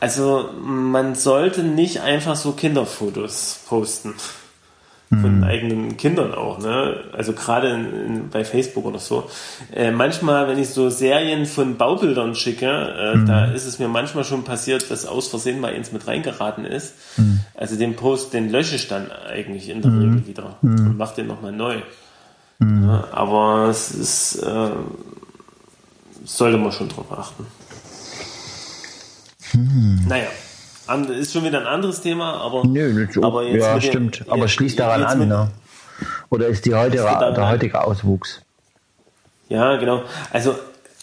also 0.00 0.50
man 0.60 1.14
sollte 1.14 1.62
nicht 1.62 2.00
einfach 2.00 2.36
so 2.36 2.52
Kinderfotos 2.52 3.60
posten. 3.68 4.14
Von 5.20 5.44
eigenen 5.44 5.96
Kindern 5.96 6.34
auch, 6.34 6.58
ne? 6.58 7.04
Also 7.12 7.32
gerade 7.32 7.78
bei 8.30 8.44
Facebook 8.44 8.84
oder 8.84 8.98
so. 8.98 9.28
Äh, 9.72 9.90
manchmal, 9.90 10.48
wenn 10.48 10.58
ich 10.58 10.68
so 10.68 10.90
Serien 10.90 11.46
von 11.46 11.76
Baubildern 11.76 12.34
schicke, 12.34 12.66
äh, 12.66 13.24
da 13.26 13.46
ist 13.46 13.66
es 13.66 13.78
mir 13.78 13.88
manchmal 13.88 14.24
schon 14.24 14.44
passiert, 14.44 14.90
dass 14.90 15.06
aus 15.06 15.28
Versehen 15.28 15.60
mal 15.60 15.72
eins 15.72 15.92
mit 15.92 16.06
reingeraten 16.06 16.64
ist. 16.64 16.94
Also 17.54 17.76
den 17.76 17.96
Post, 17.96 18.32
den 18.32 18.50
lösche 18.50 18.76
ich 18.76 18.88
dann 18.88 19.10
eigentlich 19.10 19.68
in 19.68 19.82
der 19.82 19.92
Regel 19.92 20.26
wieder 20.26 20.56
und 20.62 20.96
mache 20.96 21.16
den 21.16 21.26
nochmal 21.26 21.52
neu. 21.52 21.76
Ja, 22.60 23.08
aber 23.12 23.68
es 23.68 23.90
ist, 23.90 24.36
äh, 24.36 24.70
sollte 26.24 26.56
man 26.58 26.72
schon 26.72 26.88
drauf 26.88 27.12
achten. 27.12 27.46
Naja, 30.08 30.28
an- 30.86 31.08
ist 31.10 31.32
schon 31.32 31.44
wieder 31.44 31.60
ein 31.60 31.66
anderes 31.66 32.00
Thema, 32.00 32.34
aber, 32.40 32.64
Nö, 32.64 33.06
das, 33.06 33.22
aber 33.22 33.42
jetzt 33.44 33.62
ja, 33.62 33.80
stimmt. 33.80 34.24
Aber 34.28 34.42
jetzt- 34.42 34.52
schließt 34.52 34.78
daran 34.78 35.02
an, 35.04 35.18
mit- 35.18 35.28
ne? 35.28 35.50
Oder 36.30 36.48
ist 36.48 36.64
die 36.66 36.74
heutige, 36.74 37.02
der 37.02 37.48
heutige 37.50 37.82
Auswuchs? 37.82 38.42
Ja, 39.48 39.76
genau. 39.76 40.02
Also 40.32 40.54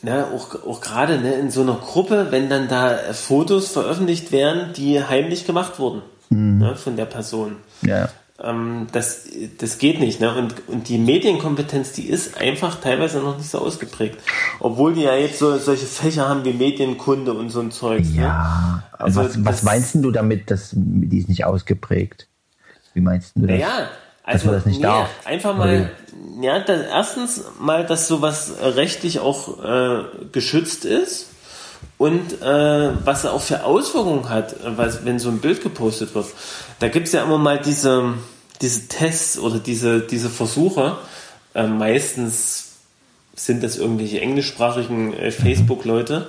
ne, 0.01 0.27
auch, 0.35 0.67
auch 0.67 0.81
gerade 0.81 1.17
ne, 1.19 1.33
in 1.35 1.49
so 1.49 1.61
einer 1.61 1.75
Gruppe, 1.75 2.27
wenn 2.29 2.49
dann 2.49 2.67
da 2.67 2.97
Fotos 3.13 3.71
veröffentlicht 3.71 4.31
werden, 4.31 4.73
die 4.73 5.01
heimlich 5.03 5.45
gemacht 5.47 5.79
wurden 5.79 6.01
ne, 6.29 6.75
von 6.75 6.95
der 6.97 7.05
Person. 7.05 7.55
Ja. 7.81 8.09
Ähm, 8.41 8.87
das, 8.91 9.27
das 9.59 9.77
geht 9.77 9.99
nicht. 9.99 10.19
Ne? 10.19 10.33
Und, 10.35 10.67
und 10.67 10.89
die 10.89 10.97
Medienkompetenz, 10.97 11.91
die 11.91 12.07
ist 12.07 12.37
einfach 12.37 12.81
teilweise 12.81 13.19
noch 13.19 13.37
nicht 13.37 13.49
so 13.49 13.59
ausgeprägt. 13.59 14.19
Obwohl 14.59 14.93
die 14.93 15.03
ja 15.03 15.15
jetzt 15.15 15.39
so, 15.39 15.57
solche 15.57 15.85
Fächer 15.85 16.27
haben 16.27 16.43
wie 16.43 16.53
Medienkunde 16.53 17.33
und 17.33 17.49
so 17.49 17.59
ein 17.59 17.71
Zeugs. 17.71 18.09
Ne? 18.09 18.23
Ja. 18.23 18.83
Also 18.91 19.23
was, 19.23 19.45
was 19.45 19.63
meinst 19.63 19.95
du 19.95 20.11
damit, 20.11 20.49
dass 20.49 20.71
die 20.73 21.17
ist 21.17 21.29
nicht 21.29 21.45
ausgeprägt? 21.45 22.27
Wie 22.93 23.01
meinst 23.01 23.35
du 23.35 23.41
das? 23.41 23.49
Naja, 23.49 23.89
also 24.23 24.47
man 24.47 24.55
das 24.55 24.65
nicht 24.65 24.77
nee, 24.77 24.83
darf. 24.83 25.09
einfach 25.25 25.55
mal, 25.55 25.91
ja, 26.41 26.59
das, 26.59 26.85
erstens 26.87 27.43
mal, 27.59 27.85
dass 27.85 28.07
sowas 28.07 28.53
rechtlich 28.61 29.19
auch 29.19 29.63
äh, 29.63 30.03
geschützt 30.31 30.85
ist 30.85 31.32
und 32.03 32.41
äh, 32.41 32.89
was 33.05 33.23
er 33.23 33.31
auch 33.31 33.41
für 33.41 33.63
Auswirkungen 33.63 34.27
hat, 34.27 34.55
was, 34.75 35.05
wenn 35.05 35.19
so 35.19 35.29
ein 35.29 35.39
Bild 35.39 35.63
gepostet 35.63 36.13
wird. 36.13 36.25
Da 36.79 36.89
gibt's 36.89 37.13
ja 37.13 37.23
immer 37.23 37.37
mal 37.37 37.57
diese, 37.59 38.15
diese 38.61 38.89
Tests 38.89 39.39
oder 39.39 39.57
diese, 39.59 40.01
diese 40.01 40.29
Versuche. 40.29 40.97
Äh, 41.55 41.65
meistens 41.67 42.73
sind 43.35 43.63
das 43.63 43.77
irgendwelche 43.77 44.19
englischsprachigen 44.19 45.13
äh, 45.13 45.31
Facebook-Leute. 45.31 46.27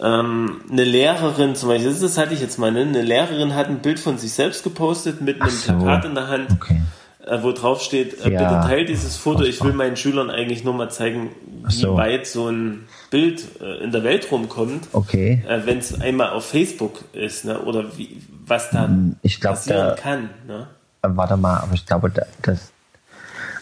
Ähm, 0.00 0.62
eine 0.72 0.84
Lehrerin 0.84 1.54
zum 1.54 1.68
Beispiel, 1.68 1.90
das, 1.90 2.00
das 2.00 2.16
hatte 2.16 2.32
ich 2.32 2.40
jetzt 2.40 2.58
mal, 2.58 2.72
ne? 2.72 2.80
eine 2.80 3.02
Lehrerin 3.02 3.54
hat 3.54 3.66
ein 3.68 3.80
Bild 3.80 4.00
von 4.00 4.16
sich 4.16 4.32
selbst 4.32 4.64
gepostet 4.64 5.20
mit 5.20 5.42
einem 5.42 5.50
so. 5.50 5.74
Plakat 5.74 6.06
in 6.06 6.14
der 6.14 6.28
Hand, 6.28 6.50
Okay. 6.50 6.80
äh, 7.26 7.42
wo 7.42 7.52
drauf 7.52 7.82
steht, 7.82 8.24
äh, 8.24 8.30
Ja. 8.32 8.42
bitte 8.42 8.68
teilt 8.68 8.88
dieses 8.88 9.16
Foto, 9.16 9.42
ich 9.42 9.62
will 9.62 9.74
meinen 9.74 9.98
Schülern 9.98 10.30
eigentlich 10.30 10.64
nur 10.64 10.72
mal 10.72 10.90
zeigen, 10.90 11.28
wie 11.66 11.74
so. 11.74 11.94
weit 11.94 12.26
so 12.26 12.48
ein 12.48 12.88
Bild 13.14 13.60
äh, 13.60 13.84
in 13.84 13.92
der 13.92 14.02
Welt 14.02 14.30
rumkommt, 14.30 14.88
Okay. 14.92 15.44
äh, 15.48 15.60
wenn 15.66 15.78
es 15.78 16.00
einmal 16.00 16.30
auf 16.30 16.46
Facebook 16.50 17.04
ist, 17.12 17.44
ne? 17.44 17.60
oder 17.60 17.96
wie, 17.96 18.20
was 18.44 18.70
da 18.70 18.86
Hm, 18.86 19.14
Ich 19.22 19.40
glaube, 19.40 19.56
passieren 19.56 19.88
da, 19.88 19.94
kann. 19.94 20.30
Ne? 20.48 20.66
äh, 21.02 21.08
warte 21.10 21.36
mal, 21.36 21.58
aber 21.58 21.74
ich 21.74 21.86
glaube, 21.86 22.10
da, 22.10 22.22
das, 22.42 22.72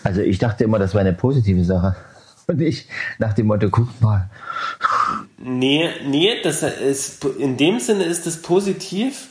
also 0.05 0.20
ich 0.23 0.39
dachte 0.39 0.65
immer, 0.65 0.79
das 0.79 0.95
wäre 0.95 1.03
eine 1.03 1.12
positive 1.12 1.65
Sache. 1.65 1.95
Und 2.49 2.61
ich 2.61 2.89
nach 3.19 3.35
dem 3.35 3.47
Motto, 3.47 3.69
guck 3.70 3.89
mal. 4.01 4.29
Nee, 5.39 5.89
nee, 6.07 6.41
das 6.43 6.62
ist, 6.62 7.24
in 7.24 7.57
dem 7.57 7.79
Sinne 7.79 8.05
ist 8.05 8.27
es 8.27 8.41
positiv, 8.43 9.29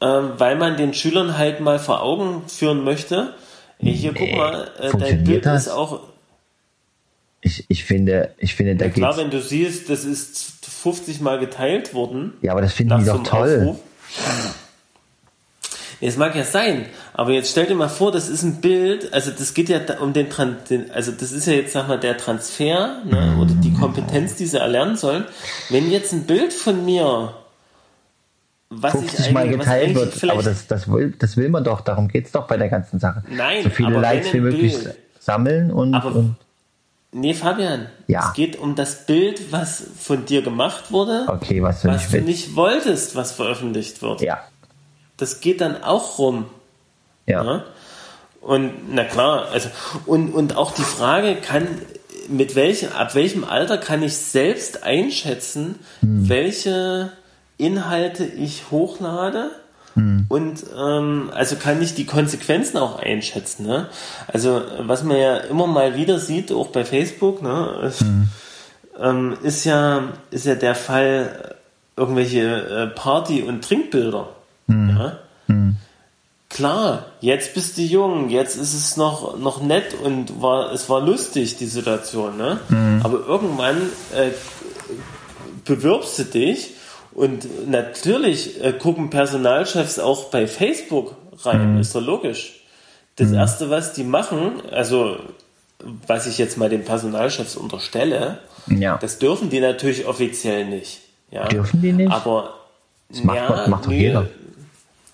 ähm, 0.00 0.32
weil 0.38 0.56
man 0.56 0.76
den 0.76 0.92
Schülern 0.94 1.36
halt 1.38 1.60
mal 1.60 1.78
vor 1.78 2.02
Augen 2.02 2.42
führen 2.48 2.84
möchte. 2.84 3.34
Hier, 3.78 4.12
guck 4.12 4.20
Nee, 4.22 4.36
mal, 4.36 4.70
äh, 4.80 4.90
dein 4.98 5.24
Bild 5.24 5.44
das? 5.46 5.66
ist 5.66 5.72
auch, 5.72 6.00
Ich, 7.46 7.64
ich 7.68 7.84
finde, 7.84 8.34
ich 8.38 8.56
finde, 8.56 8.74
da 8.74 8.88
klar, 8.88 9.10
geht's. 9.10 9.22
wenn 9.22 9.30
du 9.30 9.40
siehst, 9.40 9.88
das 9.88 10.04
ist 10.04 10.66
50 10.66 11.20
Mal 11.20 11.38
geteilt 11.38 11.94
worden. 11.94 12.32
Ja, 12.42 12.50
aber 12.50 12.60
das 12.60 12.72
finden 12.72 12.98
die 12.98 13.04
doch 13.04 13.22
toll. 13.22 13.60
Aufruf. 13.60 13.80
Es 16.00 16.16
mag 16.16 16.34
ja 16.34 16.42
sein, 16.42 16.86
aber 17.14 17.30
jetzt 17.30 17.52
stell 17.52 17.66
dir 17.66 17.76
mal 17.76 17.88
vor, 17.88 18.10
das 18.10 18.28
ist 18.28 18.42
ein 18.42 18.60
Bild, 18.60 19.14
also 19.14 19.30
das 19.30 19.54
geht 19.54 19.68
ja 19.68 19.80
um 20.00 20.12
den, 20.12 20.26
den 20.68 20.90
also 20.90 21.12
das 21.12 21.30
ist 21.30 21.46
ja 21.46 21.52
jetzt, 21.52 21.72
sag 21.72 21.86
mal, 21.86 22.00
der 22.00 22.16
Transfer 22.16 23.00
ne, 23.04 23.38
oder 23.40 23.54
die 23.54 23.72
Kompetenz, 23.72 24.34
die 24.34 24.46
sie 24.46 24.58
erlernen 24.58 24.96
sollen. 24.96 25.24
Wenn 25.70 25.88
jetzt 25.88 26.12
ein 26.12 26.24
Bild 26.24 26.52
von 26.52 26.84
mir, 26.84 27.32
was 28.70 28.94
ich 28.94 29.00
50 29.10 29.32
Mal 29.32 29.44
eigentlich, 29.44 29.58
was 29.60 29.66
geteilt 29.66 29.94
wird, 29.94 30.14
vielleicht, 30.14 30.38
aber 30.38 30.50
das, 30.50 30.66
das, 30.66 30.90
will, 30.90 31.14
das 31.16 31.36
will 31.36 31.48
man 31.48 31.62
doch, 31.62 31.80
darum 31.80 32.08
geht's 32.08 32.32
doch 32.32 32.48
bei 32.48 32.56
der 32.56 32.68
ganzen 32.68 32.98
Sache. 32.98 33.22
Nein, 33.30 33.62
so 33.62 33.70
viele 33.70 34.00
Likes 34.00 34.32
wie 34.34 34.40
möglich 34.40 34.76
Bild- 34.76 34.96
sammeln 35.20 35.70
und, 35.70 35.94
Aber- 35.94 36.14
und 36.16 36.36
Nee, 37.12 37.34
Fabian, 37.34 37.86
Ja. 38.08 38.28
es 38.28 38.34
geht 38.34 38.58
um 38.58 38.74
das 38.74 39.06
Bild, 39.06 39.52
was 39.52 39.84
von 39.98 40.26
dir 40.26 40.42
gemacht 40.42 40.90
wurde, 40.92 41.24
okay, 41.28 41.62
was 41.62 41.82
du 41.82 41.88
was 41.88 42.02
nicht 42.02 42.14
du 42.14 42.20
nicht 42.22 42.56
wolltest, 42.56 43.16
was 43.16 43.32
veröffentlicht 43.32 44.02
wird. 44.02 44.20
Ja, 44.20 44.40
Das 45.16 45.40
geht 45.40 45.60
dann 45.62 45.82
auch 45.82 46.18
rum. 46.18 46.46
Ja. 47.26 47.42
Ne? 47.42 47.64
Und 48.42 48.94
na 48.94 49.04
klar, 49.04 49.48
also 49.52 49.68
und, 50.04 50.32
und 50.34 50.56
auch 50.56 50.72
die 50.72 50.82
Frage 50.82 51.36
kann, 51.36 51.66
mit 52.28 52.54
welchem, 52.54 52.92
ab 52.92 53.14
welchem 53.14 53.44
Alter 53.44 53.78
kann 53.78 54.02
ich 54.02 54.16
selbst 54.16 54.82
einschätzen, 54.82 55.76
welche 56.02 57.12
Inhalte 57.56 58.24
ich 58.24 58.70
hochlade? 58.70 59.50
Und 60.28 60.64
ähm, 60.78 61.30
also 61.34 61.56
kann 61.56 61.80
ich 61.80 61.94
die 61.94 62.04
Konsequenzen 62.04 62.76
auch 62.76 62.98
einschätzen. 62.98 63.66
Ne? 63.66 63.88
Also 64.26 64.60
was 64.80 65.02
man 65.04 65.16
ja 65.16 65.38
immer 65.38 65.66
mal 65.66 65.96
wieder 65.96 66.18
sieht, 66.18 66.52
auch 66.52 66.68
bei 66.68 66.84
Facebook, 66.84 67.42
ne, 67.42 67.80
ist, 67.88 68.04
ähm, 69.00 69.36
ist 69.42 69.64
ja 69.64 70.12
ist 70.30 70.44
ja 70.44 70.54
der 70.54 70.74
Fall 70.74 71.54
äh, 71.96 72.00
irgendwelche 72.00 72.42
äh, 72.42 72.86
Party- 72.88 73.42
und 73.42 73.64
Trinkbilder. 73.64 74.28
Ja? 74.68 75.18
Klar, 76.48 77.06
jetzt 77.20 77.54
bist 77.54 77.76
du 77.76 77.82
jung, 77.82 78.30
jetzt 78.30 78.56
ist 78.56 78.72
es 78.72 78.96
noch, 78.96 79.38
noch 79.38 79.62
nett 79.62 79.94
und 80.02 80.40
war, 80.40 80.72
es 80.72 80.88
war 80.88 81.00
lustig, 81.00 81.56
die 81.56 81.66
Situation, 81.66 82.36
ne? 82.36 82.60
Aber 83.02 83.26
irgendwann 83.26 83.76
äh, 84.14 84.30
bewirbst 85.64 86.18
du 86.18 86.24
dich 86.24 86.75
und 87.16 87.70
natürlich 87.70 88.62
äh, 88.62 88.72
gucken 88.72 89.10
Personalchefs 89.10 89.98
auch 89.98 90.24
bei 90.30 90.46
Facebook 90.46 91.16
rein, 91.42 91.78
ist 91.80 91.94
doch 91.94 92.00
logisch. 92.02 92.60
Das 93.16 93.32
erste, 93.32 93.70
was 93.70 93.92
die 93.94 94.04
machen, 94.04 94.60
also 94.70 95.16
was 96.06 96.26
ich 96.26 96.38
jetzt 96.38 96.56
mal 96.58 96.68
den 96.68 96.84
Personalchefs 96.84 97.56
unterstelle, 97.56 98.38
Ja. 98.68 98.98
das 99.00 99.18
dürfen 99.18 99.48
die 99.50 99.60
natürlich 99.60 100.06
offiziell 100.06 100.66
nicht. 100.66 101.00
Ja? 101.30 101.46
Dürfen 101.48 101.80
die 101.82 101.92
nicht? 101.92 102.10
Aber 102.12 102.54
Das 103.08 103.22
macht, 103.24 103.68
macht 103.68 103.86
doch 103.86 103.92
jeder. 103.92 104.26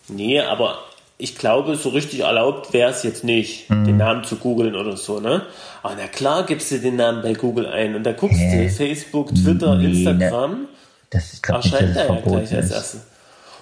Nee, 0.09 0.41
aber 0.41 0.79
ich 1.19 1.37
glaube, 1.39 1.77
so 1.77 1.91
richtig 1.91 2.21
erlaubt 2.21 2.73
wäre 2.73 2.91
es 2.91 3.03
jetzt 3.05 3.23
nicht, 3.23 3.71
Mhm. 3.71 3.85
den 3.85 3.97
Namen 3.99 4.25
zu 4.25 4.37
googeln 4.37 4.75
oder 4.75 4.97
so, 4.97 5.21
ne? 5.21 5.43
Aber 5.83 5.95
na 5.97 6.09
klar 6.09 6.45
gibst 6.45 6.71
du 6.73 6.79
den 6.79 6.97
Namen 6.97 7.23
bei 7.23 7.35
Google 7.35 7.67
ein 7.67 7.95
und 7.95 8.03
da 8.05 8.13
guckst 8.13 8.39
Hä? 8.41 8.65
du 8.67 8.71
Facebook, 8.73 9.33
Twitter, 9.35 9.77
Nee, 9.77 10.05
ne. 10.13 10.67
Das 11.13 11.35
ist, 11.35 11.43
glaube 11.43 11.61
ich, 11.63 11.73
er 11.73 11.93
ja 11.95 12.57
als 12.59 12.71
ist. 12.71 12.97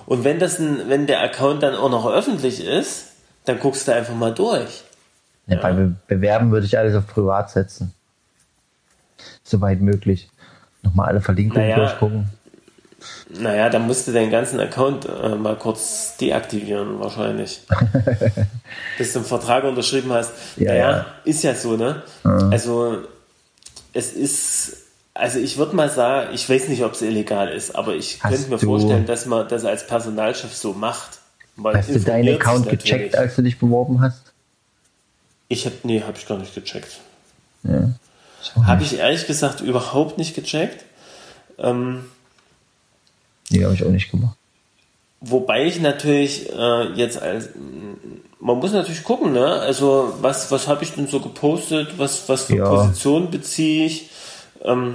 Und 0.06 0.24
wenn 0.24 0.38
das 0.38 0.58
ein, 0.58 0.88
wenn 0.88 1.06
der 1.06 1.20
Account 1.20 1.62
dann 1.62 1.74
auch 1.74 1.90
noch 1.90 2.10
öffentlich 2.10 2.64
ist, 2.64 3.08
dann 3.44 3.58
guckst 3.58 3.88
du 3.88 3.94
einfach 3.94 4.14
mal 4.14 4.32
durch. 4.32 4.84
Ja, 5.46 5.60
Bei 5.60 5.72
Be 5.72 5.94
Bewerben 6.06 6.52
würde 6.52 6.66
ich 6.66 6.78
alles 6.78 6.94
auf 6.94 7.06
privat 7.08 7.50
setzen. 7.50 7.92
Soweit 9.42 9.80
möglich. 9.80 10.30
Nochmal 10.82 11.08
alle 11.08 11.20
Verlinkungen 11.20 11.68
Naja. 11.68 11.76
durchgucken. 11.76 12.28
Naja, 13.30 13.68
dann 13.68 13.86
musst 13.86 14.06
du 14.06 14.12
deinen 14.12 14.30
ganzen 14.30 14.60
Account 14.60 15.06
äh, 15.06 15.34
mal 15.34 15.56
kurz 15.56 16.16
deaktivieren, 16.18 17.00
wahrscheinlich. 17.00 17.62
Bis 18.98 19.12
du 19.12 19.20
einen 19.20 19.26
Vertrag 19.26 19.64
unterschrieben 19.64 20.12
hast. 20.12 20.32
Ja, 20.56 20.72
naja, 20.72 20.90
ja. 20.90 21.06
ist 21.24 21.42
ja 21.42 21.54
so, 21.54 21.76
ne? 21.76 22.02
Also, 22.22 22.98
es 23.92 24.12
ist, 24.12 24.79
also 25.20 25.38
ich 25.38 25.58
würde 25.58 25.76
mal 25.76 25.90
sagen, 25.90 26.30
ich 26.34 26.48
weiß 26.48 26.68
nicht, 26.68 26.82
ob 26.82 26.92
es 26.92 27.02
illegal 27.02 27.48
ist, 27.48 27.76
aber 27.76 27.94
ich 27.94 28.22
Hast 28.22 28.32
könnte 28.34 28.50
mir 28.50 28.58
vorstellen, 28.58 29.06
dass 29.06 29.26
man 29.26 29.46
das 29.48 29.64
als 29.64 29.86
Personalchef 29.86 30.54
so 30.54 30.72
macht. 30.72 31.18
Man 31.56 31.76
Hast 31.76 31.90
du 31.90 32.00
deinen 32.00 32.34
Account 32.34 32.68
gecheckt, 32.68 33.14
als 33.16 33.36
du 33.36 33.42
dich 33.42 33.58
beworben 33.58 34.00
hast? 34.00 34.32
Ich 35.48 35.66
habe, 35.66 35.74
nee, 35.82 36.02
habe 36.02 36.16
ich 36.16 36.26
gar 36.26 36.38
nicht 36.38 36.54
gecheckt. 36.54 37.00
Ja. 37.64 37.90
Habe 38.64 38.82
ich 38.82 38.98
ehrlich 38.98 39.26
gesagt 39.26 39.60
überhaupt 39.60 40.16
nicht 40.16 40.34
gecheckt. 40.34 40.84
Ähm, 41.58 42.04
Nee, 43.50 43.64
habe 43.64 43.74
ich 43.74 43.84
auch 43.84 43.90
nicht 43.90 44.10
gemacht. 44.10 44.36
Wobei 45.20 45.66
ich 45.66 45.80
natürlich 45.80 46.50
äh, 46.50 46.92
jetzt 46.94 47.20
als 47.20 47.50
man 48.38 48.56
muss 48.58 48.72
natürlich 48.72 49.04
gucken, 49.04 49.32
ne? 49.32 49.44
Also 49.46 50.14
was 50.20 50.50
was 50.50 50.66
habe 50.68 50.84
ich 50.84 50.92
denn 50.94 51.08
so 51.08 51.20
gepostet? 51.20 51.98
Was 51.98 52.28
was 52.28 52.44
für 52.44 52.56
Ja. 52.56 52.68
Positionen 52.68 53.30
beziehe 53.30 53.86
ich? 53.86 54.08
Ähm, 54.62 54.94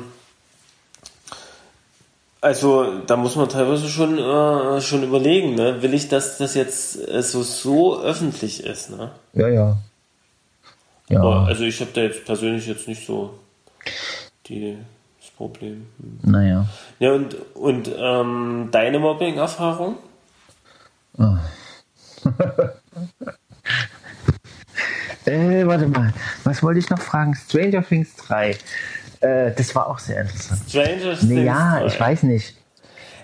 also 2.46 3.00
da 3.08 3.18
muss 3.18 3.36
man 3.36 3.50
teilweise 3.50 3.90
schon 3.90 4.20
äh, 4.20 4.80
schon 4.80 5.02
überlegen, 5.02 5.56
ne? 5.56 5.82
Will 5.82 5.96
ich, 5.96 6.10
dass 6.10 6.38
das 6.38 6.54
jetzt 6.54 6.96
äh, 7.10 7.24
so 7.24 7.42
so 7.42 8.00
öffentlich 8.00 8.64
ist, 8.64 8.92
ne? 8.92 9.10
Ja, 9.34 9.48
ja. 9.48 9.78
Ja, 11.10 11.22
Aber, 11.22 11.48
also 11.48 11.64
ich 11.64 11.82
habe 11.82 11.90
da 11.94 12.02
jetzt 12.02 12.24
persönlich 12.24 12.68
jetzt 12.68 12.88
nicht 12.88 13.04
so 13.06 13.34
die, 14.46 14.78
das 15.20 15.32
Problem. 15.32 15.88
naja. 16.22 16.68
Ja 17.00 17.14
und 17.14 17.36
und 17.56 17.90
ähm, 17.98 18.70
deine 18.72 19.00
Mobbing-Erfahrung? 19.00 19.98
Äh, 25.26 25.66
warte 25.66 25.88
mal. 25.88 26.14
Was 26.44 26.62
wollte 26.62 26.80
ich 26.80 26.90
noch 26.92 27.02
fragen? 27.02 27.34
Stranger 27.34 27.84
Things 27.84 28.16
3. 28.16 28.56
Äh, 29.22 29.52
das 29.56 29.74
war 29.76 29.88
auch 29.88 30.00
sehr 30.00 30.22
interessant. 30.22 30.62
Stranger 30.70 31.14
Nee, 31.22 31.36
Things 31.36 31.46
ja, 31.46 31.80
drei. 31.80 31.86
ich 31.88 32.00
weiß 32.00 32.24
nicht. 32.24 32.54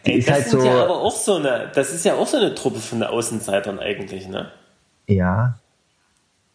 Die 0.06 0.12
Ey, 0.14 0.18
ist 0.20 0.28
das 0.30 0.36
halt 0.36 0.50
so. 0.50 0.64
ja 0.64 0.84
aber 0.84 1.00
auch 1.02 1.16
so 1.16 1.36
eine, 1.36 1.72
das 1.76 1.92
ist 1.92 2.06
ja 2.06 2.16
auch 2.16 2.28
so 2.28 2.38
eine 2.38 2.56
Truppe 2.56 2.80
von 2.80 3.04
Außenseitern 3.04 3.80
eigentlich, 3.80 4.28
ne? 4.28 4.52
ja. 5.08 5.58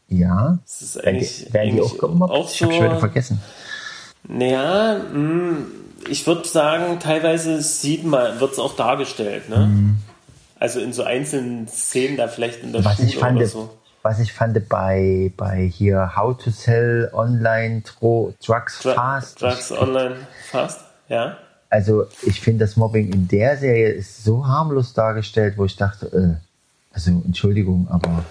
Ja. 0.09 0.59
Das 0.65 0.83
ist 0.83 1.05
eigentlich, 1.05 1.53
werden 1.53 1.75
die 1.75 1.81
auch 1.83 1.99
gemobbt? 1.99 2.33
auch 2.33 2.49
ich 2.49 2.63
habe 2.63 2.73
schon 2.73 2.85
wieder 2.85 2.95
so. 2.95 3.01
vergessen. 3.01 3.41
Naja, 4.29 5.01
mh, 5.13 5.57
ich 6.09 6.25
würde 6.29 6.47
sagen, 6.47 7.01
teilweise 7.01 7.61
sieht 7.61 8.05
man, 8.05 8.39
wird 8.39 8.53
es 8.53 8.61
auch 8.61 8.77
dargestellt, 8.77 9.49
ne? 9.49 9.67
Mhm. 9.67 9.97
Also 10.61 10.79
in 10.81 10.93
so 10.93 11.03
einzelnen 11.03 11.67
Szenen 11.67 12.17
da 12.17 12.29
vielleicht 12.29 12.63
in 12.63 12.73
der 12.73 12.85
Was 12.85 12.97
Schule 12.97 13.09
ich 13.09 13.17
fand, 13.19 13.37
oder 13.39 13.47
so. 13.49 13.71
Was 14.07 14.21
ich 14.21 14.33
fand 14.33 14.69
bei, 14.69 15.33
bei 15.37 15.63
hier 15.63 16.13
How 16.15 16.37
to 16.39 16.51
Sell 16.51 17.11
Online 17.13 17.83
Tro 17.83 18.33
Drugs 18.45 18.81
Dru- 18.81 18.95
Fast. 18.95 19.43
Drugs 19.43 19.73
online 19.73 20.15
fast, 20.49 20.81
ja? 21.09 21.37
Also 21.71 22.07
ich 22.23 22.41
finde 22.41 22.65
das 22.67 22.77
Mobbing 22.77 23.13
in 23.13 23.27
der 23.27 23.57
Serie 23.57 23.89
ist 23.89 24.23
so 24.23 24.47
harmlos 24.47 24.95
dargestellt, 24.95 25.55
wo 25.57 25.65
ich 25.65 25.75
dachte, 25.77 26.07
äh, 26.07 26.95
also 26.95 27.11
Entschuldigung, 27.27 27.89
aber 27.91 28.25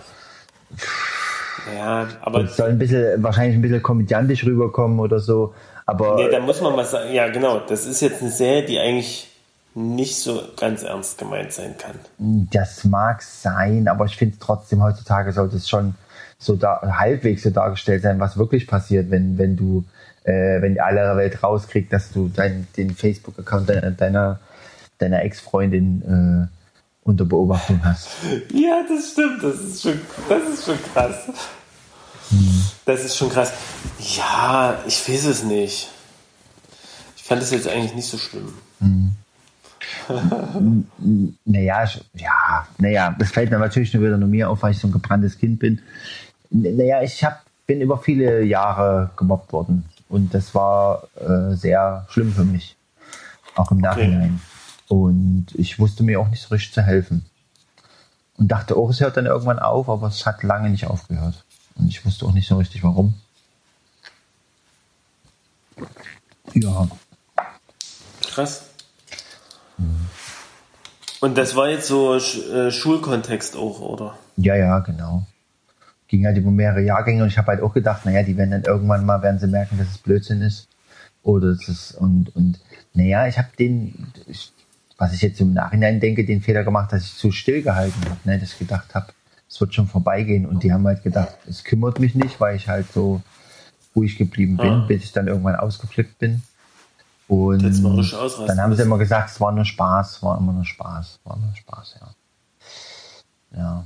Ja, 1.76 2.08
aber 2.22 2.46
es 2.46 2.56
soll 2.56 2.70
ein 2.70 2.80
bisschen, 2.80 3.22
wahrscheinlich 3.22 3.58
ein 3.58 3.62
bisschen 3.62 3.84
komödiantisch 3.84 4.46
rüberkommen 4.46 4.98
oder 5.02 5.20
so. 5.20 5.54
Aber 5.86 6.16
nee, 6.16 6.30
da 6.30 6.40
muss 6.40 6.62
man 6.62 6.74
mal 6.74 6.86
sagen, 6.86 7.12
ja 7.14 7.28
genau, 7.28 7.60
das 7.60 7.86
ist 7.86 8.00
jetzt 8.00 8.22
eine 8.22 8.32
Serie, 8.32 8.64
die 8.64 8.80
eigentlich 8.80 9.28
nicht 9.76 10.16
so 10.16 10.42
ganz 10.56 10.84
ernst 10.84 11.18
gemeint 11.18 11.52
sein 11.52 11.76
kann. 11.78 12.00
Das 12.52 12.86
mag 12.86 13.22
sein, 13.22 13.88
aber 13.88 14.06
ich 14.06 14.16
finde 14.16 14.38
trotzdem 14.40 14.82
heutzutage 14.82 15.34
sollte 15.34 15.58
es 15.58 15.68
schon 15.68 15.96
so 16.40 16.56
da, 16.56 16.82
halbwegs 16.98 17.44
so 17.44 17.50
dargestellt 17.50 18.02
sein, 18.04 18.20
was 18.20 18.38
wirklich 18.38 18.68
passiert, 18.68 19.12
wenn, 19.12 19.38
wenn 19.38 19.58
du, 19.58 19.84
äh, 20.24 20.62
wenn 20.62 20.74
die 20.74 20.82
aller 20.82 21.18
Welt 21.18 21.44
rauskriegt, 21.44 21.92
dass 21.92 22.12
du 22.12 22.30
dein, 22.30 22.68
den 22.78 22.96
Facebook-Account 22.96 23.70
deiner, 23.70 23.92
deiner, 23.92 24.40
deiner 24.98 25.24
Ex-Freundin 25.24 26.50
äh, 26.50 27.08
unter 27.08 27.26
Beobachtung 27.26 27.84
hast. 27.84 28.08
Ja, 28.54 28.84
das 28.88 29.12
stimmt. 29.12 29.44
Das 29.44 29.60
ist 29.60 29.82
schon, 29.82 30.00
das 30.30 30.44
ist 30.54 30.66
schon 30.66 30.80
krass. 30.94 31.30
Das 32.86 33.06
ist 33.06 33.18
schon 33.18 33.30
krass. 33.30 33.52
Ja, 34.00 34.80
ich 34.88 35.08
weiß 35.08 35.26
es 35.26 35.44
nicht. 35.44 35.92
Ich 37.18 37.24
fand 37.24 37.42
es 37.42 37.52
jetzt 37.52 37.68
eigentlich 37.68 37.94
nicht 37.94 38.08
so 38.08 38.18
schlimm. 38.18 38.54
Naja, 41.46 41.90
ja, 42.14 42.68
naja, 42.78 43.16
das 43.18 43.32
fällt 43.32 43.52
mir 43.52 43.60
natürlich 43.60 43.94
nur 43.94 44.04
wieder 44.04 44.18
nur 44.18 44.30
mir 44.30 44.50
auf, 44.50 44.64
weil 44.64 44.72
ich 44.72 44.80
so 44.80 44.88
ein 44.88 44.92
gebranntes 44.92 45.38
Kind 45.38 45.60
bin. 45.60 45.82
Naja, 46.50 47.02
ich 47.02 47.24
hab, 47.24 47.44
bin 47.68 47.82
über 47.82 47.98
viele 47.98 48.44
Jahre 48.44 49.12
gemobbt 49.16 49.52
worden 49.54 49.86
und 50.10 50.34
das 50.34 50.54
war 50.54 51.04
äh, 51.16 51.56
sehr 51.56 52.06
schlimm 52.10 52.32
für 52.34 52.46
mich, 52.46 52.76
auch 53.56 53.72
im 53.72 53.80
Nachhinein. 53.80 54.40
Und 54.88 55.48
ich 55.56 55.80
wusste 55.80 56.04
mir 56.04 56.20
auch 56.20 56.30
nicht 56.30 56.42
so 56.42 56.54
richtig 56.54 56.74
zu 56.74 56.82
helfen. 56.82 57.26
Und 58.38 58.50
dachte 58.50 58.76
auch, 58.76 58.90
es 58.90 59.00
hört 59.00 59.18
dann 59.18 59.26
irgendwann 59.26 59.60
auf, 59.60 59.90
aber 59.90 60.08
es 60.08 60.26
hat 60.26 60.44
lange 60.44 60.70
nicht 60.70 60.86
aufgehört. 60.88 61.44
Und 61.76 61.88
ich 61.88 62.06
wusste 62.06 62.26
auch 62.26 62.34
nicht 62.34 62.48
so 62.48 62.58
richtig 62.58 62.84
warum. 62.84 63.16
Ja, 66.54 66.88
Krass. 68.36 68.66
Und 71.22 71.38
das 71.38 71.56
war 71.56 71.70
jetzt 71.70 71.88
so 71.88 72.16
äh, 72.16 72.72
Schulkontext 72.72 73.56
auch, 73.56 73.80
oder? 73.80 74.18
Ja, 74.38 74.56
ja, 74.56 74.80
genau. 74.80 75.26
Ging 76.08 76.26
halt 76.26 76.38
über 76.38 76.52
mehrere 76.52 76.82
Jahrgänge 76.82 77.24
und 77.24 77.30
ich 77.30 77.38
habe 77.38 77.48
halt 77.48 77.62
auch 77.62 77.74
gedacht, 77.74 78.06
naja, 78.06 78.22
die 78.24 78.38
werden 78.38 78.52
dann 78.52 78.64
irgendwann 78.64 79.06
mal, 79.06 79.22
werden 79.22 79.40
sie 79.40 79.48
merken, 79.48 79.78
dass 79.78 79.90
es 79.90 79.98
Blödsinn 79.98 80.42
ist. 80.42 80.68
Oder 81.24 81.48
es 81.48 81.68
ist, 81.68 81.92
und, 81.96 82.36
und, 82.36 82.60
naja, 82.94 83.28
ich 83.28 83.38
habe 83.40 83.48
den, 83.58 84.08
ich, 84.28 84.52
was 84.98 85.14
ich 85.14 85.22
jetzt 85.22 85.42
im 85.42 85.54
Nachhinein 85.54 86.00
denke, 86.00 86.24
den 86.26 86.42
Fehler 86.42 86.64
gemacht, 86.64 86.92
dass 86.94 87.04
ich 87.04 87.16
zu 87.16 87.32
still 87.32 87.64
gehalten 87.64 88.00
habe, 88.06 88.20
ne, 88.26 88.38
dass 88.38 88.54
ich 88.54 88.60
gedacht 88.60 88.94
habe, 88.94 89.08
es 89.50 89.60
wird 89.60 89.74
schon 89.74 89.88
vorbeigehen 89.88 90.46
und 90.46 90.64
die 90.64 90.72
haben 90.72 90.86
halt 90.86 91.02
gedacht, 91.04 91.36
es 91.50 91.64
kümmert 91.64 92.00
mich 92.00 92.14
nicht, 92.14 92.40
weil 92.40 92.56
ich 92.56 92.68
halt 92.68 92.86
so 92.94 93.22
ruhig 93.96 94.18
geblieben 94.18 94.58
bin, 94.58 94.68
Ah. 94.68 94.86
bis 94.88 95.04
ich 95.04 95.12
dann 95.14 95.28
irgendwann 95.28 95.56
ausgeflippt 95.56 96.20
bin. 96.20 96.44
Und 97.28 97.64
dann 97.64 98.62
haben 98.62 98.76
sie 98.76 98.84
immer 98.84 98.98
gesagt, 98.98 99.32
es 99.32 99.42
war 99.42 99.52
nur 99.52 99.66
Spaß, 99.66 100.22
war 100.22 100.38
immer 100.38 100.54
nur 100.54 100.66
Spaß, 100.66 101.20
war 101.24 101.38
nur 101.38 101.56
Spaß, 101.56 101.96
ja. 102.00 102.08
Ja. 103.58 103.86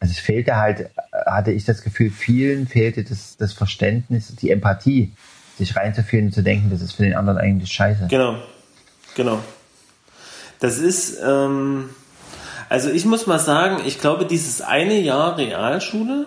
Also 0.00 0.12
es 0.12 0.18
fehlte 0.18 0.56
halt, 0.56 0.90
hatte 1.26 1.52
ich 1.52 1.64
das 1.64 1.82
Gefühl, 1.82 2.10
vielen 2.10 2.66
fehlte 2.66 3.04
das, 3.04 3.36
das 3.36 3.52
Verständnis, 3.52 4.34
die 4.34 4.50
Empathie, 4.50 5.12
sich 5.58 5.76
reinzufühlen 5.76 6.26
und 6.26 6.32
zu 6.32 6.42
denken, 6.42 6.70
das 6.70 6.80
ist 6.80 6.92
für 6.92 7.02
den 7.02 7.14
anderen 7.14 7.38
eigentlich 7.38 7.70
scheiße. 7.70 8.06
Genau, 8.08 8.36
genau. 9.14 9.40
Das 10.58 10.78
ist, 10.78 11.18
ähm, 11.22 11.90
also 12.70 12.90
ich 12.90 13.04
muss 13.04 13.26
mal 13.26 13.38
sagen, 13.38 13.82
ich 13.84 14.00
glaube, 14.00 14.24
dieses 14.24 14.62
eine 14.62 14.98
Jahr 14.98 15.36
Realschule 15.36 16.26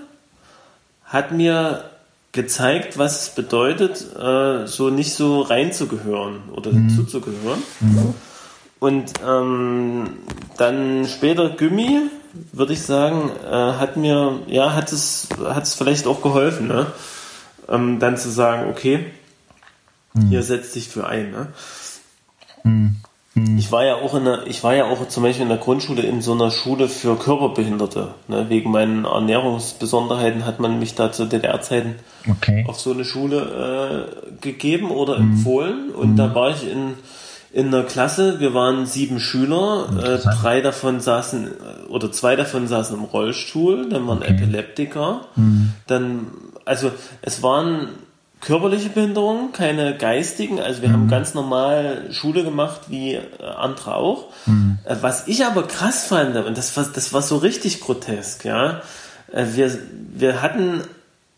hat 1.04 1.32
mir 1.32 1.90
gezeigt, 2.34 2.97
was 2.97 3.22
es 3.22 3.30
bedeutet, 3.30 4.05
äh, 4.18 4.68
so 4.68 4.89
nicht 4.89 5.14
so 5.14 5.41
reinzugehören 5.41 6.49
oder 6.51 6.72
mhm. 6.72 6.89
dazuzugehören. 6.89 7.61
Mhm. 7.80 8.14
Und 8.80 9.14
ähm, 9.26 10.10
dann 10.57 11.07
später 11.07 11.49
Gummi, 11.49 12.10
würde 12.51 12.73
ich 12.73 12.81
sagen, 12.81 13.31
äh, 13.45 13.49
hat 13.49 13.95
mir, 13.95 14.41
ja, 14.47 14.73
hat 14.73 14.91
es, 14.91 15.30
hat 15.41 15.64
es 15.64 15.76
vielleicht 15.76 16.07
auch 16.07 16.22
geholfen, 16.22 16.68
ne? 16.68 16.88
Ähm, 17.69 17.99
dann 17.99 18.18
zu 18.18 18.30
sagen, 18.30 18.69
okay, 18.69 19.05
mhm. 20.14 20.27
hier 20.27 20.43
setzt 20.43 20.76
dich 20.76 20.89
für 20.89 21.07
ein, 21.07 21.31
ne? 21.31 21.47
Mhm. 23.35 23.57
Ich 23.57 23.72
war 23.72 23.84
ja 23.84 23.95
auch 23.95 24.14
in 24.14 24.26
der, 24.26 24.45
ich 24.45 24.64
war 24.64 24.76
ja 24.76 24.85
auch 24.85 25.07
zum 25.07 25.23
Beispiel 25.23 25.43
in 25.43 25.49
der 25.49 25.57
Grundschule 25.57 26.03
in 26.03 26.22
so 26.22 26.34
einer 26.34 26.51
Schule 26.51 26.88
für 26.88 27.15
Körperbehinderte. 27.15 28.10
Ne? 28.27 28.45
Wegen 28.49 28.72
meinen 28.72 29.05
Ernährungsbesonderheiten 29.05 30.45
hat 30.45 30.60
man 30.60 30.80
mich 30.80 30.93
da 30.95 31.11
zu 31.11 31.26
DDR-Zeiten 31.26 31.95
okay. 32.30 32.65
auf 32.68 32.80
so 32.80 32.91
eine 32.91 33.05
Schule 33.05 34.07
äh, 34.30 34.31
gegeben 34.41 34.91
oder 34.91 35.18
mhm. 35.18 35.31
empfohlen. 35.31 35.89
Und 35.91 36.11
mhm. 36.11 36.15
da 36.18 36.35
war 36.35 36.51
ich 36.51 36.69
in, 36.69 36.93
in 37.51 37.68
einer 37.68 37.84
Klasse, 37.84 38.39
wir 38.39 38.53
waren 38.53 38.85
sieben 38.85 39.19
Schüler, 39.19 39.88
äh, 39.97 40.19
drei 40.19 40.61
davon 40.61 40.99
saßen 40.99 41.51
oder 41.89 42.11
zwei 42.11 42.35
davon 42.35 42.68
saßen 42.68 42.95
im 42.95 43.03
Rollstuhl, 43.03 43.89
dann 43.89 44.07
waren 44.07 44.19
okay. 44.19 44.34
Epileptiker, 44.34 45.22
mhm. 45.35 45.73
dann, 45.88 46.27
also 46.65 46.91
es 47.23 47.41
waren 47.41 47.89
körperliche 48.44 48.90
Behinderungen, 48.90 49.53
keine 49.53 49.98
geistigen. 49.98 50.60
Also 50.60 50.82
wir 50.82 50.90
mhm. 50.90 50.94
haben 50.94 51.07
ganz 51.07 51.34
normal 51.34 52.11
Schule 52.11 52.44
gemacht, 52.44 52.82
wie 52.90 53.15
äh, 53.15 53.22
andere 53.57 53.95
auch. 53.95 54.26
Mhm. 54.45 54.80
Äh, 54.84 54.95
was 55.02 55.28
ich 55.28 55.45
aber 55.45 55.64
krass 55.64 56.06
fand, 56.06 56.36
und 56.36 56.57
das 56.57 56.76
war, 56.76 56.86
das 56.94 57.14
war 57.14 57.22
so 57.22 57.38
richtig 57.38 57.80
grotesk, 57.80 58.45
ja, 58.45 58.82
äh, 59.32 59.45
wir, 59.53 59.78
wir 60.14 60.41
hatten 60.41 60.82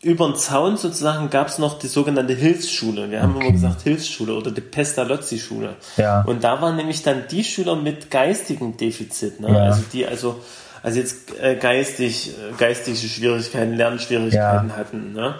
über 0.02 0.28
den 0.28 0.36
Zaun 0.36 0.78
sozusagen 0.78 1.30
gab 1.30 1.48
es 1.48 1.58
noch 1.58 1.80
die 1.80 1.88
sogenannte 1.88 2.34
Hilfsschule. 2.34 3.10
Wir 3.10 3.24
haben 3.24 3.36
okay. 3.36 3.46
immer 3.46 3.54
gesagt 3.54 3.82
Hilfsschule 3.82 4.36
oder 4.36 4.52
die 4.52 4.62
Pestalozzi-Schule. 4.62 5.76
Ja. 5.98 6.22
Und 6.22 6.44
da 6.44 6.62
waren 6.62 6.76
nämlich 6.76 7.02
dann 7.02 7.24
die 7.32 7.44
Schüler 7.44 7.76
mit 7.76 8.12
geistigen 8.12 8.78
Defizit, 8.78 9.40
ne? 9.40 9.52
Ja. 9.52 9.64
also 9.64 9.84
die 9.92 10.06
also 10.06 10.40
also 10.84 11.00
jetzt 11.00 11.40
äh, 11.40 11.56
geistig 11.56 12.36
geistige 12.60 12.98
Schwierigkeiten, 12.98 13.74
Lernschwierigkeiten 13.74 14.70
ja. 14.70 14.76
hatten. 14.76 15.14
Ne? 15.14 15.36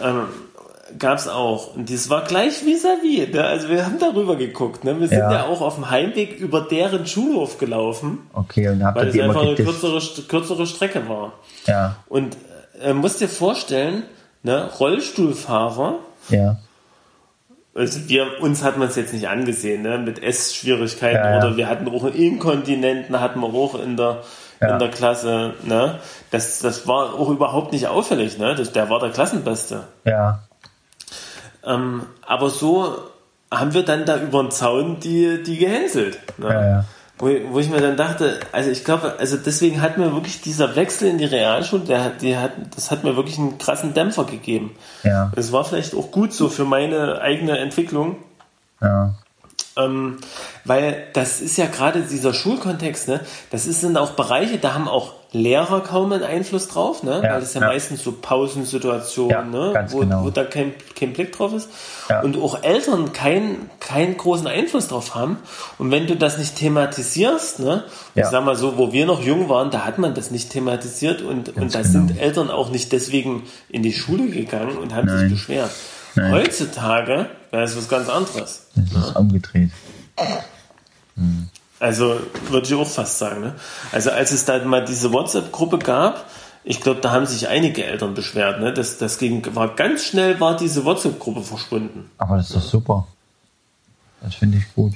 Ähm, 0.00 0.26
gab 0.98 1.18
es 1.18 1.28
auch. 1.28 1.74
Und 1.74 1.92
das 1.92 2.08
war 2.10 2.24
gleich 2.24 2.62
vis-à-vis. 2.64 3.28
-vis, 3.28 3.32
ne? 3.32 3.44
Also 3.44 3.68
wir 3.68 3.84
haben 3.84 3.98
darüber 3.98 4.36
geguckt. 4.36 4.84
Ne? 4.84 4.98
Wir 5.00 5.08
sind 5.08 5.18
ja. 5.18 5.32
ja. 5.32 5.44
auch 5.46 5.60
auf 5.60 5.76
dem 5.76 5.90
Heimweg 5.90 6.38
über 6.38 6.60
deren 6.60 7.06
Schulhof 7.06 7.58
gelaufen. 7.58 8.18
Okay, 8.32 8.68
und 8.68 8.84
habt 8.84 8.96
Weil 8.96 9.08
es 9.08 9.18
einfach 9.18 9.42
eine 9.42 9.54
kürzere, 9.54 10.00
kürzere 10.28 10.66
Strecke 10.66 11.08
war. 11.08 11.32
Ja. 11.66 11.96
Und 12.08 12.36
äh, 12.82 12.92
musst 12.92 13.20
dir 13.20 13.28
vorstellen, 13.28 14.04
ne, 14.42 14.68
Rollstuhlfahrer. 14.78 15.96
Ja. 16.28 16.56
Also 17.74 18.08
wir, 18.08 18.40
uns 18.40 18.62
hat 18.62 18.76
man 18.76 18.88
es 18.88 18.96
jetzt 18.96 19.14
nicht 19.14 19.28
angesehen, 19.28 19.82
ne, 19.82 19.98
mit 19.98 20.22
Essschwierigkeiten 20.22 21.24
ja, 21.24 21.30
ja. 21.30 21.38
oder 21.38 21.56
wir 21.56 21.68
hatten 21.68 21.88
auch 21.88 22.04
Inkontinenten, 22.04 23.18
hatten 23.18 23.40
wir 23.40 23.46
auch 23.48 23.82
in 23.82 23.96
der, 23.96 24.18
ja. 24.60 24.72
in 24.72 24.78
der 24.78 24.90
Klasse, 24.90 25.54
ne. 25.64 25.98
Das, 26.30 26.58
das 26.58 26.86
war 26.86 27.14
auch 27.14 27.30
überhaupt 27.30 27.72
nicht 27.72 27.86
auffällig, 27.86 28.36
ne. 28.36 28.54
Das, 28.54 28.72
der 28.72 28.90
war 28.90 29.00
der 29.00 29.10
Klassenbeste. 29.10 29.84
Ja. 30.04 30.42
Ähm, 31.64 32.02
aber 32.26 32.50
so 32.50 32.96
haben 33.50 33.74
wir 33.74 33.84
dann 33.84 34.04
da 34.04 34.20
über 34.20 34.42
den 34.42 34.50
Zaun 34.50 35.00
die, 35.00 35.42
die 35.42 35.58
gehänselt. 35.58 36.18
Ne? 36.38 36.48
Ja, 36.48 36.64
ja. 36.64 36.84
Wo, 37.18 37.28
wo 37.50 37.58
ich 37.60 37.68
mir 37.68 37.80
dann 37.80 37.96
dachte, 37.96 38.40
also 38.50 38.70
ich 38.70 38.84
glaube, 38.84 39.16
also 39.18 39.36
deswegen 39.36 39.80
hat 39.80 39.98
mir 39.98 40.12
wirklich 40.12 40.40
dieser 40.40 40.74
Wechsel 40.74 41.08
in 41.08 41.18
die 41.18 41.24
Realschule, 41.26 41.84
der, 41.84 42.10
die 42.10 42.36
hat, 42.36 42.52
das 42.74 42.90
hat 42.90 43.04
mir 43.04 43.14
wirklich 43.14 43.38
einen 43.38 43.58
krassen 43.58 43.94
Dämpfer 43.94 44.24
gegeben. 44.24 44.74
Ja. 45.04 45.30
Das 45.34 45.52
war 45.52 45.64
vielleicht 45.64 45.94
auch 45.94 46.10
gut 46.10 46.32
so 46.32 46.48
für 46.48 46.64
meine 46.64 47.20
eigene 47.20 47.58
Entwicklung. 47.58 48.16
Ja. 48.80 49.14
Ähm, 49.76 50.18
weil 50.64 51.06
das 51.14 51.40
ist 51.40 51.56
ja 51.56 51.66
gerade 51.66 52.02
dieser 52.02 52.34
Schulkontext, 52.34 53.08
ne? 53.08 53.20
Das 53.50 53.64
sind 53.64 53.96
auch 53.96 54.10
Bereiche, 54.10 54.58
da 54.58 54.74
haben 54.74 54.86
auch 54.86 55.14
Lehrer 55.34 55.80
kaum 55.80 56.12
einen 56.12 56.24
Einfluss 56.24 56.68
drauf, 56.68 57.02
ne? 57.02 57.22
Ja, 57.24 57.32
Weil 57.32 57.40
das 57.40 57.54
ja, 57.54 57.62
ja, 57.62 57.68
meistens 57.68 58.04
so 58.04 58.12
Pausensituationen, 58.12 59.30
ja, 59.30 59.42
ne? 59.42 59.86
Wo, 59.88 60.00
genau. 60.00 60.24
wo 60.24 60.30
da 60.30 60.44
kein, 60.44 60.74
kein 60.94 61.14
Blick 61.14 61.32
drauf 61.32 61.54
ist. 61.54 61.70
Und 62.22 62.36
auch 62.36 62.62
Eltern 62.62 63.14
keinen 63.14 63.70
keinen 63.80 64.18
großen 64.18 64.46
Einfluss 64.46 64.88
drauf 64.88 65.14
haben. 65.14 65.38
Und 65.78 65.90
wenn 65.90 66.06
du 66.06 66.16
das 66.16 66.36
nicht 66.36 66.56
thematisierst, 66.56 67.60
ne? 67.60 67.84
Ich 68.14 68.26
sag 68.26 68.44
mal 68.44 68.56
so, 68.56 68.76
wo 68.76 68.92
wir 68.92 69.06
noch 69.06 69.22
jung 69.22 69.48
waren, 69.48 69.70
da 69.70 69.86
hat 69.86 69.96
man 69.98 70.14
das 70.14 70.30
nicht 70.30 70.50
thematisiert 70.50 71.22
und, 71.22 71.56
und 71.56 71.74
da 71.74 71.80
genau. 71.80 71.92
sind 71.92 72.20
Eltern 72.20 72.50
auch 72.50 72.68
nicht 72.68 72.92
deswegen 72.92 73.44
in 73.70 73.82
die 73.82 73.94
Schule 73.94 74.28
gegangen 74.28 74.76
und 74.76 74.94
haben 74.94 75.06
Nein. 75.06 75.20
sich 75.20 75.30
beschwert. 75.30 75.70
Nein. 76.14 76.32
Heutzutage 76.32 77.26
wäre 77.50 77.62
es 77.62 77.76
was 77.76 77.88
ganz 77.88 78.08
anderes. 78.08 78.66
Das 78.74 78.84
ist 78.84 78.92
ne? 78.92 79.14
umgedreht. 79.18 79.70
Hm. 81.16 81.48
Also 81.80 82.20
würde 82.48 82.66
ich 82.66 82.74
auch 82.74 82.86
fast 82.86 83.18
sagen. 83.18 83.40
Ne? 83.40 83.54
Also 83.90 84.10
als 84.10 84.30
es 84.30 84.44
da 84.44 84.62
mal 84.64 84.84
diese 84.84 85.12
WhatsApp-Gruppe 85.12 85.78
gab, 85.78 86.26
ich 86.64 86.80
glaube, 86.80 87.00
da 87.00 87.10
haben 87.10 87.26
sich 87.26 87.48
einige 87.48 87.84
Eltern 87.84 88.14
beschwert. 88.14 88.60
Ne? 88.60 88.72
Das, 88.72 88.98
das 88.98 89.18
ging, 89.18 89.44
war 89.54 89.74
ganz 89.74 90.04
schnell 90.04 90.38
war 90.38 90.56
diese 90.56 90.84
WhatsApp-Gruppe 90.84 91.42
verschwunden. 91.42 92.10
Aber 92.18 92.36
das 92.36 92.50
ist 92.50 92.56
doch 92.56 92.62
super. 92.62 93.06
Das 94.20 94.34
finde 94.36 94.58
ich 94.58 94.74
gut. 94.74 94.92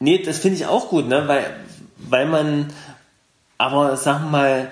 Nee, 0.00 0.22
das 0.22 0.38
finde 0.38 0.58
ich 0.58 0.66
auch 0.66 0.88
gut, 0.90 1.08
ne? 1.08 1.26
weil, 1.26 1.46
weil 1.96 2.26
man, 2.26 2.66
aber 3.56 3.96
sag 3.96 4.30
mal, 4.30 4.70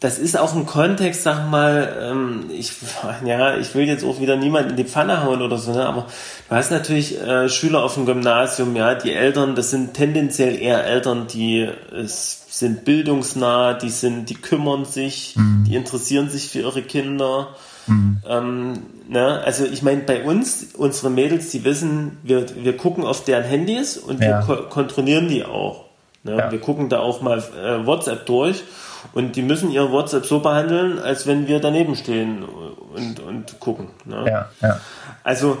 das 0.00 0.18
ist 0.18 0.38
auch 0.38 0.54
ein 0.54 0.66
Kontext, 0.66 1.22
sag 1.22 1.50
mal, 1.50 1.96
ähm, 2.00 2.44
ich, 2.50 2.72
ja, 3.24 3.56
ich 3.56 3.74
will 3.74 3.86
jetzt 3.86 4.04
auch 4.04 4.20
wieder 4.20 4.36
niemanden 4.36 4.70
in 4.70 4.76
die 4.76 4.84
Pfanne 4.84 5.22
hauen 5.22 5.42
oder 5.42 5.58
so, 5.58 5.72
ne? 5.72 5.86
aber 5.86 6.06
du 6.48 6.54
hast 6.54 6.70
natürlich 6.70 7.20
äh, 7.20 7.48
Schüler 7.48 7.82
auf 7.82 7.94
dem 7.94 8.06
Gymnasium, 8.06 8.74
ja, 8.76 8.94
die 8.94 9.12
Eltern, 9.12 9.54
das 9.54 9.70
sind 9.70 9.94
tendenziell 9.94 10.60
eher 10.60 10.84
Eltern, 10.84 11.26
die 11.26 11.68
es 11.92 12.40
sind 12.50 12.84
bildungsnah, 12.84 13.74
die 13.74 13.90
sind, 13.90 14.28
die 14.28 14.34
kümmern 14.34 14.84
sich, 14.84 15.34
mhm. 15.36 15.64
die 15.66 15.76
interessieren 15.76 16.28
sich 16.28 16.48
für 16.48 16.60
ihre 16.60 16.82
Kinder. 16.82 17.48
Mhm. 17.86 18.22
Ähm, 18.28 18.82
ne? 19.08 19.40
Also 19.44 19.64
ich 19.64 19.82
meine, 19.82 20.02
bei 20.02 20.24
uns, 20.24 20.74
unsere 20.76 21.10
Mädels, 21.10 21.50
die 21.50 21.64
wissen, 21.64 22.18
wir, 22.22 22.46
wir 22.56 22.76
gucken 22.76 23.04
auf 23.04 23.24
deren 23.24 23.44
Handys 23.44 23.96
und 23.96 24.20
ja. 24.20 24.46
wir 24.46 24.56
ko 24.56 24.62
kontrollieren 24.68 25.28
die 25.28 25.44
auch. 25.44 25.84
Ne? 26.24 26.36
Ja. 26.36 26.50
Wir 26.50 26.60
gucken 26.60 26.88
da 26.88 26.98
auch 26.98 27.22
mal 27.22 27.38
äh, 27.38 27.86
WhatsApp 27.86 28.26
durch 28.26 28.64
und 29.12 29.36
die 29.36 29.42
müssen 29.42 29.70
ihr 29.70 29.90
WhatsApp 29.90 30.26
so 30.26 30.40
behandeln, 30.40 30.98
als 30.98 31.26
wenn 31.26 31.48
wir 31.48 31.60
daneben 31.60 31.96
stehen 31.96 32.44
und, 32.44 33.20
und 33.20 33.60
gucken. 33.60 33.88
Ne? 34.04 34.24
Ja, 34.26 34.48
ja. 34.60 34.80
Also 35.24 35.58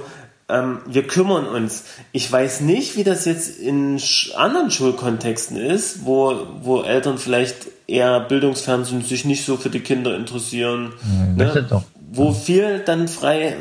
ähm, 0.50 0.80
wir 0.86 1.06
kümmern 1.06 1.46
uns. 1.46 1.84
Ich 2.12 2.30
weiß 2.30 2.60
nicht, 2.60 2.96
wie 2.96 3.04
das 3.04 3.24
jetzt 3.24 3.58
in 3.58 4.00
anderen 4.36 4.70
Schulkontexten 4.70 5.56
ist, 5.56 6.04
wo, 6.04 6.34
wo 6.62 6.82
Eltern 6.82 7.18
vielleicht 7.18 7.66
eher 7.86 8.20
bildungsfern 8.20 8.84
sind, 8.84 9.06
sich 9.06 9.24
nicht 9.24 9.44
so 9.44 9.56
für 9.56 9.70
die 9.70 9.80
Kinder 9.80 10.16
interessieren. 10.16 10.92
Ja, 11.36 11.54
ne? 11.54 11.66
doch. 11.68 11.82
Wo 12.12 12.32
viel 12.32 12.80
dann 12.80 13.08
frei, 13.08 13.56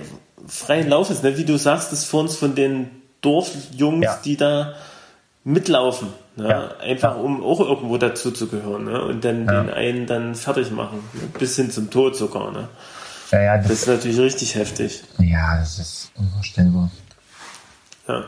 frei 0.47 0.81
Lauf 0.81 1.09
ist. 1.09 1.23
Ne? 1.23 1.37
Wie 1.37 1.45
du 1.45 1.57
sagst, 1.57 1.91
das 1.91 2.05
vor 2.05 2.21
uns 2.21 2.35
von 2.35 2.55
den 2.55 2.89
Dorfjungs, 3.21 4.05
ja. 4.05 4.19
die 4.23 4.37
da 4.37 4.73
mitlaufen. 5.43 6.09
Ne? 6.39 6.49
Ja. 6.49 6.77
Einfach 6.79 7.17
um 7.17 7.43
auch 7.43 7.59
irgendwo 7.59 7.97
dazu 7.97 8.31
zu 8.31 8.47
gehören. 8.47 8.85
Ne? 8.85 9.01
Und 9.01 9.23
dann 9.23 9.45
ja. 9.45 9.61
den 9.61 9.69
einen 9.69 10.05
dann 10.07 10.35
fertig 10.35 10.71
machen. 10.71 10.99
Ne? 11.13 11.21
Bis 11.37 11.55
hin 11.55 11.69
zum 11.69 11.89
Tod 11.89 12.15
sogar. 12.15 12.51
Ne? 12.51 12.67
Ja, 13.31 13.41
ja, 13.41 13.57
das, 13.57 13.67
das, 13.67 13.79
ist 13.81 13.87
natürlich 13.87 14.19
richtig 14.19 14.55
heftig. 14.55 15.03
Ja, 15.19 15.57
das 15.57 15.77
ist 15.77 16.11
unvorstellbar. 16.15 16.89
Ja. 18.07 18.23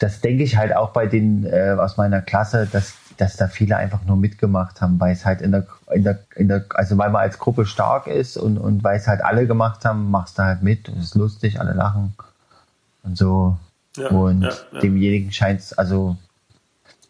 Das 0.00 0.20
denke 0.20 0.42
ich 0.42 0.56
halt 0.56 0.74
auch 0.74 0.90
bei 0.90 1.06
den 1.06 1.44
äh, 1.44 1.76
aus 1.78 1.96
meiner 1.96 2.22
Klasse, 2.22 2.68
dass, 2.70 2.94
dass 3.18 3.36
da 3.36 3.46
viele 3.46 3.76
einfach 3.76 4.04
nur 4.04 4.16
mitgemacht 4.16 4.80
haben, 4.80 4.98
weil 4.98 5.12
es 5.12 5.24
halt 5.24 5.40
in 5.40 5.52
der, 5.52 5.66
in 5.92 6.02
der, 6.02 6.18
in 6.34 6.48
der, 6.48 6.64
also 6.74 6.98
weil 6.98 7.10
man 7.10 7.22
als 7.22 7.38
Gruppe 7.38 7.66
stark 7.66 8.06
ist 8.06 8.36
und, 8.36 8.58
und 8.58 8.82
weil 8.82 8.96
es 8.96 9.06
halt 9.06 9.22
alle 9.22 9.46
gemacht 9.46 9.84
haben, 9.84 10.10
machst 10.10 10.38
du 10.38 10.42
halt 10.42 10.62
mit, 10.62 10.88
es 10.88 11.04
ist 11.04 11.14
lustig, 11.14 11.60
alle 11.60 11.72
lachen 11.72 12.14
und 13.02 13.16
so. 13.16 13.56
Ja, 13.96 14.08
und 14.08 14.42
ja, 14.42 14.52
ja. 14.72 14.80
demjenigen 14.80 15.30
scheint 15.32 15.60
es, 15.60 15.72
also 15.74 16.16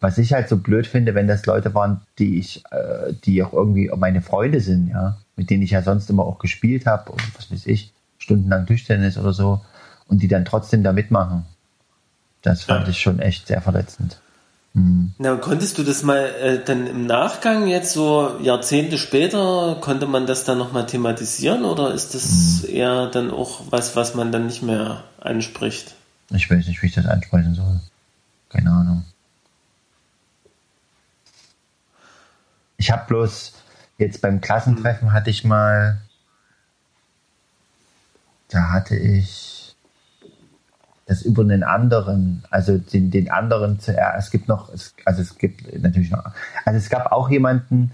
was 0.03 0.17
ich 0.17 0.33
halt 0.33 0.49
so 0.49 0.57
blöd 0.57 0.85
finde, 0.85 1.15
wenn 1.15 1.29
das 1.29 1.45
Leute 1.45 1.73
waren, 1.73 2.01
die 2.19 2.37
ich, 2.37 2.61
äh, 2.71 3.13
die 3.23 3.41
auch 3.41 3.53
irgendwie 3.53 3.89
meine 3.95 4.21
Freunde 4.21 4.59
sind, 4.59 4.89
ja, 4.89 5.15
mit 5.37 5.49
denen 5.49 5.63
ich 5.63 5.71
ja 5.71 5.81
sonst 5.81 6.09
immer 6.09 6.25
auch 6.25 6.39
gespielt 6.39 6.85
habe 6.85 7.13
und 7.13 7.21
was 7.37 7.49
weiß 7.49 7.67
ich, 7.67 7.93
stundenlang 8.17 8.65
Tischtennis 8.65 9.17
oder 9.17 9.31
so, 9.31 9.61
und 10.09 10.21
die 10.21 10.27
dann 10.27 10.43
trotzdem 10.43 10.83
da 10.83 10.91
mitmachen. 10.91 11.45
Das 12.41 12.63
fand 12.63 12.83
ja. 12.83 12.89
ich 12.91 12.99
schon 12.99 13.19
echt 13.19 13.47
sehr 13.47 13.61
verletzend. 13.61 14.19
Na, 14.73 15.37
konntest 15.37 15.77
du 15.77 15.83
das 15.83 16.03
mal 16.03 16.25
äh, 16.41 16.59
dann 16.65 16.85
im 16.85 17.05
Nachgang 17.05 17.67
jetzt 17.67 17.93
so 17.93 18.37
Jahrzehnte 18.41 18.97
später, 18.97 19.77
konnte 19.79 20.05
man 20.05 20.27
das 20.27 20.43
dann 20.43 20.57
nochmal 20.57 20.85
thematisieren 20.85 21.63
oder 21.63 21.93
ist 21.93 22.13
das 22.13 22.65
eher 22.65 23.07
dann 23.07 23.31
auch 23.31 23.61
was, 23.69 23.95
was 23.95 24.15
man 24.15 24.33
dann 24.33 24.47
nicht 24.47 24.63
mehr 24.63 25.05
anspricht? 25.21 25.95
Ich 26.31 26.51
weiß 26.51 26.67
nicht, 26.67 26.81
wie 26.81 26.87
ich 26.87 26.93
das 26.93 27.05
ansprechen 27.05 27.55
soll. 27.55 27.79
Keine 28.49 28.69
Ahnung. 28.69 29.05
Ich 32.83 32.91
habe 32.91 33.05
bloß 33.07 33.53
jetzt 33.97 34.21
beim 34.21 34.41
Klassentreffen 34.41 35.13
hatte 35.13 35.29
ich 35.29 35.45
mal, 35.45 36.01
da 38.49 38.73
hatte 38.73 38.97
ich 38.97 39.77
das 41.05 41.21
über 41.21 41.43
einen 41.43 41.63
anderen, 41.63 42.43
also 42.49 42.77
den, 42.77 43.09
den 43.09 43.31
anderen 43.31 43.79
zuerst. 43.79 44.25
Es 44.25 44.31
gibt 44.31 44.49
noch, 44.49 44.67
es, 44.67 44.93
also 45.05 45.21
es 45.21 45.37
gibt 45.37 45.81
natürlich 45.81 46.11
noch, 46.11 46.25
also 46.65 46.77
es 46.77 46.89
gab 46.89 47.13
auch 47.13 47.29
jemanden, 47.29 47.93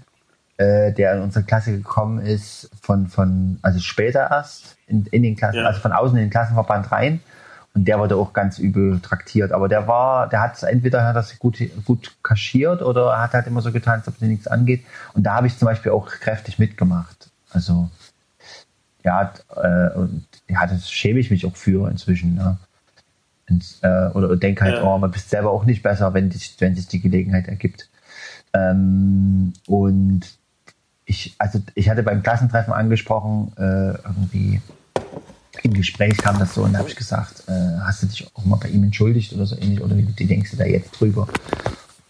äh, 0.56 0.92
der 0.92 1.14
in 1.14 1.22
unsere 1.22 1.44
Klasse 1.44 1.70
gekommen 1.70 2.18
ist 2.18 2.68
von, 2.82 3.06
von 3.06 3.60
also 3.62 3.78
später 3.78 4.28
erst 4.28 4.76
in, 4.88 5.06
in 5.12 5.22
den 5.22 5.36
Klassen, 5.36 5.58
Ja. 5.58 5.66
also 5.66 5.78
von 5.78 5.92
außen 5.92 6.18
in 6.18 6.24
den 6.24 6.30
Klassenverband 6.30 6.90
rein. 6.90 7.20
Und 7.72 7.84
der 7.86 7.98
wurde 8.00 8.16
auch 8.16 8.32
ganz 8.32 8.58
übel 8.58 9.00
traktiert. 9.00 9.52
Aber 9.52 9.68
der 9.68 9.86
war, 9.86 10.28
der 10.28 10.40
hat 10.40 10.56
es 10.56 10.62
entweder 10.64 11.04
hat 11.04 11.14
das 11.14 11.38
gut, 11.38 11.58
gut 11.84 12.16
kaschiert 12.22 12.82
oder 12.82 13.12
er 13.12 13.22
hat 13.22 13.32
halt 13.32 13.46
immer 13.46 13.60
so 13.60 13.70
getan, 13.70 14.00
als 14.00 14.08
ob 14.08 14.18
dir 14.18 14.26
nichts 14.26 14.48
angeht. 14.48 14.84
Und 15.14 15.22
da 15.24 15.36
habe 15.36 15.46
ich 15.46 15.56
zum 15.56 15.66
Beispiel 15.66 15.92
auch 15.92 16.08
kräftig 16.08 16.58
mitgemacht. 16.58 17.30
Also, 17.50 17.88
ja, 19.04 19.32
äh, 19.56 19.90
und 19.94 20.26
ja, 20.48 20.66
das 20.66 20.90
schäme 20.90 21.20
ich 21.20 21.30
mich 21.30 21.46
auch 21.46 21.56
für 21.56 21.88
inzwischen. 21.88 22.34
Ne? 22.34 22.58
Und, 23.48 23.78
äh, 23.82 24.08
oder 24.08 24.36
denke 24.36 24.64
halt, 24.64 24.76
Ja. 24.76 24.82
oh, 24.82 24.98
man 24.98 25.10
bist 25.10 25.30
selber 25.30 25.50
auch 25.50 25.64
nicht 25.64 25.82
besser, 25.82 26.12
wenn, 26.12 26.30
dich, 26.30 26.56
wenn 26.58 26.74
sich 26.74 26.88
die 26.88 27.00
Gelegenheit 27.00 27.48
ergibt. 27.48 27.88
Ähm, 28.52 29.52
und 29.66 30.22
ich, 31.04 31.34
also 31.38 31.60
ich 31.74 31.88
hatte 31.88 32.02
beim 32.02 32.22
Klassentreffen 32.22 32.72
angesprochen, 32.72 33.52
äh, 33.56 33.94
irgendwie 34.06 34.60
im 35.62 35.74
Gespräch 35.74 36.16
kam 36.16 36.38
das 36.38 36.54
so 36.54 36.62
und 36.64 36.72
da 36.72 36.78
habe 36.80 36.88
ich 36.88 36.96
gesagt, 36.96 37.44
äh, 37.48 37.78
hast 37.80 38.02
du 38.02 38.06
dich 38.06 38.28
auch 38.34 38.44
mal 38.44 38.56
bei 38.56 38.68
ihm 38.68 38.84
entschuldigt 38.84 39.32
oder 39.32 39.46
so 39.46 39.56
ähnlich 39.56 39.80
oder 39.80 39.96
wie, 39.96 40.04
denkst 40.04 40.52
du 40.52 40.56
da 40.56 40.64
jetzt 40.64 40.90
drüber? 40.98 41.28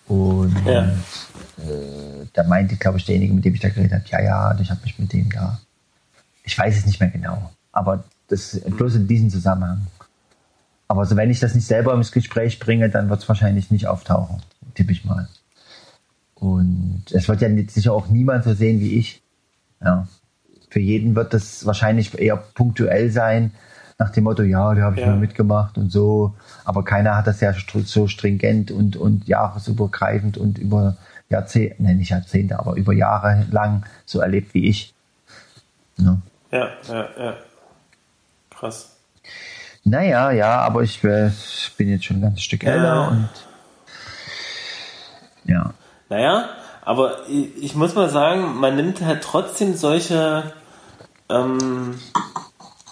Und 0.06 0.56
Ja. 0.66 0.84
äh, 0.84 2.26
da 2.32 2.44
meinte, 2.44 2.76
glaube 2.76 2.98
ich, 2.98 3.04
derjenige, 3.04 3.34
mit 3.34 3.44
dem 3.44 3.54
ich 3.54 3.60
da 3.60 3.68
geredet 3.68 3.92
habe, 3.92 4.04
ja, 4.08 4.20
ja, 4.22 4.58
ich 4.60 4.70
habe 4.70 4.80
mich 4.82 4.98
mit 4.98 5.12
dem 5.12 5.30
da. 5.30 5.60
Ich 6.44 6.56
weiß 6.58 6.76
es 6.78 6.86
nicht 6.86 7.00
mehr 7.00 7.10
genau, 7.10 7.50
aber 7.72 8.04
das 8.28 8.60
bloß 8.64 8.96
in 8.96 9.08
diesem 9.08 9.30
Zusammenhang. 9.30 9.86
Aber 10.88 11.06
so, 11.06 11.16
wenn 11.16 11.30
ich 11.30 11.38
das 11.38 11.54
nicht 11.54 11.66
selber 11.66 11.94
ins 11.94 12.10
Gespräch 12.10 12.58
bringe, 12.58 12.90
dann 12.90 13.08
wird 13.08 13.22
es 13.22 13.28
wahrscheinlich 13.28 13.70
nicht 13.70 13.86
auftauchen, 13.86 14.42
tippe 14.74 14.92
ich 14.92 15.04
mal. 15.04 15.28
Und 16.34 17.04
es 17.12 17.28
wird 17.28 17.42
ja 17.42 17.48
sicher 17.68 17.92
auch 17.92 18.08
niemand 18.08 18.44
so 18.44 18.54
sehen 18.54 18.80
wie 18.80 18.94
ich. 18.98 19.22
Ja. 19.80 20.08
Für 20.70 20.80
jeden 20.80 21.14
wird 21.16 21.34
das 21.34 21.66
wahrscheinlich 21.66 22.16
eher 22.18 22.36
punktuell 22.36 23.10
sein, 23.10 23.52
nach 23.98 24.10
dem 24.10 24.24
Motto, 24.24 24.42
ja, 24.42 24.74
da 24.74 24.80
habe 24.82 24.96
ich 24.96 25.02
Ja. 25.02 25.08
mal 25.08 25.18
mitgemacht 25.18 25.76
und 25.76 25.92
so. 25.92 26.32
Aber 26.64 26.84
keiner 26.84 27.16
hat 27.18 27.26
das 27.26 27.40
ja 27.40 27.52
so 27.84 28.06
stringent 28.06 28.70
und, 28.70 28.96
und 28.96 29.28
jahresübergreifend 29.28 30.38
und 30.38 30.56
über 30.56 30.96
Jahrzehnte, 31.28 31.82
ne, 31.82 31.94
nicht 31.94 32.08
Jahrzehnte, 32.10 32.58
aber 32.58 32.76
über 32.76 32.94
Jahre 32.94 33.46
lang 33.50 33.84
so 34.06 34.20
erlebt 34.20 34.54
wie 34.54 34.68
ich. 34.68 34.94
Ne? 35.98 36.22
Ja, 36.50 36.70
ja, 36.88 37.08
ja. 37.18 37.34
Krass. 38.48 38.96
Naja, 39.84 40.30
ja, 40.30 40.60
aber 40.60 40.82
ich, 40.82 41.02
äh, 41.04 41.30
bin 41.76 41.90
jetzt 41.90 42.04
schon 42.06 42.18
ein 42.18 42.22
ganzes 42.22 42.42
Stück 42.42 42.62
Ja. 42.62 42.70
älter 42.70 43.08
und 43.10 43.28
ja. 45.44 45.74
Naja, 46.08 46.48
aber 46.82 47.18
ich, 47.28 47.74
muss 47.74 47.94
mal 47.94 48.08
sagen, 48.08 48.58
man 48.58 48.76
nimmt 48.76 49.02
halt 49.02 49.22
trotzdem 49.22 49.76
solche, 49.76 50.52
ähm, 51.28 51.98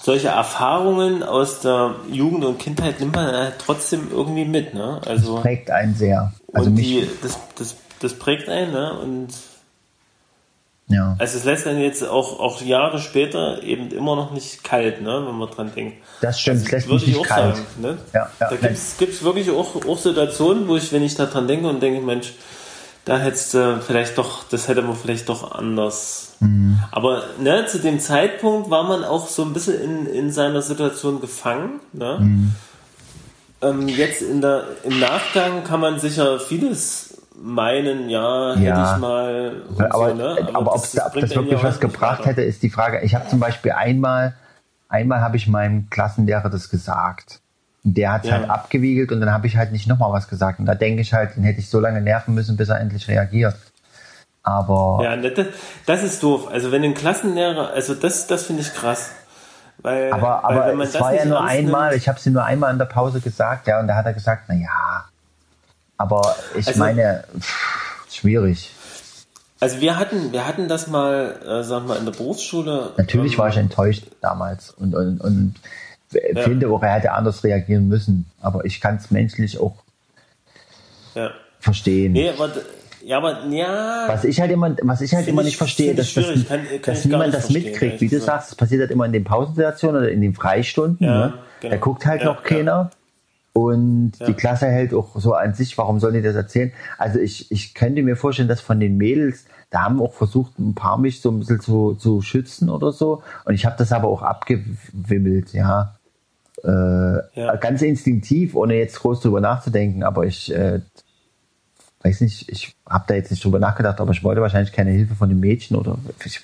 solche 0.01 0.29
Erfahrungen 0.29 1.23
aus 1.23 1.61
der 1.61 1.95
Jugend 2.11 2.45
und 2.45 2.59
Kindheit 2.59 3.01
nimmt 3.01 3.17
man 3.17 3.27
halt 3.27 3.55
trotzdem 3.59 4.09
irgendwie 4.11 4.45
mit, 4.45 4.75
ne? 4.75 5.01
Also, 5.07 5.37
prägt 5.37 5.71
einen 5.71 5.95
sehr. 5.95 6.33
Also 6.53 6.71
und 6.71 6.77
die, 6.77 7.09
das, 7.23 7.39
das, 7.57 7.77
das 8.01 8.15
prägt 8.15 8.49
einen, 8.49 8.73
ne? 8.73 8.99
Und 8.99 9.29
ja. 10.89 11.17
also 11.19 11.39
es 11.39 11.45
lässt 11.45 11.67
einen 11.67 11.81
jetzt 11.81 12.03
auch, 12.03 12.41
auch 12.41 12.61
Jahre 12.63 12.99
später 12.99 13.63
eben 13.63 13.91
immer 13.91 14.17
noch 14.17 14.33
nicht 14.33 14.65
kalt, 14.65 15.01
ne? 15.01 15.25
Wenn 15.27 15.35
man 15.35 15.51
dran 15.51 15.73
denkt. 15.75 15.97
Das 16.21 16.41
stimmt, 16.41 16.59
es 16.59 16.71
lässt 16.71 16.89
mich 16.89 17.03
ich 17.03 17.09
nicht 17.09 17.21
auch 17.21 17.27
kalt. 17.27 17.57
sagen, 17.57 17.67
ne? 17.81 17.99
Ja, 18.13 18.31
ja, 18.39 18.51
da 18.51 18.57
gibt's 18.57 18.97
gibt's 18.99 19.23
wirklich 19.23 19.51
auch, 19.51 19.77
auch 19.87 19.99
Situationen, 19.99 20.69
wo 20.69 20.77
ich, 20.77 20.93
wenn 20.93 21.03
ich 21.03 21.15
da 21.15 21.25
dran 21.25 21.49
denke 21.49 21.69
und 21.69 21.83
denke, 21.83 22.01
Mensch, 22.03 22.35
da 23.09 23.19
hättest 23.19 23.55
du 23.55 23.81
vielleicht 23.81 24.19
doch, 24.19 24.45
das 24.51 24.69
hätte 24.69 24.83
man 24.83 24.95
vielleicht 24.95 25.29
doch 25.29 25.53
anders. 25.53 26.37
Mhm. 26.41 26.79
Aber 26.93 27.23
ne, 27.41 27.65
zu 27.67 27.79
dem 27.81 27.99
Zeitpunkt 28.01 28.71
war 28.71 28.85
man 28.85 29.03
auch 29.03 29.27
so 29.29 29.43
ein 29.45 29.53
bisschen 29.53 29.81
in, 29.83 30.07
in 30.07 30.31
seiner 30.33 30.63
Situation 30.63 31.21
gefangen. 31.21 31.81
Ne? 31.93 32.19
Mhm. 32.21 32.53
Ähm, 33.63 33.89
jetzt 33.89 34.23
in 34.23 34.41
der, 34.41 34.65
im 34.85 35.01
Nachgang 35.01 35.65
kann 35.65 35.81
man 35.81 35.99
sicher 35.99 36.39
vieles 36.39 37.23
meinen, 37.41 38.09
ja, 38.11 38.53
hätte 38.55 38.63
Ja. 38.67 38.95
ich 38.95 39.01
mal. 39.01 39.63
Aber 39.91 40.09
so, 40.11 40.15
ne? 40.15 40.49
aber, 40.53 40.75
ob 40.75 40.83
das- 40.83 40.93
das, 40.93 41.07
ob 41.07 41.15
das 41.15 41.23
einen 41.33 41.35
wirklich 41.47 41.63
was 41.63 41.81
gebracht 41.81 42.27
hätte, 42.27 42.43
ist 42.43 42.63
die 42.63 42.71
Frage. 42.71 43.01
Ich 43.03 43.15
habe 43.15 43.27
zum 43.29 43.41
Beispiel 43.41 43.73
einmal, 43.73 44.35
einmal 44.89 45.21
habe 45.21 45.37
ich 45.37 45.47
meinem 45.49 45.89
Klassenlehrer 45.91 46.51
das 46.51 46.69
gesagt. 46.69 47.41
Der 47.95 48.13
hat 48.13 48.25
es 48.25 48.31
Ja. 48.31 48.37
halt 48.39 48.51
abgewiegelt 48.51 49.13
und 49.13 49.21
dann 49.21 49.33
habe 49.33 49.47
ich 49.47 49.57
halt 49.57 49.73
nicht 49.73 49.87
nochmal 49.87 50.13
was 50.13 50.29
gesagt. 50.29 50.59
Und 50.59 50.67
da 50.67 50.75
denke 50.75 51.01
ich 51.03 51.13
halt, 51.13 51.37
den 51.37 51.43
hätte 51.45 51.61
ich 51.61 51.69
so 51.71 51.81
lange 51.81 52.01
nerven 52.01 52.35
müssen, 52.35 52.57
bis 52.57 52.69
er 52.69 52.81
endlich 52.81 53.09
reagiert. 53.09 53.55
Aber 54.43 55.01
Ja, 55.03 55.17
ne, 55.17 55.31
das, 55.31 55.47
das 55.87 56.03
ist 56.03 56.23
doof. 56.23 56.49
Also 56.51 56.73
wenn 56.73 56.83
ein 56.85 56.95
Klassenlehrer, 56.95 57.71
also 57.71 57.95
das, 57.95 58.27
das 58.27 58.45
finde 58.45 58.63
ich 58.63 58.73
krass. 58.73 59.11
Weil, 59.81 60.13
Aber, 60.13 60.41
weil 60.43 60.59
aber 60.63 60.75
man 60.75 60.87
es 60.87 60.93
das 60.93 61.03
war 61.03 61.15
ja 61.15 61.25
nur 61.25 61.45
einmal, 61.45 61.91
nimmt- 61.91 62.03
ich 62.03 62.09
habe 62.09 62.19
sie 62.19 62.31
nur 62.31 62.45
einmal 62.45 62.73
in 62.73 62.79
der 62.79 62.87
Pause 62.87 63.21
gesagt, 63.21 63.67
ja, 63.69 63.79
und 63.79 63.87
da 63.87 63.95
hat 63.95 64.07
er 64.07 64.13
gesagt, 64.15 64.45
na 64.49 64.55
ja. 64.55 65.05
Aber 65.97 66.35
ich 66.57 66.67
Also- 66.67 66.79
meine, 66.81 67.25
pff, 67.39 68.05
schwierig. 68.11 68.75
Also 69.61 69.81
wir 69.81 69.99
hatten, 69.99 70.33
wir 70.33 70.47
hatten 70.47 70.69
das 70.69 70.87
mal, 70.87 71.35
äh, 71.45 71.63
sag 71.65 71.85
mal, 71.87 71.97
in 71.97 72.05
der 72.05 72.13
Berufsschule. 72.13 72.93
Natürlich 72.97 73.33
ähm, 73.33 73.39
war 73.39 73.49
ich 73.49 73.57
enttäuscht 73.57 74.05
damals 74.21 74.71
und, 74.71 74.95
und, 74.95 75.21
und 75.21 75.55
finde 76.09 76.69
auch, 76.71 76.83
er 76.83 76.95
hätte 76.95 77.13
anders 77.13 77.45
reagieren 77.45 77.89
müssen. 77.89 78.27
Aber 78.41 78.65
ich 78.65 78.81
kann 78.81 78.97
es 78.97 79.11
menschlich 79.11 79.59
auch 79.59 79.77
Ja. 81.15 81.31
verstehen. 81.61 82.13
Nee, 82.13 82.31
aber, 82.31 82.51
ja, 83.05 83.19
aber, 83.19 83.45
ja. 83.49 84.05
Was 84.09 84.25
ich 84.25 84.41
halt 84.41 84.51
immer, 84.51 84.77
was 84.83 85.01
ich 85.01 85.15
halt 85.15 85.27
immer 85.29 85.43
ich- 85.43 85.47
nicht 85.49 85.57
verstehe, 85.57 85.95
dass, 85.95 86.11
schwierig. 86.11 86.49
Kann- 86.49 86.65
kann 86.67 86.81
dass 86.95 87.05
niemand 87.05 87.35
das 87.35 87.51
mitkriegt. 87.51 88.01
Wie 88.01 88.09
du 88.09 88.21
sagst, 88.21 88.51
das 88.51 88.57
passiert 88.57 88.81
halt 88.83 88.91
immer 88.91 89.05
in 89.07 89.13
den 89.13 89.25
Pausensituationen 89.25 90.03
oder 90.03 90.11
in 90.11 90.21
den 90.21 90.35
Freistunden. 90.35 91.07
Ja, 91.07 91.19
ne? 91.29 91.35
genau. 91.61 91.75
Da 91.75 91.81
guckt 91.81 92.07
halt 92.07 92.21
Ja, 92.23 92.27
noch 92.29 92.43
keiner. 92.43 92.91
Und 93.55 94.13
die 94.25 94.35
Klasse 94.35 94.67
hält 94.67 94.95
auch 94.95 95.17
so 95.19 95.33
an 95.35 95.53
sich, 95.55 95.77
warum 95.79 95.99
sollen 95.99 96.15
die 96.15 96.23
das 96.23 96.37
erzählen? 96.37 96.71
Also 96.97 97.19
ich, 97.19 97.51
ich 97.51 97.75
könnte 97.75 98.03
mir 98.03 98.15
vorstellen, 98.15 98.47
dass 98.47 98.61
von 98.61 98.79
den 98.79 98.97
Mädels, 98.99 99.47
da 99.71 99.81
haben 99.83 100.01
auch 100.01 100.13
versucht, 100.15 100.57
ein 100.61 100.77
paar 100.77 100.97
mich 100.97 101.21
so 101.21 101.31
ein 101.33 101.41
bisschen 101.41 101.61
zu, 101.61 101.95
zu 101.95 102.23
schützen 102.23 102.69
oder 102.71 102.93
so. 102.93 103.23
Und 103.47 103.55
ich 103.55 103.67
habe 103.67 103.75
das 103.77 103.91
aber 103.91 104.07
auch 104.09 104.23
abgewimmelt, 104.23 105.53
ja. 105.55 105.98
Äh, 106.65 107.41
Ja. 107.41 107.57
Ganz 107.57 107.83
instinktiv, 107.83 108.55
ohne 108.55 108.75
jetzt 108.75 108.99
groß 109.01 109.21
drüber 109.21 109.41
nachzudenken, 109.41 110.03
aber 110.03 110.25
ich 110.25 110.53
äh, 110.55 110.81
weiß 112.03 112.21
nicht, 112.23 112.49
ich 112.49 112.75
habe 112.89 113.05
da 113.09 113.15
jetzt 113.15 113.31
nicht 113.31 113.45
drüber 113.45 113.59
nachgedacht, 113.59 114.01
aber 114.01 114.13
ich 114.13 114.23
wollte 114.25 114.41
wahrscheinlich 114.41 114.73
keine 114.73 114.91
Hilfe 114.91 115.15
von 115.15 115.29
den 115.29 115.41
Mädchen 115.41 115.77
oder 115.77 115.99
ich, 116.25 116.41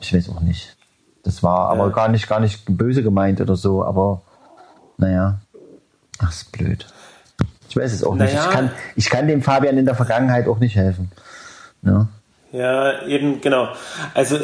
ich 0.00 0.14
weiß 0.14 0.28
auch 0.30 0.40
nicht. 0.40 0.76
Das 1.22 1.42
war 1.42 1.68
aber 1.70 1.84
Hm. 1.84 1.90
Ja. 1.90 1.94
gar 1.94 2.08
nicht, 2.08 2.28
gar 2.28 2.40
nicht 2.40 2.62
böse 2.66 3.02
gemeint 3.02 3.40
oder 3.40 3.56
so, 3.56 3.84
aber 3.84 4.22
naja. 4.96 5.40
Ach, 6.18 6.30
ist 6.30 6.50
blöd. 6.52 6.86
Ich 7.68 7.76
weiß 7.76 7.92
es 7.92 8.02
auch 8.04 8.14
nicht. 8.14 8.34
Naja. 8.34 8.46
Ich 8.48 8.50
kann, 8.54 8.70
ich 8.96 9.10
kann 9.10 9.28
dem 9.28 9.42
Fabian 9.42 9.78
in 9.78 9.86
der 9.86 9.94
Vergangenheit 9.94 10.48
auch 10.48 10.58
nicht 10.58 10.76
helfen. 10.76 11.10
Ne? 11.82 12.08
Ja, 12.52 13.02
eben, 13.06 13.40
genau. 13.40 13.68
Also 14.14 14.38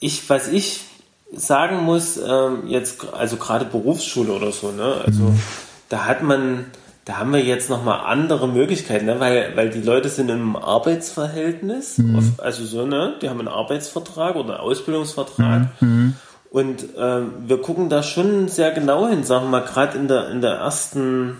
ich, 0.00 0.28
was 0.30 0.48
ich 0.48 0.84
sagen 1.34 1.82
muss, 1.84 2.16
ähm, 2.18 2.66
jetzt, 2.66 3.06
also 3.12 3.36
gerade 3.36 3.64
Berufsschule 3.64 4.32
oder 4.32 4.52
so, 4.52 4.70
ne? 4.72 4.94
Also 5.06 5.24
Mhm. 5.24 5.40
da 5.88 6.04
hat 6.06 6.22
man, 6.22 6.66
da 7.04 7.18
haben 7.18 7.32
wir 7.32 7.42
jetzt 7.42 7.70
nochmal 7.70 8.00
andere 8.06 8.48
Möglichkeiten, 8.48 9.06
ne? 9.06 9.18
Weil, 9.20 9.52
weil 9.56 9.70
die 9.70 9.80
Leute 9.80 10.08
sind 10.08 10.28
im 10.30 10.56
Arbeitsverhältnis, 10.56 11.98
Mhm. 11.98 12.16
auf, 12.18 12.24
also 12.38 12.64
so, 12.64 12.86
ne? 12.86 13.14
Die 13.22 13.28
haben 13.28 13.38
einen 13.38 13.48
Arbeitsvertrag 13.48 14.36
oder 14.36 14.54
einen 14.54 14.60
Ausbildungsvertrag. 14.60 15.68
Mhm. 15.80 16.14
Und 16.50 16.84
ähm, 16.98 17.32
wir 17.46 17.62
gucken 17.62 17.88
da 17.88 18.02
schon 18.02 18.48
sehr 18.48 18.72
genau 18.72 19.08
hin, 19.08 19.24
sagen 19.24 19.46
wir 19.46 19.50
mal, 19.60 19.64
gerade 19.64 19.96
in 19.96 20.06
der, 20.06 20.28
in 20.28 20.42
der 20.42 20.52
ersten, 20.56 21.38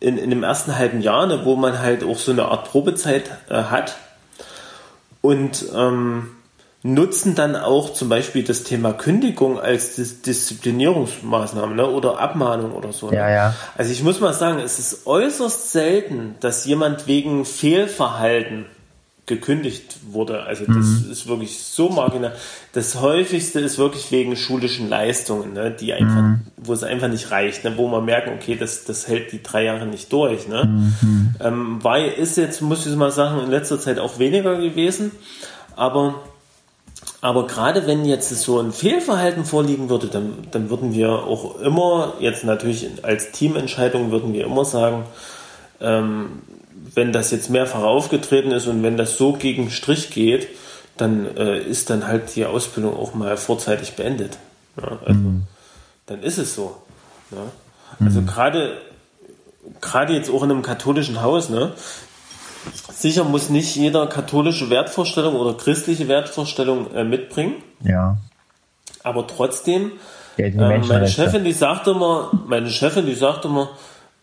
in, 0.00 0.18
in 0.18 0.30
dem 0.30 0.42
ersten 0.42 0.76
halben 0.76 1.00
Jahr, 1.00 1.28
ne, 1.28 1.44
wo 1.44 1.54
man 1.54 1.78
halt 1.78 2.02
auch 2.02 2.18
so 2.18 2.32
eine 2.32 2.46
Art 2.46 2.64
Probezeit 2.68 3.30
äh, 3.48 3.62
hat. 3.64 3.94
Und 5.20 5.64
ähm, 5.76 6.30
nutzen 6.84 7.34
dann 7.34 7.54
auch 7.54 7.92
zum 7.92 8.08
Beispiel 8.08 8.42
das 8.42 8.64
Thema 8.64 8.92
Kündigung 8.92 9.60
als 9.60 9.94
Dis 9.94 10.22
Disziplinierungsmaßnahme 10.22 11.74
ne? 11.76 11.88
oder 11.88 12.18
Abmahnung 12.18 12.72
oder 12.72 12.92
so. 12.92 13.10
Ne? 13.10 13.16
Ja, 13.16 13.30
ja. 13.30 13.54
Also 13.76 13.92
ich 13.92 14.02
muss 14.02 14.20
mal 14.20 14.32
sagen, 14.34 14.58
es 14.58 14.78
ist 14.78 15.06
äußerst 15.06 15.70
selten, 15.70 16.34
dass 16.40 16.64
jemand 16.64 17.06
wegen 17.06 17.44
Fehlverhalten 17.44 18.66
gekündigt 19.26 19.98
wurde. 20.10 20.42
Also 20.42 20.64
das 20.66 20.74
Mhm. 20.84 21.06
ist 21.12 21.28
wirklich 21.28 21.62
so 21.62 21.88
marginal. 21.88 22.34
Das 22.72 23.00
häufigste 23.00 23.60
ist 23.60 23.78
wirklich 23.78 24.10
wegen 24.10 24.34
schulischen 24.34 24.88
Leistungen, 24.88 25.52
ne? 25.52 25.70
die 25.70 25.92
einfach, 25.92 26.22
Mhm. 26.22 26.40
wo 26.56 26.72
es 26.72 26.82
einfach 26.82 27.06
nicht 27.06 27.30
reicht, 27.30 27.62
ne? 27.62 27.74
wo 27.76 27.86
man 27.86 28.04
merken, 28.04 28.32
okay, 28.34 28.56
das, 28.56 28.84
das 28.84 29.06
hält 29.06 29.30
die 29.30 29.40
drei 29.40 29.62
Jahre 29.64 29.86
nicht 29.86 30.12
durch. 30.12 30.48
Ne? 30.48 30.64
Mhm. 30.64 31.34
Ähm, 31.40 31.78
weil 31.82 32.08
ist 32.10 32.36
jetzt, 32.36 32.60
muss 32.62 32.84
ich 32.84 32.96
mal 32.96 33.12
sagen, 33.12 33.40
in 33.44 33.50
letzter 33.50 33.78
Zeit 33.78 34.00
auch 34.00 34.18
weniger 34.18 34.56
gewesen. 34.56 35.12
Aber 35.76 36.16
aber 37.22 37.46
gerade 37.46 37.86
wenn 37.86 38.04
jetzt 38.04 38.28
so 38.30 38.58
ein 38.58 38.72
Fehlverhalten 38.72 39.44
vorliegen 39.44 39.88
würde, 39.88 40.08
dann, 40.08 40.48
dann 40.50 40.70
würden 40.70 40.92
wir 40.92 41.10
auch 41.10 41.60
immer, 41.60 42.14
jetzt 42.18 42.42
natürlich 42.42 42.90
als 43.02 43.30
Teamentscheidung, 43.30 44.10
würden 44.10 44.32
wir 44.32 44.44
immer 44.44 44.64
sagen, 44.64 45.04
ähm, 45.80 46.42
wenn 46.94 47.12
das 47.12 47.30
jetzt 47.30 47.48
mehrfach 47.48 47.84
aufgetreten 47.84 48.50
ist 48.50 48.66
und 48.66 48.82
wenn 48.82 48.96
das 48.96 49.16
so 49.16 49.34
gegen 49.34 49.70
Strich 49.70 50.10
geht, 50.10 50.48
dann 50.96 51.36
äh, 51.36 51.60
ist 51.60 51.90
dann 51.90 52.08
halt 52.08 52.34
die 52.34 52.44
Ausbildung 52.44 52.96
auch 52.96 53.14
mal 53.14 53.36
vorzeitig 53.36 53.94
beendet. 53.94 54.38
Ja, 54.76 54.98
also, 55.06 55.20
Dann 56.06 56.22
ist 56.24 56.38
es 56.38 56.56
so. 56.56 56.76
Ja. 57.30 57.44
Also 58.04 58.22
gerade 58.22 58.78
gerade 59.80 60.12
jetzt 60.12 60.28
auch 60.28 60.42
in 60.42 60.50
einem 60.50 60.62
katholischen 60.62 61.22
Haus, 61.22 61.50
ne? 61.50 61.72
Sicher 63.02 63.24
muss 63.24 63.50
nicht 63.50 63.74
jeder 63.74 64.06
katholische 64.06 64.70
Wertvorstellung 64.70 65.34
oder 65.34 65.54
christliche 65.54 66.06
Wertvorstellung 66.06 66.94
äh, 66.94 67.02
mitbringen, 67.02 67.54
Ja. 67.84 68.16
aber 69.02 69.26
trotzdem, 69.26 69.90
die 70.38 70.42
ähm, 70.42 70.86
meine. 70.86 71.08
Chefin, 71.08 71.42
die 71.42 71.52
sagt 71.52 71.88
immer, 71.88 72.30
meine 72.46 72.70
Chefin, 72.70 73.04
die 73.06 73.14
sagt 73.14 73.44
immer, 73.44 73.70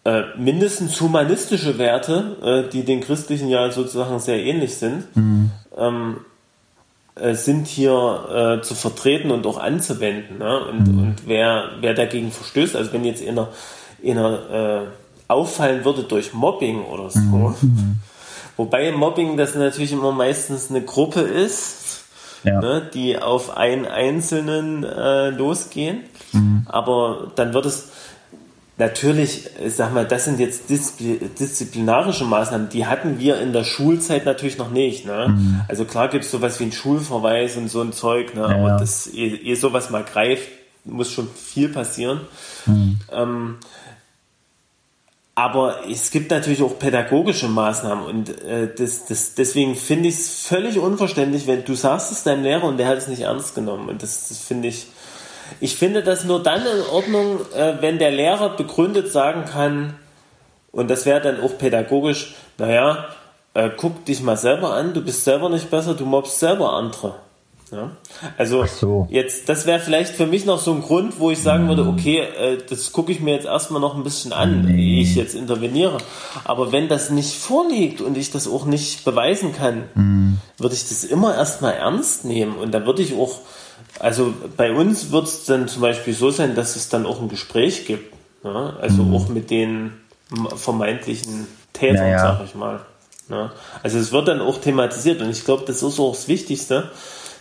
äh, 0.06 0.22
mindestens 0.38 1.00
humanistische 1.02 1.78
Werte, 1.78 2.38
äh, 2.68 2.72
die 2.72 2.84
den 2.86 3.02
christlichen 3.02 3.50
ja 3.50 3.70
sozusagen 3.70 4.18
sehr 4.20 4.40
ähnlich 4.42 4.78
sind, 4.78 5.04
ähm, 5.78 6.22
äh, 7.16 7.34
sind 7.36 7.68
hier 7.68 8.60
äh, 8.60 8.62
zu 8.64 8.76
vertreten 8.76 9.30
und 9.32 9.46
auch 9.46 9.58
anzuwenden. 9.58 10.38
Ne? 10.38 10.58
Und, 10.70 10.88
und 10.88 11.16
wer, 11.26 11.72
wer 11.82 11.94
dagegen 11.94 12.32
verstößt, 12.32 12.78
also 12.78 12.94
wenn 12.94 13.04
jetzt 13.04 13.22
einer, 13.28 13.50
einer 14.06 14.88
äh, 14.88 14.88
auffallen 15.28 15.84
würde 15.84 16.04
durch 16.04 16.34
Mobbing 16.34 16.82
oder 16.86 17.10
so, 17.10 17.54
wobei 18.60 18.92
Mobbing 18.92 19.38
das 19.38 19.56
natürlich 19.56 19.94
immer 19.94 20.12
meistens 20.12 20.70
eine 20.70 20.82
Gruppe 20.82 21.22
ist, 21.22 22.04
Ja. 22.44 22.60
ne, 22.60 22.90
die 22.94 23.18
auf 23.18 23.56
einen 23.56 23.86
Einzelnen 23.86 24.84
äh, 24.84 25.30
losgehen. 25.30 26.02
Aber 26.66 27.32
dann 27.36 27.54
wird 27.54 27.66
es 27.66 27.88
natürlich, 28.78 29.50
ich 29.66 29.76
sag 29.76 29.94
mal, 29.94 30.06
das 30.06 30.26
sind 30.26 30.40
jetzt 30.40 30.70
diszipli 30.70 31.20
disziplinarische 31.40 32.24
Maßnahmen, 32.26 32.70
die 32.70 32.86
hatten 32.86 33.18
wir 33.20 33.40
in 33.42 33.52
der 33.54 33.64
Schulzeit 33.64 34.26
natürlich 34.26 34.58
noch 34.58 34.72
nicht. 34.72 35.06
Ne? 35.06 35.38
Also 35.70 35.86
klar 35.86 36.08
gibt 36.10 36.26
es 36.26 36.32
sowas 36.32 36.60
wie 36.60 36.64
einen 36.64 36.72
Schulverweis 36.72 37.56
und 37.58 37.70
so 37.70 37.82
ein 37.82 37.92
Zeug, 37.94 38.36
ne? 38.36 38.44
aber 38.44 38.68
ja. 38.68 38.78
das, 38.78 39.08
ehe, 39.08 39.36
ehe 39.36 39.56
sowas 39.56 39.90
mal 39.90 40.04
greift, 40.04 40.48
muss 40.86 41.12
schon 41.12 41.28
viel 41.34 41.70
passieren. 41.70 42.22
Ähm, 43.12 43.58
aber 45.40 45.88
es 45.90 46.12
gibt 46.12 46.32
natürlich 46.32 46.62
auch 46.62 46.78
pädagogische 46.78 47.48
Maßnahmen 47.48 48.04
und 48.04 48.44
äh, 48.44 48.68
das, 48.78 49.06
das, 49.06 49.36
deswegen 49.36 49.78
finde 49.78 50.10
ich 50.10 50.16
es 50.16 50.44
völlig 50.46 50.78
unverständlich, 50.78 51.48
wenn 51.48 51.64
du 51.64 51.76
sagst 51.76 52.12
es 52.12 52.24
deinem 52.24 52.44
Lehrer 52.44 52.66
und 52.66 52.76
der 52.76 52.90
hat 52.90 52.98
es 52.98 53.08
nicht 53.08 53.22
ernst 53.22 53.56
genommen. 53.56 53.88
Und 53.88 54.04
das, 54.04 54.28
das 54.28 54.40
finde 54.40 54.68
ich, 54.68 54.88
ich 55.62 55.78
finde 55.78 56.04
das 56.04 56.26
nur 56.26 56.44
dann 56.44 56.64
in 56.64 56.82
Ordnung, 56.92 57.40
äh, 57.56 57.76
wenn 57.80 58.00
der 58.00 58.12
Lehrer 58.12 58.58
begründet 58.58 59.14
sagen 59.14 59.46
kann, 59.46 59.96
und 60.74 60.90
das 60.90 61.06
wäre 61.06 61.22
dann 61.22 61.40
auch 61.40 61.58
pädagogisch, 61.58 62.36
naja, 62.58 63.06
äh, 63.54 63.70
guck 63.78 64.04
dich 64.04 64.22
mal 64.22 64.36
selber 64.36 64.74
an, 64.74 64.94
du 64.94 65.02
bist 65.02 65.24
selber 65.24 65.48
nicht 65.48 65.72
besser, 65.72 65.94
du 65.94 66.06
mobst 66.06 66.38
selber 66.38 66.74
andere. 66.74 67.16
Ja? 67.72 67.92
Also 68.38 68.66
so. 68.66 69.08
jetzt, 69.10 69.48
das 69.50 69.66
wäre 69.66 69.80
vielleicht 69.80 70.16
für 70.16 70.26
mich 70.26 70.46
noch 70.46 70.60
so 70.60 70.72
ein 70.74 70.82
Grund, 70.82 71.20
wo 71.20 71.32
ich 71.32 71.40
sagen 71.42 71.68
würde, 71.68 71.86
okay, 71.86 72.20
äh, 72.20 72.58
das 72.70 72.92
gucke 72.92 73.12
ich 73.12 73.20
mir 73.20 73.34
jetzt 73.34 73.46
erstmal 73.46 73.80
noch 73.82 73.96
ein 73.96 74.04
bisschen 74.04 74.34
an, 74.34 74.68
ehe 74.70 75.02
ich 75.02 75.16
jetzt 75.16 75.36
interveniere. 75.36 75.98
Aber 76.44 76.72
wenn 76.72 76.88
das 76.88 77.10
nicht 77.10 77.36
vorliegt 77.36 78.02
und 78.02 78.18
ich 78.18 78.32
das 78.32 78.48
auch 78.48 78.66
nicht 78.66 79.06
beweisen 79.06 79.54
kann, 79.54 80.40
würde 80.58 80.76
ich 80.76 80.88
das 80.90 81.04
immer 81.04 81.36
erstmal 81.36 81.74
ernst 81.74 82.26
nehmen 82.26 82.56
und 82.58 82.72
dann 82.72 82.86
würde 82.86 83.02
ich 83.02 83.16
auch, 83.16 83.40
also 84.00 84.34
bei 84.58 84.72
uns 84.72 85.12
wird 85.12 85.26
es 85.28 85.46
dann 85.46 85.68
zum 85.68 85.82
Beispiel 85.82 86.14
so 86.14 86.32
sein, 86.32 86.56
dass 86.56 86.76
es 86.76 86.90
dann 86.90 87.06
auch 87.06 87.22
ein 87.22 87.30
Gespräch 87.30 87.86
gibt. 87.86 88.14
Ja? 88.44 88.76
Also 88.82 89.04
auch 89.14 89.30
mit 89.30 89.50
den 89.52 89.94
vermeintlichen 90.56 91.48
Tätern, 91.74 91.96
Naja. 91.98 92.38
sag 92.38 92.46
ich 92.46 92.56
mal. 92.56 92.80
Ja? 93.30 93.52
Also 93.84 93.98
es 94.00 94.12
wird 94.12 94.28
dann 94.28 94.42
auch 94.42 94.60
thematisiert 94.60 95.22
und 95.22 95.30
ich 95.30 95.46
glaube, 95.46 95.64
das 95.66 95.84
ist 95.84 96.00
auch 96.00 96.14
das 96.14 96.28
Wichtigste, 96.28 96.92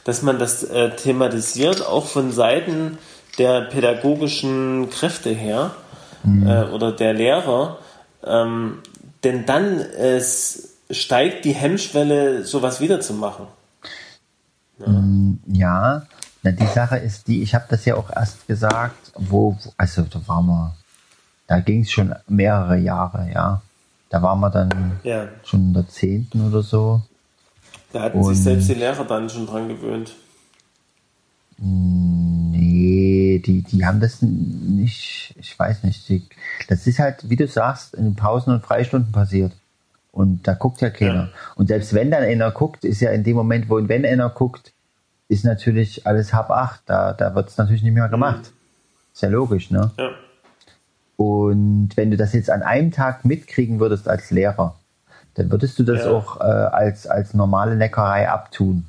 dass 0.09 0.23
man 0.23 0.39
das 0.39 0.65
äh, 0.65 0.89
thematisiert, 0.97 1.87
auch 1.87 2.07
von 2.07 2.33
Seiten 2.33 2.97
der 3.37 3.61
pädagogischen 3.61 4.89
Kräfte 4.89 5.29
her 5.29 5.73
äh, 6.25 6.65
oder 6.75 6.93
der 6.93 7.13
Lehrer, 7.13 7.77
ähm, 8.25 8.79
denn 9.23 9.45
dann 9.45 9.79
es 9.81 10.77
steigt 10.91 11.45
die 11.45 11.53
Hemmschwelle, 11.53 12.43
sowas 12.47 12.81
wiederzumachen. 12.81 13.49
Ja, 15.53 16.07
na, 16.43 16.51
die 16.53 16.67
Sache 16.67 16.97
ist 16.97 17.29
die, 17.29 17.43
ich 17.43 17.55
habe 17.55 17.67
das 17.69 17.85
ja 17.85 17.97
auch 17.97 18.09
erst 18.09 18.47
gesagt, 18.47 19.13
wo, 19.15 19.57
wo- 19.63 19.73
also 19.77 20.03
da 20.03 20.21
waren 20.27 20.47
wir, 20.47 20.75
da 21.49 21.61
ging 21.61 21.83
es 21.83 21.91
schon 21.91 22.15
mehrere 22.29 22.79
Jahre, 22.79 23.29
ja. 23.31 23.61
Da 24.09 24.23
waren 24.23 24.41
wir 24.41 24.49
dann 24.49 25.01
Ja, 25.03 25.29
schon 25.45 25.61
in 25.67 25.75
der 25.75 25.87
zehnten 25.87 26.49
oder 26.49 26.63
so. 26.63 27.03
Da 27.93 28.03
hatten 28.03 28.19
Und- 28.19 28.35
sich 28.35 28.43
selbst 28.43 28.69
die 28.69 28.75
Lehrer 28.75 29.05
dann 29.05 29.29
schon 29.29 29.47
dran 29.47 29.69
gewöhnt. 29.69 30.15
Nee, 31.61 33.43
die, 33.45 33.63
die 33.63 33.85
haben 33.85 34.01
das 34.01 34.23
nicht, 34.23 35.35
ich 35.39 35.59
weiß 35.59 35.83
nicht. 35.83 36.09
Die, 36.09 36.23
das 36.69 36.87
ist 36.87 36.99
halt, 37.01 37.29
wie 37.29 37.37
du 37.37 37.49
sagst, 37.49 37.95
in 37.95 38.05
den 38.05 38.15
Pausen 38.17 38.53
und 38.53 38.65
Freistunden 38.65 39.11
passiert. 39.13 39.53
Und 40.13 40.47
da 40.47 40.55
guckt 40.55 40.81
ja 40.81 40.91
keiner. 40.91 41.15
Ja. 41.15 41.29
Und 41.57 41.67
selbst 41.69 41.93
wenn 41.95 42.11
dann 42.11 42.23
einer 42.23 42.51
guckt, 42.51 42.85
ist 42.85 43.01
ja 43.01 43.11
in 43.11 43.25
dem 43.25 43.37
Moment, 43.37 43.69
wo 43.69 43.77
wenn 43.89 44.07
einer 44.07 44.31
guckt, 44.31 44.73
ist 45.29 45.45
natürlich 45.45 46.07
alles 46.07 46.33
halb 46.33 46.51
acht. 46.51 46.81
Da, 46.87 47.13
da 47.13 47.35
wird 47.35 47.49
es 47.49 47.57
natürlich 47.59 47.83
nicht 47.83 47.93
mehr 47.95 48.09
gemacht. 48.09 48.53
Ist 49.13 49.23
ja 49.23 49.29
logisch, 49.29 49.71
ne? 49.71 49.91
Ja, 49.99 50.11
Und 51.17 51.91
wenn 51.97 52.11
du 52.11 52.17
das 52.17 52.33
jetzt 52.33 52.51
an 52.51 52.63
einem 52.63 52.93
Tag 52.93 53.25
mitkriegen 53.25 53.81
würdest 53.81 54.09
als 54.09 54.31
Lehrer, 54.31 54.78
dann 55.39 55.51
würdest 55.51 55.79
du 55.79 55.83
das 55.85 56.05
Ja. 56.05 56.11
auch 56.13 56.41
äh, 56.41 56.45
als, 56.45 57.07
als 57.07 57.35
normale 57.35 57.77
Neckerei 57.77 58.29
abtun. 58.29 58.85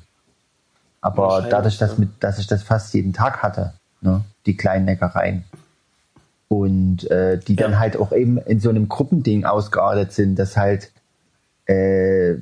Aber 1.00 1.46
dadurch, 1.48 1.78
dass, 1.78 1.96
mit, 1.96 2.10
dass 2.20 2.38
ich 2.38 2.46
das 2.46 2.62
fast 2.62 2.92
jeden 2.92 3.12
Tag 3.12 3.42
hatte, 3.42 3.72
ne, 4.02 4.22
die 4.44 4.56
kleinen 4.56 4.84
Neckereien, 4.84 5.44
und 6.48 7.08
äh, 7.10 7.38
die 7.38 7.54
dann 7.56 7.72
Ja. 7.72 7.78
halt 7.78 7.96
auch 7.96 8.12
eben 8.12 8.36
in 8.38 8.58
so 8.58 8.68
einem 8.70 8.88
Gruppending 8.88 9.44
ausgeartet 9.44 10.12
sind, 10.12 10.36
dass 10.36 10.56
halt, 10.56 10.90
äh, 11.66 12.34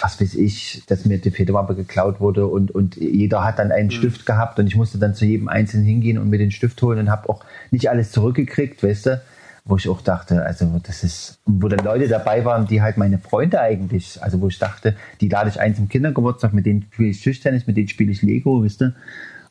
was 0.00 0.20
weiß 0.20 0.34
ich, 0.34 0.82
dass 0.88 1.04
mir 1.04 1.18
die 1.18 1.30
Federmappe 1.30 1.76
geklaut 1.76 2.20
wurde 2.20 2.48
und, 2.48 2.72
und 2.72 2.96
jeder 2.96 3.44
hat 3.44 3.60
dann 3.60 3.70
einen 3.70 3.92
Stift 3.92 4.26
gehabt 4.26 4.58
und 4.58 4.66
ich 4.66 4.74
musste 4.74 4.98
dann 4.98 5.14
zu 5.14 5.24
jedem 5.24 5.48
Einzelnen 5.48 5.84
hingehen 5.86 6.18
und 6.18 6.28
mir 6.28 6.38
den 6.38 6.50
Stift 6.50 6.82
holen 6.82 6.98
und 6.98 7.10
habe 7.10 7.28
auch 7.28 7.44
nicht 7.70 7.88
alles 7.88 8.10
zurückgekriegt, 8.10 8.82
weißt 8.82 9.06
du, 9.06 9.22
wo 9.64 9.76
ich 9.76 9.88
auch 9.88 10.02
dachte, 10.02 10.44
also 10.44 10.80
das 10.82 11.04
ist, 11.04 11.38
wo 11.46 11.68
dann 11.68 11.84
Leute 11.84 12.06
dabei 12.06 12.44
waren, 12.44 12.66
die 12.66 12.82
halt 12.82 12.98
meine 12.98 13.18
Freunde 13.18 13.60
eigentlich, 13.60 14.22
also 14.22 14.40
wo 14.40 14.48
ich 14.48 14.58
dachte, 14.58 14.94
die 15.20 15.28
lade 15.28 15.48
ich 15.48 15.58
ein 15.58 15.74
zum 15.74 15.88
Kindergeburtstag, 15.88 16.52
mit 16.52 16.66
denen 16.66 16.86
spiele 16.92 17.08
ich 17.08 17.22
Tischtennis, 17.22 17.66
mit 17.66 17.76
denen 17.76 17.88
spiele 17.88 18.12
ich 18.12 18.20
Lego, 18.22 18.62
weißt 18.62 18.82
du, 18.82 18.94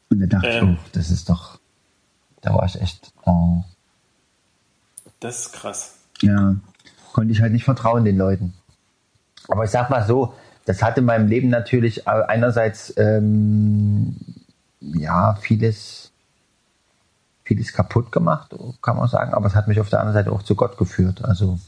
und 0.10 0.20
dann 0.20 0.30
dachte 0.30 0.48
Ähm. 0.48 0.74
ich, 0.74 0.78
oh, 0.78 0.90
das 0.94 1.10
ist 1.10 1.30
doch, 1.30 1.60
da 2.42 2.54
war 2.54 2.66
ich 2.66 2.80
echt, 2.80 3.12
oh, 3.26 3.64
das 5.20 5.40
ist 5.40 5.54
krass. 5.54 5.96
ja, 6.22 6.56
konnte 7.12 7.32
ich 7.32 7.42
halt 7.42 7.54
nicht 7.54 7.64
vertrauen 7.64 8.06
den 8.06 8.18
Leuten. 8.18 8.54
Aber 9.48 9.64
ich 9.64 9.72
sag 9.72 9.90
mal 9.90 10.06
so, 10.06 10.34
das 10.66 10.84
hat 10.84 10.98
in 10.98 11.06
meinem 11.06 11.28
Leben 11.28 11.50
natürlich 11.50 12.08
äh, 12.08 12.10
einerseits 12.10 12.94
ähm, 12.98 14.16
ja 14.80 15.36
vieles, 15.36 16.03
vieles 17.46 17.74
kaputt 17.74 18.12
gemacht, 18.12 18.52
kann 18.82 18.98
man 18.98 19.08
sagen, 19.08 19.34
aber 19.34 19.48
es 19.48 19.56
hat 19.56 19.68
mich 19.68 19.80
auf 19.80 19.90
der 19.90 20.00
anderen 20.00 20.14
Seite 20.24 20.32
auch 20.32 20.44
zu 20.44 20.56
Gott 20.56 20.78
geführt. 20.78 21.24
Also 21.24 21.60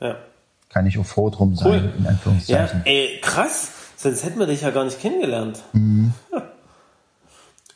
Ja. 0.00 0.16
kann 0.70 0.86
ich 0.86 0.98
auch 0.98 1.04
froh 1.06 1.30
drum 1.30 1.54
sein, 1.54 1.68
Cool. 1.70 1.92
in 1.98 2.04
Ja, 2.04 2.10
Anführungszeichen. 2.10 2.82
ey, 2.84 3.18
krass. 3.22 3.72
Sonst 3.96 4.24
hätten 4.24 4.38
wir 4.38 4.46
dich 4.46 4.62
ja 4.62 4.70
gar 4.70 4.84
nicht 4.84 5.00
kennengelernt. 5.00 5.60
Mhm. 5.74 6.12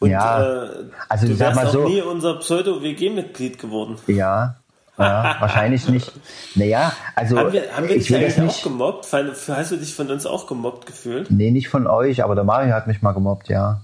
Und 0.01 0.11
Ja, 0.11 0.62
äh, 0.65 0.69
also 1.09 1.27
du 1.27 1.39
wärst 1.39 1.57
mal 1.57 1.69
so- 1.70 1.87
nie 1.89 2.01
unser 2.03 2.35
Pseudo-WG-Mitglied 2.41 3.59
geworden. 3.59 3.97
Ja, 4.07 4.57
Ja, 4.99 5.37
wahrscheinlich 5.41 5.89
nicht. 5.89 6.11
Naja, 6.55 6.91
also 7.15 7.37
Haben 7.39 7.53
wir, 7.53 7.70
haben 7.77 7.87
wir 7.89 7.97
ich 7.97 8.07
dich 8.07 8.16
eigentlich 8.16 8.35
das 8.35 8.43
auch 8.43 8.47
nicht. 8.47 8.62
gemobbt? 8.62 9.12
Hast 9.12 9.70
du 9.73 9.77
dich 9.77 9.95
von 9.95 10.11
uns 10.11 10.24
auch 10.27 10.47
gemobbt 10.47 10.87
gefühlt? 10.87 11.31
Nee, 11.31 11.51
nicht 11.51 11.69
von 11.69 11.87
euch, 11.87 12.24
aber 12.24 12.35
der 12.35 12.45
Mario 12.45 12.73
hat 12.74 12.87
mich 12.87 13.03
mal 13.03 13.12
gemobbt, 13.12 13.49
ja. 13.51 13.83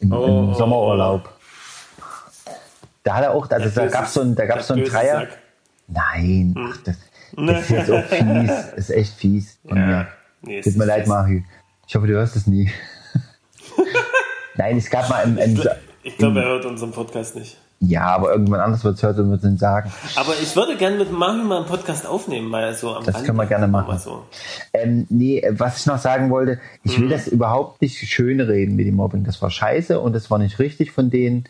Im, 0.00 0.12
Oh, 0.12 0.24
im 0.26 0.48
oh, 0.50 0.54
Sommerurlaub. 0.54 1.28
Da 3.06 3.14
hat 3.14 3.22
er 3.22 3.30
auch, 3.34 3.48
also 3.48 3.68
da 3.68 3.82
böse- 3.84 3.92
gab's 3.92 4.14
so 4.14 4.20
ein, 4.20 4.34
da 4.34 4.46
gab's 4.46 4.66
so 4.66 4.74
der 4.74 4.82
ein 4.82 4.84
böse 4.84 4.96
Dreier. 4.96 5.20
Sack. 5.20 5.38
Nein, 5.88 6.54
ach, 6.58 6.76
das, 6.84 6.96
das 7.36 7.60
ist 7.60 7.70
jetzt 7.70 7.90
auch 7.92 8.04
fies. 8.04 8.50
Das 8.74 8.78
ist 8.78 8.90
echt 8.90 9.12
fies 9.14 9.58
von 9.66 9.76
Ja. 9.78 9.86
mir. 9.86 10.06
Nee, 10.42 10.58
es 10.58 10.64
Tut 10.64 10.76
mir 10.76 10.84
leid, 10.86 11.00
fies. 11.02 11.08
Mario. 11.08 11.42
Ich 11.86 11.94
hoffe, 11.94 12.06
du 12.08 12.14
hörst 12.14 12.34
es 12.34 12.48
nie. 12.48 12.68
Nein, 14.56 14.78
es 14.78 14.90
gab 14.90 15.08
mal 15.08 15.20
im, 15.22 15.38
im, 15.38 15.62
Ich 16.02 16.16
glaube, 16.18 16.40
er 16.40 16.46
hört 16.46 16.64
unseren 16.64 16.90
Podcast 16.92 17.36
nicht. 17.36 17.58
ja, 17.80 18.02
aber 18.06 18.32
irgendwann 18.32 18.60
anders 18.60 18.82
wird 18.84 18.96
es 18.96 19.02
hört 19.02 19.18
und 19.18 19.30
wird 19.30 19.44
es 19.44 19.60
sagen. 19.60 19.92
Aber 20.16 20.32
ich 20.40 20.56
würde 20.56 20.76
gerne 20.76 20.96
mit 20.96 21.12
Mario 21.12 21.44
mal 21.44 21.58
einen 21.58 21.66
Podcast 21.66 22.06
aufnehmen, 22.06 22.48
mal 22.48 22.74
so 22.74 22.94
am 22.94 23.04
Das 23.04 23.14
Rande. 23.14 23.26
können 23.26 23.38
wir 23.38 23.46
gerne 23.46 23.68
machen. 23.68 23.98
So. 23.98 24.24
Ähm, 24.72 25.06
nee, 25.10 25.44
was 25.50 25.78
ich 25.80 25.86
noch 25.86 25.98
sagen 25.98 26.30
wollte, 26.30 26.58
ich 26.84 26.96
Mhm. 26.98 27.02
will 27.02 27.08
das 27.10 27.28
überhaupt 27.28 27.82
nicht 27.82 27.98
schönreden 27.98 28.76
mit 28.76 28.86
dem 28.86 28.94
Mobbing. 28.96 29.24
Das 29.24 29.40
war 29.42 29.50
scheiße 29.50 30.00
und 30.00 30.14
das 30.14 30.30
war 30.30 30.38
nicht 30.38 30.58
richtig 30.58 30.90
von 30.90 31.10
denen 31.10 31.44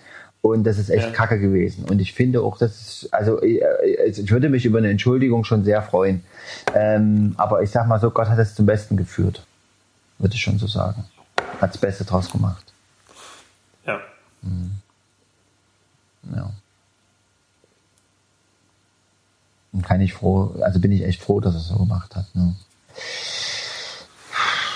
und 0.46 0.64
das 0.64 0.78
ist 0.78 0.90
echt 0.90 1.06
Ja. 1.06 1.12
kacke 1.12 1.38
gewesen. 1.38 1.84
Und 1.88 2.00
ich 2.00 2.12
finde 2.14 2.42
auch, 2.42 2.58
das 2.58 2.80
ist, 2.80 3.14
also 3.14 3.40
äh, 3.42 3.58
äh, 3.58 4.10
ich 4.10 4.30
würde 4.30 4.48
mich 4.48 4.64
über 4.64 4.78
eine 4.78 4.90
Entschuldigung 4.90 5.44
schon 5.44 5.64
sehr 5.64 5.82
freuen. 5.82 6.24
Ähm, 6.74 7.34
aber 7.36 7.62
ich 7.62 7.70
sag 7.70 7.86
mal 7.86 8.00
so, 8.00 8.10
Gott 8.10 8.28
hat 8.28 8.38
es 8.38 8.54
zum 8.54 8.66
Besten 8.66 8.96
geführt. 8.96 9.44
Würde 10.18 10.34
ich 10.34 10.42
schon 10.42 10.58
so 10.58 10.66
sagen. 10.66 11.04
Hat 11.60 11.70
das 11.74 11.78
Beste 11.78 12.04
draus 12.04 12.30
gemacht. 12.30 12.72
Ja. 13.86 14.00
Ja. 16.34 16.50
Und 19.72 19.82
kann 19.82 20.00
ich 20.00 20.14
froh, 20.14 20.54
also 20.62 20.80
bin 20.80 20.92
ich 20.92 21.02
echt 21.04 21.22
froh, 21.22 21.40
dass 21.40 21.54
er 21.54 21.60
es 21.60 21.68
so 21.68 21.76
gemacht 21.76 22.16
hat. 22.16 22.26
Ne? 22.34 22.54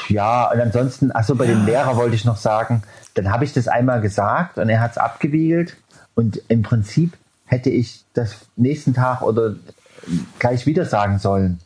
Ja, 0.08 0.50
und 0.50 0.60
ansonsten, 0.60 1.12
achso, 1.12 1.34
bei 1.36 1.46
dem 1.46 1.64
Lehrer 1.64 1.96
wollte 1.96 2.16
ich 2.16 2.24
noch 2.24 2.36
sagen, 2.36 2.82
dann 3.14 3.30
habe 3.30 3.44
ich 3.44 3.52
das 3.52 3.68
einmal 3.68 4.00
gesagt 4.00 4.58
und 4.58 4.68
er 4.68 4.80
hat 4.80 4.92
es 4.92 4.98
abgewiegelt 4.98 5.76
und 6.14 6.40
im 6.48 6.62
Prinzip 6.62 7.16
hätte 7.46 7.70
ich 7.70 8.04
das 8.14 8.36
nächsten 8.56 8.94
Tag 8.94 9.22
oder 9.22 9.54
gleich 10.38 10.66
wieder 10.66 10.84
sagen 10.84 11.18
sollen. 11.18 11.58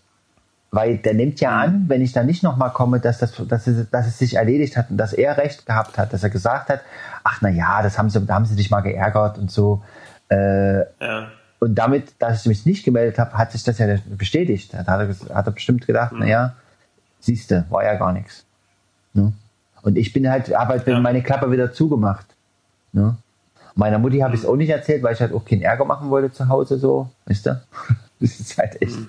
Weil 0.70 0.96
der 0.98 1.14
nimmt 1.14 1.40
ja 1.40 1.56
an, 1.60 1.84
wenn 1.88 2.02
ich 2.02 2.12
da 2.12 2.24
nicht 2.24 2.42
nochmal 2.42 2.70
komme, 2.70 2.98
dass, 2.98 3.18
das, 3.18 3.34
dass, 3.46 3.66
es, 3.68 3.88
dass 3.90 4.08
es 4.08 4.18
sich 4.18 4.34
erledigt 4.34 4.76
hat 4.76 4.90
und 4.90 4.96
dass 4.96 5.12
er 5.12 5.36
recht 5.36 5.66
gehabt 5.66 5.98
hat, 5.98 6.12
dass 6.12 6.24
er 6.24 6.30
gesagt 6.30 6.68
hat, 6.68 6.80
ach 7.22 7.38
na 7.42 7.48
ja, 7.48 7.80
das 7.82 7.96
haben 7.96 8.10
sie, 8.10 8.20
da 8.26 8.34
haben 8.34 8.46
sie 8.46 8.56
dich 8.56 8.70
mal 8.70 8.80
geärgert 8.80 9.38
und 9.38 9.50
so. 9.52 9.82
Äh, 10.30 10.78
Ja. 11.00 11.28
und 11.60 11.76
damit, 11.76 12.14
dass 12.18 12.40
ich 12.40 12.46
mich 12.46 12.66
nicht 12.66 12.84
gemeldet 12.84 13.18
habe, 13.20 13.38
hat 13.38 13.52
sich 13.52 13.62
das 13.62 13.78
ja 13.78 13.86
bestätigt. 14.06 14.74
Da 14.74 14.78
hat 14.78 14.88
er, 15.28 15.34
hat 15.36 15.46
er 15.46 15.52
bestimmt 15.52 15.86
gedacht, 15.86 16.12
Mhm. 16.12 16.20
naja, 16.20 16.54
siehste, 17.20 17.66
war 17.70 17.84
ja 17.84 17.94
gar 17.94 18.12
nichts. 18.12 18.44
Ne? 19.12 19.32
Und 19.84 19.96
ich 19.96 20.12
bin 20.12 20.28
halt, 20.28 20.48
habe 20.56 20.70
halt 20.72 20.86
Ja. 20.86 20.98
meine 20.98 21.22
Klappe 21.22 21.50
wieder 21.50 21.72
zugemacht. 21.72 22.26
Ne? 22.92 23.16
Meiner 23.76 23.98
Mutti 23.98 24.18
habe 24.18 24.34
ich 24.34 24.40
Mhm. 24.40 24.46
es 24.46 24.50
auch 24.50 24.56
nicht 24.56 24.70
erzählt, 24.70 25.02
weil 25.02 25.14
ich 25.14 25.20
halt 25.20 25.32
auch 25.32 25.44
keinen 25.44 25.62
Ärger 25.62 25.84
machen 25.84 26.08
wollte 26.10 26.32
zu 26.32 26.48
Hause 26.48 26.78
so, 26.78 27.10
wisst 27.26 27.46
ihr? 27.46 27.62
Das 28.20 28.40
ist 28.40 28.56
halt 28.56 28.80
echt. 28.80 28.96
Mhm. 28.96 29.08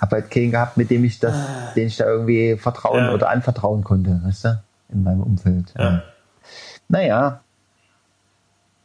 Habe 0.00 0.16
halt 0.16 0.30
keinen 0.30 0.50
gehabt, 0.50 0.76
mit 0.76 0.90
dem 0.90 1.04
ich 1.04 1.18
das, 1.18 1.34
den 1.74 1.86
ich 1.86 1.96
da 1.96 2.04
irgendwie 2.06 2.56
vertrauen 2.56 3.04
Ja. 3.06 3.12
oder 3.14 3.30
anvertrauen 3.30 3.82
konnte, 3.84 4.20
weißt 4.24 4.44
du? 4.44 4.62
In 4.90 5.02
meinem 5.04 5.22
Umfeld. 5.22 5.72
Ja. 5.78 6.02
Naja, 6.88 7.40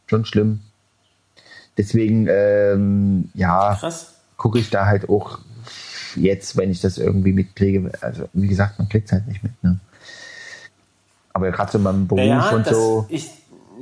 schon 0.06 0.24
schlimm. 0.24 0.60
Deswegen, 1.76 2.26
ähm, 2.30 3.30
ja, 3.34 3.78
gucke 4.36 4.58
ich 4.58 4.70
da 4.70 4.86
halt 4.86 5.08
auch 5.08 5.40
jetzt, 6.14 6.56
wenn 6.56 6.70
ich 6.70 6.80
das 6.80 6.96
irgendwie 6.98 7.32
mitkriege. 7.32 7.90
Also, 8.00 8.28
wie 8.32 8.46
gesagt, 8.48 8.78
man 8.78 8.88
kriegt 8.88 9.06
es 9.06 9.12
halt 9.12 9.26
nicht 9.26 9.42
mit. 9.42 9.52
Ne? 9.64 9.78
Aber 11.34 11.50
gerade 11.50 11.72
so 11.72 11.78
beim 11.80 12.06
Beruf 12.06 12.24
Ja, 12.24 12.50
und 12.50 12.66
so, 12.66 13.06
ich, 13.08 13.28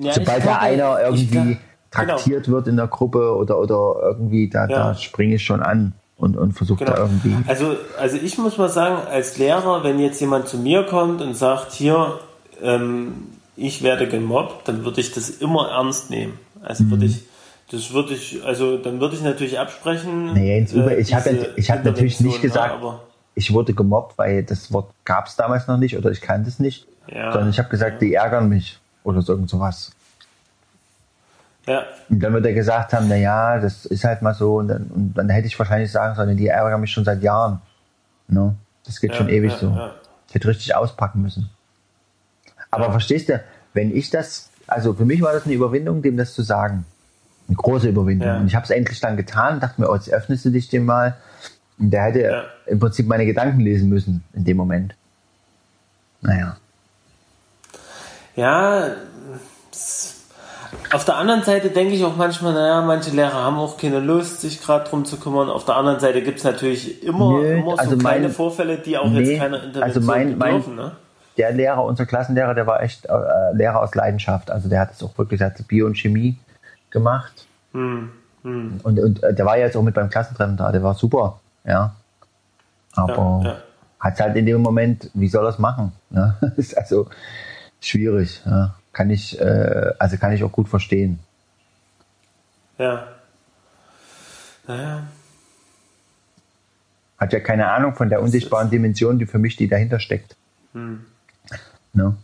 ja, 0.01 0.15
sobald 0.15 0.45
da 0.47 0.57
einer 0.57 0.99
irgendwie 1.03 1.27
glaub- 1.27 1.45
genau. 1.45 1.59
traktiert 1.91 2.49
wird 2.49 2.67
in 2.67 2.77
der 2.77 2.87
Gruppe 2.87 3.37
oder, 3.37 3.59
oder 3.59 3.97
irgendwie, 4.03 4.49
da, 4.49 4.67
Ja. 4.67 4.69
da 4.89 4.95
springe 4.95 5.35
ich 5.35 5.45
schon 5.45 5.63
an 5.63 5.93
und, 6.17 6.37
und 6.39 6.53
versuche 6.55 6.85
da 6.87 6.95
Genau. 6.95 7.05
irgendwie. 7.07 7.37
Also, 7.47 7.77
also 8.01 8.17
ich 8.17 8.39
muss 8.39 8.57
mal 8.57 8.71
sagen, 8.71 9.07
als 9.07 9.37
Lehrer, 9.37 9.85
wenn 9.85 9.99
jetzt 10.01 10.19
jemand 10.21 10.49
zu 10.49 10.57
mir 10.57 10.85
kommt 10.87 11.21
und 11.21 11.37
sagt, 11.37 11.73
hier, 11.73 12.19
ähm, 12.63 13.27
ich 13.55 13.83
werde 13.83 14.09
gemobbt, 14.09 14.67
dann 14.67 14.85
würde 14.87 15.03
ich 15.03 15.13
das 15.13 15.29
immer 15.29 15.69
ernst 15.69 16.09
nehmen. 16.09 16.39
Also 16.63 16.85
Mhm. 16.85 16.91
würde 16.93 17.05
ich, 17.05 17.23
das 17.71 17.93
würde 17.93 18.15
ich, 18.15 18.43
also 18.47 18.79
dann 18.79 18.99
würde 18.99 19.15
ich 19.15 19.23
natürlich 19.23 19.59
absprechen. 19.59 20.33
Nee, 20.33 20.57
ins 20.61 20.73
Über- 20.73 20.97
ich 20.97 21.11
ja- 21.11 21.23
ich 21.57 21.71
hab 21.71 21.85
natürlich 21.85 22.19
nicht 22.21 22.37
Intervention, 22.37 22.41
gesagt, 22.41 22.69
ja, 22.71 22.75
aber, 22.79 23.03
Ich 23.35 23.53
wurde 23.53 23.73
gemobbt, 23.75 24.17
weil 24.19 24.43
das 24.43 24.73
Wort 24.73 24.91
gab 25.07 25.27
es 25.27 25.37
damals 25.37 25.67
noch 25.67 25.77
nicht 25.79 25.97
oder 25.99 26.11
ich 26.11 26.21
kannte 26.23 26.49
es 26.49 26.59
nicht. 26.59 26.87
Ja. 27.09 27.33
Sondern 27.33 27.51
ich 27.51 27.59
habe 27.59 27.69
gesagt, 27.69 28.01
die 28.03 28.15
ärgern 28.15 28.49
mich 28.49 28.79
oder 29.05 29.23
so 29.23 29.33
irgend 29.33 29.51
sowas. 29.51 29.93
ja, 31.67 31.85
Und 32.09 32.21
dann 32.21 32.33
wird 32.33 32.47
er 32.47 32.53
gesagt 32.55 32.93
haben, 32.93 33.09
na 33.09 33.17
ja, 33.17 33.59
das 33.59 33.85
ist 33.87 34.05
halt 34.05 34.23
mal 34.23 34.35
so. 34.35 34.57
Und 34.57 34.69
dann, 34.69 34.85
und 34.87 35.15
dann 35.15 35.29
hätte 35.29 35.47
ich 35.47 35.59
wahrscheinlich 35.59 35.91
sagen 35.91 36.15
sollen, 36.15 36.37
die 36.37 36.47
ärgern 36.49 36.81
mich 36.81 36.93
schon 36.93 37.05
seit 37.05 37.23
Jahren. 37.23 37.61
Ne? 38.29 38.55
Das 38.85 39.01
geht 39.01 39.11
Ja, 39.13 39.17
schon 39.17 39.29
ewig 39.29 39.53
ja, 39.53 39.59
so. 39.59 39.71
ja. 39.71 39.95
Ich 40.29 40.35
hätte 40.35 40.49
richtig 40.49 40.75
auspacken 40.75 41.21
müssen. 41.23 41.51
Aber 42.71 42.91
verstehst 42.91 43.29
du, 43.29 43.41
wenn 43.75 43.95
ich 43.95 44.09
das, 44.11 44.49
also 44.67 44.95
für 44.95 45.05
mich 45.05 45.21
war 45.21 45.33
das 45.33 45.45
eine 45.45 45.55
Überwindung, 45.55 46.01
dem 46.03 46.17
das 46.17 46.33
zu 46.35 46.43
sagen. 46.43 46.87
Eine 47.49 47.57
große 47.57 47.89
Überwindung. 47.89 48.37
Und 48.41 48.47
ich 48.47 48.55
habe 48.55 48.65
es 48.65 48.71
endlich 48.71 48.99
dann 49.01 49.17
getan, 49.17 49.61
dachte 49.61 49.81
mir, 49.81 49.91
oh, 49.91 49.95
jetzt 49.95 50.11
öffnest 50.11 50.45
du 50.47 50.51
dich 50.51 50.69
dem 50.71 50.87
mal. 50.87 51.17
Und 51.79 51.91
der 51.91 52.05
hätte 52.05 52.45
im 52.67 52.79
Prinzip 52.79 53.07
meine 53.09 53.27
Gedanken 53.27 53.61
lesen 53.61 53.89
müssen 53.91 54.25
in 54.33 54.45
dem 54.45 54.57
Moment. 54.57 54.95
Naja. 56.23 56.57
Ja, 58.37 58.87
auf 60.93 61.05
der 61.05 61.17
anderen 61.17 61.43
Seite 61.43 61.71
denke 61.71 61.95
ich 61.95 62.05
auch 62.05 62.17
manchmal, 62.17 62.53
naja, 62.55 62.81
manche 62.83 63.11
Lehrer 63.11 63.35
haben 63.35 63.59
auch 63.59 63.77
keine 63.77 64.01
Lust, 64.01 64.41
sich 64.41 64.61
gerade 64.63 64.89
drum 64.89 65.05
zu 65.05 65.19
kümmern. 65.19 65.49
Auf 65.51 65.65
der 65.65 65.77
anderen 65.77 66.01
Seite 66.01 66.23
gibt 66.23 66.39
es 66.39 66.45
natürlich 66.45 67.03
immer, 67.03 67.41
Nö, 67.41 67.55
immer 67.59 67.71
so 67.73 67.77
also 67.77 67.97
kleine 67.99 68.25
mein- 68.27 68.31
Vorfälle, 68.33 68.79
die 68.79 68.97
auch 68.99 69.09
Nee, 69.09 69.21
jetzt 69.33 69.39
keine 69.41 69.57
Intervention 69.57 69.83
also 69.83 70.01
mein- 70.01 70.39
mein- 70.39 70.51
bedürfen. 70.57 70.77
ne? 70.77 70.93
der 71.39 71.51
Lehrer, 71.53 71.83
unser 71.85 72.05
Klassenlehrer, 72.05 72.53
der 72.55 72.67
war 72.67 72.83
echt 72.83 73.07
äh, 73.07 73.13
Lehrer 73.55 73.81
aus 73.81 73.95
Leidenschaft. 73.95 74.51
Also 74.51 74.69
der 74.69 74.81
hat 74.81 74.93
es 74.93 75.03
auch 75.03 75.17
wirklich, 75.17 75.39
der 75.39 75.47
hat 75.49 75.67
Bio 75.67 75.87
und 75.87 75.97
Chemie 75.97 76.37
gemacht. 76.91 77.47
Hm, 77.73 78.11
Und, 78.43 78.99
und 78.99 79.23
äh, 79.23 79.33
der 79.33 79.47
war 79.47 79.57
ja 79.57 79.65
jetzt 79.65 79.77
auch 79.77 79.83
mit 79.83 79.95
beim 79.95 80.11
Klassentreffen 80.11 80.59
da, 80.59 80.71
der 80.73 80.83
war 80.83 80.93
super, 80.95 81.41
ja. 81.65 81.95
Aber 82.95 83.41
Ja, 83.45 83.51
ja. 83.51 83.57
hat 84.01 84.21
halt 84.21 84.37
in 84.37 84.45
dem 84.45 84.61
Moment, 84.61 85.09
wie 85.15 85.29
soll 85.29 85.47
er 85.47 85.51
es 85.51 85.59
machen? 85.59 85.93
Ist 86.57 86.77
also 86.77 87.07
schwierig, 87.83 88.43
ja. 88.47 88.75
Kann 88.93 89.11
ich, 89.11 89.41
äh, 89.41 89.93
also 89.99 90.17
kann 90.19 90.33
ich 90.33 90.45
auch 90.45 90.53
gut 90.53 90.69
verstehen. 90.69 91.19
Ja. 92.79 93.09
Naja. 94.67 95.05
Hat 97.19 97.33
ja 97.33 97.41
keine 97.41 97.71
Ahnung 97.71 97.95
von 97.95 98.09
der 98.09 98.21
unsichtbaren 98.21 98.71
Dimension, 98.71 99.19
die 99.19 99.27
für 99.27 99.39
mich 99.39 99.57
die 99.57 99.69
dahinter 99.69 99.99
steckt. 100.01 100.37
Hm. 100.73 101.07
Ne? 101.93 102.17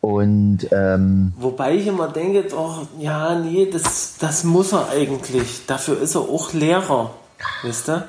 Und 0.00 0.68
ähm, 0.70 1.32
Wobei 1.38 1.76
ich 1.76 1.86
immer 1.86 2.08
denke, 2.08 2.42
doch, 2.42 2.86
ja, 2.98 3.38
nee, 3.38 3.70
das, 3.72 4.18
das 4.18 4.44
muss 4.44 4.72
er 4.72 4.90
eigentlich. 4.90 5.64
Dafür 5.66 6.00
ist 6.00 6.14
er 6.14 6.20
auch 6.20 6.52
Lehrer. 6.52 7.14
Weißt 7.62 7.88
du? 7.88 8.04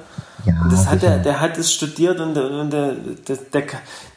Ja, 0.46 0.62
und 0.62 0.74
das 0.74 0.88
hat 0.88 1.00
sicher. 1.00 1.14
er, 1.14 1.20
der 1.20 1.40
hat 1.40 1.58
es 1.58 1.74
studiert 1.74 2.20
und, 2.20 2.34
der- 2.36 2.52
und 2.52 2.72
der, 2.72 2.96
der, 2.96 3.38
der, 3.38 3.64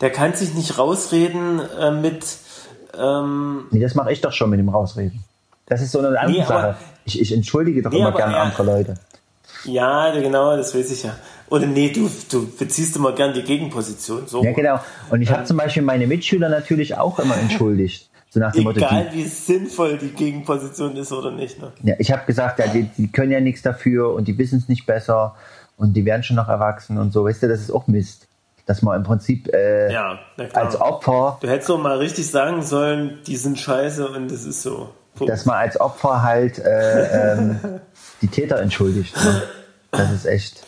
der 0.01 0.11
kann 0.11 0.35
sich 0.35 0.55
nicht 0.55 0.77
rausreden 0.77 1.61
äh, 1.79 1.93
mit, 1.93 2.25
ähm, 2.97 3.65
Nee, 3.71 3.81
das 3.81 3.95
mache 3.95 4.13
ich 4.13 4.21
doch 4.21 4.33
schon 4.33 4.51
mit 4.51 4.59
dem 4.59 4.69
Rausreden. 4.69 5.25
Das 5.67 5.83
ist 5.83 5.93
so 5.93 5.99
eine 5.99 6.09
andere 6.19 6.31
Nee, 6.31 6.43
aber- 6.43 6.49
Sache. 6.63 6.77
Ich, 7.05 7.21
ich 7.21 7.33
entschuldige 7.35 7.83
doch 7.83 7.91
Nee, 7.91 7.99
immer 7.99 8.09
aber 8.09 8.19
gerne 8.19 8.37
er- 8.37 8.43
andere 8.43 8.63
Leute. 8.65 8.95
ja, 9.65 10.11
genau, 10.13 10.57
das 10.57 10.75
weiß 10.75 10.91
ich 10.93 11.03
ja. 11.03 11.17
Oder 11.49 11.67
nee, 11.67 11.91
du, 11.91 12.11
du 12.31 12.47
beziehst 12.57 12.97
immer 12.97 13.13
gern 13.13 13.33
die 13.33 13.43
Gegenposition. 13.43 14.27
So. 14.27 14.45
Ja, 14.45 14.53
genau. 14.53 14.79
Und 15.11 15.23
ich 15.23 15.31
habe 15.33 15.45
zum 15.45 15.57
Beispiel 15.57 15.83
meine 15.83 16.07
Mitschüler 16.07 16.49
natürlich 16.51 16.97
auch 16.99 17.19
immer 17.19 17.37
entschuldigt. 17.41 18.09
So 18.31 18.41
nach 18.41 18.53
dem 18.53 18.65
Motto, 18.65 18.77
Egal 18.81 19.09
die, 19.11 19.19
wie 19.21 19.25
sinnvoll 19.25 19.97
die 19.97 20.11
Gegenposition 20.11 20.95
ist 20.97 21.11
oder 21.13 21.31
nicht. 21.31 21.59
Ne? 21.63 21.73
ja, 21.83 21.95
ich 21.99 22.13
habe 22.13 22.27
gesagt, 22.27 22.59
ja, 22.59 22.67
die, 22.67 22.83
die 22.99 23.11
können 23.11 23.33
ja 23.33 23.41
nichts 23.41 23.63
dafür 23.63 24.13
und 24.13 24.29
die 24.29 24.37
wissen 24.37 24.59
es 24.59 24.69
nicht 24.69 24.85
besser 24.85 25.35
und 25.79 25.95
die 25.95 26.05
werden 26.05 26.23
schon 26.23 26.37
noch 26.37 26.49
erwachsen 26.49 26.99
und 26.99 27.11
so. 27.15 27.25
Weißt 27.25 27.43
du, 27.43 27.49
das 27.49 27.61
ist 27.61 27.71
auch 27.71 27.87
Mist. 27.87 28.28
Dass 28.69 28.83
man 28.83 28.97
im 28.99 29.03
Prinzip 29.03 29.49
äh, 29.53 29.91
Ja, 29.93 30.19
als 30.53 30.81
Opfer, 30.81 31.39
Du 31.41 31.49
hättest 31.49 31.69
doch 31.71 31.79
mal 31.79 31.97
richtig 31.99 32.31
sagen 32.31 32.63
sollen, 32.63 33.19
die 33.27 33.37
sind 33.37 33.59
scheiße 33.59 34.07
und 34.09 34.31
das 34.31 34.45
ist 34.45 34.63
so. 34.63 34.93
Punkt. 35.17 35.33
dass 35.33 35.47
man 35.47 35.57
als 35.57 35.81
Opfer 35.81 36.23
halt 36.23 36.59
äh, 36.61 37.33
ähm, 37.33 37.59
die 38.23 38.29
Täter 38.29 38.61
entschuldigt. 38.61 39.17
Ne? 39.17 39.43
Das 39.91 40.13
ist 40.13 40.27
echt. 40.27 40.63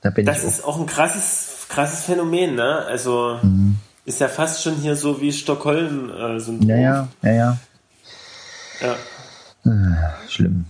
Da 0.00 0.08
bin 0.10 0.24
Das 0.24 0.38
ich 0.38 0.44
ist 0.48 0.64
auch 0.64 0.78
ein 0.80 0.86
krasses, 0.86 1.66
krasses 1.68 2.04
Phänomen, 2.04 2.54
ne? 2.54 2.84
Also 2.86 3.36
Mhm. 3.42 3.76
ist 4.06 4.20
ja 4.20 4.28
fast 4.28 4.62
schon 4.62 4.76
hier 4.76 4.94
so 4.96 5.20
wie 5.20 5.32
Stockholm-Syndrom. 5.32 6.68
Ja, 6.70 6.76
ja, 6.76 7.08
ja, 7.22 7.32
ja. 7.32 7.56
ja. 8.80 8.94
Schlimm. 10.28 10.64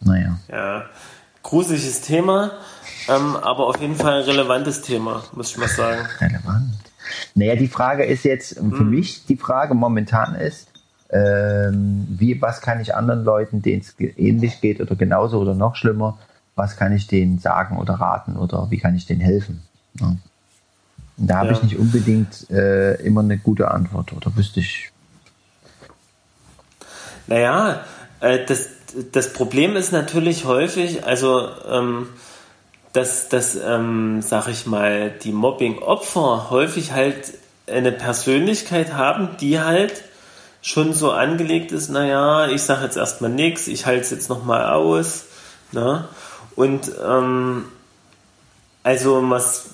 Naja. 0.00 0.38
Ja. 0.48 0.84
gruseliges 1.42 2.00
Thema, 2.02 2.52
ähm, 3.08 3.36
aber 3.36 3.66
auf 3.66 3.80
jeden 3.80 3.96
Fall 3.96 4.20
ein 4.20 4.24
relevantes 4.24 4.82
Thema, 4.82 5.22
muss 5.32 5.50
ich 5.50 5.58
mal 5.58 5.68
sagen. 5.68 6.06
Relevant. 6.20 6.74
Naja, 7.34 7.56
die 7.56 7.68
Frage 7.68 8.04
ist 8.04 8.24
jetzt, 8.24 8.54
für 8.54 8.60
Hm. 8.62 8.90
mich 8.90 9.26
die 9.26 9.36
Frage 9.36 9.74
momentan 9.74 10.34
ist, 10.34 10.68
ähm, 11.10 12.06
wie, 12.08 12.40
was 12.40 12.60
kann 12.60 12.80
ich 12.80 12.94
anderen 12.94 13.24
Leuten, 13.24 13.62
denen 13.62 13.80
es 13.82 13.94
ähnlich 14.16 14.60
geht 14.60 14.80
oder 14.80 14.94
genauso 14.94 15.40
oder 15.40 15.54
noch 15.54 15.74
schlimmer, 15.74 16.18
was 16.54 16.76
kann 16.76 16.92
ich 16.92 17.06
denen 17.08 17.38
sagen 17.38 17.78
oder 17.78 17.94
raten 17.94 18.36
oder 18.36 18.70
wie 18.70 18.78
kann 18.78 18.94
ich 18.94 19.06
denen 19.06 19.20
helfen? 19.20 19.62
Ja. 19.98 20.14
Da 21.16 21.36
habe 21.38 21.48
Ja. 21.48 21.52
ich 21.54 21.62
nicht 21.62 21.76
unbedingt 21.78 22.48
äh, 22.50 22.94
immer 23.02 23.22
eine 23.22 23.38
gute 23.38 23.70
Antwort 23.70 24.12
oder 24.12 24.34
wüsste 24.36 24.60
ich. 24.60 24.90
Naja, 27.26 27.84
äh, 28.20 28.44
das, 28.46 28.68
das 29.12 29.32
Problem 29.32 29.76
ist 29.76 29.92
natürlich 29.92 30.44
häufig, 30.44 31.04
also 31.04 31.48
ähm, 31.70 32.08
dass, 32.92 33.28
dass 33.28 33.56
ähm, 33.56 34.20
sag 34.22 34.48
ich 34.48 34.66
mal, 34.66 35.10
die 35.10 35.32
Mobbing-Opfer 35.32 36.50
häufig 36.50 36.92
halt 36.92 37.34
eine 37.68 37.92
Persönlichkeit 37.92 38.94
haben, 38.94 39.36
die 39.40 39.60
halt 39.60 40.02
schon 40.62 40.92
so 40.92 41.12
angelegt 41.12 41.72
ist, 41.72 41.88
naja, 41.88 42.48
ich 42.48 42.62
sage 42.62 42.84
jetzt 42.84 42.96
erstmal 42.96 43.30
nichts, 43.30 43.66
ich 43.68 43.86
halte 43.86 44.02
es 44.02 44.10
jetzt 44.10 44.28
nochmal 44.28 44.66
aus. 44.72 45.26
Ne? 45.72 46.06
Und 46.56 46.90
ähm, 47.02 47.66
also 48.82 49.22
was, 49.30 49.70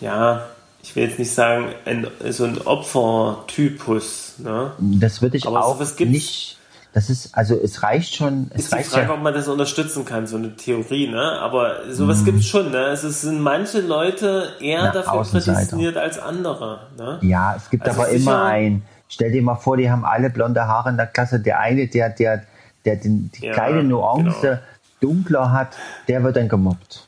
ja, 0.00 0.46
ich 0.82 0.96
will 0.96 1.08
jetzt 1.08 1.18
nicht 1.18 1.34
sagen, 1.34 1.74
ein, 1.84 2.06
so 2.30 2.44
ein 2.44 2.60
Opfertypus. 2.62 4.34
Ne? 4.38 4.72
Das 4.78 5.20
würde 5.20 5.36
ich 5.36 5.46
Aber 5.46 5.64
auch 5.64 5.78
nicht. 5.98 6.58
Das 6.92 7.08
ist, 7.08 7.36
also 7.36 7.54
es 7.54 7.84
reicht 7.84 8.16
schon, 8.16 8.50
es 8.52 8.62
ist 8.64 8.72
die 8.72 8.76
reicht 8.76 8.90
Frage, 8.90 9.06
ja. 9.06 9.14
ob 9.14 9.22
man 9.22 9.32
das 9.32 9.46
unterstützen 9.46 10.04
kann, 10.04 10.26
so 10.26 10.36
eine 10.36 10.56
Theorie, 10.56 11.06
ne? 11.06 11.22
Aber 11.40 11.84
Mhm. 11.86 11.92
sowas 11.92 12.24
gibt's 12.24 12.46
schon, 12.46 12.72
ne? 12.72 12.86
Es 12.88 13.02
sind 13.02 13.40
manche 13.40 13.80
Leute 13.80 14.48
eher 14.60 14.84
Ja, 14.86 14.90
dafür 14.92 15.22
prädestiniert 15.22 15.96
als 15.96 16.18
andere, 16.18 16.80
ne? 16.98 17.18
Ja, 17.22 17.54
es 17.56 17.70
gibt 17.70 17.86
Also 17.86 18.00
aber 18.02 18.10
sicher- 18.10 18.22
immer 18.32 18.42
ein. 18.42 18.82
Stell 19.08 19.30
dir 19.30 19.42
mal 19.42 19.54
vor, 19.56 19.76
die 19.76 19.88
haben 19.90 20.04
alle 20.04 20.30
blonde 20.30 20.66
Haare 20.66 20.90
in 20.90 20.96
der 20.96 21.06
Klasse. 21.06 21.38
Der 21.38 21.60
eine, 21.60 21.86
der, 21.86 22.10
der, 22.10 22.42
der 22.84 22.96
den, 22.96 23.30
die 23.36 23.46
Ja, 23.46 23.52
kleine 23.52 23.84
Nuance 23.84 24.60
dunkler 25.00 25.52
hat, 25.52 25.76
der 26.08 26.22
wird 26.24 26.36
dann 26.36 26.48
gemobbt. 26.48 27.06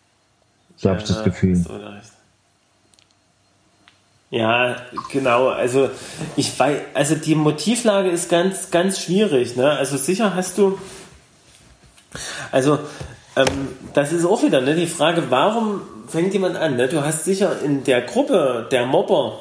So 0.77 0.91
habe 0.91 1.01
ich 1.01 1.07
das 1.07 1.19
Ja, 1.19 1.23
Gefühl. 1.25 1.55
recht. 1.57 2.12
Ja, 4.33 4.77
genau. 5.11 5.49
Also 5.49 5.91
ich 6.37 6.59
weiß, 6.59 6.79
also 6.95 7.15
die 7.17 7.35
Motivlage 7.35 8.09
ist 8.09 8.31
ganz, 8.31 8.71
ganz 8.71 8.99
schwierig. 8.99 9.57
Ne? 9.57 9.71
Also 9.71 9.99
sicher 9.99 10.35
hast 10.35 10.57
du, 10.57 10.79
also 12.51 12.79
ähm, 13.37 13.69
das 13.93 14.11
ist 14.11 14.25
auch 14.25 14.43
wieder 14.43 14.63
ne, 14.63 14.75
die 14.75 14.87
Frage, 14.87 15.25
warum 15.29 15.83
fängt 16.09 16.33
jemand 16.33 16.57
an? 16.57 16.77
Ne? 16.77 16.89
Du 16.89 17.05
hast 17.05 17.27
sicher 17.27 17.61
in 17.63 17.85
der 17.85 18.01
Gruppe 18.01 18.67
der 18.71 18.87
Mobber 18.87 19.39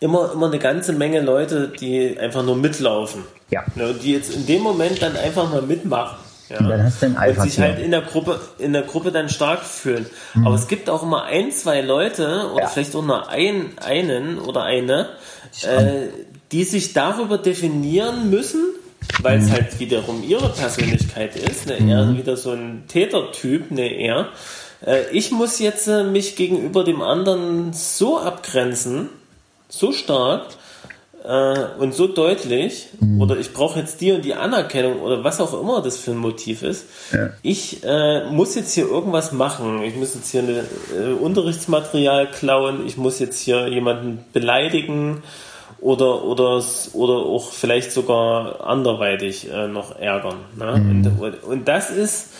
immer, 0.00 0.32
immer 0.32 0.46
eine 0.46 0.58
ganze 0.58 0.94
Menge 0.94 1.20
Leute, 1.20 1.68
die 1.68 2.18
einfach 2.18 2.42
nur 2.42 2.56
mitlaufen. 2.56 3.24
Ja. 3.50 3.64
Ne? 3.74 3.94
Die 3.94 4.12
jetzt 4.12 4.34
in 4.34 4.46
dem 4.46 4.62
Moment 4.62 5.02
dann 5.02 5.14
einfach 5.16 5.50
mal 5.50 5.62
mitmachen. 5.62 6.16
Ja. 6.48 6.58
Und 6.58 6.68
dann 6.68 6.82
hast 6.82 7.02
du 7.02 7.06
einen 7.06 7.38
Und 7.38 7.42
sich 7.42 7.58
halt 7.58 7.78
in 7.78 7.90
der 7.90 8.02
Gruppe, 8.02 8.40
in 8.58 8.72
der 8.72 8.82
Gruppe 8.82 9.10
dann 9.10 9.28
stark 9.28 9.62
fühlen. 9.64 10.06
Aber 10.44 10.54
es 10.54 10.68
gibt 10.68 10.90
auch 10.90 11.02
immer 11.02 11.24
ein, 11.24 11.50
zwei 11.52 11.80
Leute 11.80 12.50
oder 12.52 12.62
Ja. 12.64 12.68
vielleicht 12.68 12.94
auch 12.94 13.02
nur 13.02 13.28
ein, 13.28 13.70
einen 13.78 14.38
oder 14.38 14.64
eine, 14.64 15.08
äh, 15.62 16.08
die 16.50 16.64
sich 16.64 16.92
darüber 16.92 17.38
definieren 17.38 18.30
müssen, 18.30 18.64
weil 19.20 19.40
es 19.40 19.50
halt 19.50 19.78
wiederum 19.80 20.22
ihre 20.22 20.48
Persönlichkeit 20.50 21.36
ist, 21.36 21.66
ne, 21.66 21.78
eher 21.78 22.14
wieder 22.16 22.36
so 22.36 22.52
ein 22.52 22.84
Tätertyp, 22.88 23.70
ne, 23.70 23.88
eher. 23.88 24.28
Äh, 24.84 25.10
ich 25.12 25.30
muss 25.30 25.58
jetzt 25.58 25.88
äh, 25.88 26.04
mich 26.04 26.36
gegenüber 26.36 26.84
dem 26.84 27.02
anderen 27.02 27.72
so 27.72 28.18
abgrenzen, 28.18 29.08
so 29.68 29.92
stark, 29.92 30.46
äh, 31.24 31.78
und 31.78 31.94
so 31.94 32.06
deutlich, 32.06 32.88
oder 33.18 33.36
ich 33.36 33.52
brauche 33.52 33.78
jetzt 33.78 34.00
die 34.00 34.12
und 34.12 34.24
die 34.24 34.34
Anerkennung 34.34 35.00
oder 35.00 35.22
was 35.22 35.40
auch 35.40 35.58
immer 35.60 35.80
das 35.82 35.98
für 35.98 36.12
ein 36.12 36.18
Motiv 36.18 36.62
ist. 36.62 36.86
Ja. 37.12 37.30
Ich 37.42 37.84
äh, 37.84 38.30
muss 38.30 38.54
jetzt 38.54 38.74
hier 38.74 38.88
irgendwas 38.88 39.32
machen. 39.32 39.82
Ich 39.82 39.96
muss 39.96 40.14
jetzt 40.14 40.30
hier 40.30 40.42
eine, 40.42 40.64
äh, 40.98 41.12
Unterrichtsmaterial 41.12 42.30
klauen. 42.30 42.86
Ich 42.86 42.96
muss 42.96 43.18
jetzt 43.18 43.40
hier 43.40 43.68
jemanden 43.68 44.24
beleidigen 44.32 45.22
oder 45.80 46.24
oder 46.24 46.62
oder 46.92 47.14
auch 47.14 47.52
vielleicht 47.52 47.92
sogar 47.92 48.66
anderweitig 48.66 49.50
äh, 49.50 49.68
noch 49.68 49.98
ärgern. 49.98 50.36
Ne? 50.56 51.16
Und, 51.20 51.44
und 51.44 51.68
das 51.68 51.90
ist 51.90 52.30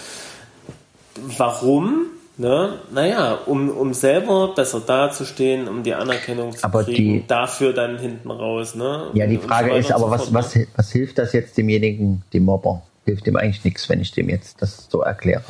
warum? 1.37 2.07
Ne? 2.39 2.79
Naja, 2.91 3.39
um, 3.47 3.69
um 3.69 3.93
selber 3.93 4.55
besser 4.55 4.81
dazustehen, 4.81 5.69
um 5.69 5.83
die 5.83 5.93
Anerkennung 5.95 6.57
zu 6.57 6.65
Aber 6.65 6.83
kriegen, 6.85 7.21
die- 7.21 7.27
dafür 7.27 7.73
dann 7.75 7.99
hinten 7.99 8.31
raus. 8.31 8.75
Ne? 8.75 9.11
Ja, 9.13 9.27
die 9.27 9.37
so 9.37 9.43
Frage 9.43 9.75
ist 9.77 9.93
aber, 9.93 10.11
was, 10.11 10.23
fort, 10.25 10.35
was, 10.35 10.55
ne? 10.57 10.67
was 10.75 10.91
hilft 10.93 11.19
das 11.19 11.33
jetzt 11.35 11.59
demjenigen, 11.59 12.23
dem 12.33 12.45
Mobber? 12.45 12.83
Hilft 13.05 13.27
dem 13.27 13.37
eigentlich 13.37 13.65
nichts, 13.65 13.89
wenn 13.89 14.01
ich 14.01 14.13
dem 14.13 14.29
jetzt 14.31 14.63
das 14.63 14.87
so 14.91 15.03
erkläre. 15.03 15.43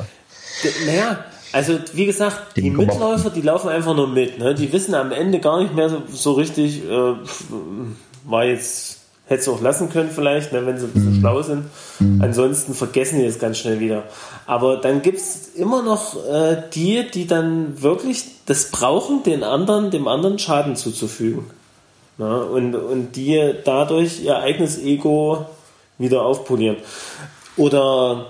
Naja, 0.85 1.23
also 1.53 1.79
wie 1.93 2.05
gesagt, 2.05 2.57
die. 2.57 2.69
Mitläufer, 2.69 3.29
die 3.29 3.41
laufen 3.41 3.69
einfach 3.69 3.95
nur 3.95 4.07
mit. 4.07 4.39
Ne? 4.39 4.53
Die 4.53 4.73
wissen 4.73 4.93
am 4.95 5.11
Ende 5.11 5.39
gar 5.39 5.61
nicht 5.61 5.73
mehr 5.73 5.87
so, 5.89 6.01
so 6.09 6.33
richtig, 6.33 6.83
äh, 6.83 7.13
war 8.25 8.43
jetzt, 8.45 8.92
hätte 9.25 9.41
es 9.41 9.47
auch 9.47 9.61
lassen 9.61 9.89
können 9.89 10.09
vielleicht, 10.13 10.51
ne, 10.51 10.65
wenn 10.65 10.77
sie 10.77 10.85
ein 10.85 10.89
Mhm. 10.89 10.93
bisschen 10.93 11.19
schlau 11.19 11.41
sind. 11.41 11.65
Ansonsten 12.19 12.73
vergessen 12.73 13.19
die 13.19 13.25
es 13.25 13.39
ganz 13.39 13.57
schnell 13.57 13.79
wieder. 13.79 14.03
Aber 14.45 14.77
dann 14.77 15.01
gibt 15.01 15.17
es 15.17 15.49
immer 15.55 15.81
noch 15.81 16.15
äh, 16.29 16.57
die, 16.73 17.09
die 17.09 17.25
dann 17.25 17.81
wirklich 17.81 18.25
das 18.45 18.69
brauchen, 18.71 19.23
den 19.23 19.43
anderen, 19.43 19.91
dem 19.91 20.07
anderen 20.07 20.39
Schaden 20.39 20.75
zuzufügen. 20.75 21.45
Ne? 22.17 22.43
Und, 22.45 22.75
und 22.75 23.15
die 23.15 23.53
dadurch 23.63 24.21
ihr 24.21 24.37
eigenes 24.39 24.77
Ego 24.77 25.45
wieder 25.97 26.23
aufpolieren. 26.23 26.77
Oder 27.55 28.25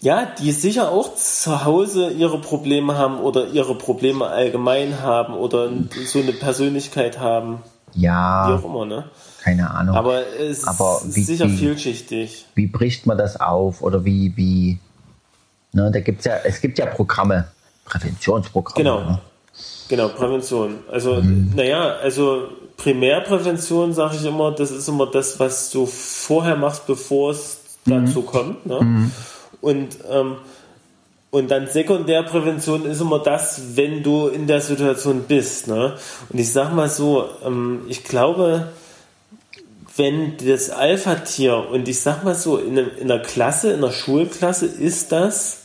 ja, 0.00 0.26
die 0.40 0.52
sicher 0.52 0.92
auch 0.92 1.14
zu 1.16 1.64
Hause 1.64 2.10
ihre 2.10 2.38
Probleme 2.40 2.96
haben 2.96 3.18
oder 3.18 3.48
ihre 3.48 3.74
Probleme 3.74 4.26
allgemein 4.26 5.02
haben 5.02 5.34
oder 5.34 5.68
so 6.06 6.20
eine 6.20 6.32
Persönlichkeit 6.32 7.18
haben, 7.18 7.62
wie 7.94 8.02
Ja, 8.04 8.54
auch 8.54 8.64
immer, 8.64 8.84
ne? 8.86 9.04
Keine 9.48 9.70
Ahnung. 9.70 9.96
Aber 9.96 10.26
es 10.38 10.64
Aber 10.64 11.00
ist 11.06 11.16
wie- 11.16 11.22
sicher 11.24 11.46
wie- 11.48 11.56
vielschichtig. 11.56 12.46
wie 12.54 12.66
bricht 12.66 13.06
man 13.06 13.16
das 13.18 13.40
auf 13.40 13.82
oder 13.82 14.04
wie, 14.04 14.32
wie, 14.36 14.78
ne, 15.72 15.90
da 15.90 16.00
gibt's 16.00 16.24
ja, 16.24 16.34
es 16.44 16.60
gibt 16.60 16.78
ja 16.78 16.86
Programme, 16.86 17.48
Präventionsprogramme. 17.84 18.76
Genau. 18.82 19.00
Ne? 19.00 19.18
Genau, 19.88 20.08
Prävention. 20.08 20.76
Also, 20.90 21.14
Mhm. 21.14 21.52
naja, 21.56 21.96
also 22.02 22.48
Primärprävention, 22.76 23.92
sage 23.92 24.16
ich 24.16 24.24
immer, 24.24 24.52
das 24.52 24.70
ist 24.70 24.86
immer 24.88 25.06
das, 25.10 25.40
was 25.40 25.70
du 25.70 25.86
vorher 25.86 26.56
machst, 26.56 26.86
bevor 26.86 27.30
es 27.30 27.58
Mhm. 27.86 28.04
dazu 28.06 28.22
kommt. 28.22 28.66
Ne? 28.66 29.10
Und, 29.60 29.96
ähm, 30.10 30.36
und 31.30 31.50
dann 31.50 31.66
Sekundärprävention 31.66 32.84
ist 32.86 33.00
immer 33.00 33.18
das, 33.20 33.60
wenn 33.76 34.02
du 34.02 34.28
in 34.28 34.46
der 34.46 34.60
Situation 34.60 35.24
bist. 35.26 35.66
Ne? 35.68 35.94
Und 36.28 36.38
ich 36.38 36.52
sag 36.52 36.72
mal 36.74 36.88
so, 36.88 37.24
ähm, 37.44 37.80
ich 37.88 38.04
glaube, 38.04 38.68
wenn 39.98 40.36
das 40.38 40.70
Alpha-Tier, 40.70 41.68
und 41.70 41.86
ich 41.88 42.00
sag 42.00 42.24
mal 42.24 42.34
so, 42.34 42.56
in, 42.56 42.78
einem- 42.78 42.90
in 42.98 43.10
einer 43.10 43.20
Klasse, 43.22 43.72
in 43.72 43.78
einer 43.84 43.92
Schulklasse 43.92 44.66
ist 44.66 45.12
das 45.12 45.64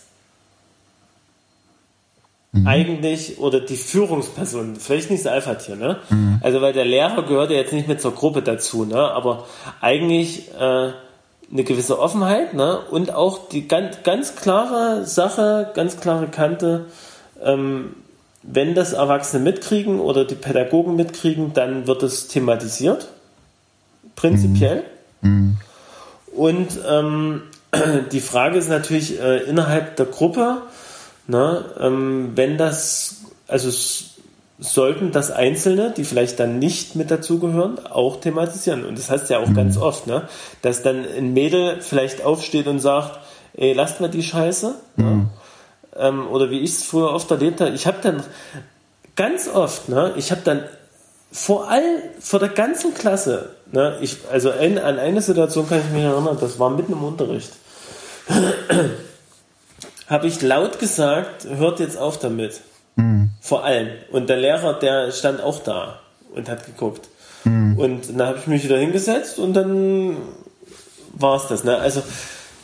eigentlich, 2.66 3.40
oder 3.40 3.62
die 3.62 3.76
Führungsperson, 3.78 4.76
vielleicht 4.76 5.10
nicht 5.10 5.26
das 5.26 5.32
Alpha-Tier, 5.32 5.76
ne? 5.76 5.98
Also, 6.42 6.62
weil 6.62 6.72
der 6.74 6.86
Lehrer 6.86 7.24
gehört 7.24 7.50
ja 7.50 7.58
jetzt 7.58 7.74
nicht 7.74 7.88
mit 7.88 8.00
zur 8.00 8.14
Gruppe 8.14 8.44
dazu, 8.44 8.86
ne? 8.86 8.96
Aber 9.00 9.48
eigentlich 9.82 10.52
äh, 10.54 10.60
eine 11.52 11.64
gewisse 11.64 11.98
Offenheit, 12.00 12.54
ne? 12.54 12.80
Und 12.92 13.12
auch 13.12 13.50
die 13.50 13.68
ganz, 13.68 14.04
ganz 14.04 14.36
klare 14.36 15.04
Sache, 15.06 15.72
ganz 15.74 16.00
klare 16.00 16.28
Kante, 16.28 16.86
ähm, 17.44 17.96
wenn 18.44 18.76
das 18.76 18.94
Erwachsene 18.94 19.44
mitkriegen 19.44 20.00
oder 20.00 20.24
die 20.24 20.36
Pädagogen 20.36 20.96
mitkriegen, 20.96 21.54
dann 21.54 21.88
wird 21.88 22.04
es 22.04 22.28
thematisiert, 22.28 23.08
prinzipiell. 24.16 24.84
Und 26.36 26.80
ähm, 26.88 27.44
die 28.12 28.20
Frage 28.20 28.58
ist 28.58 28.70
natürlich 28.70 29.20
äh, 29.20 29.44
innerhalb 29.44 29.96
der 29.96 30.06
Gruppe, 30.06 30.64
ne, 31.28 31.66
ähm, 31.80 32.32
wenn 32.36 32.58
das, 32.58 33.24
also 33.48 33.70
sollten 34.60 35.12
das 35.12 35.32
Einzelne, 35.32 35.94
die 35.96 36.04
vielleicht 36.04 36.40
dann 36.40 36.60
nicht 36.60 36.96
mit 36.96 37.12
dazugehören, 37.12 37.86
auch 37.86 38.20
thematisieren. 38.20 38.86
Und 38.86 38.98
das 38.98 39.10
heißt 39.10 39.30
ja 39.30 39.40
auch 39.40 39.54
ganz 39.54 39.78
oft, 39.78 40.08
ne, 40.08 40.28
dass 40.62 40.82
dann 40.84 41.06
ein 41.06 41.34
Mädel 41.34 41.82
vielleicht 41.82 42.24
aufsteht 42.24 42.68
und 42.68 42.80
sagt, 42.80 43.20
ey, 43.56 43.74
lasst 43.74 44.00
mal 44.00 44.10
die 44.10 44.24
Scheiße. 44.24 44.76
Ne? 44.96 45.06
Ähm, 45.96 46.28
oder 46.28 46.50
wie 46.50 46.60
ich 46.60 46.72
es 46.72 46.84
früher 46.84 47.12
oft 47.12 47.30
erlebt 47.30 47.62
habe, 47.62 47.72
ich 47.72 47.86
habe 47.86 47.98
dann 48.02 48.24
ganz 49.16 49.48
oft, 49.48 49.90
ne, 49.90 50.14
ich 50.16 50.32
habe 50.32 50.42
dann 50.44 50.64
vor 51.32 51.70
all, 51.70 51.84
vor 52.20 52.40
der 52.40 52.50
ganzen 52.50 52.94
Klasse, 52.94 53.56
ne, 53.74 53.98
ich, 54.02 54.18
also 54.32 54.50
ein, 54.52 54.78
an 54.78 54.98
eine 55.00 55.22
Situation 55.22 55.68
kann 55.68 55.80
ich 55.80 55.90
mich 55.92 56.04
erinnern, 56.04 56.38
das 56.40 56.58
war 56.60 56.70
mitten 56.70 56.94
im 56.94 57.04
Unterricht. 57.04 57.52
habe 60.08 60.28
ich 60.28 60.42
laut 60.42 60.80
gesagt, 60.80 61.46
hört 61.46 61.80
jetzt 61.80 61.98
auf 61.98 62.20
damit. 62.20 62.62
Vor 63.42 63.66
allem. 63.66 63.90
Und 64.12 64.30
der 64.30 64.38
Lehrer, 64.38 64.74
der 64.80 65.12
stand 65.12 65.42
auch 65.42 65.60
da 65.64 66.00
und 66.34 66.48
hat 66.48 66.66
geguckt. 66.66 67.10
Und 67.46 68.18
dann 68.18 68.28
habe 68.28 68.38
ich 68.38 68.48
mich 68.48 68.64
wieder 68.64 68.78
hingesetzt 68.78 69.38
und 69.40 69.54
dann 69.54 70.16
war 71.14 71.36
es 71.36 71.48
das. 71.50 71.64
Ne? 71.66 71.76
Also 71.78 72.02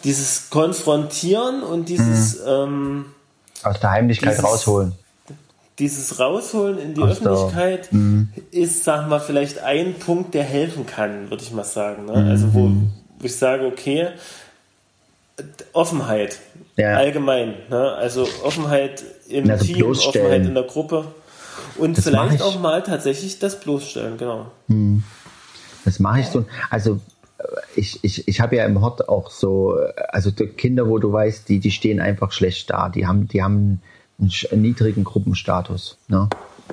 dieses 0.06 0.50
Konfrontieren 0.50 1.64
und 1.64 1.90
dieses, 1.90 2.40
ähm, 2.48 3.08
Aus 3.64 3.80
der 3.82 3.92
Heimlichkeit 3.92 4.34
Dieses- 4.34 4.46
rausholen. 4.46 4.94
Dieses 5.80 6.20
Rausholen 6.20 6.78
in 6.80 6.94
die 6.94 7.02
der- 7.02 7.10
Öffentlichkeit 7.12 7.90
ist, 8.52 8.84
sag 8.84 9.08
mal, 9.08 9.20
vielleicht 9.20 9.60
ein 9.60 9.94
Punkt, 9.96 10.34
der 10.34 10.44
helfen 10.44 10.86
kann, 10.86 11.30
würde 11.30 11.42
ich 11.44 11.52
mal 11.52 11.64
sagen. 11.64 12.06
Ne? 12.06 12.14
Also 12.14 12.54
wo, 12.54 12.72
ich 13.24 13.36
sage, 13.36 13.66
okay, 13.66 14.10
Offenheit 15.74 16.40
Ja. 16.76 16.96
allgemein. 16.96 17.54
Ne? 17.70 17.92
Also 17.94 18.28
Offenheit 18.44 19.04
im 19.30 19.50
Also 19.50 19.66
Team. 19.66 19.86
Offenheit 19.86 20.46
in 20.46 20.54
der 20.54 20.64
Gruppe. 20.64 21.06
Und 21.78 21.98
Das 21.98 22.06
vielleicht 22.06 22.36
ich. 22.36 22.42
auch 22.42 22.60
mal 22.60 22.82
tatsächlich 22.84 23.40
das 23.40 23.60
bloßstellen, 23.60 24.18
genau. 24.18 24.48
Das 25.86 26.00
mache 26.00 26.20
ich 26.22 26.28
so. 26.28 26.46
Also 26.70 27.00
äh, 27.38 27.44
ich, 27.76 28.00
ich, 28.04 28.28
ich 28.28 28.42
habe 28.42 28.58
ja 28.58 28.66
im 28.66 28.82
Hort 28.82 29.08
auch 29.08 29.30
so, 29.32 29.78
äh, 29.78 29.94
also 30.10 30.30
die 30.32 30.48
Kinder, 30.48 30.90
wo 30.90 30.98
du 30.98 31.12
weißt, 31.14 31.48
die, 31.48 31.60
die 31.60 31.72
stehen 31.72 32.02
einfach 32.02 32.32
schlecht 32.34 32.70
da. 32.70 32.90
Die 32.90 33.08
haben, 33.08 33.28
die 33.30 33.42
haben 33.44 33.82
einen, 34.20 34.62
niedrigen 34.62 35.04
Gruppenstatus. 35.04 35.98
Ne? 36.08 36.28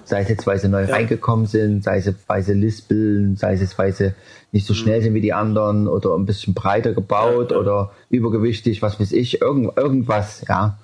Sei 0.05 0.23
es 0.23 0.28
jetzt, 0.28 0.47
weil 0.47 0.59
sie 0.59 0.68
neu 0.68 0.85
Ja. 0.85 0.94
reingekommen 0.94 1.47
sind, 1.47 1.82
sei 1.85 1.98
es, 1.98 2.12
weil 2.27 2.43
sie 2.43 2.52
lispeln, 2.52 3.36
sei 3.36 3.55
es, 3.55 3.60
jetzt, 3.60 3.78
weil 3.78 3.93
sie 3.93 4.12
nicht 4.52 4.66
so 4.66 4.74
schnell 4.74 5.01
sind 5.02 5.14
wie 5.14 5.20
die 5.20 5.32
anderen 5.32 5.89
oder 5.89 6.14
ein 6.14 6.27
bisschen 6.27 6.55
breiter 6.55 6.93
gebaut 6.93 7.51
Ja, 7.51 7.56
ja. 7.56 7.60
oder 7.62 7.90
übergewichtig, 8.10 8.82
was 8.82 9.01
weiß 9.01 9.12
ich, 9.12 9.40
irgend, 9.40 9.77
irgendwas, 9.77 10.43
ja. 10.48 10.78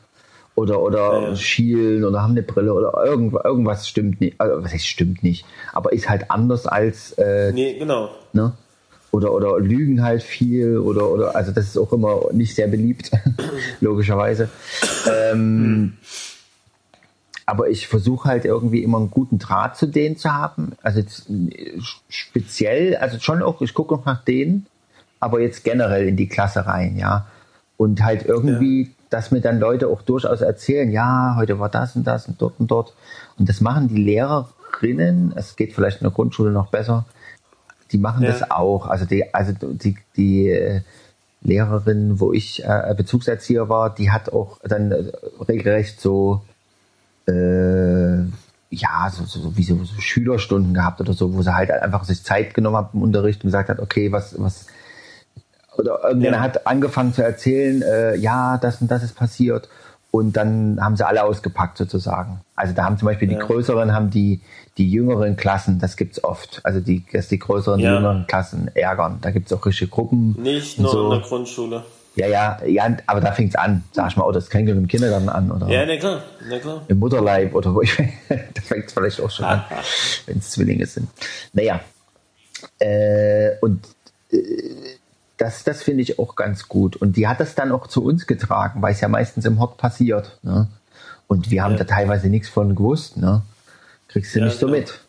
Oder, 0.54 0.80
oder 0.80 1.34
schielen 1.34 2.04
oder 2.04 2.22
haben 2.22 2.32
eine 2.32 2.42
Brille 2.42 2.74
oder 2.74 2.92
irgend, 3.06 3.32
irgendwas 3.42 3.88
stimmt 3.88 4.20
nicht. 4.20 4.38
Also, 4.38 4.62
was 4.62 4.72
heißt 4.72 4.86
stimmt 4.86 5.22
nicht? 5.22 5.46
Aber 5.72 5.92
ist 5.94 6.10
halt 6.10 6.30
anders 6.30 6.66
als 6.66 7.12
äh, 7.12 7.52
Nee, 7.52 7.78
genau. 7.78 8.10
ne? 8.34 8.52
Oder, 9.12 9.32
oder 9.32 9.58
lügen 9.60 10.02
halt 10.02 10.22
viel 10.22 10.76
oder, 10.78 11.10
oder, 11.10 11.36
also 11.36 11.52
das 11.52 11.66
ist 11.66 11.76
auch 11.78 11.92
immer 11.92 12.20
nicht 12.32 12.54
sehr 12.54 12.66
beliebt, 12.68 13.10
logischerweise. 13.80 14.48
Ähm, 15.10 15.94
aber 17.46 17.68
ich 17.68 17.88
versuche 17.88 18.28
halt 18.28 18.44
irgendwie 18.44 18.82
immer 18.82 18.98
einen 18.98 19.10
guten 19.10 19.38
Draht 19.38 19.76
zu 19.76 19.86
denen 19.86 20.16
zu 20.16 20.32
haben. 20.32 20.72
Also 20.82 21.00
äh, 21.00 21.78
speziell, 22.08 22.96
also 22.96 23.18
schon 23.18 23.42
auch, 23.42 23.60
ich 23.60 23.74
gucke 23.74 23.94
noch 23.94 24.04
nach 24.04 24.24
denen, 24.24 24.66
aber 25.20 25.40
jetzt 25.40 25.64
generell 25.64 26.06
in 26.08 26.16
die 26.16 26.28
Klasse 26.28 26.66
rein, 26.66 26.96
ja. 26.96 27.26
Und 27.76 28.02
halt 28.04 28.24
irgendwie, 28.24 28.92
dass 29.10 29.30
mir 29.30 29.40
dann 29.40 29.58
Leute 29.58 29.88
auch 29.88 30.02
durchaus 30.02 30.40
erzählen, 30.40 30.90
ja, 30.90 31.34
heute 31.36 31.58
war 31.58 31.68
das 31.68 31.96
und 31.96 32.06
das 32.06 32.28
und 32.28 32.40
dort 32.40 32.60
und 32.60 32.70
dort. 32.70 32.94
Und 33.38 33.48
das 33.48 33.60
machen 33.60 33.88
die 33.88 34.02
Lehrerinnen, 34.02 35.32
es 35.36 35.56
geht 35.56 35.72
vielleicht 35.72 36.00
in 36.00 36.04
der 36.04 36.12
Grundschule 36.12 36.50
noch 36.52 36.68
besser, 36.68 37.06
die 37.90 37.98
machen 37.98 38.22
Ja. 38.22 38.30
das 38.30 38.50
auch. 38.50 38.86
Also 38.86 39.04
die, 39.04 39.34
also 39.34 39.52
die, 39.60 39.96
die 40.16 40.48
äh, 40.48 40.80
Lehrerin, 41.42 42.20
wo 42.20 42.32
ich 42.32 42.64
äh, 42.64 42.94
Bezugserzieher 42.96 43.68
war, 43.68 43.94
die 43.94 44.10
hat 44.10 44.32
auch 44.32 44.58
dann 44.62 44.92
äh, 44.92 45.12
regelrecht 45.48 46.00
so 46.00 46.42
äh, 47.26 48.24
ja, 48.70 49.10
so, 49.10 49.24
so, 49.24 49.56
wie 49.56 49.62
so, 49.64 49.82
so 49.84 50.00
Schülerstunden 50.00 50.72
gehabt 50.74 51.00
oder 51.00 51.12
so, 51.12 51.34
wo 51.34 51.42
sie 51.42 51.54
halt 51.54 51.70
einfach 51.70 52.04
sich 52.04 52.22
Zeit 52.24 52.54
genommen 52.54 52.76
hat 52.76 52.90
im 52.94 53.02
Unterricht 53.02 53.42
und 53.44 53.48
gesagt 53.48 53.68
hat, 53.68 53.80
okay, 53.80 54.12
was, 54.12 54.34
was, 54.40 54.66
oder 55.76 56.00
irgendjemand 56.04 56.38
Ja. 56.40 56.42
hat 56.42 56.66
angefangen 56.66 57.12
zu 57.12 57.22
erzählen, 57.22 57.82
äh, 57.82 58.16
ja, 58.16 58.56
das 58.58 58.80
und 58.80 58.90
das 58.90 59.02
ist 59.02 59.14
passiert. 59.14 59.68
Und 60.10 60.36
dann 60.36 60.78
haben 60.82 60.96
sie 60.96 61.06
alle 61.06 61.22
ausgepackt 61.24 61.78
sozusagen. 61.78 62.40
Also 62.54 62.74
da 62.74 62.84
haben 62.84 62.98
zum 62.98 63.06
Beispiel 63.06 63.30
Ja. 63.32 63.38
die 63.38 63.44
größeren, 63.46 63.94
haben 63.94 64.10
die, 64.10 64.42
die 64.76 64.90
jüngeren 64.90 65.36
Klassen, 65.36 65.78
das 65.78 65.96
gibt's 65.96 66.22
oft. 66.22 66.60
Also 66.64 66.80
die, 66.80 67.02
dass 67.12 67.28
die 67.28 67.38
größeren, 67.38 67.78
die 67.78 67.84
Ja. 67.86 67.94
jüngeren 67.94 68.26
Klassen 68.26 68.70
ärgern. 68.74 69.18
Da 69.22 69.30
gibt's 69.30 69.52
auch 69.54 69.64
richtige 69.64 69.90
Gruppen. 69.90 70.36
Nicht 70.42 70.78
nur 70.78 70.90
so. 70.90 71.04
in 71.04 71.10
der 71.18 71.20
Grundschule. 71.28 71.82
Ja, 72.14 72.26
ja, 72.26 72.62
ja, 72.66 72.96
aber 73.06 73.20
da 73.22 73.32
fängt's 73.32 73.56
an. 73.56 73.84
Sag 73.92 74.10
ich 74.10 74.16
mal, 74.16 74.24
oh, 74.24 74.32
das 74.32 74.48
fängt 74.48 74.68
ja 74.68 74.74
im 74.74 74.86
Kindergarten 74.86 75.28
an 75.30 75.50
oder 75.50 75.66
Ja, 75.68 75.86
na 75.86 75.96
klar, 75.96 76.22
na 76.48 76.58
klar. 76.58 76.82
im 76.88 76.98
Mutterleib 76.98 77.54
oder 77.54 77.74
wo 77.74 77.80
ich, 77.80 77.96
da 78.28 78.60
fängt 78.62 78.86
es 78.86 78.92
vielleicht 78.92 79.20
auch 79.20 79.30
schon 79.30 79.46
an, 79.46 79.64
wenn 80.26 80.38
es 80.38 80.50
Zwillinge 80.50 80.84
sind. 80.86 81.08
Naja, 81.54 81.80
äh, 82.78 83.52
und 83.60 83.84
äh, 84.30 84.38
das, 85.38 85.64
das 85.64 85.82
finde 85.82 86.02
ich 86.02 86.18
auch 86.18 86.36
ganz 86.36 86.68
gut. 86.68 86.96
Und 86.96 87.16
die 87.16 87.26
hat 87.26 87.40
das 87.40 87.54
dann 87.54 87.72
auch 87.72 87.86
zu 87.86 88.04
uns 88.04 88.26
getragen, 88.26 88.82
weil 88.82 88.92
es 88.92 89.00
ja 89.00 89.08
meistens 89.08 89.44
im 89.44 89.58
Hort 89.58 89.76
passiert. 89.78 90.38
Ne? 90.42 90.68
Und 91.26 91.50
wir 91.50 91.62
haben 91.64 91.72
Ja. 91.72 91.78
da 91.78 91.84
teilweise 91.84 92.28
nichts 92.28 92.48
von 92.48 92.74
gewusst. 92.76 93.16
Ne? 93.16 93.42
Kriegst 94.08 94.34
du 94.34 94.38
Ja, 94.40 94.44
nicht 94.44 94.58
so 94.58 94.66
genau. 94.66 94.78
mit. 94.78 95.00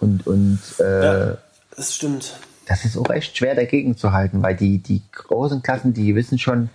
Und, 0.00 0.26
und 0.26 0.58
äh, 0.80 1.04
Ja, 1.30 1.38
das 1.76 1.94
stimmt. 1.94 2.34
Das 2.68 2.84
ist 2.84 2.96
auch 2.96 3.10
echt 3.10 3.36
schwer 3.36 3.54
dagegen 3.54 3.96
zu 3.96 4.12
halten, 4.12 4.42
weil 4.42 4.54
die, 4.56 4.78
die 4.78 5.02
großen 5.12 5.62
Klassen, 5.62 5.94
die 5.94 6.14
wissen 6.14 6.38
schon, 6.38 6.68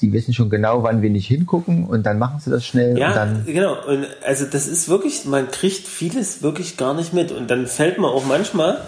die 0.00 0.12
wissen 0.12 0.32
schon 0.32 0.48
genau, 0.50 0.82
wann 0.82 1.02
wir 1.02 1.10
nicht 1.10 1.26
hingucken 1.26 1.86
und 1.86 2.04
dann 2.04 2.18
machen 2.18 2.40
sie 2.40 2.50
das 2.50 2.64
schnell 2.64 2.92
und 2.92 2.96
Ja, 2.98 3.12
dann 3.14 3.44
genau. 3.44 3.76
Und 3.86 4.06
also 4.24 4.46
das 4.46 4.66
ist 4.66 4.88
wirklich, 4.88 5.24
man 5.26 5.50
kriegt 5.50 5.86
vieles 5.86 6.42
wirklich 6.42 6.76
gar 6.76 6.94
nicht 6.94 7.12
mit. 7.12 7.32
Und 7.32 7.50
dann 7.50 7.66
fällt 7.66 7.98
man 7.98 8.10
auch 8.10 8.24
manchmal 8.24 8.80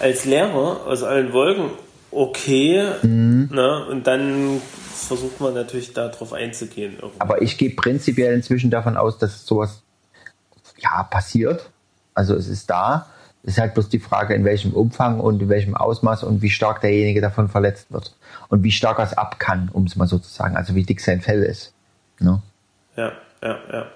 als 0.00 0.24
Lehrer 0.24 0.86
aus 0.86 1.02
allen 1.02 1.32
Wolken, 1.32 1.70
okay, 2.10 2.84
Mhm. 3.02 3.48
ne? 3.52 3.86
und 3.90 4.06
dann 4.06 4.60
versucht 4.94 5.40
man 5.40 5.54
natürlich 5.54 5.92
darauf 5.94 6.32
einzugehen. 6.32 6.94
irgendwie. 7.00 7.20
Aber 7.20 7.40
ich 7.42 7.56
gehe 7.56 7.70
prinzipiell 7.70 8.34
inzwischen 8.34 8.70
davon 8.70 8.96
aus, 8.96 9.18
dass 9.18 9.46
sowas 9.46 9.82
ja 10.78 11.02
passiert. 11.04 11.70
Also 12.14 12.34
es 12.34 12.48
ist 12.48 12.68
da. 12.68 13.06
Es 13.48 13.54
ist 13.54 13.60
halt 13.60 13.72
bloß 13.72 13.88
die 13.88 13.98
Frage, 13.98 14.34
in 14.34 14.44
welchem 14.44 14.74
Umfang 14.74 15.20
und 15.20 15.40
in 15.40 15.48
welchem 15.48 15.74
Ausmaß 15.74 16.22
und 16.22 16.42
wie 16.42 16.50
stark 16.50 16.82
derjenige 16.82 17.22
davon 17.22 17.48
verletzt 17.48 17.90
wird. 17.90 18.14
Und 18.50 18.62
wie 18.62 18.70
stark 18.70 18.98
er 18.98 19.06
es 19.06 19.16
ab 19.16 19.38
kann, 19.38 19.70
um 19.72 19.84
es 19.84 19.96
mal 19.96 20.06
so 20.06 20.18
zu 20.18 20.28
sagen. 20.28 20.54
Also 20.54 20.74
wie 20.74 20.82
dick 20.82 21.00
sein 21.00 21.22
Fell 21.22 21.42
ist. 21.42 21.72
Ne? 22.20 22.42
Ja, 22.94 23.12
ja, 23.42 23.58
ja. 23.72 23.86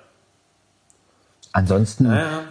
Ansonsten 1.53 2.07
Ja, 2.07 2.17
ja. 2.17 2.43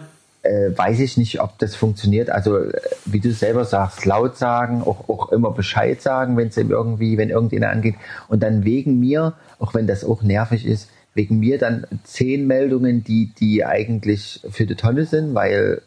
äh, 0.42 0.78
weiß 0.78 1.00
ich 1.00 1.16
nicht, 1.16 1.40
ob 1.40 1.58
das 1.58 1.74
funktioniert. 1.74 2.30
Also 2.30 2.56
äh, 2.56 2.80
wie 3.04 3.18
du 3.18 3.32
selber 3.32 3.64
sagst, 3.64 4.06
laut 4.06 4.36
sagen, 4.36 4.82
auch, 4.82 5.08
auch 5.08 5.32
immer 5.32 5.50
Bescheid 5.50 6.00
sagen, 6.00 6.36
wenn 6.36 6.48
es 6.48 6.56
irgendwie, 6.56 7.18
wenn 7.18 7.30
irgendjemand 7.30 7.72
angeht. 7.72 7.96
Und 8.28 8.44
dann 8.44 8.62
wegen 8.62 9.00
mir, 9.00 9.32
auch 9.58 9.74
wenn 9.74 9.88
das 9.88 10.04
auch 10.04 10.22
nervig 10.22 10.64
ist, 10.64 10.88
wegen 11.14 11.40
mir 11.40 11.58
dann 11.58 11.84
zehn 12.04 12.46
Meldungen, 12.46 13.02
die, 13.02 13.32
die 13.40 13.64
eigentlich 13.64 14.40
für 14.52 14.66
die 14.66 14.76
Tonne 14.76 15.04
sind, 15.04 15.34
weil 15.34 15.82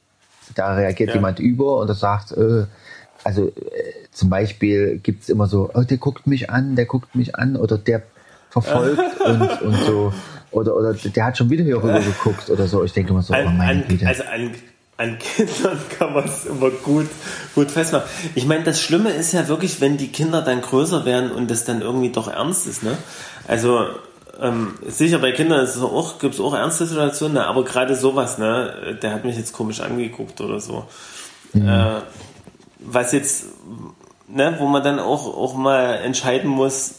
da 0.54 0.74
reagiert 0.76 1.10
Ja. 1.10 1.16
jemand 1.16 1.40
über 1.40 1.78
und 1.78 1.88
er 1.90 1.96
sagt, 1.96 2.32
äh, 2.34 2.66
also 3.24 3.48
äh, 3.48 3.52
zum 4.12 4.30
Beispiel 4.30 5.00
gibt's 5.02 5.30
immer 5.30 5.48
so, 5.48 5.70
oh, 5.74 5.82
der 5.82 5.98
guckt 5.98 6.28
mich 6.28 6.50
an, 6.50 6.76
der 6.76 6.86
guckt 6.86 7.16
mich 7.16 7.36
an 7.36 7.56
oder 7.56 7.78
der 7.78 8.04
verfolgt 8.50 9.02
und, 9.26 9.62
und 9.62 9.76
so. 9.86 10.14
Oder, 10.52 10.76
oder 10.78 10.94
der 10.94 11.26
hat 11.26 11.38
schon 11.38 11.50
wieder 11.50 11.64
hier 11.64 11.78
rüber 11.78 12.00
geguckt 12.00 12.50
oder 12.50 12.68
so. 12.68 12.84
Ich 12.84 12.94
denke 12.94 13.12
immer 13.12 13.22
so, 13.22 13.34
oh 13.34 13.38
An, 13.38 13.58
meine 13.58 13.82
an, 13.84 13.88
Güte. 13.90 14.08
also 14.08 14.24
an, 14.24 14.52
an 14.98 15.18
Kindern 15.20 15.78
kann 16.00 16.14
man 16.14 16.24
es 16.26 16.46
immer 16.46 16.70
gut, 16.70 17.08
gut 17.56 17.72
festmachen. 17.72 18.08
Ich 18.36 18.46
meine, 18.46 18.64
das 18.64 18.80
Schlimme 18.80 19.10
ist 19.10 19.34
ja 19.34 19.48
wirklich, 19.50 19.82
wenn 19.82 19.98
die 19.98 20.08
Kinder 20.10 20.42
dann 20.42 20.62
größer 20.62 21.04
werden 21.04 21.32
und 21.32 21.52
das 21.52 21.66
dann 21.66 21.82
irgendwie 21.82 22.12
doch 22.12 22.30
ernst 22.30 22.68
ist. 22.68 22.84
Ne? 22.84 22.98
Also 23.48 23.86
ähm, 24.42 24.74
sicher 24.88 25.20
bei 25.20 25.32
Kindern 25.32 25.64
ist 25.64 25.76
es 25.76 25.82
auch, 25.82 26.20
gibt 26.20 26.34
es 26.36 26.40
auch 26.42 26.54
ernste 26.54 26.86
Situationen, 26.86 27.36
ne? 27.36 27.46
aber 27.48 27.64
gerade 27.64 27.96
sowas, 27.96 28.38
ne, 28.38 28.98
der 29.02 29.12
hat 29.14 29.26
mich 29.26 29.38
jetzt 29.38 29.54
komisch 29.54 29.82
angeguckt 29.82 30.42
oder 30.42 30.60
so. 30.60 30.86
Äh, 31.54 32.02
was 32.80 33.12
jetzt, 33.14 33.46
ne, 34.28 34.56
wo 34.60 34.68
man 34.68 34.84
dann 34.84 35.00
auch, 35.00 35.26
auch 35.38 35.56
mal 35.56 35.96
entscheiden 35.96 36.50
muss, 36.50 36.96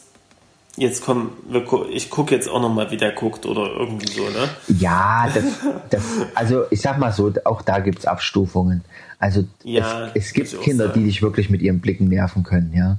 jetzt 0.77 1.05
komm, 1.05 1.33
gu- 1.67 1.87
ich 1.91 2.11
gucke 2.11 2.35
jetzt 2.35 2.49
auch 2.49 2.61
noch 2.61 2.69
mal, 2.73 2.91
wie 2.91 2.97
der 2.97 3.13
guckt 3.13 3.47
oder 3.47 3.67
irgendwie 3.79 4.11
so, 4.13 4.23
ne? 4.29 4.49
Ja, 4.79 5.27
das, 5.33 5.45
das, 5.91 6.03
also 6.35 6.65
ich 6.71 6.81
sag 6.81 6.99
mal 6.99 7.13
so, 7.13 7.33
auch 7.45 7.63
da 7.63 7.79
gibt's 7.81 8.07
Abstufungen. 8.07 8.83
Also 9.19 9.45
Ja, 9.63 10.07
es, 10.15 10.27
es 10.27 10.33
gibt 10.33 10.61
Kinder, 10.61 10.89
die 10.89 11.05
dich 11.05 11.23
wirklich 11.23 11.49
mit 11.51 11.63
ihren 11.63 11.81
Blicken 11.81 12.09
nerven 12.09 12.43
können, 12.43 12.73
ja. 12.75 12.99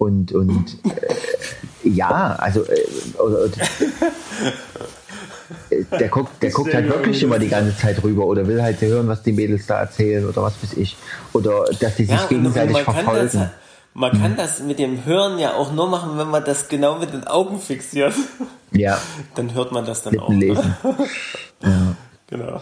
Und, 0.00 0.32
und 0.32 0.78
äh, 0.84 1.88
ja, 1.90 2.34
also 2.38 2.62
äh, 2.64 2.84
oder, 3.18 3.44
oder, 3.44 3.62
äh, 5.70 5.84
der 5.98 6.08
guckt, 6.08 6.42
der 6.42 6.50
guckt 6.52 6.72
halt 6.72 6.88
wirklich 6.88 7.22
immer 7.22 7.38
die 7.38 7.48
ganze 7.48 7.76
Zeit 7.76 8.02
rüber 8.02 8.24
oder 8.24 8.46
will 8.46 8.62
halt 8.62 8.80
hören, 8.80 9.08
was 9.08 9.22
die 9.22 9.32
Mädels 9.32 9.66
da 9.66 9.78
erzählen 9.80 10.26
oder 10.26 10.42
was 10.42 10.54
weiß 10.62 10.72
ich. 10.78 10.96
Oder 11.34 11.66
dass 11.78 11.96
die 11.96 12.06
sich 12.06 12.18
Ja, 12.18 12.26
gegenseitig 12.26 12.72
man 12.72 12.84
kann 12.86 12.94
verfolgen. 12.94 13.30
Das, 13.34 13.48
man 13.92 14.12
kann 14.22 14.36
das 14.36 14.60
mit 14.60 14.78
dem 14.78 15.04
Hören 15.04 15.38
ja 15.38 15.52
auch 15.52 15.70
nur 15.74 15.86
machen, 15.90 16.16
wenn 16.16 16.28
man 16.30 16.46
das 16.46 16.68
genau 16.70 16.98
mit 16.98 17.12
den 17.12 17.26
Augen 17.26 17.60
fixiert. 17.60 18.14
ja, 18.72 18.98
Dann 19.34 19.52
hört 19.52 19.70
man 19.70 19.84
das 19.84 20.02
dann 20.02 20.18
auch. 20.18 20.30
Lippen 20.30 20.38
Ne? 20.38 20.46
lesen. 20.46 20.76
Ja. 21.62 21.94
Genau. 22.28 22.60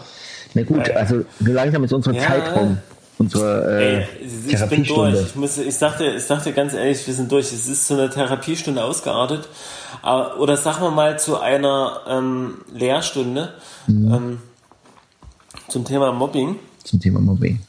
Na 0.55 0.63
gut, 0.63 0.89
also 0.91 1.23
so 1.39 1.51
langsam 1.53 1.85
ist 1.85 1.93
unsere 1.93 2.17
Ja. 2.17 2.21
Zeit 2.23 2.53
rum. 2.53 2.79
Unsere 3.19 3.79
äh, 3.79 3.95
Ey, 3.97 4.07
ich 4.47 4.65
bin 4.65 4.83
durch. 4.83 5.21
Ich, 5.21 5.35
muss, 5.35 5.57
ich, 5.59 5.75
sagte, 5.75 6.05
ich 6.05 6.23
sagte 6.23 6.51
ganz 6.53 6.73
ehrlich, 6.73 7.05
wir 7.05 7.13
sind 7.13 7.31
durch. 7.31 7.53
Es 7.53 7.67
ist 7.67 7.85
zu 7.85 7.93
einer 7.93 8.09
Therapiestunde 8.09 8.83
ausgeartet. 8.83 9.47
Oder 10.39 10.57
sagen 10.57 10.81
wir 10.81 10.91
mal 10.91 11.19
zu 11.19 11.39
einer 11.39 12.01
ähm, 12.07 12.61
Lehrstunde 12.73 13.53
Mhm. 13.87 14.13
ähm, 14.13 14.41
zum 15.67 15.83
Thema 15.85 16.11
Mobbing. 16.11 16.57
Zum 16.83 16.99
Thema 16.99 17.19
Mobbing. 17.19 17.59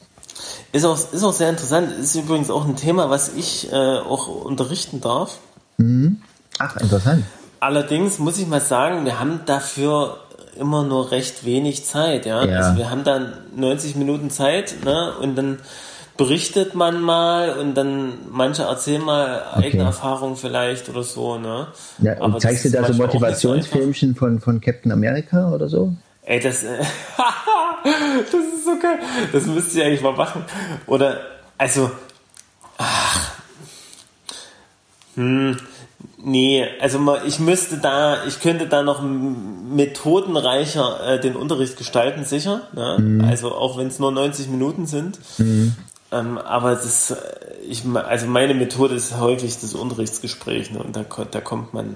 Ist 0.71 0.85
auch, 0.85 0.97
ist 1.11 1.23
auch 1.23 1.33
sehr 1.33 1.49
interessant. 1.49 1.91
Ist 1.99 2.15
übrigens 2.15 2.49
auch 2.49 2.65
ein 2.65 2.75
Thema, 2.75 3.09
was 3.09 3.33
ich 3.35 3.71
äh, 3.71 3.75
auch 3.75 4.27
unterrichten 4.27 5.01
darf. 5.01 5.39
Ach, 6.59 6.77
interessant. 6.77 7.25
Allerdings 7.59 8.19
muss 8.19 8.37
ich 8.37 8.47
mal 8.47 8.61
sagen, 8.61 9.05
wir 9.05 9.19
haben 9.19 9.41
dafür 9.45 10.17
immer 10.57 10.83
nur 10.83 11.11
recht 11.11 11.45
wenig 11.45 11.85
Zeit. 11.85 12.25
Ja? 12.25 12.45
Ja. 12.45 12.59
Also 12.59 12.77
wir 12.77 12.89
haben 12.89 13.03
dann 13.03 13.33
90 13.55 13.95
Minuten 13.95 14.29
Zeit 14.29 14.75
ne? 14.83 15.13
und 15.21 15.35
dann 15.35 15.59
berichtet 16.17 16.75
man 16.75 17.01
mal 17.01 17.53
und 17.57 17.75
dann 17.75 18.13
manche 18.29 18.63
erzählen 18.63 19.01
mal 19.01 19.43
eigene 19.53 19.83
Okay. 19.83 19.89
Erfahrungen 19.89 20.35
vielleicht 20.35 20.89
oder 20.89 21.03
so. 21.03 21.37
Ne? 21.37 21.67
Ja, 21.99 22.21
Aber 22.21 22.37
zeigst 22.39 22.65
du 22.65 22.69
da 22.69 22.85
so. 22.85 22.93
Motivationsfilmchen 22.93 24.15
von, 24.15 24.39
von 24.39 24.61
Captain 24.61 24.91
America 24.91 25.51
oder 25.51 25.67
so? 25.67 25.93
Ey, 26.23 26.39
das, 26.39 26.63
äh, 26.63 26.77
das 28.31 28.33
ist 28.33 28.65
so 28.65 28.77
geil. 28.79 28.99
Das 29.33 29.45
müsste 29.45 29.79
ich 29.79 29.85
eigentlich 29.85 30.01
mal 30.01 30.13
machen. 30.13 30.45
Oder, 30.85 31.21
also, 31.57 31.89
ach, 32.77 33.31
hm, 35.15 35.57
nee, 36.23 36.65
also 36.79 36.99
ich 37.25 37.39
müsste 37.39 37.77
da, 37.77 38.25
ich 38.25 38.39
könnte 38.39 38.67
da 38.67 38.83
noch 38.83 39.01
methodenreicher 39.01 41.15
äh, 41.15 41.19
den 41.19 41.35
Unterricht 41.35 41.77
gestalten, 41.77 42.25
sicher. 42.25 42.61
Ne? 42.73 43.25
Also 43.27 43.53
auch 43.53 43.77
wenn 43.77 43.87
es 43.87 43.99
nur 43.99 44.11
90 44.11 44.49
Minuten 44.49 44.85
sind. 44.85 45.19
Ähm, 46.11 46.37
aber 46.37 46.71
das, 46.71 47.11
äh, 47.11 47.15
ich, 47.67 47.83
also 47.93 48.27
meine 48.27 48.53
Methode 48.53 48.95
ist 48.95 49.17
häufig 49.17 49.59
das 49.59 49.73
Unterrichtsgespräch 49.73 50.71
ne? 50.71 50.83
und 50.83 50.95
da, 50.95 51.03
da 51.03 51.41
kommt 51.41 51.73
man 51.73 51.95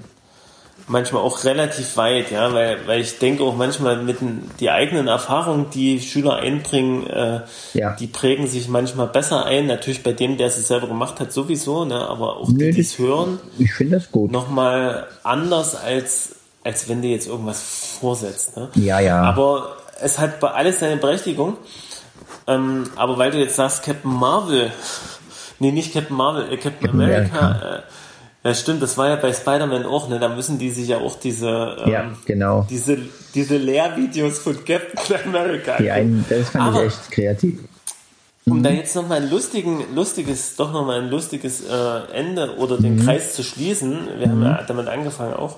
manchmal 0.88 1.24
auch 1.24 1.44
relativ 1.45 1.98
weit, 1.98 2.30
ja, 2.32 2.53
weil, 2.53 2.78
weil 2.88 3.02
ich 3.02 3.18
denke 3.18 3.44
auch 3.44 3.56
manchmal 3.56 3.98
mit 4.03 4.22
den, 4.22 4.49
die 4.60 4.70
eigenen 4.70 5.07
Erfahrungen, 5.07 5.70
die 5.74 5.99
Schüler 5.99 6.36
einbringen, 6.36 7.07
äh, 7.07 7.40
Ja. 7.74 7.95
die 7.95 8.06
prägen 8.07 8.45
sich 8.48 8.68
manchmal 8.68 9.07
besser 9.07 9.45
ein. 9.45 9.66
Natürlich 9.68 10.03
bei 10.03 10.14
dem, 10.14 10.38
der 10.38 10.48
es 10.48 10.68
selber 10.68 10.88
gemacht 10.88 11.20
hat, 11.20 11.32
sowieso, 11.34 11.86
ne, 11.86 12.07
aber 12.07 12.38
auch 12.38 12.49
Nö, 12.49 12.66
die, 12.66 12.72
die 12.72 12.78
das- 12.84 12.91
es 12.91 12.99
hören, 12.99 13.40
Ich 13.57 13.74
finde 13.74 13.98
das 13.98 14.12
gut. 14.12 14.32
nochmal 14.32 15.07
anders 15.24 15.76
als, 15.76 16.36
als 16.64 16.88
wenn 16.88 17.02
dir 17.02 17.12
jetzt 17.12 17.28
irgendwas 17.28 17.98
vorsetzt. 17.99 18.56
Ne? 18.56 18.70
Ja, 18.76 18.99
ja. 18.99 19.22
Aber 19.24 19.78
es 20.02 20.20
hat 20.20 20.40
bei 20.40 20.52
alles 20.52 20.80
seine 20.82 20.98
Berechtigung. 20.98 21.57
Ähm, 22.48 22.84
aber 22.95 23.18
weil 23.18 23.32
du 23.32 23.40
jetzt 23.40 23.56
sagst, 23.56 23.82
Captain 23.84 24.12
Marvel, 24.14 24.72
nee, 25.60 25.72
nicht 25.72 25.94
Captain 25.94 26.16
Marvel, 26.16 26.44
äh, 26.52 26.57
Captain, 26.57 26.74
Captain 26.90 27.02
America, 27.02 27.40
America. 27.40 27.76
Äh, 27.78 27.82
ja 28.45 28.53
stimmt, 28.53 28.81
das 28.81 28.97
war 28.97 29.09
ja 29.09 29.15
bei 29.17 29.34
Spider-Man 29.34 29.85
auch, 29.85 30.07
ne? 30.07 30.19
Da 30.19 30.30
müssen 30.30 30.57
die 30.59 30.69
sich 30.69 30.88
ja 30.88 30.99
auch 30.99 31.15
diese, 31.19 31.76
ähm, 31.84 31.91
Ja, 31.91 32.11
genau. 32.26 32.65
diese, 32.69 32.97
diese 33.34 33.57
Lehrvideos 33.57 34.39
von 34.39 34.63
Captain 34.63 35.26
America 35.26 35.76
Die 35.77 35.89
einen, 35.91 36.23
das 36.30 36.51
fand 36.51 36.63
Aber- 36.76 36.85
ich 36.85 36.93
echt 36.93 37.11
kreativ. 37.11 37.59
um 38.45 38.59
Mhm. 38.59 38.63
da 38.63 38.69
jetzt 38.69 38.95
nochmal 38.95 39.23
ein 39.23 39.30
lustigen, 39.31 39.84
lustiges, 39.95 40.55
doch 40.55 40.72
nochmal 40.72 41.01
ein 41.01 41.09
lustiges 41.09 41.61
äh, 41.67 42.13
Ende 42.13 42.55
oder 42.57 42.77
den 42.77 42.97
Mhm. 42.97 43.05
Kreis 43.05 43.34
zu 43.34 43.43
schließen, 43.43 44.07
wir 44.19 44.30
haben 44.30 44.43
ja 44.43 44.61
damit 44.67 44.88
angefangen 44.88 45.34
auch, 45.34 45.57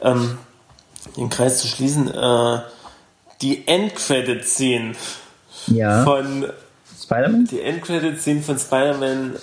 ähm, 0.00 0.38
den 1.18 1.28
Kreis 1.28 1.60
zu 1.60 1.66
schließen, 1.68 2.08
äh, 2.12 2.58
die 3.42 3.68
Endcredit-Scene 3.68 4.94
Ja. 5.66 6.04
von, 6.04 6.46
Spider-Man? 7.02 7.44
die 7.44 7.60
Endcredit-Scene 7.60 8.40
von 8.42 8.58
Spider-Man 8.58 9.36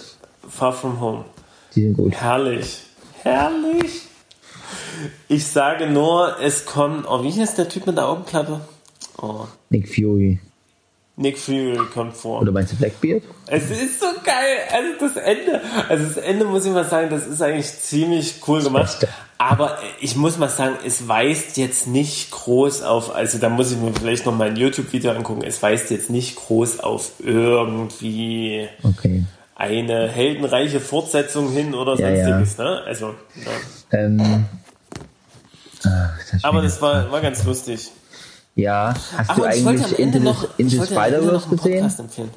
Far 0.49 0.73
From 0.73 0.99
Home. 0.99 1.25
Die 1.75 1.81
sind 1.81 1.97
gut. 1.97 2.13
Herrlich. 2.13 2.83
Herrlich. 3.21 4.01
Ich 5.27 5.47
sage 5.47 5.87
nur, 5.87 6.39
es 6.41 6.65
kommt, 6.65 7.05
oh, 7.07 7.23
wie 7.23 7.31
hieß 7.31 7.55
der 7.55 7.67
Typ 7.67 7.85
mit 7.85 7.97
der 7.97 8.07
Augenklappe? 8.07 8.61
Oh, 9.21 9.45
Nick 9.69 9.93
Fury. 9.93 10.39
Nick 11.17 11.37
Fury 11.37 11.79
kommt 11.93 12.15
vor. 12.15 12.41
Oder 12.41 12.51
meinst 12.51 12.73
du 12.73 12.77
Blackbeard? 12.77 13.23
Es 13.47 13.71
ist 13.71 14.01
so 14.01 14.07
geil. 14.23 14.57
Also 14.71 14.89
das 14.99 15.23
Ende. 15.23 15.61
Also 15.87 16.05
das 16.05 16.17
Ende 16.17 16.45
muss 16.45 16.65
ich 16.65 16.73
mal 16.73 16.83
sagen, 16.83 17.09
das 17.09 17.25
ist 17.25 17.41
eigentlich 17.41 17.71
ziemlich 17.71 18.41
cool 18.47 18.61
gemacht. 18.61 19.07
Aber 19.37 19.77
ich 19.99 20.15
muss 20.15 20.37
mal 20.37 20.49
sagen, 20.49 20.75
es 20.85 21.07
weist 21.07 21.57
jetzt 21.57 21.87
nicht 21.87 22.31
groß 22.31 22.83
auf, 22.83 23.13
also 23.13 23.37
da 23.37 23.49
muss 23.49 23.71
ich 23.71 23.77
mir 23.77 23.93
vielleicht 23.93 24.25
noch 24.25 24.35
mal 24.35 24.47
ein 24.47 24.55
YouTube-Video 24.55 25.11
angucken, 25.11 25.43
es 25.43 25.61
weist 25.61 25.91
jetzt 25.91 26.09
nicht 26.09 26.37
groß 26.37 26.79
auf 26.79 27.11
irgendwie 27.19 28.69
Okay. 28.81 29.23
Eine 29.55 30.07
heldenreiche 30.09 30.79
Fortsetzung 30.79 31.51
hin 31.51 31.73
oder 31.73 31.95
Ja, 31.95 32.09
ja. 32.09 32.25
sonstiges. 32.25 32.57
Ne? 32.57 32.81
Also, 32.85 33.15
ja. 33.91 33.97
Ähm, 33.99 34.45
ach, 35.85 36.19
das 36.31 36.43
Aber 36.43 36.61
das 36.61 36.81
war, 36.81 37.11
war 37.11 37.21
ganz 37.21 37.43
lustig. 37.45 37.91
Ja, 38.55 38.93
hast 39.17 39.29
Ach, 39.31 39.35
du 39.35 39.43
und 39.43 39.53
ich 39.53 39.65
wollte 39.65 39.79
am 39.79 39.85
eigentlich 39.85 39.99
Ende 39.99 40.17
Into, 40.19 40.31
noch, 40.31 40.59
Into 40.59 40.85
Spider-Verse 40.85 41.49
gesehen? 41.49 41.57
Podcast 41.81 41.99
empfehlen. 41.99 42.29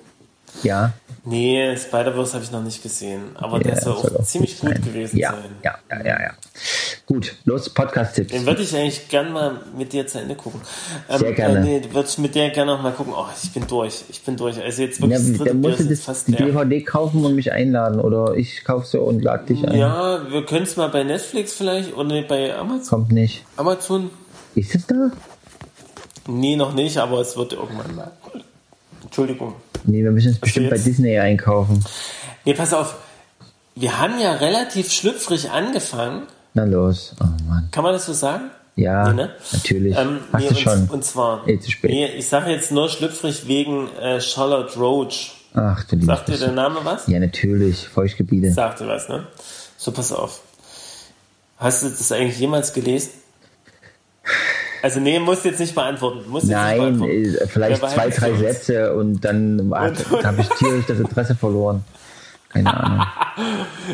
Ja. 0.62 0.92
Nee, 1.28 1.76
Spider-Verse 1.76 2.32
habe 2.32 2.44
ich 2.44 2.50
noch 2.50 2.62
nicht 2.62 2.82
gesehen, 2.82 3.22
aber 3.34 3.58
ja 3.58 3.64
der 3.64 3.80
soll 3.80 3.98
soll 3.98 4.16
auch 4.16 4.24
ziemlich 4.24 4.58
gut 4.58 4.70
sein. 4.70 4.82
gewesen 4.82 5.18
ja, 5.18 5.32
sein. 5.32 5.50
Ja, 5.62 5.78
ja, 5.90 6.06
ja, 6.06 6.22
ja. 6.22 6.30
Gut, 7.04 7.34
los, 7.44 7.68
Podcast-Tipps. 7.68 8.32
Den 8.32 8.46
würde 8.46 8.62
ich 8.62 8.74
eigentlich 8.74 9.08
gern 9.08 9.32
mal 9.32 9.60
mit 9.76 9.92
dir 9.92 10.06
zu 10.06 10.20
Ende 10.20 10.34
gucken. 10.36 10.62
Ähm, 11.10 11.18
Sehr 11.18 11.32
gerne. 11.34 11.58
Äh, 11.58 11.80
nee, 11.80 11.82
würde 11.92 12.08
ich 12.08 12.16
mit 12.16 12.34
dir 12.34 12.48
gerne 12.48 12.72
noch 12.72 12.82
mal 12.82 12.92
gucken. 12.92 13.12
Oh, 13.14 13.26
ich 13.42 13.52
bin 13.52 13.66
durch. 13.66 14.04
Ich 14.08 14.22
bin 14.22 14.38
durch. 14.38 14.58
Also 14.62 14.82
jetzt 14.82 15.02
wirklich 15.02 15.20
Ja, 15.20 15.28
das 15.28 15.38
dritte 15.38 15.54
Bier 15.54 15.78
ist 15.78 15.90
das, 15.90 16.00
fast 16.00 16.28
die 16.28 16.32
leer. 16.32 16.46
DVD 16.46 16.82
kaufen 16.82 17.22
und 17.24 17.34
mich 17.34 17.52
einladen. 17.52 18.00
Oder 18.00 18.34
ich 18.34 18.64
kaufe 18.64 18.86
sie 18.86 18.98
und 18.98 19.20
lade 19.20 19.46
dich 19.46 19.66
ein. 19.68 19.76
Ja, 19.76 20.30
wir 20.30 20.46
können 20.46 20.64
es 20.64 20.76
mal 20.76 20.88
bei 20.88 21.02
Netflix 21.02 21.52
vielleicht 21.52 21.94
oder 21.94 22.22
bei 22.22 22.56
Amazon. 22.56 22.88
Kommt 23.00 23.12
nicht. 23.12 23.44
Amazon? 23.56 24.10
Ist 24.54 24.74
es 24.74 24.86
da? 24.86 25.10
Nee, 26.26 26.56
noch 26.56 26.72
nicht, 26.72 26.96
aber 26.98 27.20
es 27.20 27.36
wird 27.36 27.52
irgendwann 27.52 27.94
mal. 27.94 28.12
Entschuldigung. 29.02 29.54
Nee, 29.84 30.02
wir 30.02 30.10
müssen 30.10 30.32
es 30.32 30.38
bestimmt 30.38 30.70
bei? 30.70 30.78
Disney 30.78 31.18
einkaufen. 31.18 31.84
Nee, 32.44 32.54
pass 32.54 32.72
auf. 32.72 32.96
Wir 33.74 33.98
haben 33.98 34.18
ja 34.20 34.32
relativ 34.34 34.90
schlüpfrig 34.92 35.50
angefangen. 35.50 36.22
Na 36.54 36.64
los. 36.64 37.14
Oh 37.20 37.26
Mann. 37.48 37.68
Kann 37.70 37.84
man 37.84 37.92
das 37.92 38.06
so 38.06 38.12
sagen? 38.12 38.50
Ja, 38.74 39.08
Nee, 39.08 39.14
ne? 39.22 39.30
natürlich. 39.52 39.96
Ähm, 39.96 40.20
Hast 40.32 40.40
nee, 40.42 40.48
du 40.48 40.54
und, 40.54 40.60
schon. 40.60 40.88
Und 40.88 41.04
zwar. 41.04 41.46
Eh 41.48 41.58
zu 41.58 41.70
spät. 41.70 41.90
Nee, 41.90 42.06
ich 42.16 42.28
sage 42.28 42.50
jetzt 42.50 42.70
nur 42.70 42.88
schlüpfrig 42.88 43.46
wegen 43.46 43.88
äh, 43.96 44.20
Charlotte 44.20 44.78
Roach. 44.78 45.34
Ach 45.54 45.82
du 45.84 46.00
Sagt 46.04 46.28
dir 46.28 46.38
der 46.38 46.52
Name 46.52 46.80
was? 46.84 47.06
Ja, 47.08 47.18
natürlich. 47.18 47.88
Feuchtgebiete. 47.88 48.52
Sagte 48.52 48.86
was, 48.86 49.08
ne? 49.08 49.26
So, 49.76 49.90
pass 49.92 50.12
auf. 50.12 50.42
Hast 51.56 51.82
du 51.82 51.88
das 51.88 52.12
eigentlich 52.12 52.38
jemals 52.38 52.72
gelesen? 52.72 53.10
Also, 54.82 55.00
nee, 55.00 55.18
musst 55.18 55.44
jetzt 55.44 55.60
nicht 55.60 55.74
beantworten. 55.74 56.28
Musst 56.28 56.46
Nein, 56.48 56.78
beantworten. 56.78 57.34
äh, 57.36 57.46
vielleicht 57.48 57.82
Ja, 57.82 57.88
zwei, 57.88 57.94
behalten 58.08 58.20
drei. 58.20 58.34
Sätze 58.52 58.94
und 58.94 59.24
dann 59.24 59.72
habe 59.74 60.40
ich 60.40 60.48
tierisch 60.50 60.86
das 60.86 60.98
Interesse 61.00 61.34
verloren. 61.34 61.84
Keine 62.50 62.74
Ahnung. 62.74 63.06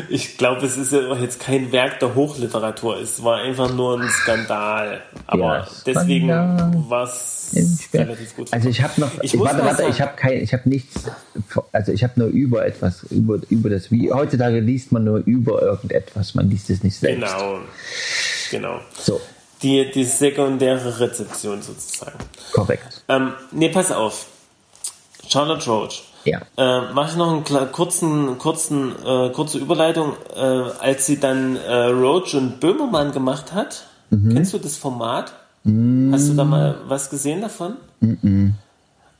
Ich 0.09 0.37
glaube, 0.39 0.65
es 0.65 0.75
ist 0.75 0.91
jetzt 1.21 1.39
kein 1.39 1.71
Werk 1.71 1.99
der 1.99 2.15
Hochliteratur. 2.15 2.97
Es 2.99 3.23
war 3.23 3.37
einfach 3.37 3.71
nur 3.73 3.99
ein 4.01 4.09
Skandal. 4.09 5.01
Aber 5.27 5.39
Ja, 5.57 5.67
deswegen 5.85 6.29
war 6.29 7.03
es 7.03 7.51
relativ 7.93 8.35
gut. 8.35 8.51
Also 8.51 8.69
ich 8.69 8.81
habe 8.81 8.99
noch, 8.99 9.11
Ich 9.21 9.35
muss 9.35 9.45
warte, 9.47 9.63
warte, 9.63 9.77
sagen- 9.77 9.89
ich 9.91 10.01
habe 10.01 10.13
kein, 10.15 10.33
ich 10.41 10.51
habe 10.53 10.67
nichts, 10.67 11.03
also 11.71 11.91
ich 11.91 12.03
habe 12.03 12.13
nur 12.15 12.29
über 12.29 12.65
etwas, 12.65 13.03
über, 13.11 13.39
über 13.49 13.69
das, 13.69 13.91
wie 13.91 14.11
heutzutage 14.11 14.59
liest 14.61 14.91
man 14.91 15.03
nur 15.03 15.19
über 15.25 15.61
irgendetwas, 15.61 16.33
man 16.33 16.49
liest 16.49 16.69
es 16.71 16.81
nicht 16.81 16.95
selbst. 16.97 17.21
Genau. 17.21 17.59
Genau. 18.51 18.79
So, 18.97 19.21
Die, 19.65 19.89
die 19.91 20.03
sekundäre 20.05 20.99
Rezeption 20.99 21.61
sozusagen. 21.63 22.17
korrekt. 22.53 23.01
Ähm, 23.07 23.33
nee, 23.51 23.69
pass 23.69 23.91
auf. 23.91 24.27
Charlotte 25.27 25.65
Roach. 25.67 26.03
Ja. 26.23 26.41
Äh, 26.57 26.93
Mache 26.93 27.11
ich 27.11 27.17
noch 27.17 27.31
einen 27.31 27.71
kurzen, 27.71 28.37
kurzen, 28.37 28.93
äh, 29.03 29.29
kurze 29.31 29.57
Überleitung. 29.57 30.13
Äh, 30.35 30.39
als 30.39 31.07
sie 31.07 31.19
dann 31.19 31.55
äh, 31.55 31.85
Roach 31.85 32.35
und 32.35 32.59
Böhmermann 32.59 33.11
gemacht 33.11 33.53
hat, 33.53 33.87
Mhm. 34.11 34.33
kennst 34.35 34.53
du 34.53 34.59
das 34.59 34.77
Format? 34.77 35.33
Hast 36.11 36.29
du 36.29 36.33
da 36.35 36.43
mal 36.43 36.77
was 36.87 37.09
gesehen 37.09 37.41
davon? 37.41 37.77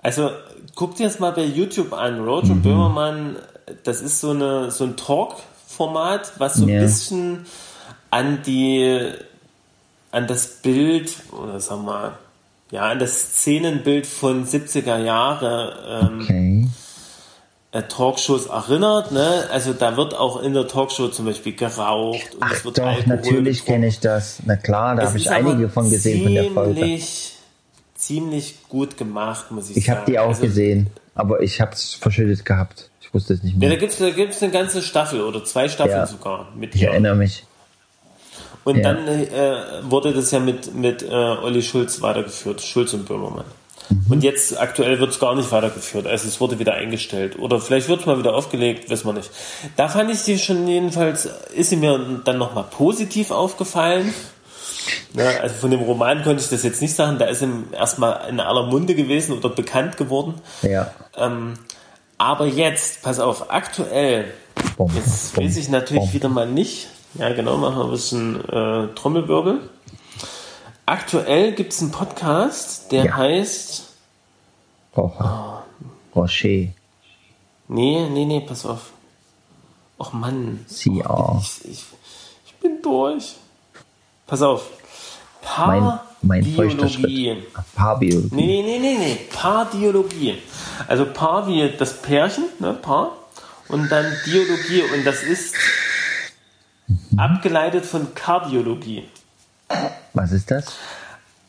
Also 0.03 0.29
guck 0.75 0.95
dir 0.95 1.07
das 1.07 1.17
mal 1.19 1.31
bei 1.31 1.43
YouTube 1.43 1.91
an. 1.93 2.23
Roach 2.23 2.43
Mhm. 2.45 2.51
und 2.51 2.61
Böhmermann, 2.61 3.35
das 3.83 4.01
ist 4.01 4.21
so, 4.21 4.29
eine, 4.29 4.69
so 4.69 4.83
ein 4.83 4.95
Talk-Format, 4.95 6.33
was 6.37 6.53
so 6.55 6.67
Ja. 6.67 6.75
ein 6.75 6.81
bisschen 6.81 7.45
an 8.11 8.43
die 8.45 9.09
an 10.15 10.27
das 10.27 10.47
Bild, 10.61 11.13
oder 11.31 11.59
sagen 11.59 11.81
wir 11.85 11.91
mal, 11.91 12.11
ja, 12.71 12.83
an 12.83 12.99
das 12.99 13.33
Szenenbild 13.39 14.05
von 14.05 14.45
70er 14.45 14.97
Jahre 14.97 16.09
ähm, 16.09 16.21
Okay. 16.21 16.67
äh, 17.71 17.83
Talkshows 17.83 18.47
erinnert. 18.47 19.11
Ne? 19.11 19.45
Also 19.51 19.73
da 19.73 19.97
wird 19.97 20.15
auch 20.15 20.41
in 20.41 20.53
der 20.53 20.67
Talkshow 20.67 21.09
zum 21.09 21.25
Beispiel 21.25 21.53
geraucht 21.55 22.33
und 22.35 22.43
Ach 22.43 22.51
es 22.53 22.65
wird 22.65 22.77
doch, 22.77 22.85
Alkohol 22.85 23.15
natürlich 23.17 23.65
kenne 23.65 23.87
ich 23.87 23.99
das. 23.99 24.39
Na 24.45 24.55
klar, 24.55 24.95
da 24.95 25.03
Es 25.03 25.09
habe 25.09 25.17
ich 25.19 25.29
einige 25.29 25.69
von 25.69 25.89
gesehen 25.91 26.23
von 26.23 26.33
der 26.33 26.51
Folge. 26.51 26.73
ziemlich, 26.79 27.33
ziemlich 27.95 28.55
gut 28.69 28.97
gemacht, 28.97 29.51
muss 29.51 29.69
ich, 29.69 29.77
Ich 29.77 29.85
sagen. 29.85 29.99
habe 29.99 30.11
die 30.11 30.19
auch 30.19 30.29
Also, 30.29 30.41
gesehen, 30.43 30.89
aber 31.13 31.41
ich 31.41 31.61
habe 31.61 31.73
es 31.73 31.93
verschüttet 31.93 32.45
gehabt. 32.45 32.89
Ich 33.01 33.13
wusste 33.13 33.33
es 33.33 33.43
nicht 33.43 33.53
Ja, 33.53 33.59
mehr. 33.59 33.69
da 33.69 33.75
gibt's 33.75 33.97
da 33.97 34.09
gibt's 34.09 34.41
eine 34.41 34.51
ganze 34.51 34.81
Staffel 34.81 35.21
oder 35.21 35.43
zwei 35.43 35.67
Staffeln 35.69 35.97
Ja. 35.97 36.07
sogar 36.07 36.47
mit 36.55 36.73
Ich 36.73 36.81
ihr. 36.81 36.89
erinnere 36.89 37.15
mich. 37.15 37.45
Und 38.65 38.77
Ja. 38.77 38.93
dann 38.93 39.07
äh, 39.07 39.29
wurde 39.83 40.11
das 40.11 40.31
ja 40.31 40.39
mit, 40.39 40.75
mit 40.75 41.01
äh, 41.03 41.07
Olli 41.13 41.61
Schulz 41.61 42.01
weitergeführt, 42.01 42.61
Schulz 42.61 42.93
und 42.93 43.05
Böhmermann. 43.07 43.45
Mhm. 43.89 44.05
Und 44.09 44.23
jetzt 44.23 44.59
aktuell 44.59 44.99
wird 44.99 45.11
es 45.11 45.19
gar 45.19 45.35
nicht 45.35 45.51
weitergeführt. 45.51 46.07
Also 46.07 46.27
es 46.27 46.41
wurde 46.41 46.57
wieder 46.59 46.73
eingestellt. 46.73 47.37
Oder 47.39 47.61
vielleicht 47.61 47.87
wird 47.87 48.01
es 48.01 48.05
mal 48.07 48.17
wieder 48.17 48.33
aufgelegt, 48.33 48.89
wissen 48.89 49.07
wir 49.07 49.13
nicht. 49.13 49.29
Da 49.77 49.87
fand 49.87 50.09
ich 50.11 50.19
sie 50.19 50.39
schon 50.39 50.67
jedenfalls, 50.67 51.29
ist 51.55 51.69
sie 51.69 51.75
mir 51.77 51.99
dann 52.25 52.37
nochmal 52.39 52.65
positiv 52.69 53.31
aufgefallen. 53.31 54.13
Ja, 55.13 55.27
also 55.41 55.55
von 55.55 55.71
dem 55.71 55.81
Roman 55.81 56.23
konnte 56.23 56.41
ich 56.43 56.49
das 56.49 56.63
jetzt 56.63 56.81
nicht 56.81 56.95
sagen. 56.95 57.17
Da 57.19 57.25
ist 57.25 57.41
ihm 57.41 57.65
erstmal 57.71 58.27
in 58.29 58.39
aller 58.39 58.65
Munde 58.65 58.95
gewesen 58.95 59.37
oder 59.37 59.49
bekannt 59.49 59.97
geworden. 59.97 60.35
Ja. 60.63 60.91
Ähm, 61.15 61.53
aber 62.17 62.47
jetzt, 62.47 63.03
pass 63.03 63.19
auf, 63.19 63.51
aktuell, 63.51 64.33
jetzt 64.95 65.37
weiß 65.37 65.57
ich 65.57 65.69
natürlich 65.69 66.13
wieder 66.13 66.29
mal 66.29 66.47
nicht. 66.47 66.87
Ja, 67.17 67.33
genau, 67.33 67.57
machen 67.57 67.77
wir 67.77 67.85
ein 67.85 67.91
bisschen 67.91 68.35
äh, 68.49 68.87
Trommelwirbel. 68.95 69.69
Aktuell 70.85 71.53
gibt 71.53 71.73
es 71.73 71.81
einen 71.81 71.91
Podcast, 71.91 72.91
der 72.91 73.05
Ja. 73.05 73.15
heißt. 73.15 73.85
Rocher. 74.95 75.63
Rocher. 76.15 76.67
Nee, 77.67 78.09
nee, 78.09 78.25
nee, 78.25 78.41
pass 78.41 78.65
auf. 78.65 78.91
Och 79.99 80.13
Mann. 80.13 80.65
CR. 80.67 81.41
Ich, 81.41 81.65
ich, 81.71 81.83
ich 82.45 82.53
bin 82.61 82.81
durch. 82.81 83.35
Pass 84.27 84.41
auf. 84.41 84.65
Mein, 85.57 85.99
mein 86.21 86.43
Paarbiologie. 86.55 86.89
Schritt. 87.35 87.53
Paarbiologie. 87.75 88.35
Nee, 88.35 88.61
nee, 88.63 88.79
nee, 88.79 88.97
nee. 88.97 89.15
Paardiologie. 89.31 90.41
Also 90.87 91.05
Paar 91.05 91.47
wie 91.47 91.71
das 91.77 92.01
Pärchen, 92.01 92.45
ne, 92.59 92.73
Paar. 92.73 93.11
Und 93.69 93.89
dann 93.89 94.05
Diologie. 94.25 94.83
Und 94.93 95.05
das 95.05 95.23
ist 95.23 95.55
abgeleitet 97.17 97.85
von 97.85 98.13
Kardiologie. 98.13 99.07
Was 100.13 100.31
ist 100.31 100.51
das? 100.51 100.65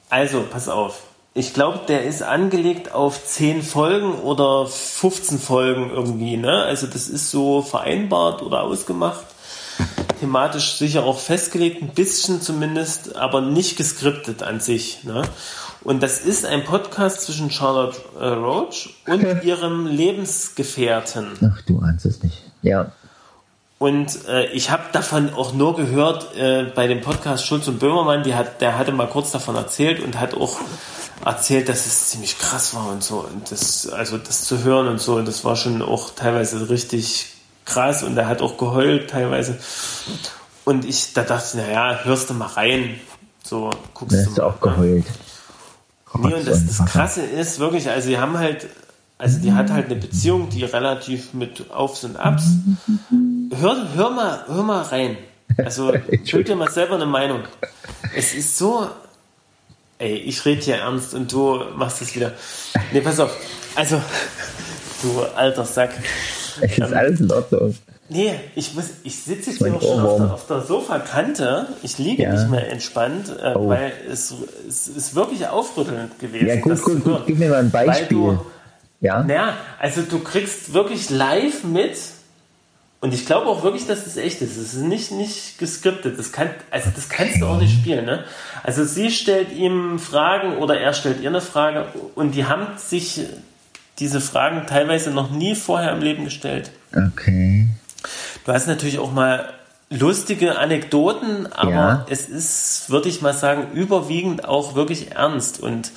Also, 0.09 0.43
pass 0.43 0.68
auf. 0.68 1.02
Ich 1.34 1.52
glaube, 1.52 1.80
der 1.86 2.05
ist 2.05 2.22
angelegt 2.22 2.93
auf 2.93 3.26
10 3.26 3.62
Folgen 3.62 4.14
oder 4.14 4.66
15 4.66 5.38
Folgen 5.38 5.90
irgendwie, 5.90 6.38
ne? 6.38 6.62
Also 6.62 6.86
das 6.86 7.10
ist 7.10 7.30
so 7.30 7.60
vereinbart 7.60 8.40
oder 8.40 8.62
ausgemacht. 8.62 9.26
Thematisch 10.18 10.76
sicher 10.76 11.05
auch 11.05 11.18
festgelegt, 11.18 11.82
ein 11.82 11.90
bisschen 11.90 12.40
zumindest, 12.40 13.16
aber 13.16 13.43
nicht 13.43 13.76
geskriptet 13.76 14.43
an 14.43 14.60
sich. 14.60 15.05
Ne? 15.05 15.24
Und 15.84 16.02
das 16.02 16.20
ist 16.20 16.47
ein 16.47 16.64
Podcast 16.64 17.20
zwischen 17.20 17.51
Charlotte 17.51 17.98
äh, 18.18 18.28
Roach 18.28 18.94
und 19.06 19.22
ihrem 19.44 19.86
Lebensgefährten. 19.86 21.32
Ach, 21.43 21.60
du 21.62 21.80
ahnst 21.80 22.06
es 22.06 22.22
nicht. 22.22 22.44
Ja. 22.62 22.93
Und 23.78 24.27
äh, 24.27 24.47
ich 24.53 24.70
habe 24.70 24.85
davon 24.93 25.35
auch 25.35 25.53
nur 25.53 25.77
gehört 25.77 26.35
äh, 26.35 26.65
bei 26.74 26.86
dem 26.86 27.03
Podcast 27.03 27.44
Schulz 27.44 27.69
und 27.69 27.78
Böhmermann, 27.78 28.23
die 28.23 28.35
hat, 28.35 28.62
der 28.62 28.78
hatte 28.78 28.90
mal 28.93 29.07
kurz 29.07 29.32
davon 29.32 29.55
erzählt 29.55 30.01
und 30.03 30.19
hat 30.19 30.35
auch 30.35 30.59
erzählt, 31.24 31.69
dass 31.69 31.85
es 31.85 32.09
ziemlich 32.09 32.39
krass 32.39 32.74
war 32.74 32.89
und 32.89 33.05
so. 33.05 33.19
Und 33.19 33.51
das, 33.51 33.86
also 33.89 34.16
das 34.16 34.44
zu 34.44 34.65
hören 34.65 34.89
und 34.89 34.98
so, 35.01 35.20
das 35.20 35.44
war 35.44 35.57
schon 35.57 35.82
auch 35.82 36.11
teilweise 36.15 36.70
richtig 36.70 37.35
krass 37.66 38.03
und 38.03 38.16
er 38.16 38.28
hat 38.28 38.40
auch 38.40 38.57
geheult 38.57 39.11
teilweise. 39.11 39.59
Und 40.65 40.86
ich, 40.86 41.12
da 41.12 41.23
dachte 41.23 41.59
ich, 41.59 41.66
naja, 41.66 42.01
hörst 42.05 42.31
du 42.31 42.35
mal 42.35 42.47
rein. 42.47 42.98
So, 43.44 43.70
guckst 43.93 44.16
Da 44.16 44.23
du 44.23 44.27
hast 44.27 44.39
du 44.39 44.43
mal. 44.43 44.48
auch 44.48 44.61
geheult. 44.61 45.05
Nee, 46.19 46.32
und 46.35 46.48
das, 46.48 46.66
das. 46.66 46.86
Krasse 46.86 47.20
ist 47.23 47.59
wirklich, 47.59 47.90
also 47.90 48.09
die 48.09 48.19
haben 48.19 48.39
halt, 48.39 48.66
also 49.18 49.38
die 49.40 49.52
hat 49.52 49.70
halt 49.70 49.86
eine 49.86 49.97
Beziehung, 49.97 50.48
die 50.51 50.64
relativ 50.64 51.32
mit 51.34 51.70
Aufs 51.70 52.05
und 52.05 52.16
Abs. 52.16 52.44
Hör, 53.60 53.86
hör 53.94 54.10
mal, 54.10 54.44
hör 54.47 54.62
mal 54.62 54.82
rein. 54.82 55.16
Also 55.59 55.93
bild 56.30 56.48
dir 56.48 56.56
mal 56.56 56.70
selber 56.70 56.97
eine 56.97 57.06
Meinung. 57.06 57.40
Es 58.14 58.34
ist 58.34 58.56
so, 58.59 58.88
ey, 59.98 60.14
ich 60.16 60.44
rede 60.44 60.60
hier 60.62 60.76
ernst 60.76 61.14
und 61.14 61.32
du 61.32 61.60
machst 61.76 62.02
es 62.02 62.14
wieder. 62.14 62.32
Nee, 62.93 63.01
pass 63.01 63.18
auf. 63.20 63.34
Also, 63.74 64.01
du 65.02 65.22
alter 65.36 65.64
Sack. 65.64 65.90
Es 66.60 66.78
ist 66.78 66.93
alles 66.93 67.20
in 67.20 67.30
Ordnung. 67.30 67.74
Nee, 68.09 68.34
ich 68.55 68.72
muss, 68.74 68.84
ich 69.02 69.16
sitze 69.20 69.51
jetzt 69.51 69.59
hier 69.59 69.74
auch 69.74 69.82
schon 69.82 70.01
auf 70.01 70.16
der, 70.16 70.32
auf 70.34 70.47
der 70.47 70.60
Sofakante. 70.62 71.68
Ich 71.82 71.98
liege 71.98 72.22
Ja. 72.22 72.32
nicht 72.34 72.51
mehr 72.51 72.70
entspannt, 72.70 73.30
äh, 73.43 73.55
Oh. 73.55 73.68
weil 73.68 73.93
es, 74.10 74.32
es 74.68 74.86
ist 74.88 75.14
wirklich 75.14 75.47
aufrüttelnd 75.48 76.18
gewesen. 76.18 76.47
Ja, 76.47 76.56
gut, 76.56 76.80
gut, 76.82 77.02
gut. 77.05 77.22
Gib 77.26 77.38
mir 77.38 77.51
mal 77.51 77.59
ein 77.64 77.72
Weil 77.72 77.86
Beispiel. 77.86 78.16
du, 78.16 78.40
ja? 79.01 79.23
naja, 79.23 79.55
also 79.78 80.02
du 80.02 80.18
kriegst 80.20 80.73
wirklich 80.73 81.10
live 81.10 81.64
mit 81.64 81.97
und 83.01 83.12
ich 83.12 83.27
glaube 83.27 83.47
auch 83.47 83.62
wirklich, 83.62 83.86
dass 83.86 84.05
das 84.05 84.16
echt 84.16 84.40
ist. 84.40 84.56
Es 84.56 84.73
ist 84.74 84.81
nicht, 84.82 85.12
nicht 85.12 85.59
geskriptet. 85.59 86.18
Das, 86.18 86.32
kann, 86.32 86.51
also 86.70 86.90
das 86.94 87.09
kannst 87.09 87.40
du 87.40 87.47
auch 87.47 87.60
nicht 87.60 87.74
spielen. 87.74 88.06
Ne? 88.06 88.24
Also 88.62 88.85
sie 88.85 89.10
stellt 89.10 89.52
ihm 89.52 89.98
Fragen 89.98 90.56
oder 90.56 90.81
er 90.81 90.93
stellt 90.94 91.20
ihr 91.20 91.28
eine 91.28 91.43
Frage 91.43 91.86
und 92.14 92.35
die 92.35 92.47
haben 92.47 92.66
sich 92.78 93.20
diese 93.98 94.20
Fragen 94.20 94.66
teilweise 94.66 95.10
noch 95.10 95.31
nie 95.31 95.55
vorher 95.55 95.93
im 95.93 96.01
Leben 96.01 96.24
gestellt. 96.24 96.70
Okay. 96.93 97.68
Du 98.44 98.52
hast 98.52 98.66
natürlich 98.66 98.98
auch 98.98 99.12
mal 99.12 99.52
lustige 99.90 100.59
Anekdoten, 100.59 101.47
aber 101.52 101.70
Ja. 101.70 102.06
es 102.10 102.28
ist, 102.28 102.90
würde 102.90 103.09
ich 103.09 103.23
mal 103.23 103.35
sagen, 103.35 103.68
überwiegend 103.73 104.44
auch 104.44 104.74
wirklich 104.74 105.12
ernst. 105.12 105.60
Und 105.60 105.93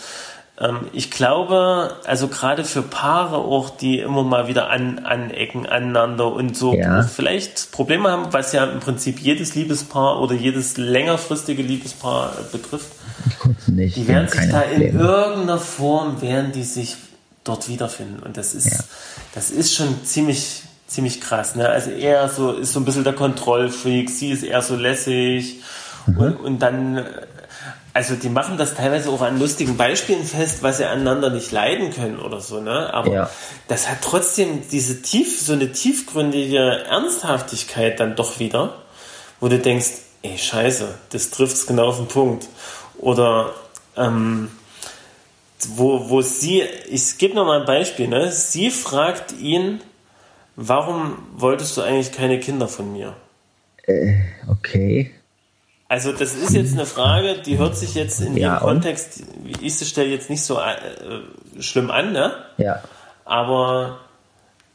ich 0.91 1.09
glaube, 1.09 1.95
also 2.05 2.27
gerade 2.27 2.65
für 2.65 2.81
Paare 2.81 3.37
auch, 3.37 3.69
die 3.69 3.99
immer 3.99 4.23
mal 4.23 4.47
wieder 4.49 4.69
an, 4.69 4.99
anecken 4.99 5.65
aneinander 5.65 6.31
und 6.33 6.57
so 6.57 6.73
Ja. 6.73 7.03
vielleicht 7.03 7.71
Probleme 7.71 8.11
haben, 8.11 8.33
was 8.33 8.51
ja 8.51 8.65
im 8.65 8.81
Prinzip 8.81 9.19
jedes 9.19 9.55
Liebespaar 9.55 10.19
oder 10.21 10.33
jedes 10.35 10.75
längerfristige 10.75 11.61
Liebespaar 11.63 12.33
äh, 12.37 12.51
betrifft, 12.51 12.89
nicht. 13.67 13.95
die 13.95 14.07
werden 14.07 14.27
sich 14.27 14.49
da 14.51 14.61
in 14.63 14.81
Probleme. 14.81 14.99
irgendeiner 15.01 15.59
Form, 15.59 16.21
werden 16.21 16.51
die 16.51 16.63
sich 16.63 16.97
dort 17.45 17.69
wiederfinden. 17.69 18.19
Und 18.21 18.35
das 18.35 18.53
ist, 18.53 18.69
Ja. 18.71 18.79
das 19.35 19.51
ist 19.51 19.73
schon 19.73 20.03
ziemlich, 20.03 20.63
ziemlich 20.87 21.21
krass. 21.21 21.55
Ne? 21.55 21.69
Also 21.69 21.89
er 21.91 22.27
so, 22.27 22.51
ist 22.51 22.73
so 22.73 22.81
ein 22.81 22.85
bisschen 22.85 23.05
der 23.05 23.13
Kontrollfreak, 23.13 24.09
sie 24.09 24.31
ist 24.31 24.43
eher 24.43 24.61
so 24.61 24.75
lässig. 24.75 25.61
Mhm. 26.05 26.17
Und, 26.17 26.33
und 26.41 26.59
dann, 26.59 26.97
äh, 26.97 27.03
also 27.93 28.15
die 28.15 28.29
machen 28.29 28.57
das 28.57 28.75
teilweise 28.75 29.09
auch 29.09 29.21
an 29.21 29.39
lustigen 29.39 29.77
Beispielen 29.77 30.23
fest, 30.23 30.61
was 30.61 30.77
sie 30.77 30.85
aneinander 30.85 31.29
nicht 31.29 31.51
leiden 31.51 31.91
können 31.91 32.19
oder 32.19 32.39
so. 32.39 32.61
Ne? 32.61 32.93
Aber 32.93 33.11
Ja. 33.11 33.29
das 33.67 33.89
hat 33.89 33.99
trotzdem 34.01 34.63
diese 34.71 35.01
tief, 35.01 35.41
so 35.41 35.53
eine 35.53 35.71
tiefgründige 35.71 36.85
Ernsthaftigkeit 36.85 37.99
dann 37.99 38.15
doch 38.15 38.39
wieder, 38.39 38.75
wo 39.39 39.47
du 39.47 39.57
denkst, 39.57 39.89
ey, 40.21 40.37
scheiße, 40.37 40.93
das 41.11 41.29
trifft's 41.31 41.65
genau 41.65 41.87
auf 41.87 41.97
den 41.97 42.07
Punkt. 42.07 42.47
Oder 42.97 43.53
ähm, 43.97 44.49
wo, 45.67 46.09
wo 46.09 46.21
sie, 46.21 46.61
ich 46.89 47.17
gebe 47.17 47.35
noch 47.35 47.45
mal 47.45 47.61
ein 47.61 47.65
Beispiel, 47.65 48.07
ne? 48.07 48.31
sie 48.31 48.69
fragt 48.71 49.31
ihn, 49.33 49.81
warum 50.55 51.17
wolltest 51.35 51.75
du 51.77 51.81
eigentlich 51.81 52.11
keine 52.11 52.39
Kinder 52.39 52.67
von 52.67 52.91
mir? 52.93 53.15
Okay. 54.47 55.11
Also 55.89 56.11
das 56.13 56.35
ist 56.35 56.53
jetzt 56.53 56.73
eine 56.73 56.85
Frage, 56.85 57.39
die 57.45 57.57
hört 57.57 57.75
sich 57.75 57.95
jetzt 57.95 58.21
in 58.21 58.37
Ja, 58.37 58.57
dem? 58.59 58.63
Kontext, 58.63 59.23
wie 59.43 59.65
ich 59.65 59.75
sie 59.77 59.85
stelle, 59.85 60.09
jetzt 60.09 60.29
nicht 60.29 60.43
so 60.43 60.59
äh, 60.59 61.61
schlimm 61.61 61.89
an, 61.91 62.13
ne? 62.13 62.31
Ja. 62.57 62.81
aber 63.25 63.99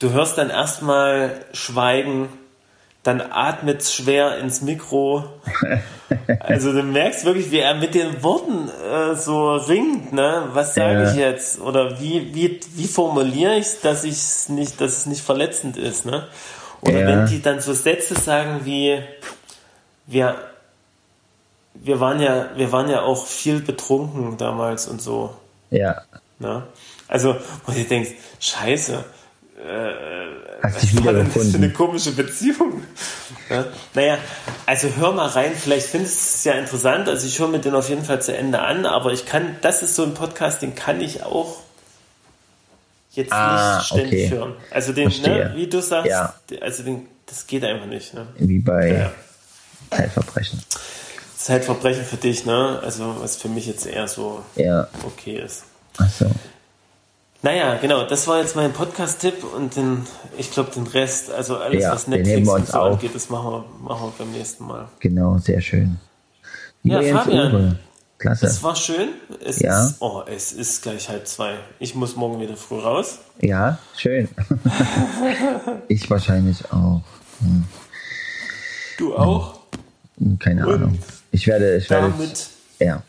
du 0.01 0.11
hörst 0.11 0.37
dann 0.39 0.51
erstmal 0.51 1.31
Schweigen, 1.53 2.29
dann 3.05 3.21
atmet 3.31 3.85
schwer 3.85 4.39
ins 4.39 4.61
Mikro. 4.61 5.25
Also 6.41 6.73
du 6.73 6.83
merkst 6.83 7.25
wirklich, 7.25 7.51
wie 7.51 7.59
er 7.59 7.75
mit 7.75 7.95
den 7.95 8.23
Worten 8.23 8.69
äh, 8.69 9.15
so 9.17 9.55
ringt, 9.57 10.13
ne? 10.13 10.45
Was 10.53 10.75
sage 10.75 11.03
Ja. 11.05 11.11
ich 11.11 11.17
jetzt? 11.17 11.61
Oder 11.61 11.99
wie, 12.01 12.35
wie, 12.35 12.61
wie 12.77 12.87
formuliere 12.87 13.55
ich 13.57 13.67
es, 13.67 13.81
dass 13.81 14.05
ich 14.05 14.19
nicht, 14.49 14.81
dass 14.81 14.99
es 14.99 15.07
nicht 15.07 15.23
verletzend 15.23 15.77
ist, 15.77 16.05
ne? 16.07 16.29
Oder 16.83 17.01
Ja. 17.01 17.07
wenn 17.09 17.27
die 17.27 17.41
dann 17.43 17.61
so 17.61 17.73
Sätze 17.73 18.15
sagen 18.15 18.61
wie 18.65 18.99
wir, 20.07 20.37
wir 21.75 22.01
waren 22.01 22.21
ja, 22.21 22.51
wir 22.57 22.73
waren 22.73 22.89
ja 22.89 23.03
auch 23.03 23.27
viel 23.27 23.61
betrunken 23.61 24.37
damals 24.39 24.87
und 24.87 25.03
so. 25.03 25.37
Ja. 25.71 26.03
Ne? 26.39 26.63
Also, 27.09 27.37
wo 27.67 27.73
du 27.73 27.85
denkst, 27.85 28.11
scheiße, 28.41 29.05
Hast 30.63 30.83
dich 30.83 30.97
was 30.97 31.05
war 31.05 31.13
denn 31.13 31.31
das 31.33 31.51
für 31.51 31.57
eine 31.57 31.71
komische 31.73 32.13
Beziehung? 32.13 32.83
Ja? 33.49 33.65
Naja, 33.95 34.19
also 34.67 34.89
hör 34.97 35.13
mal 35.13 35.29
rein, 35.29 35.53
vielleicht 35.55 35.87
findest 35.87 36.17
du 36.17 36.25
es 36.25 36.45
ja 36.45 36.53
interessant. 36.55 37.09
Also 37.09 37.27
ich 37.27 37.39
höre 37.39 37.49
mir 37.49 37.61
den 37.61 37.75
auf 37.75 37.89
jeden 37.89 38.05
Fall 38.05 38.21
zu 38.23 38.37
Ende 38.37 38.61
an, 38.61 38.85
aber 38.87 39.13
ich 39.13 39.27
kann, 39.27 39.57
das 39.63 39.83
ist 39.83 39.95
so 39.97 40.03
ein 40.03 40.15
Podcast, 40.15 40.63
den 40.63 40.75
kann 40.75 41.01
ich 41.01 41.23
auch 41.23 41.59
jetzt 43.13 43.33
Ah, 43.33 43.77
nicht 43.79 43.87
ständig 43.87 44.27
okay. 44.27 44.37
hören. 44.39 44.55
Also 44.71 44.93
den, 44.93 45.09
ne, 45.23 45.53
wie 45.55 45.67
du 45.67 45.81
sagst, 45.81 46.11
Ja. 46.11 46.35
also 46.61 46.83
den, 46.83 47.07
das 47.27 47.47
geht 47.47 47.65
einfach 47.65 47.87
nicht. 47.87 48.13
Ne? 48.15 48.27
Wie 48.39 48.59
bei 48.59 48.89
Ja. 48.89 49.13
Zeitverbrechen. 51.45 52.05
Zeitverbrechen 52.05 52.05
für 52.05 52.17
dich, 52.17 52.47
ne? 52.47 52.81
Also 52.83 53.17
was 53.21 53.37
für 53.37 53.49
mich 53.49 53.67
jetzt 53.67 53.87
eher 53.87 54.09
so 54.09 54.43
Ja. 54.57 54.89
okay 55.05 55.41
ist. 55.45 55.65
Ach 55.99 56.09
so. 56.11 56.27
Naja, 57.43 57.77
genau, 57.77 58.07
das 58.07 58.27
war 58.27 58.41
jetzt 58.41 58.57
mein 58.57 58.73
Podcast-Tipp 58.73 59.45
und 59.55 59.77
den, 59.77 60.07
ich 60.39 60.51
glaube, 60.51 60.71
den 60.71 60.87
Rest, 60.87 61.31
also 61.31 61.59
alles, 61.59 61.83
Ja, 61.83 61.93
was 61.93 62.07
Netflix 62.09 62.49
und 62.49 62.69
so 62.69 62.79
auf. 62.79 62.93
angeht, 62.95 63.15
das 63.15 63.29
machen 63.29 63.51
wir, 63.51 63.65
machen 63.83 64.07
wir 64.07 64.13
beim 64.25 64.33
nächsten 64.33 64.65
Mal. 64.67 64.89
Genau, 65.01 65.37
sehr 65.37 65.61
schön. 65.61 65.99
Ja, 66.83 67.01
Lieber 67.01 67.03
Jens 67.03 67.21
Fabian. 67.21 67.55
Uwe, 67.55 67.79
Klasse. 68.17 68.47
Es 68.47 68.63
war 68.63 68.75
schön. 68.75 69.09
Es 69.45 69.59
Ja. 69.61 69.85
ist, 69.85 69.97
oh, 70.01 70.23
es 70.27 70.53
ist 70.53 70.83
gleich 70.83 71.07
halb 71.11 71.27
zwei. 71.29 71.57
Ich 71.79 71.95
muss 71.95 72.17
morgen 72.17 72.41
wieder 72.41 72.57
früh 72.57 72.79
raus. 72.79 73.19
Ja, 73.43 73.79
schön. 73.95 74.29
ich 75.89 76.09
wahrscheinlich 76.09 76.73
auch. 76.73 77.03
Du 78.97 79.15
auch. 79.17 79.61
Hm, 80.19 80.39
Keine 80.39 80.67
Und 80.67 80.75
Ahnung. 80.75 80.99
Ich 81.35 81.49
werde, 81.49 81.79
ich 81.79 81.91
werde, 81.91 82.11
Damit 82.11 82.47
ja. 82.79 83.03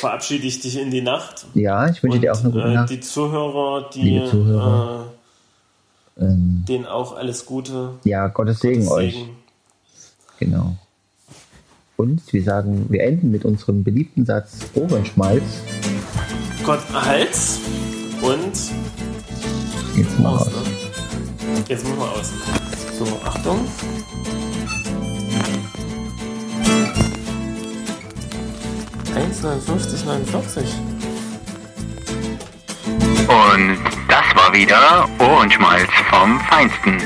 verabschiede 0.00 0.46
ich 0.46 0.60
dich 0.60 0.78
in 0.78 0.90
die 0.90 1.02
Nacht. 1.02 1.44
Ja, 1.52 1.86
ich 1.90 2.02
wünsche 2.02 2.18
dir 2.20 2.32
auch 2.32 2.40
eine 2.40 2.50
gute 2.50 2.68
äh, 2.68 2.72
Nacht. 2.74 2.88
Die 2.88 3.00
Zuhörer, 3.00 3.90
die 3.94 4.00
Liebe 4.02 4.30
Zuhörer. 4.30 5.06
Äh, 6.16 6.24
Ähm, 6.24 6.64
denen 6.66 6.86
auch 6.86 7.14
alles 7.16 7.44
Gute. 7.44 7.90
ja, 8.04 8.28
Gottes 8.28 8.60
Segen 8.60 8.88
euch. 8.88 9.12
Segen. 9.12 9.36
Genau. 10.38 10.76
Und 11.98 12.20
wir 12.32 12.42
sagen, 12.42 12.86
wir 12.88 13.02
enden 13.02 13.30
mit 13.30 13.44
unserem 13.44 13.84
beliebten 13.84 14.24
Satz 14.24 14.56
Ohrenschmalz. 14.74 15.42
Gott 16.64 16.80
erhalt's 16.94 17.58
und 18.22 18.52
Jetzt 19.98 20.18
mal 20.18 20.34
aus. 20.36 20.46
aus. 20.48 20.54
Ne? 20.54 21.64
Jetzt 21.68 21.84
machen 21.84 21.98
wir 21.98 22.10
aus. 22.12 22.32
So, 22.98 23.04
Achtung. 23.24 23.60
Eins, 29.14 29.42
59, 29.42 30.04
49. 30.06 30.64
Und 33.28 33.78
das 34.08 34.24
war 34.34 34.52
wieder 34.54 35.08
Ohrenschmalz 35.18 35.90
vom 36.10 36.40
Feinsten. 36.40 36.96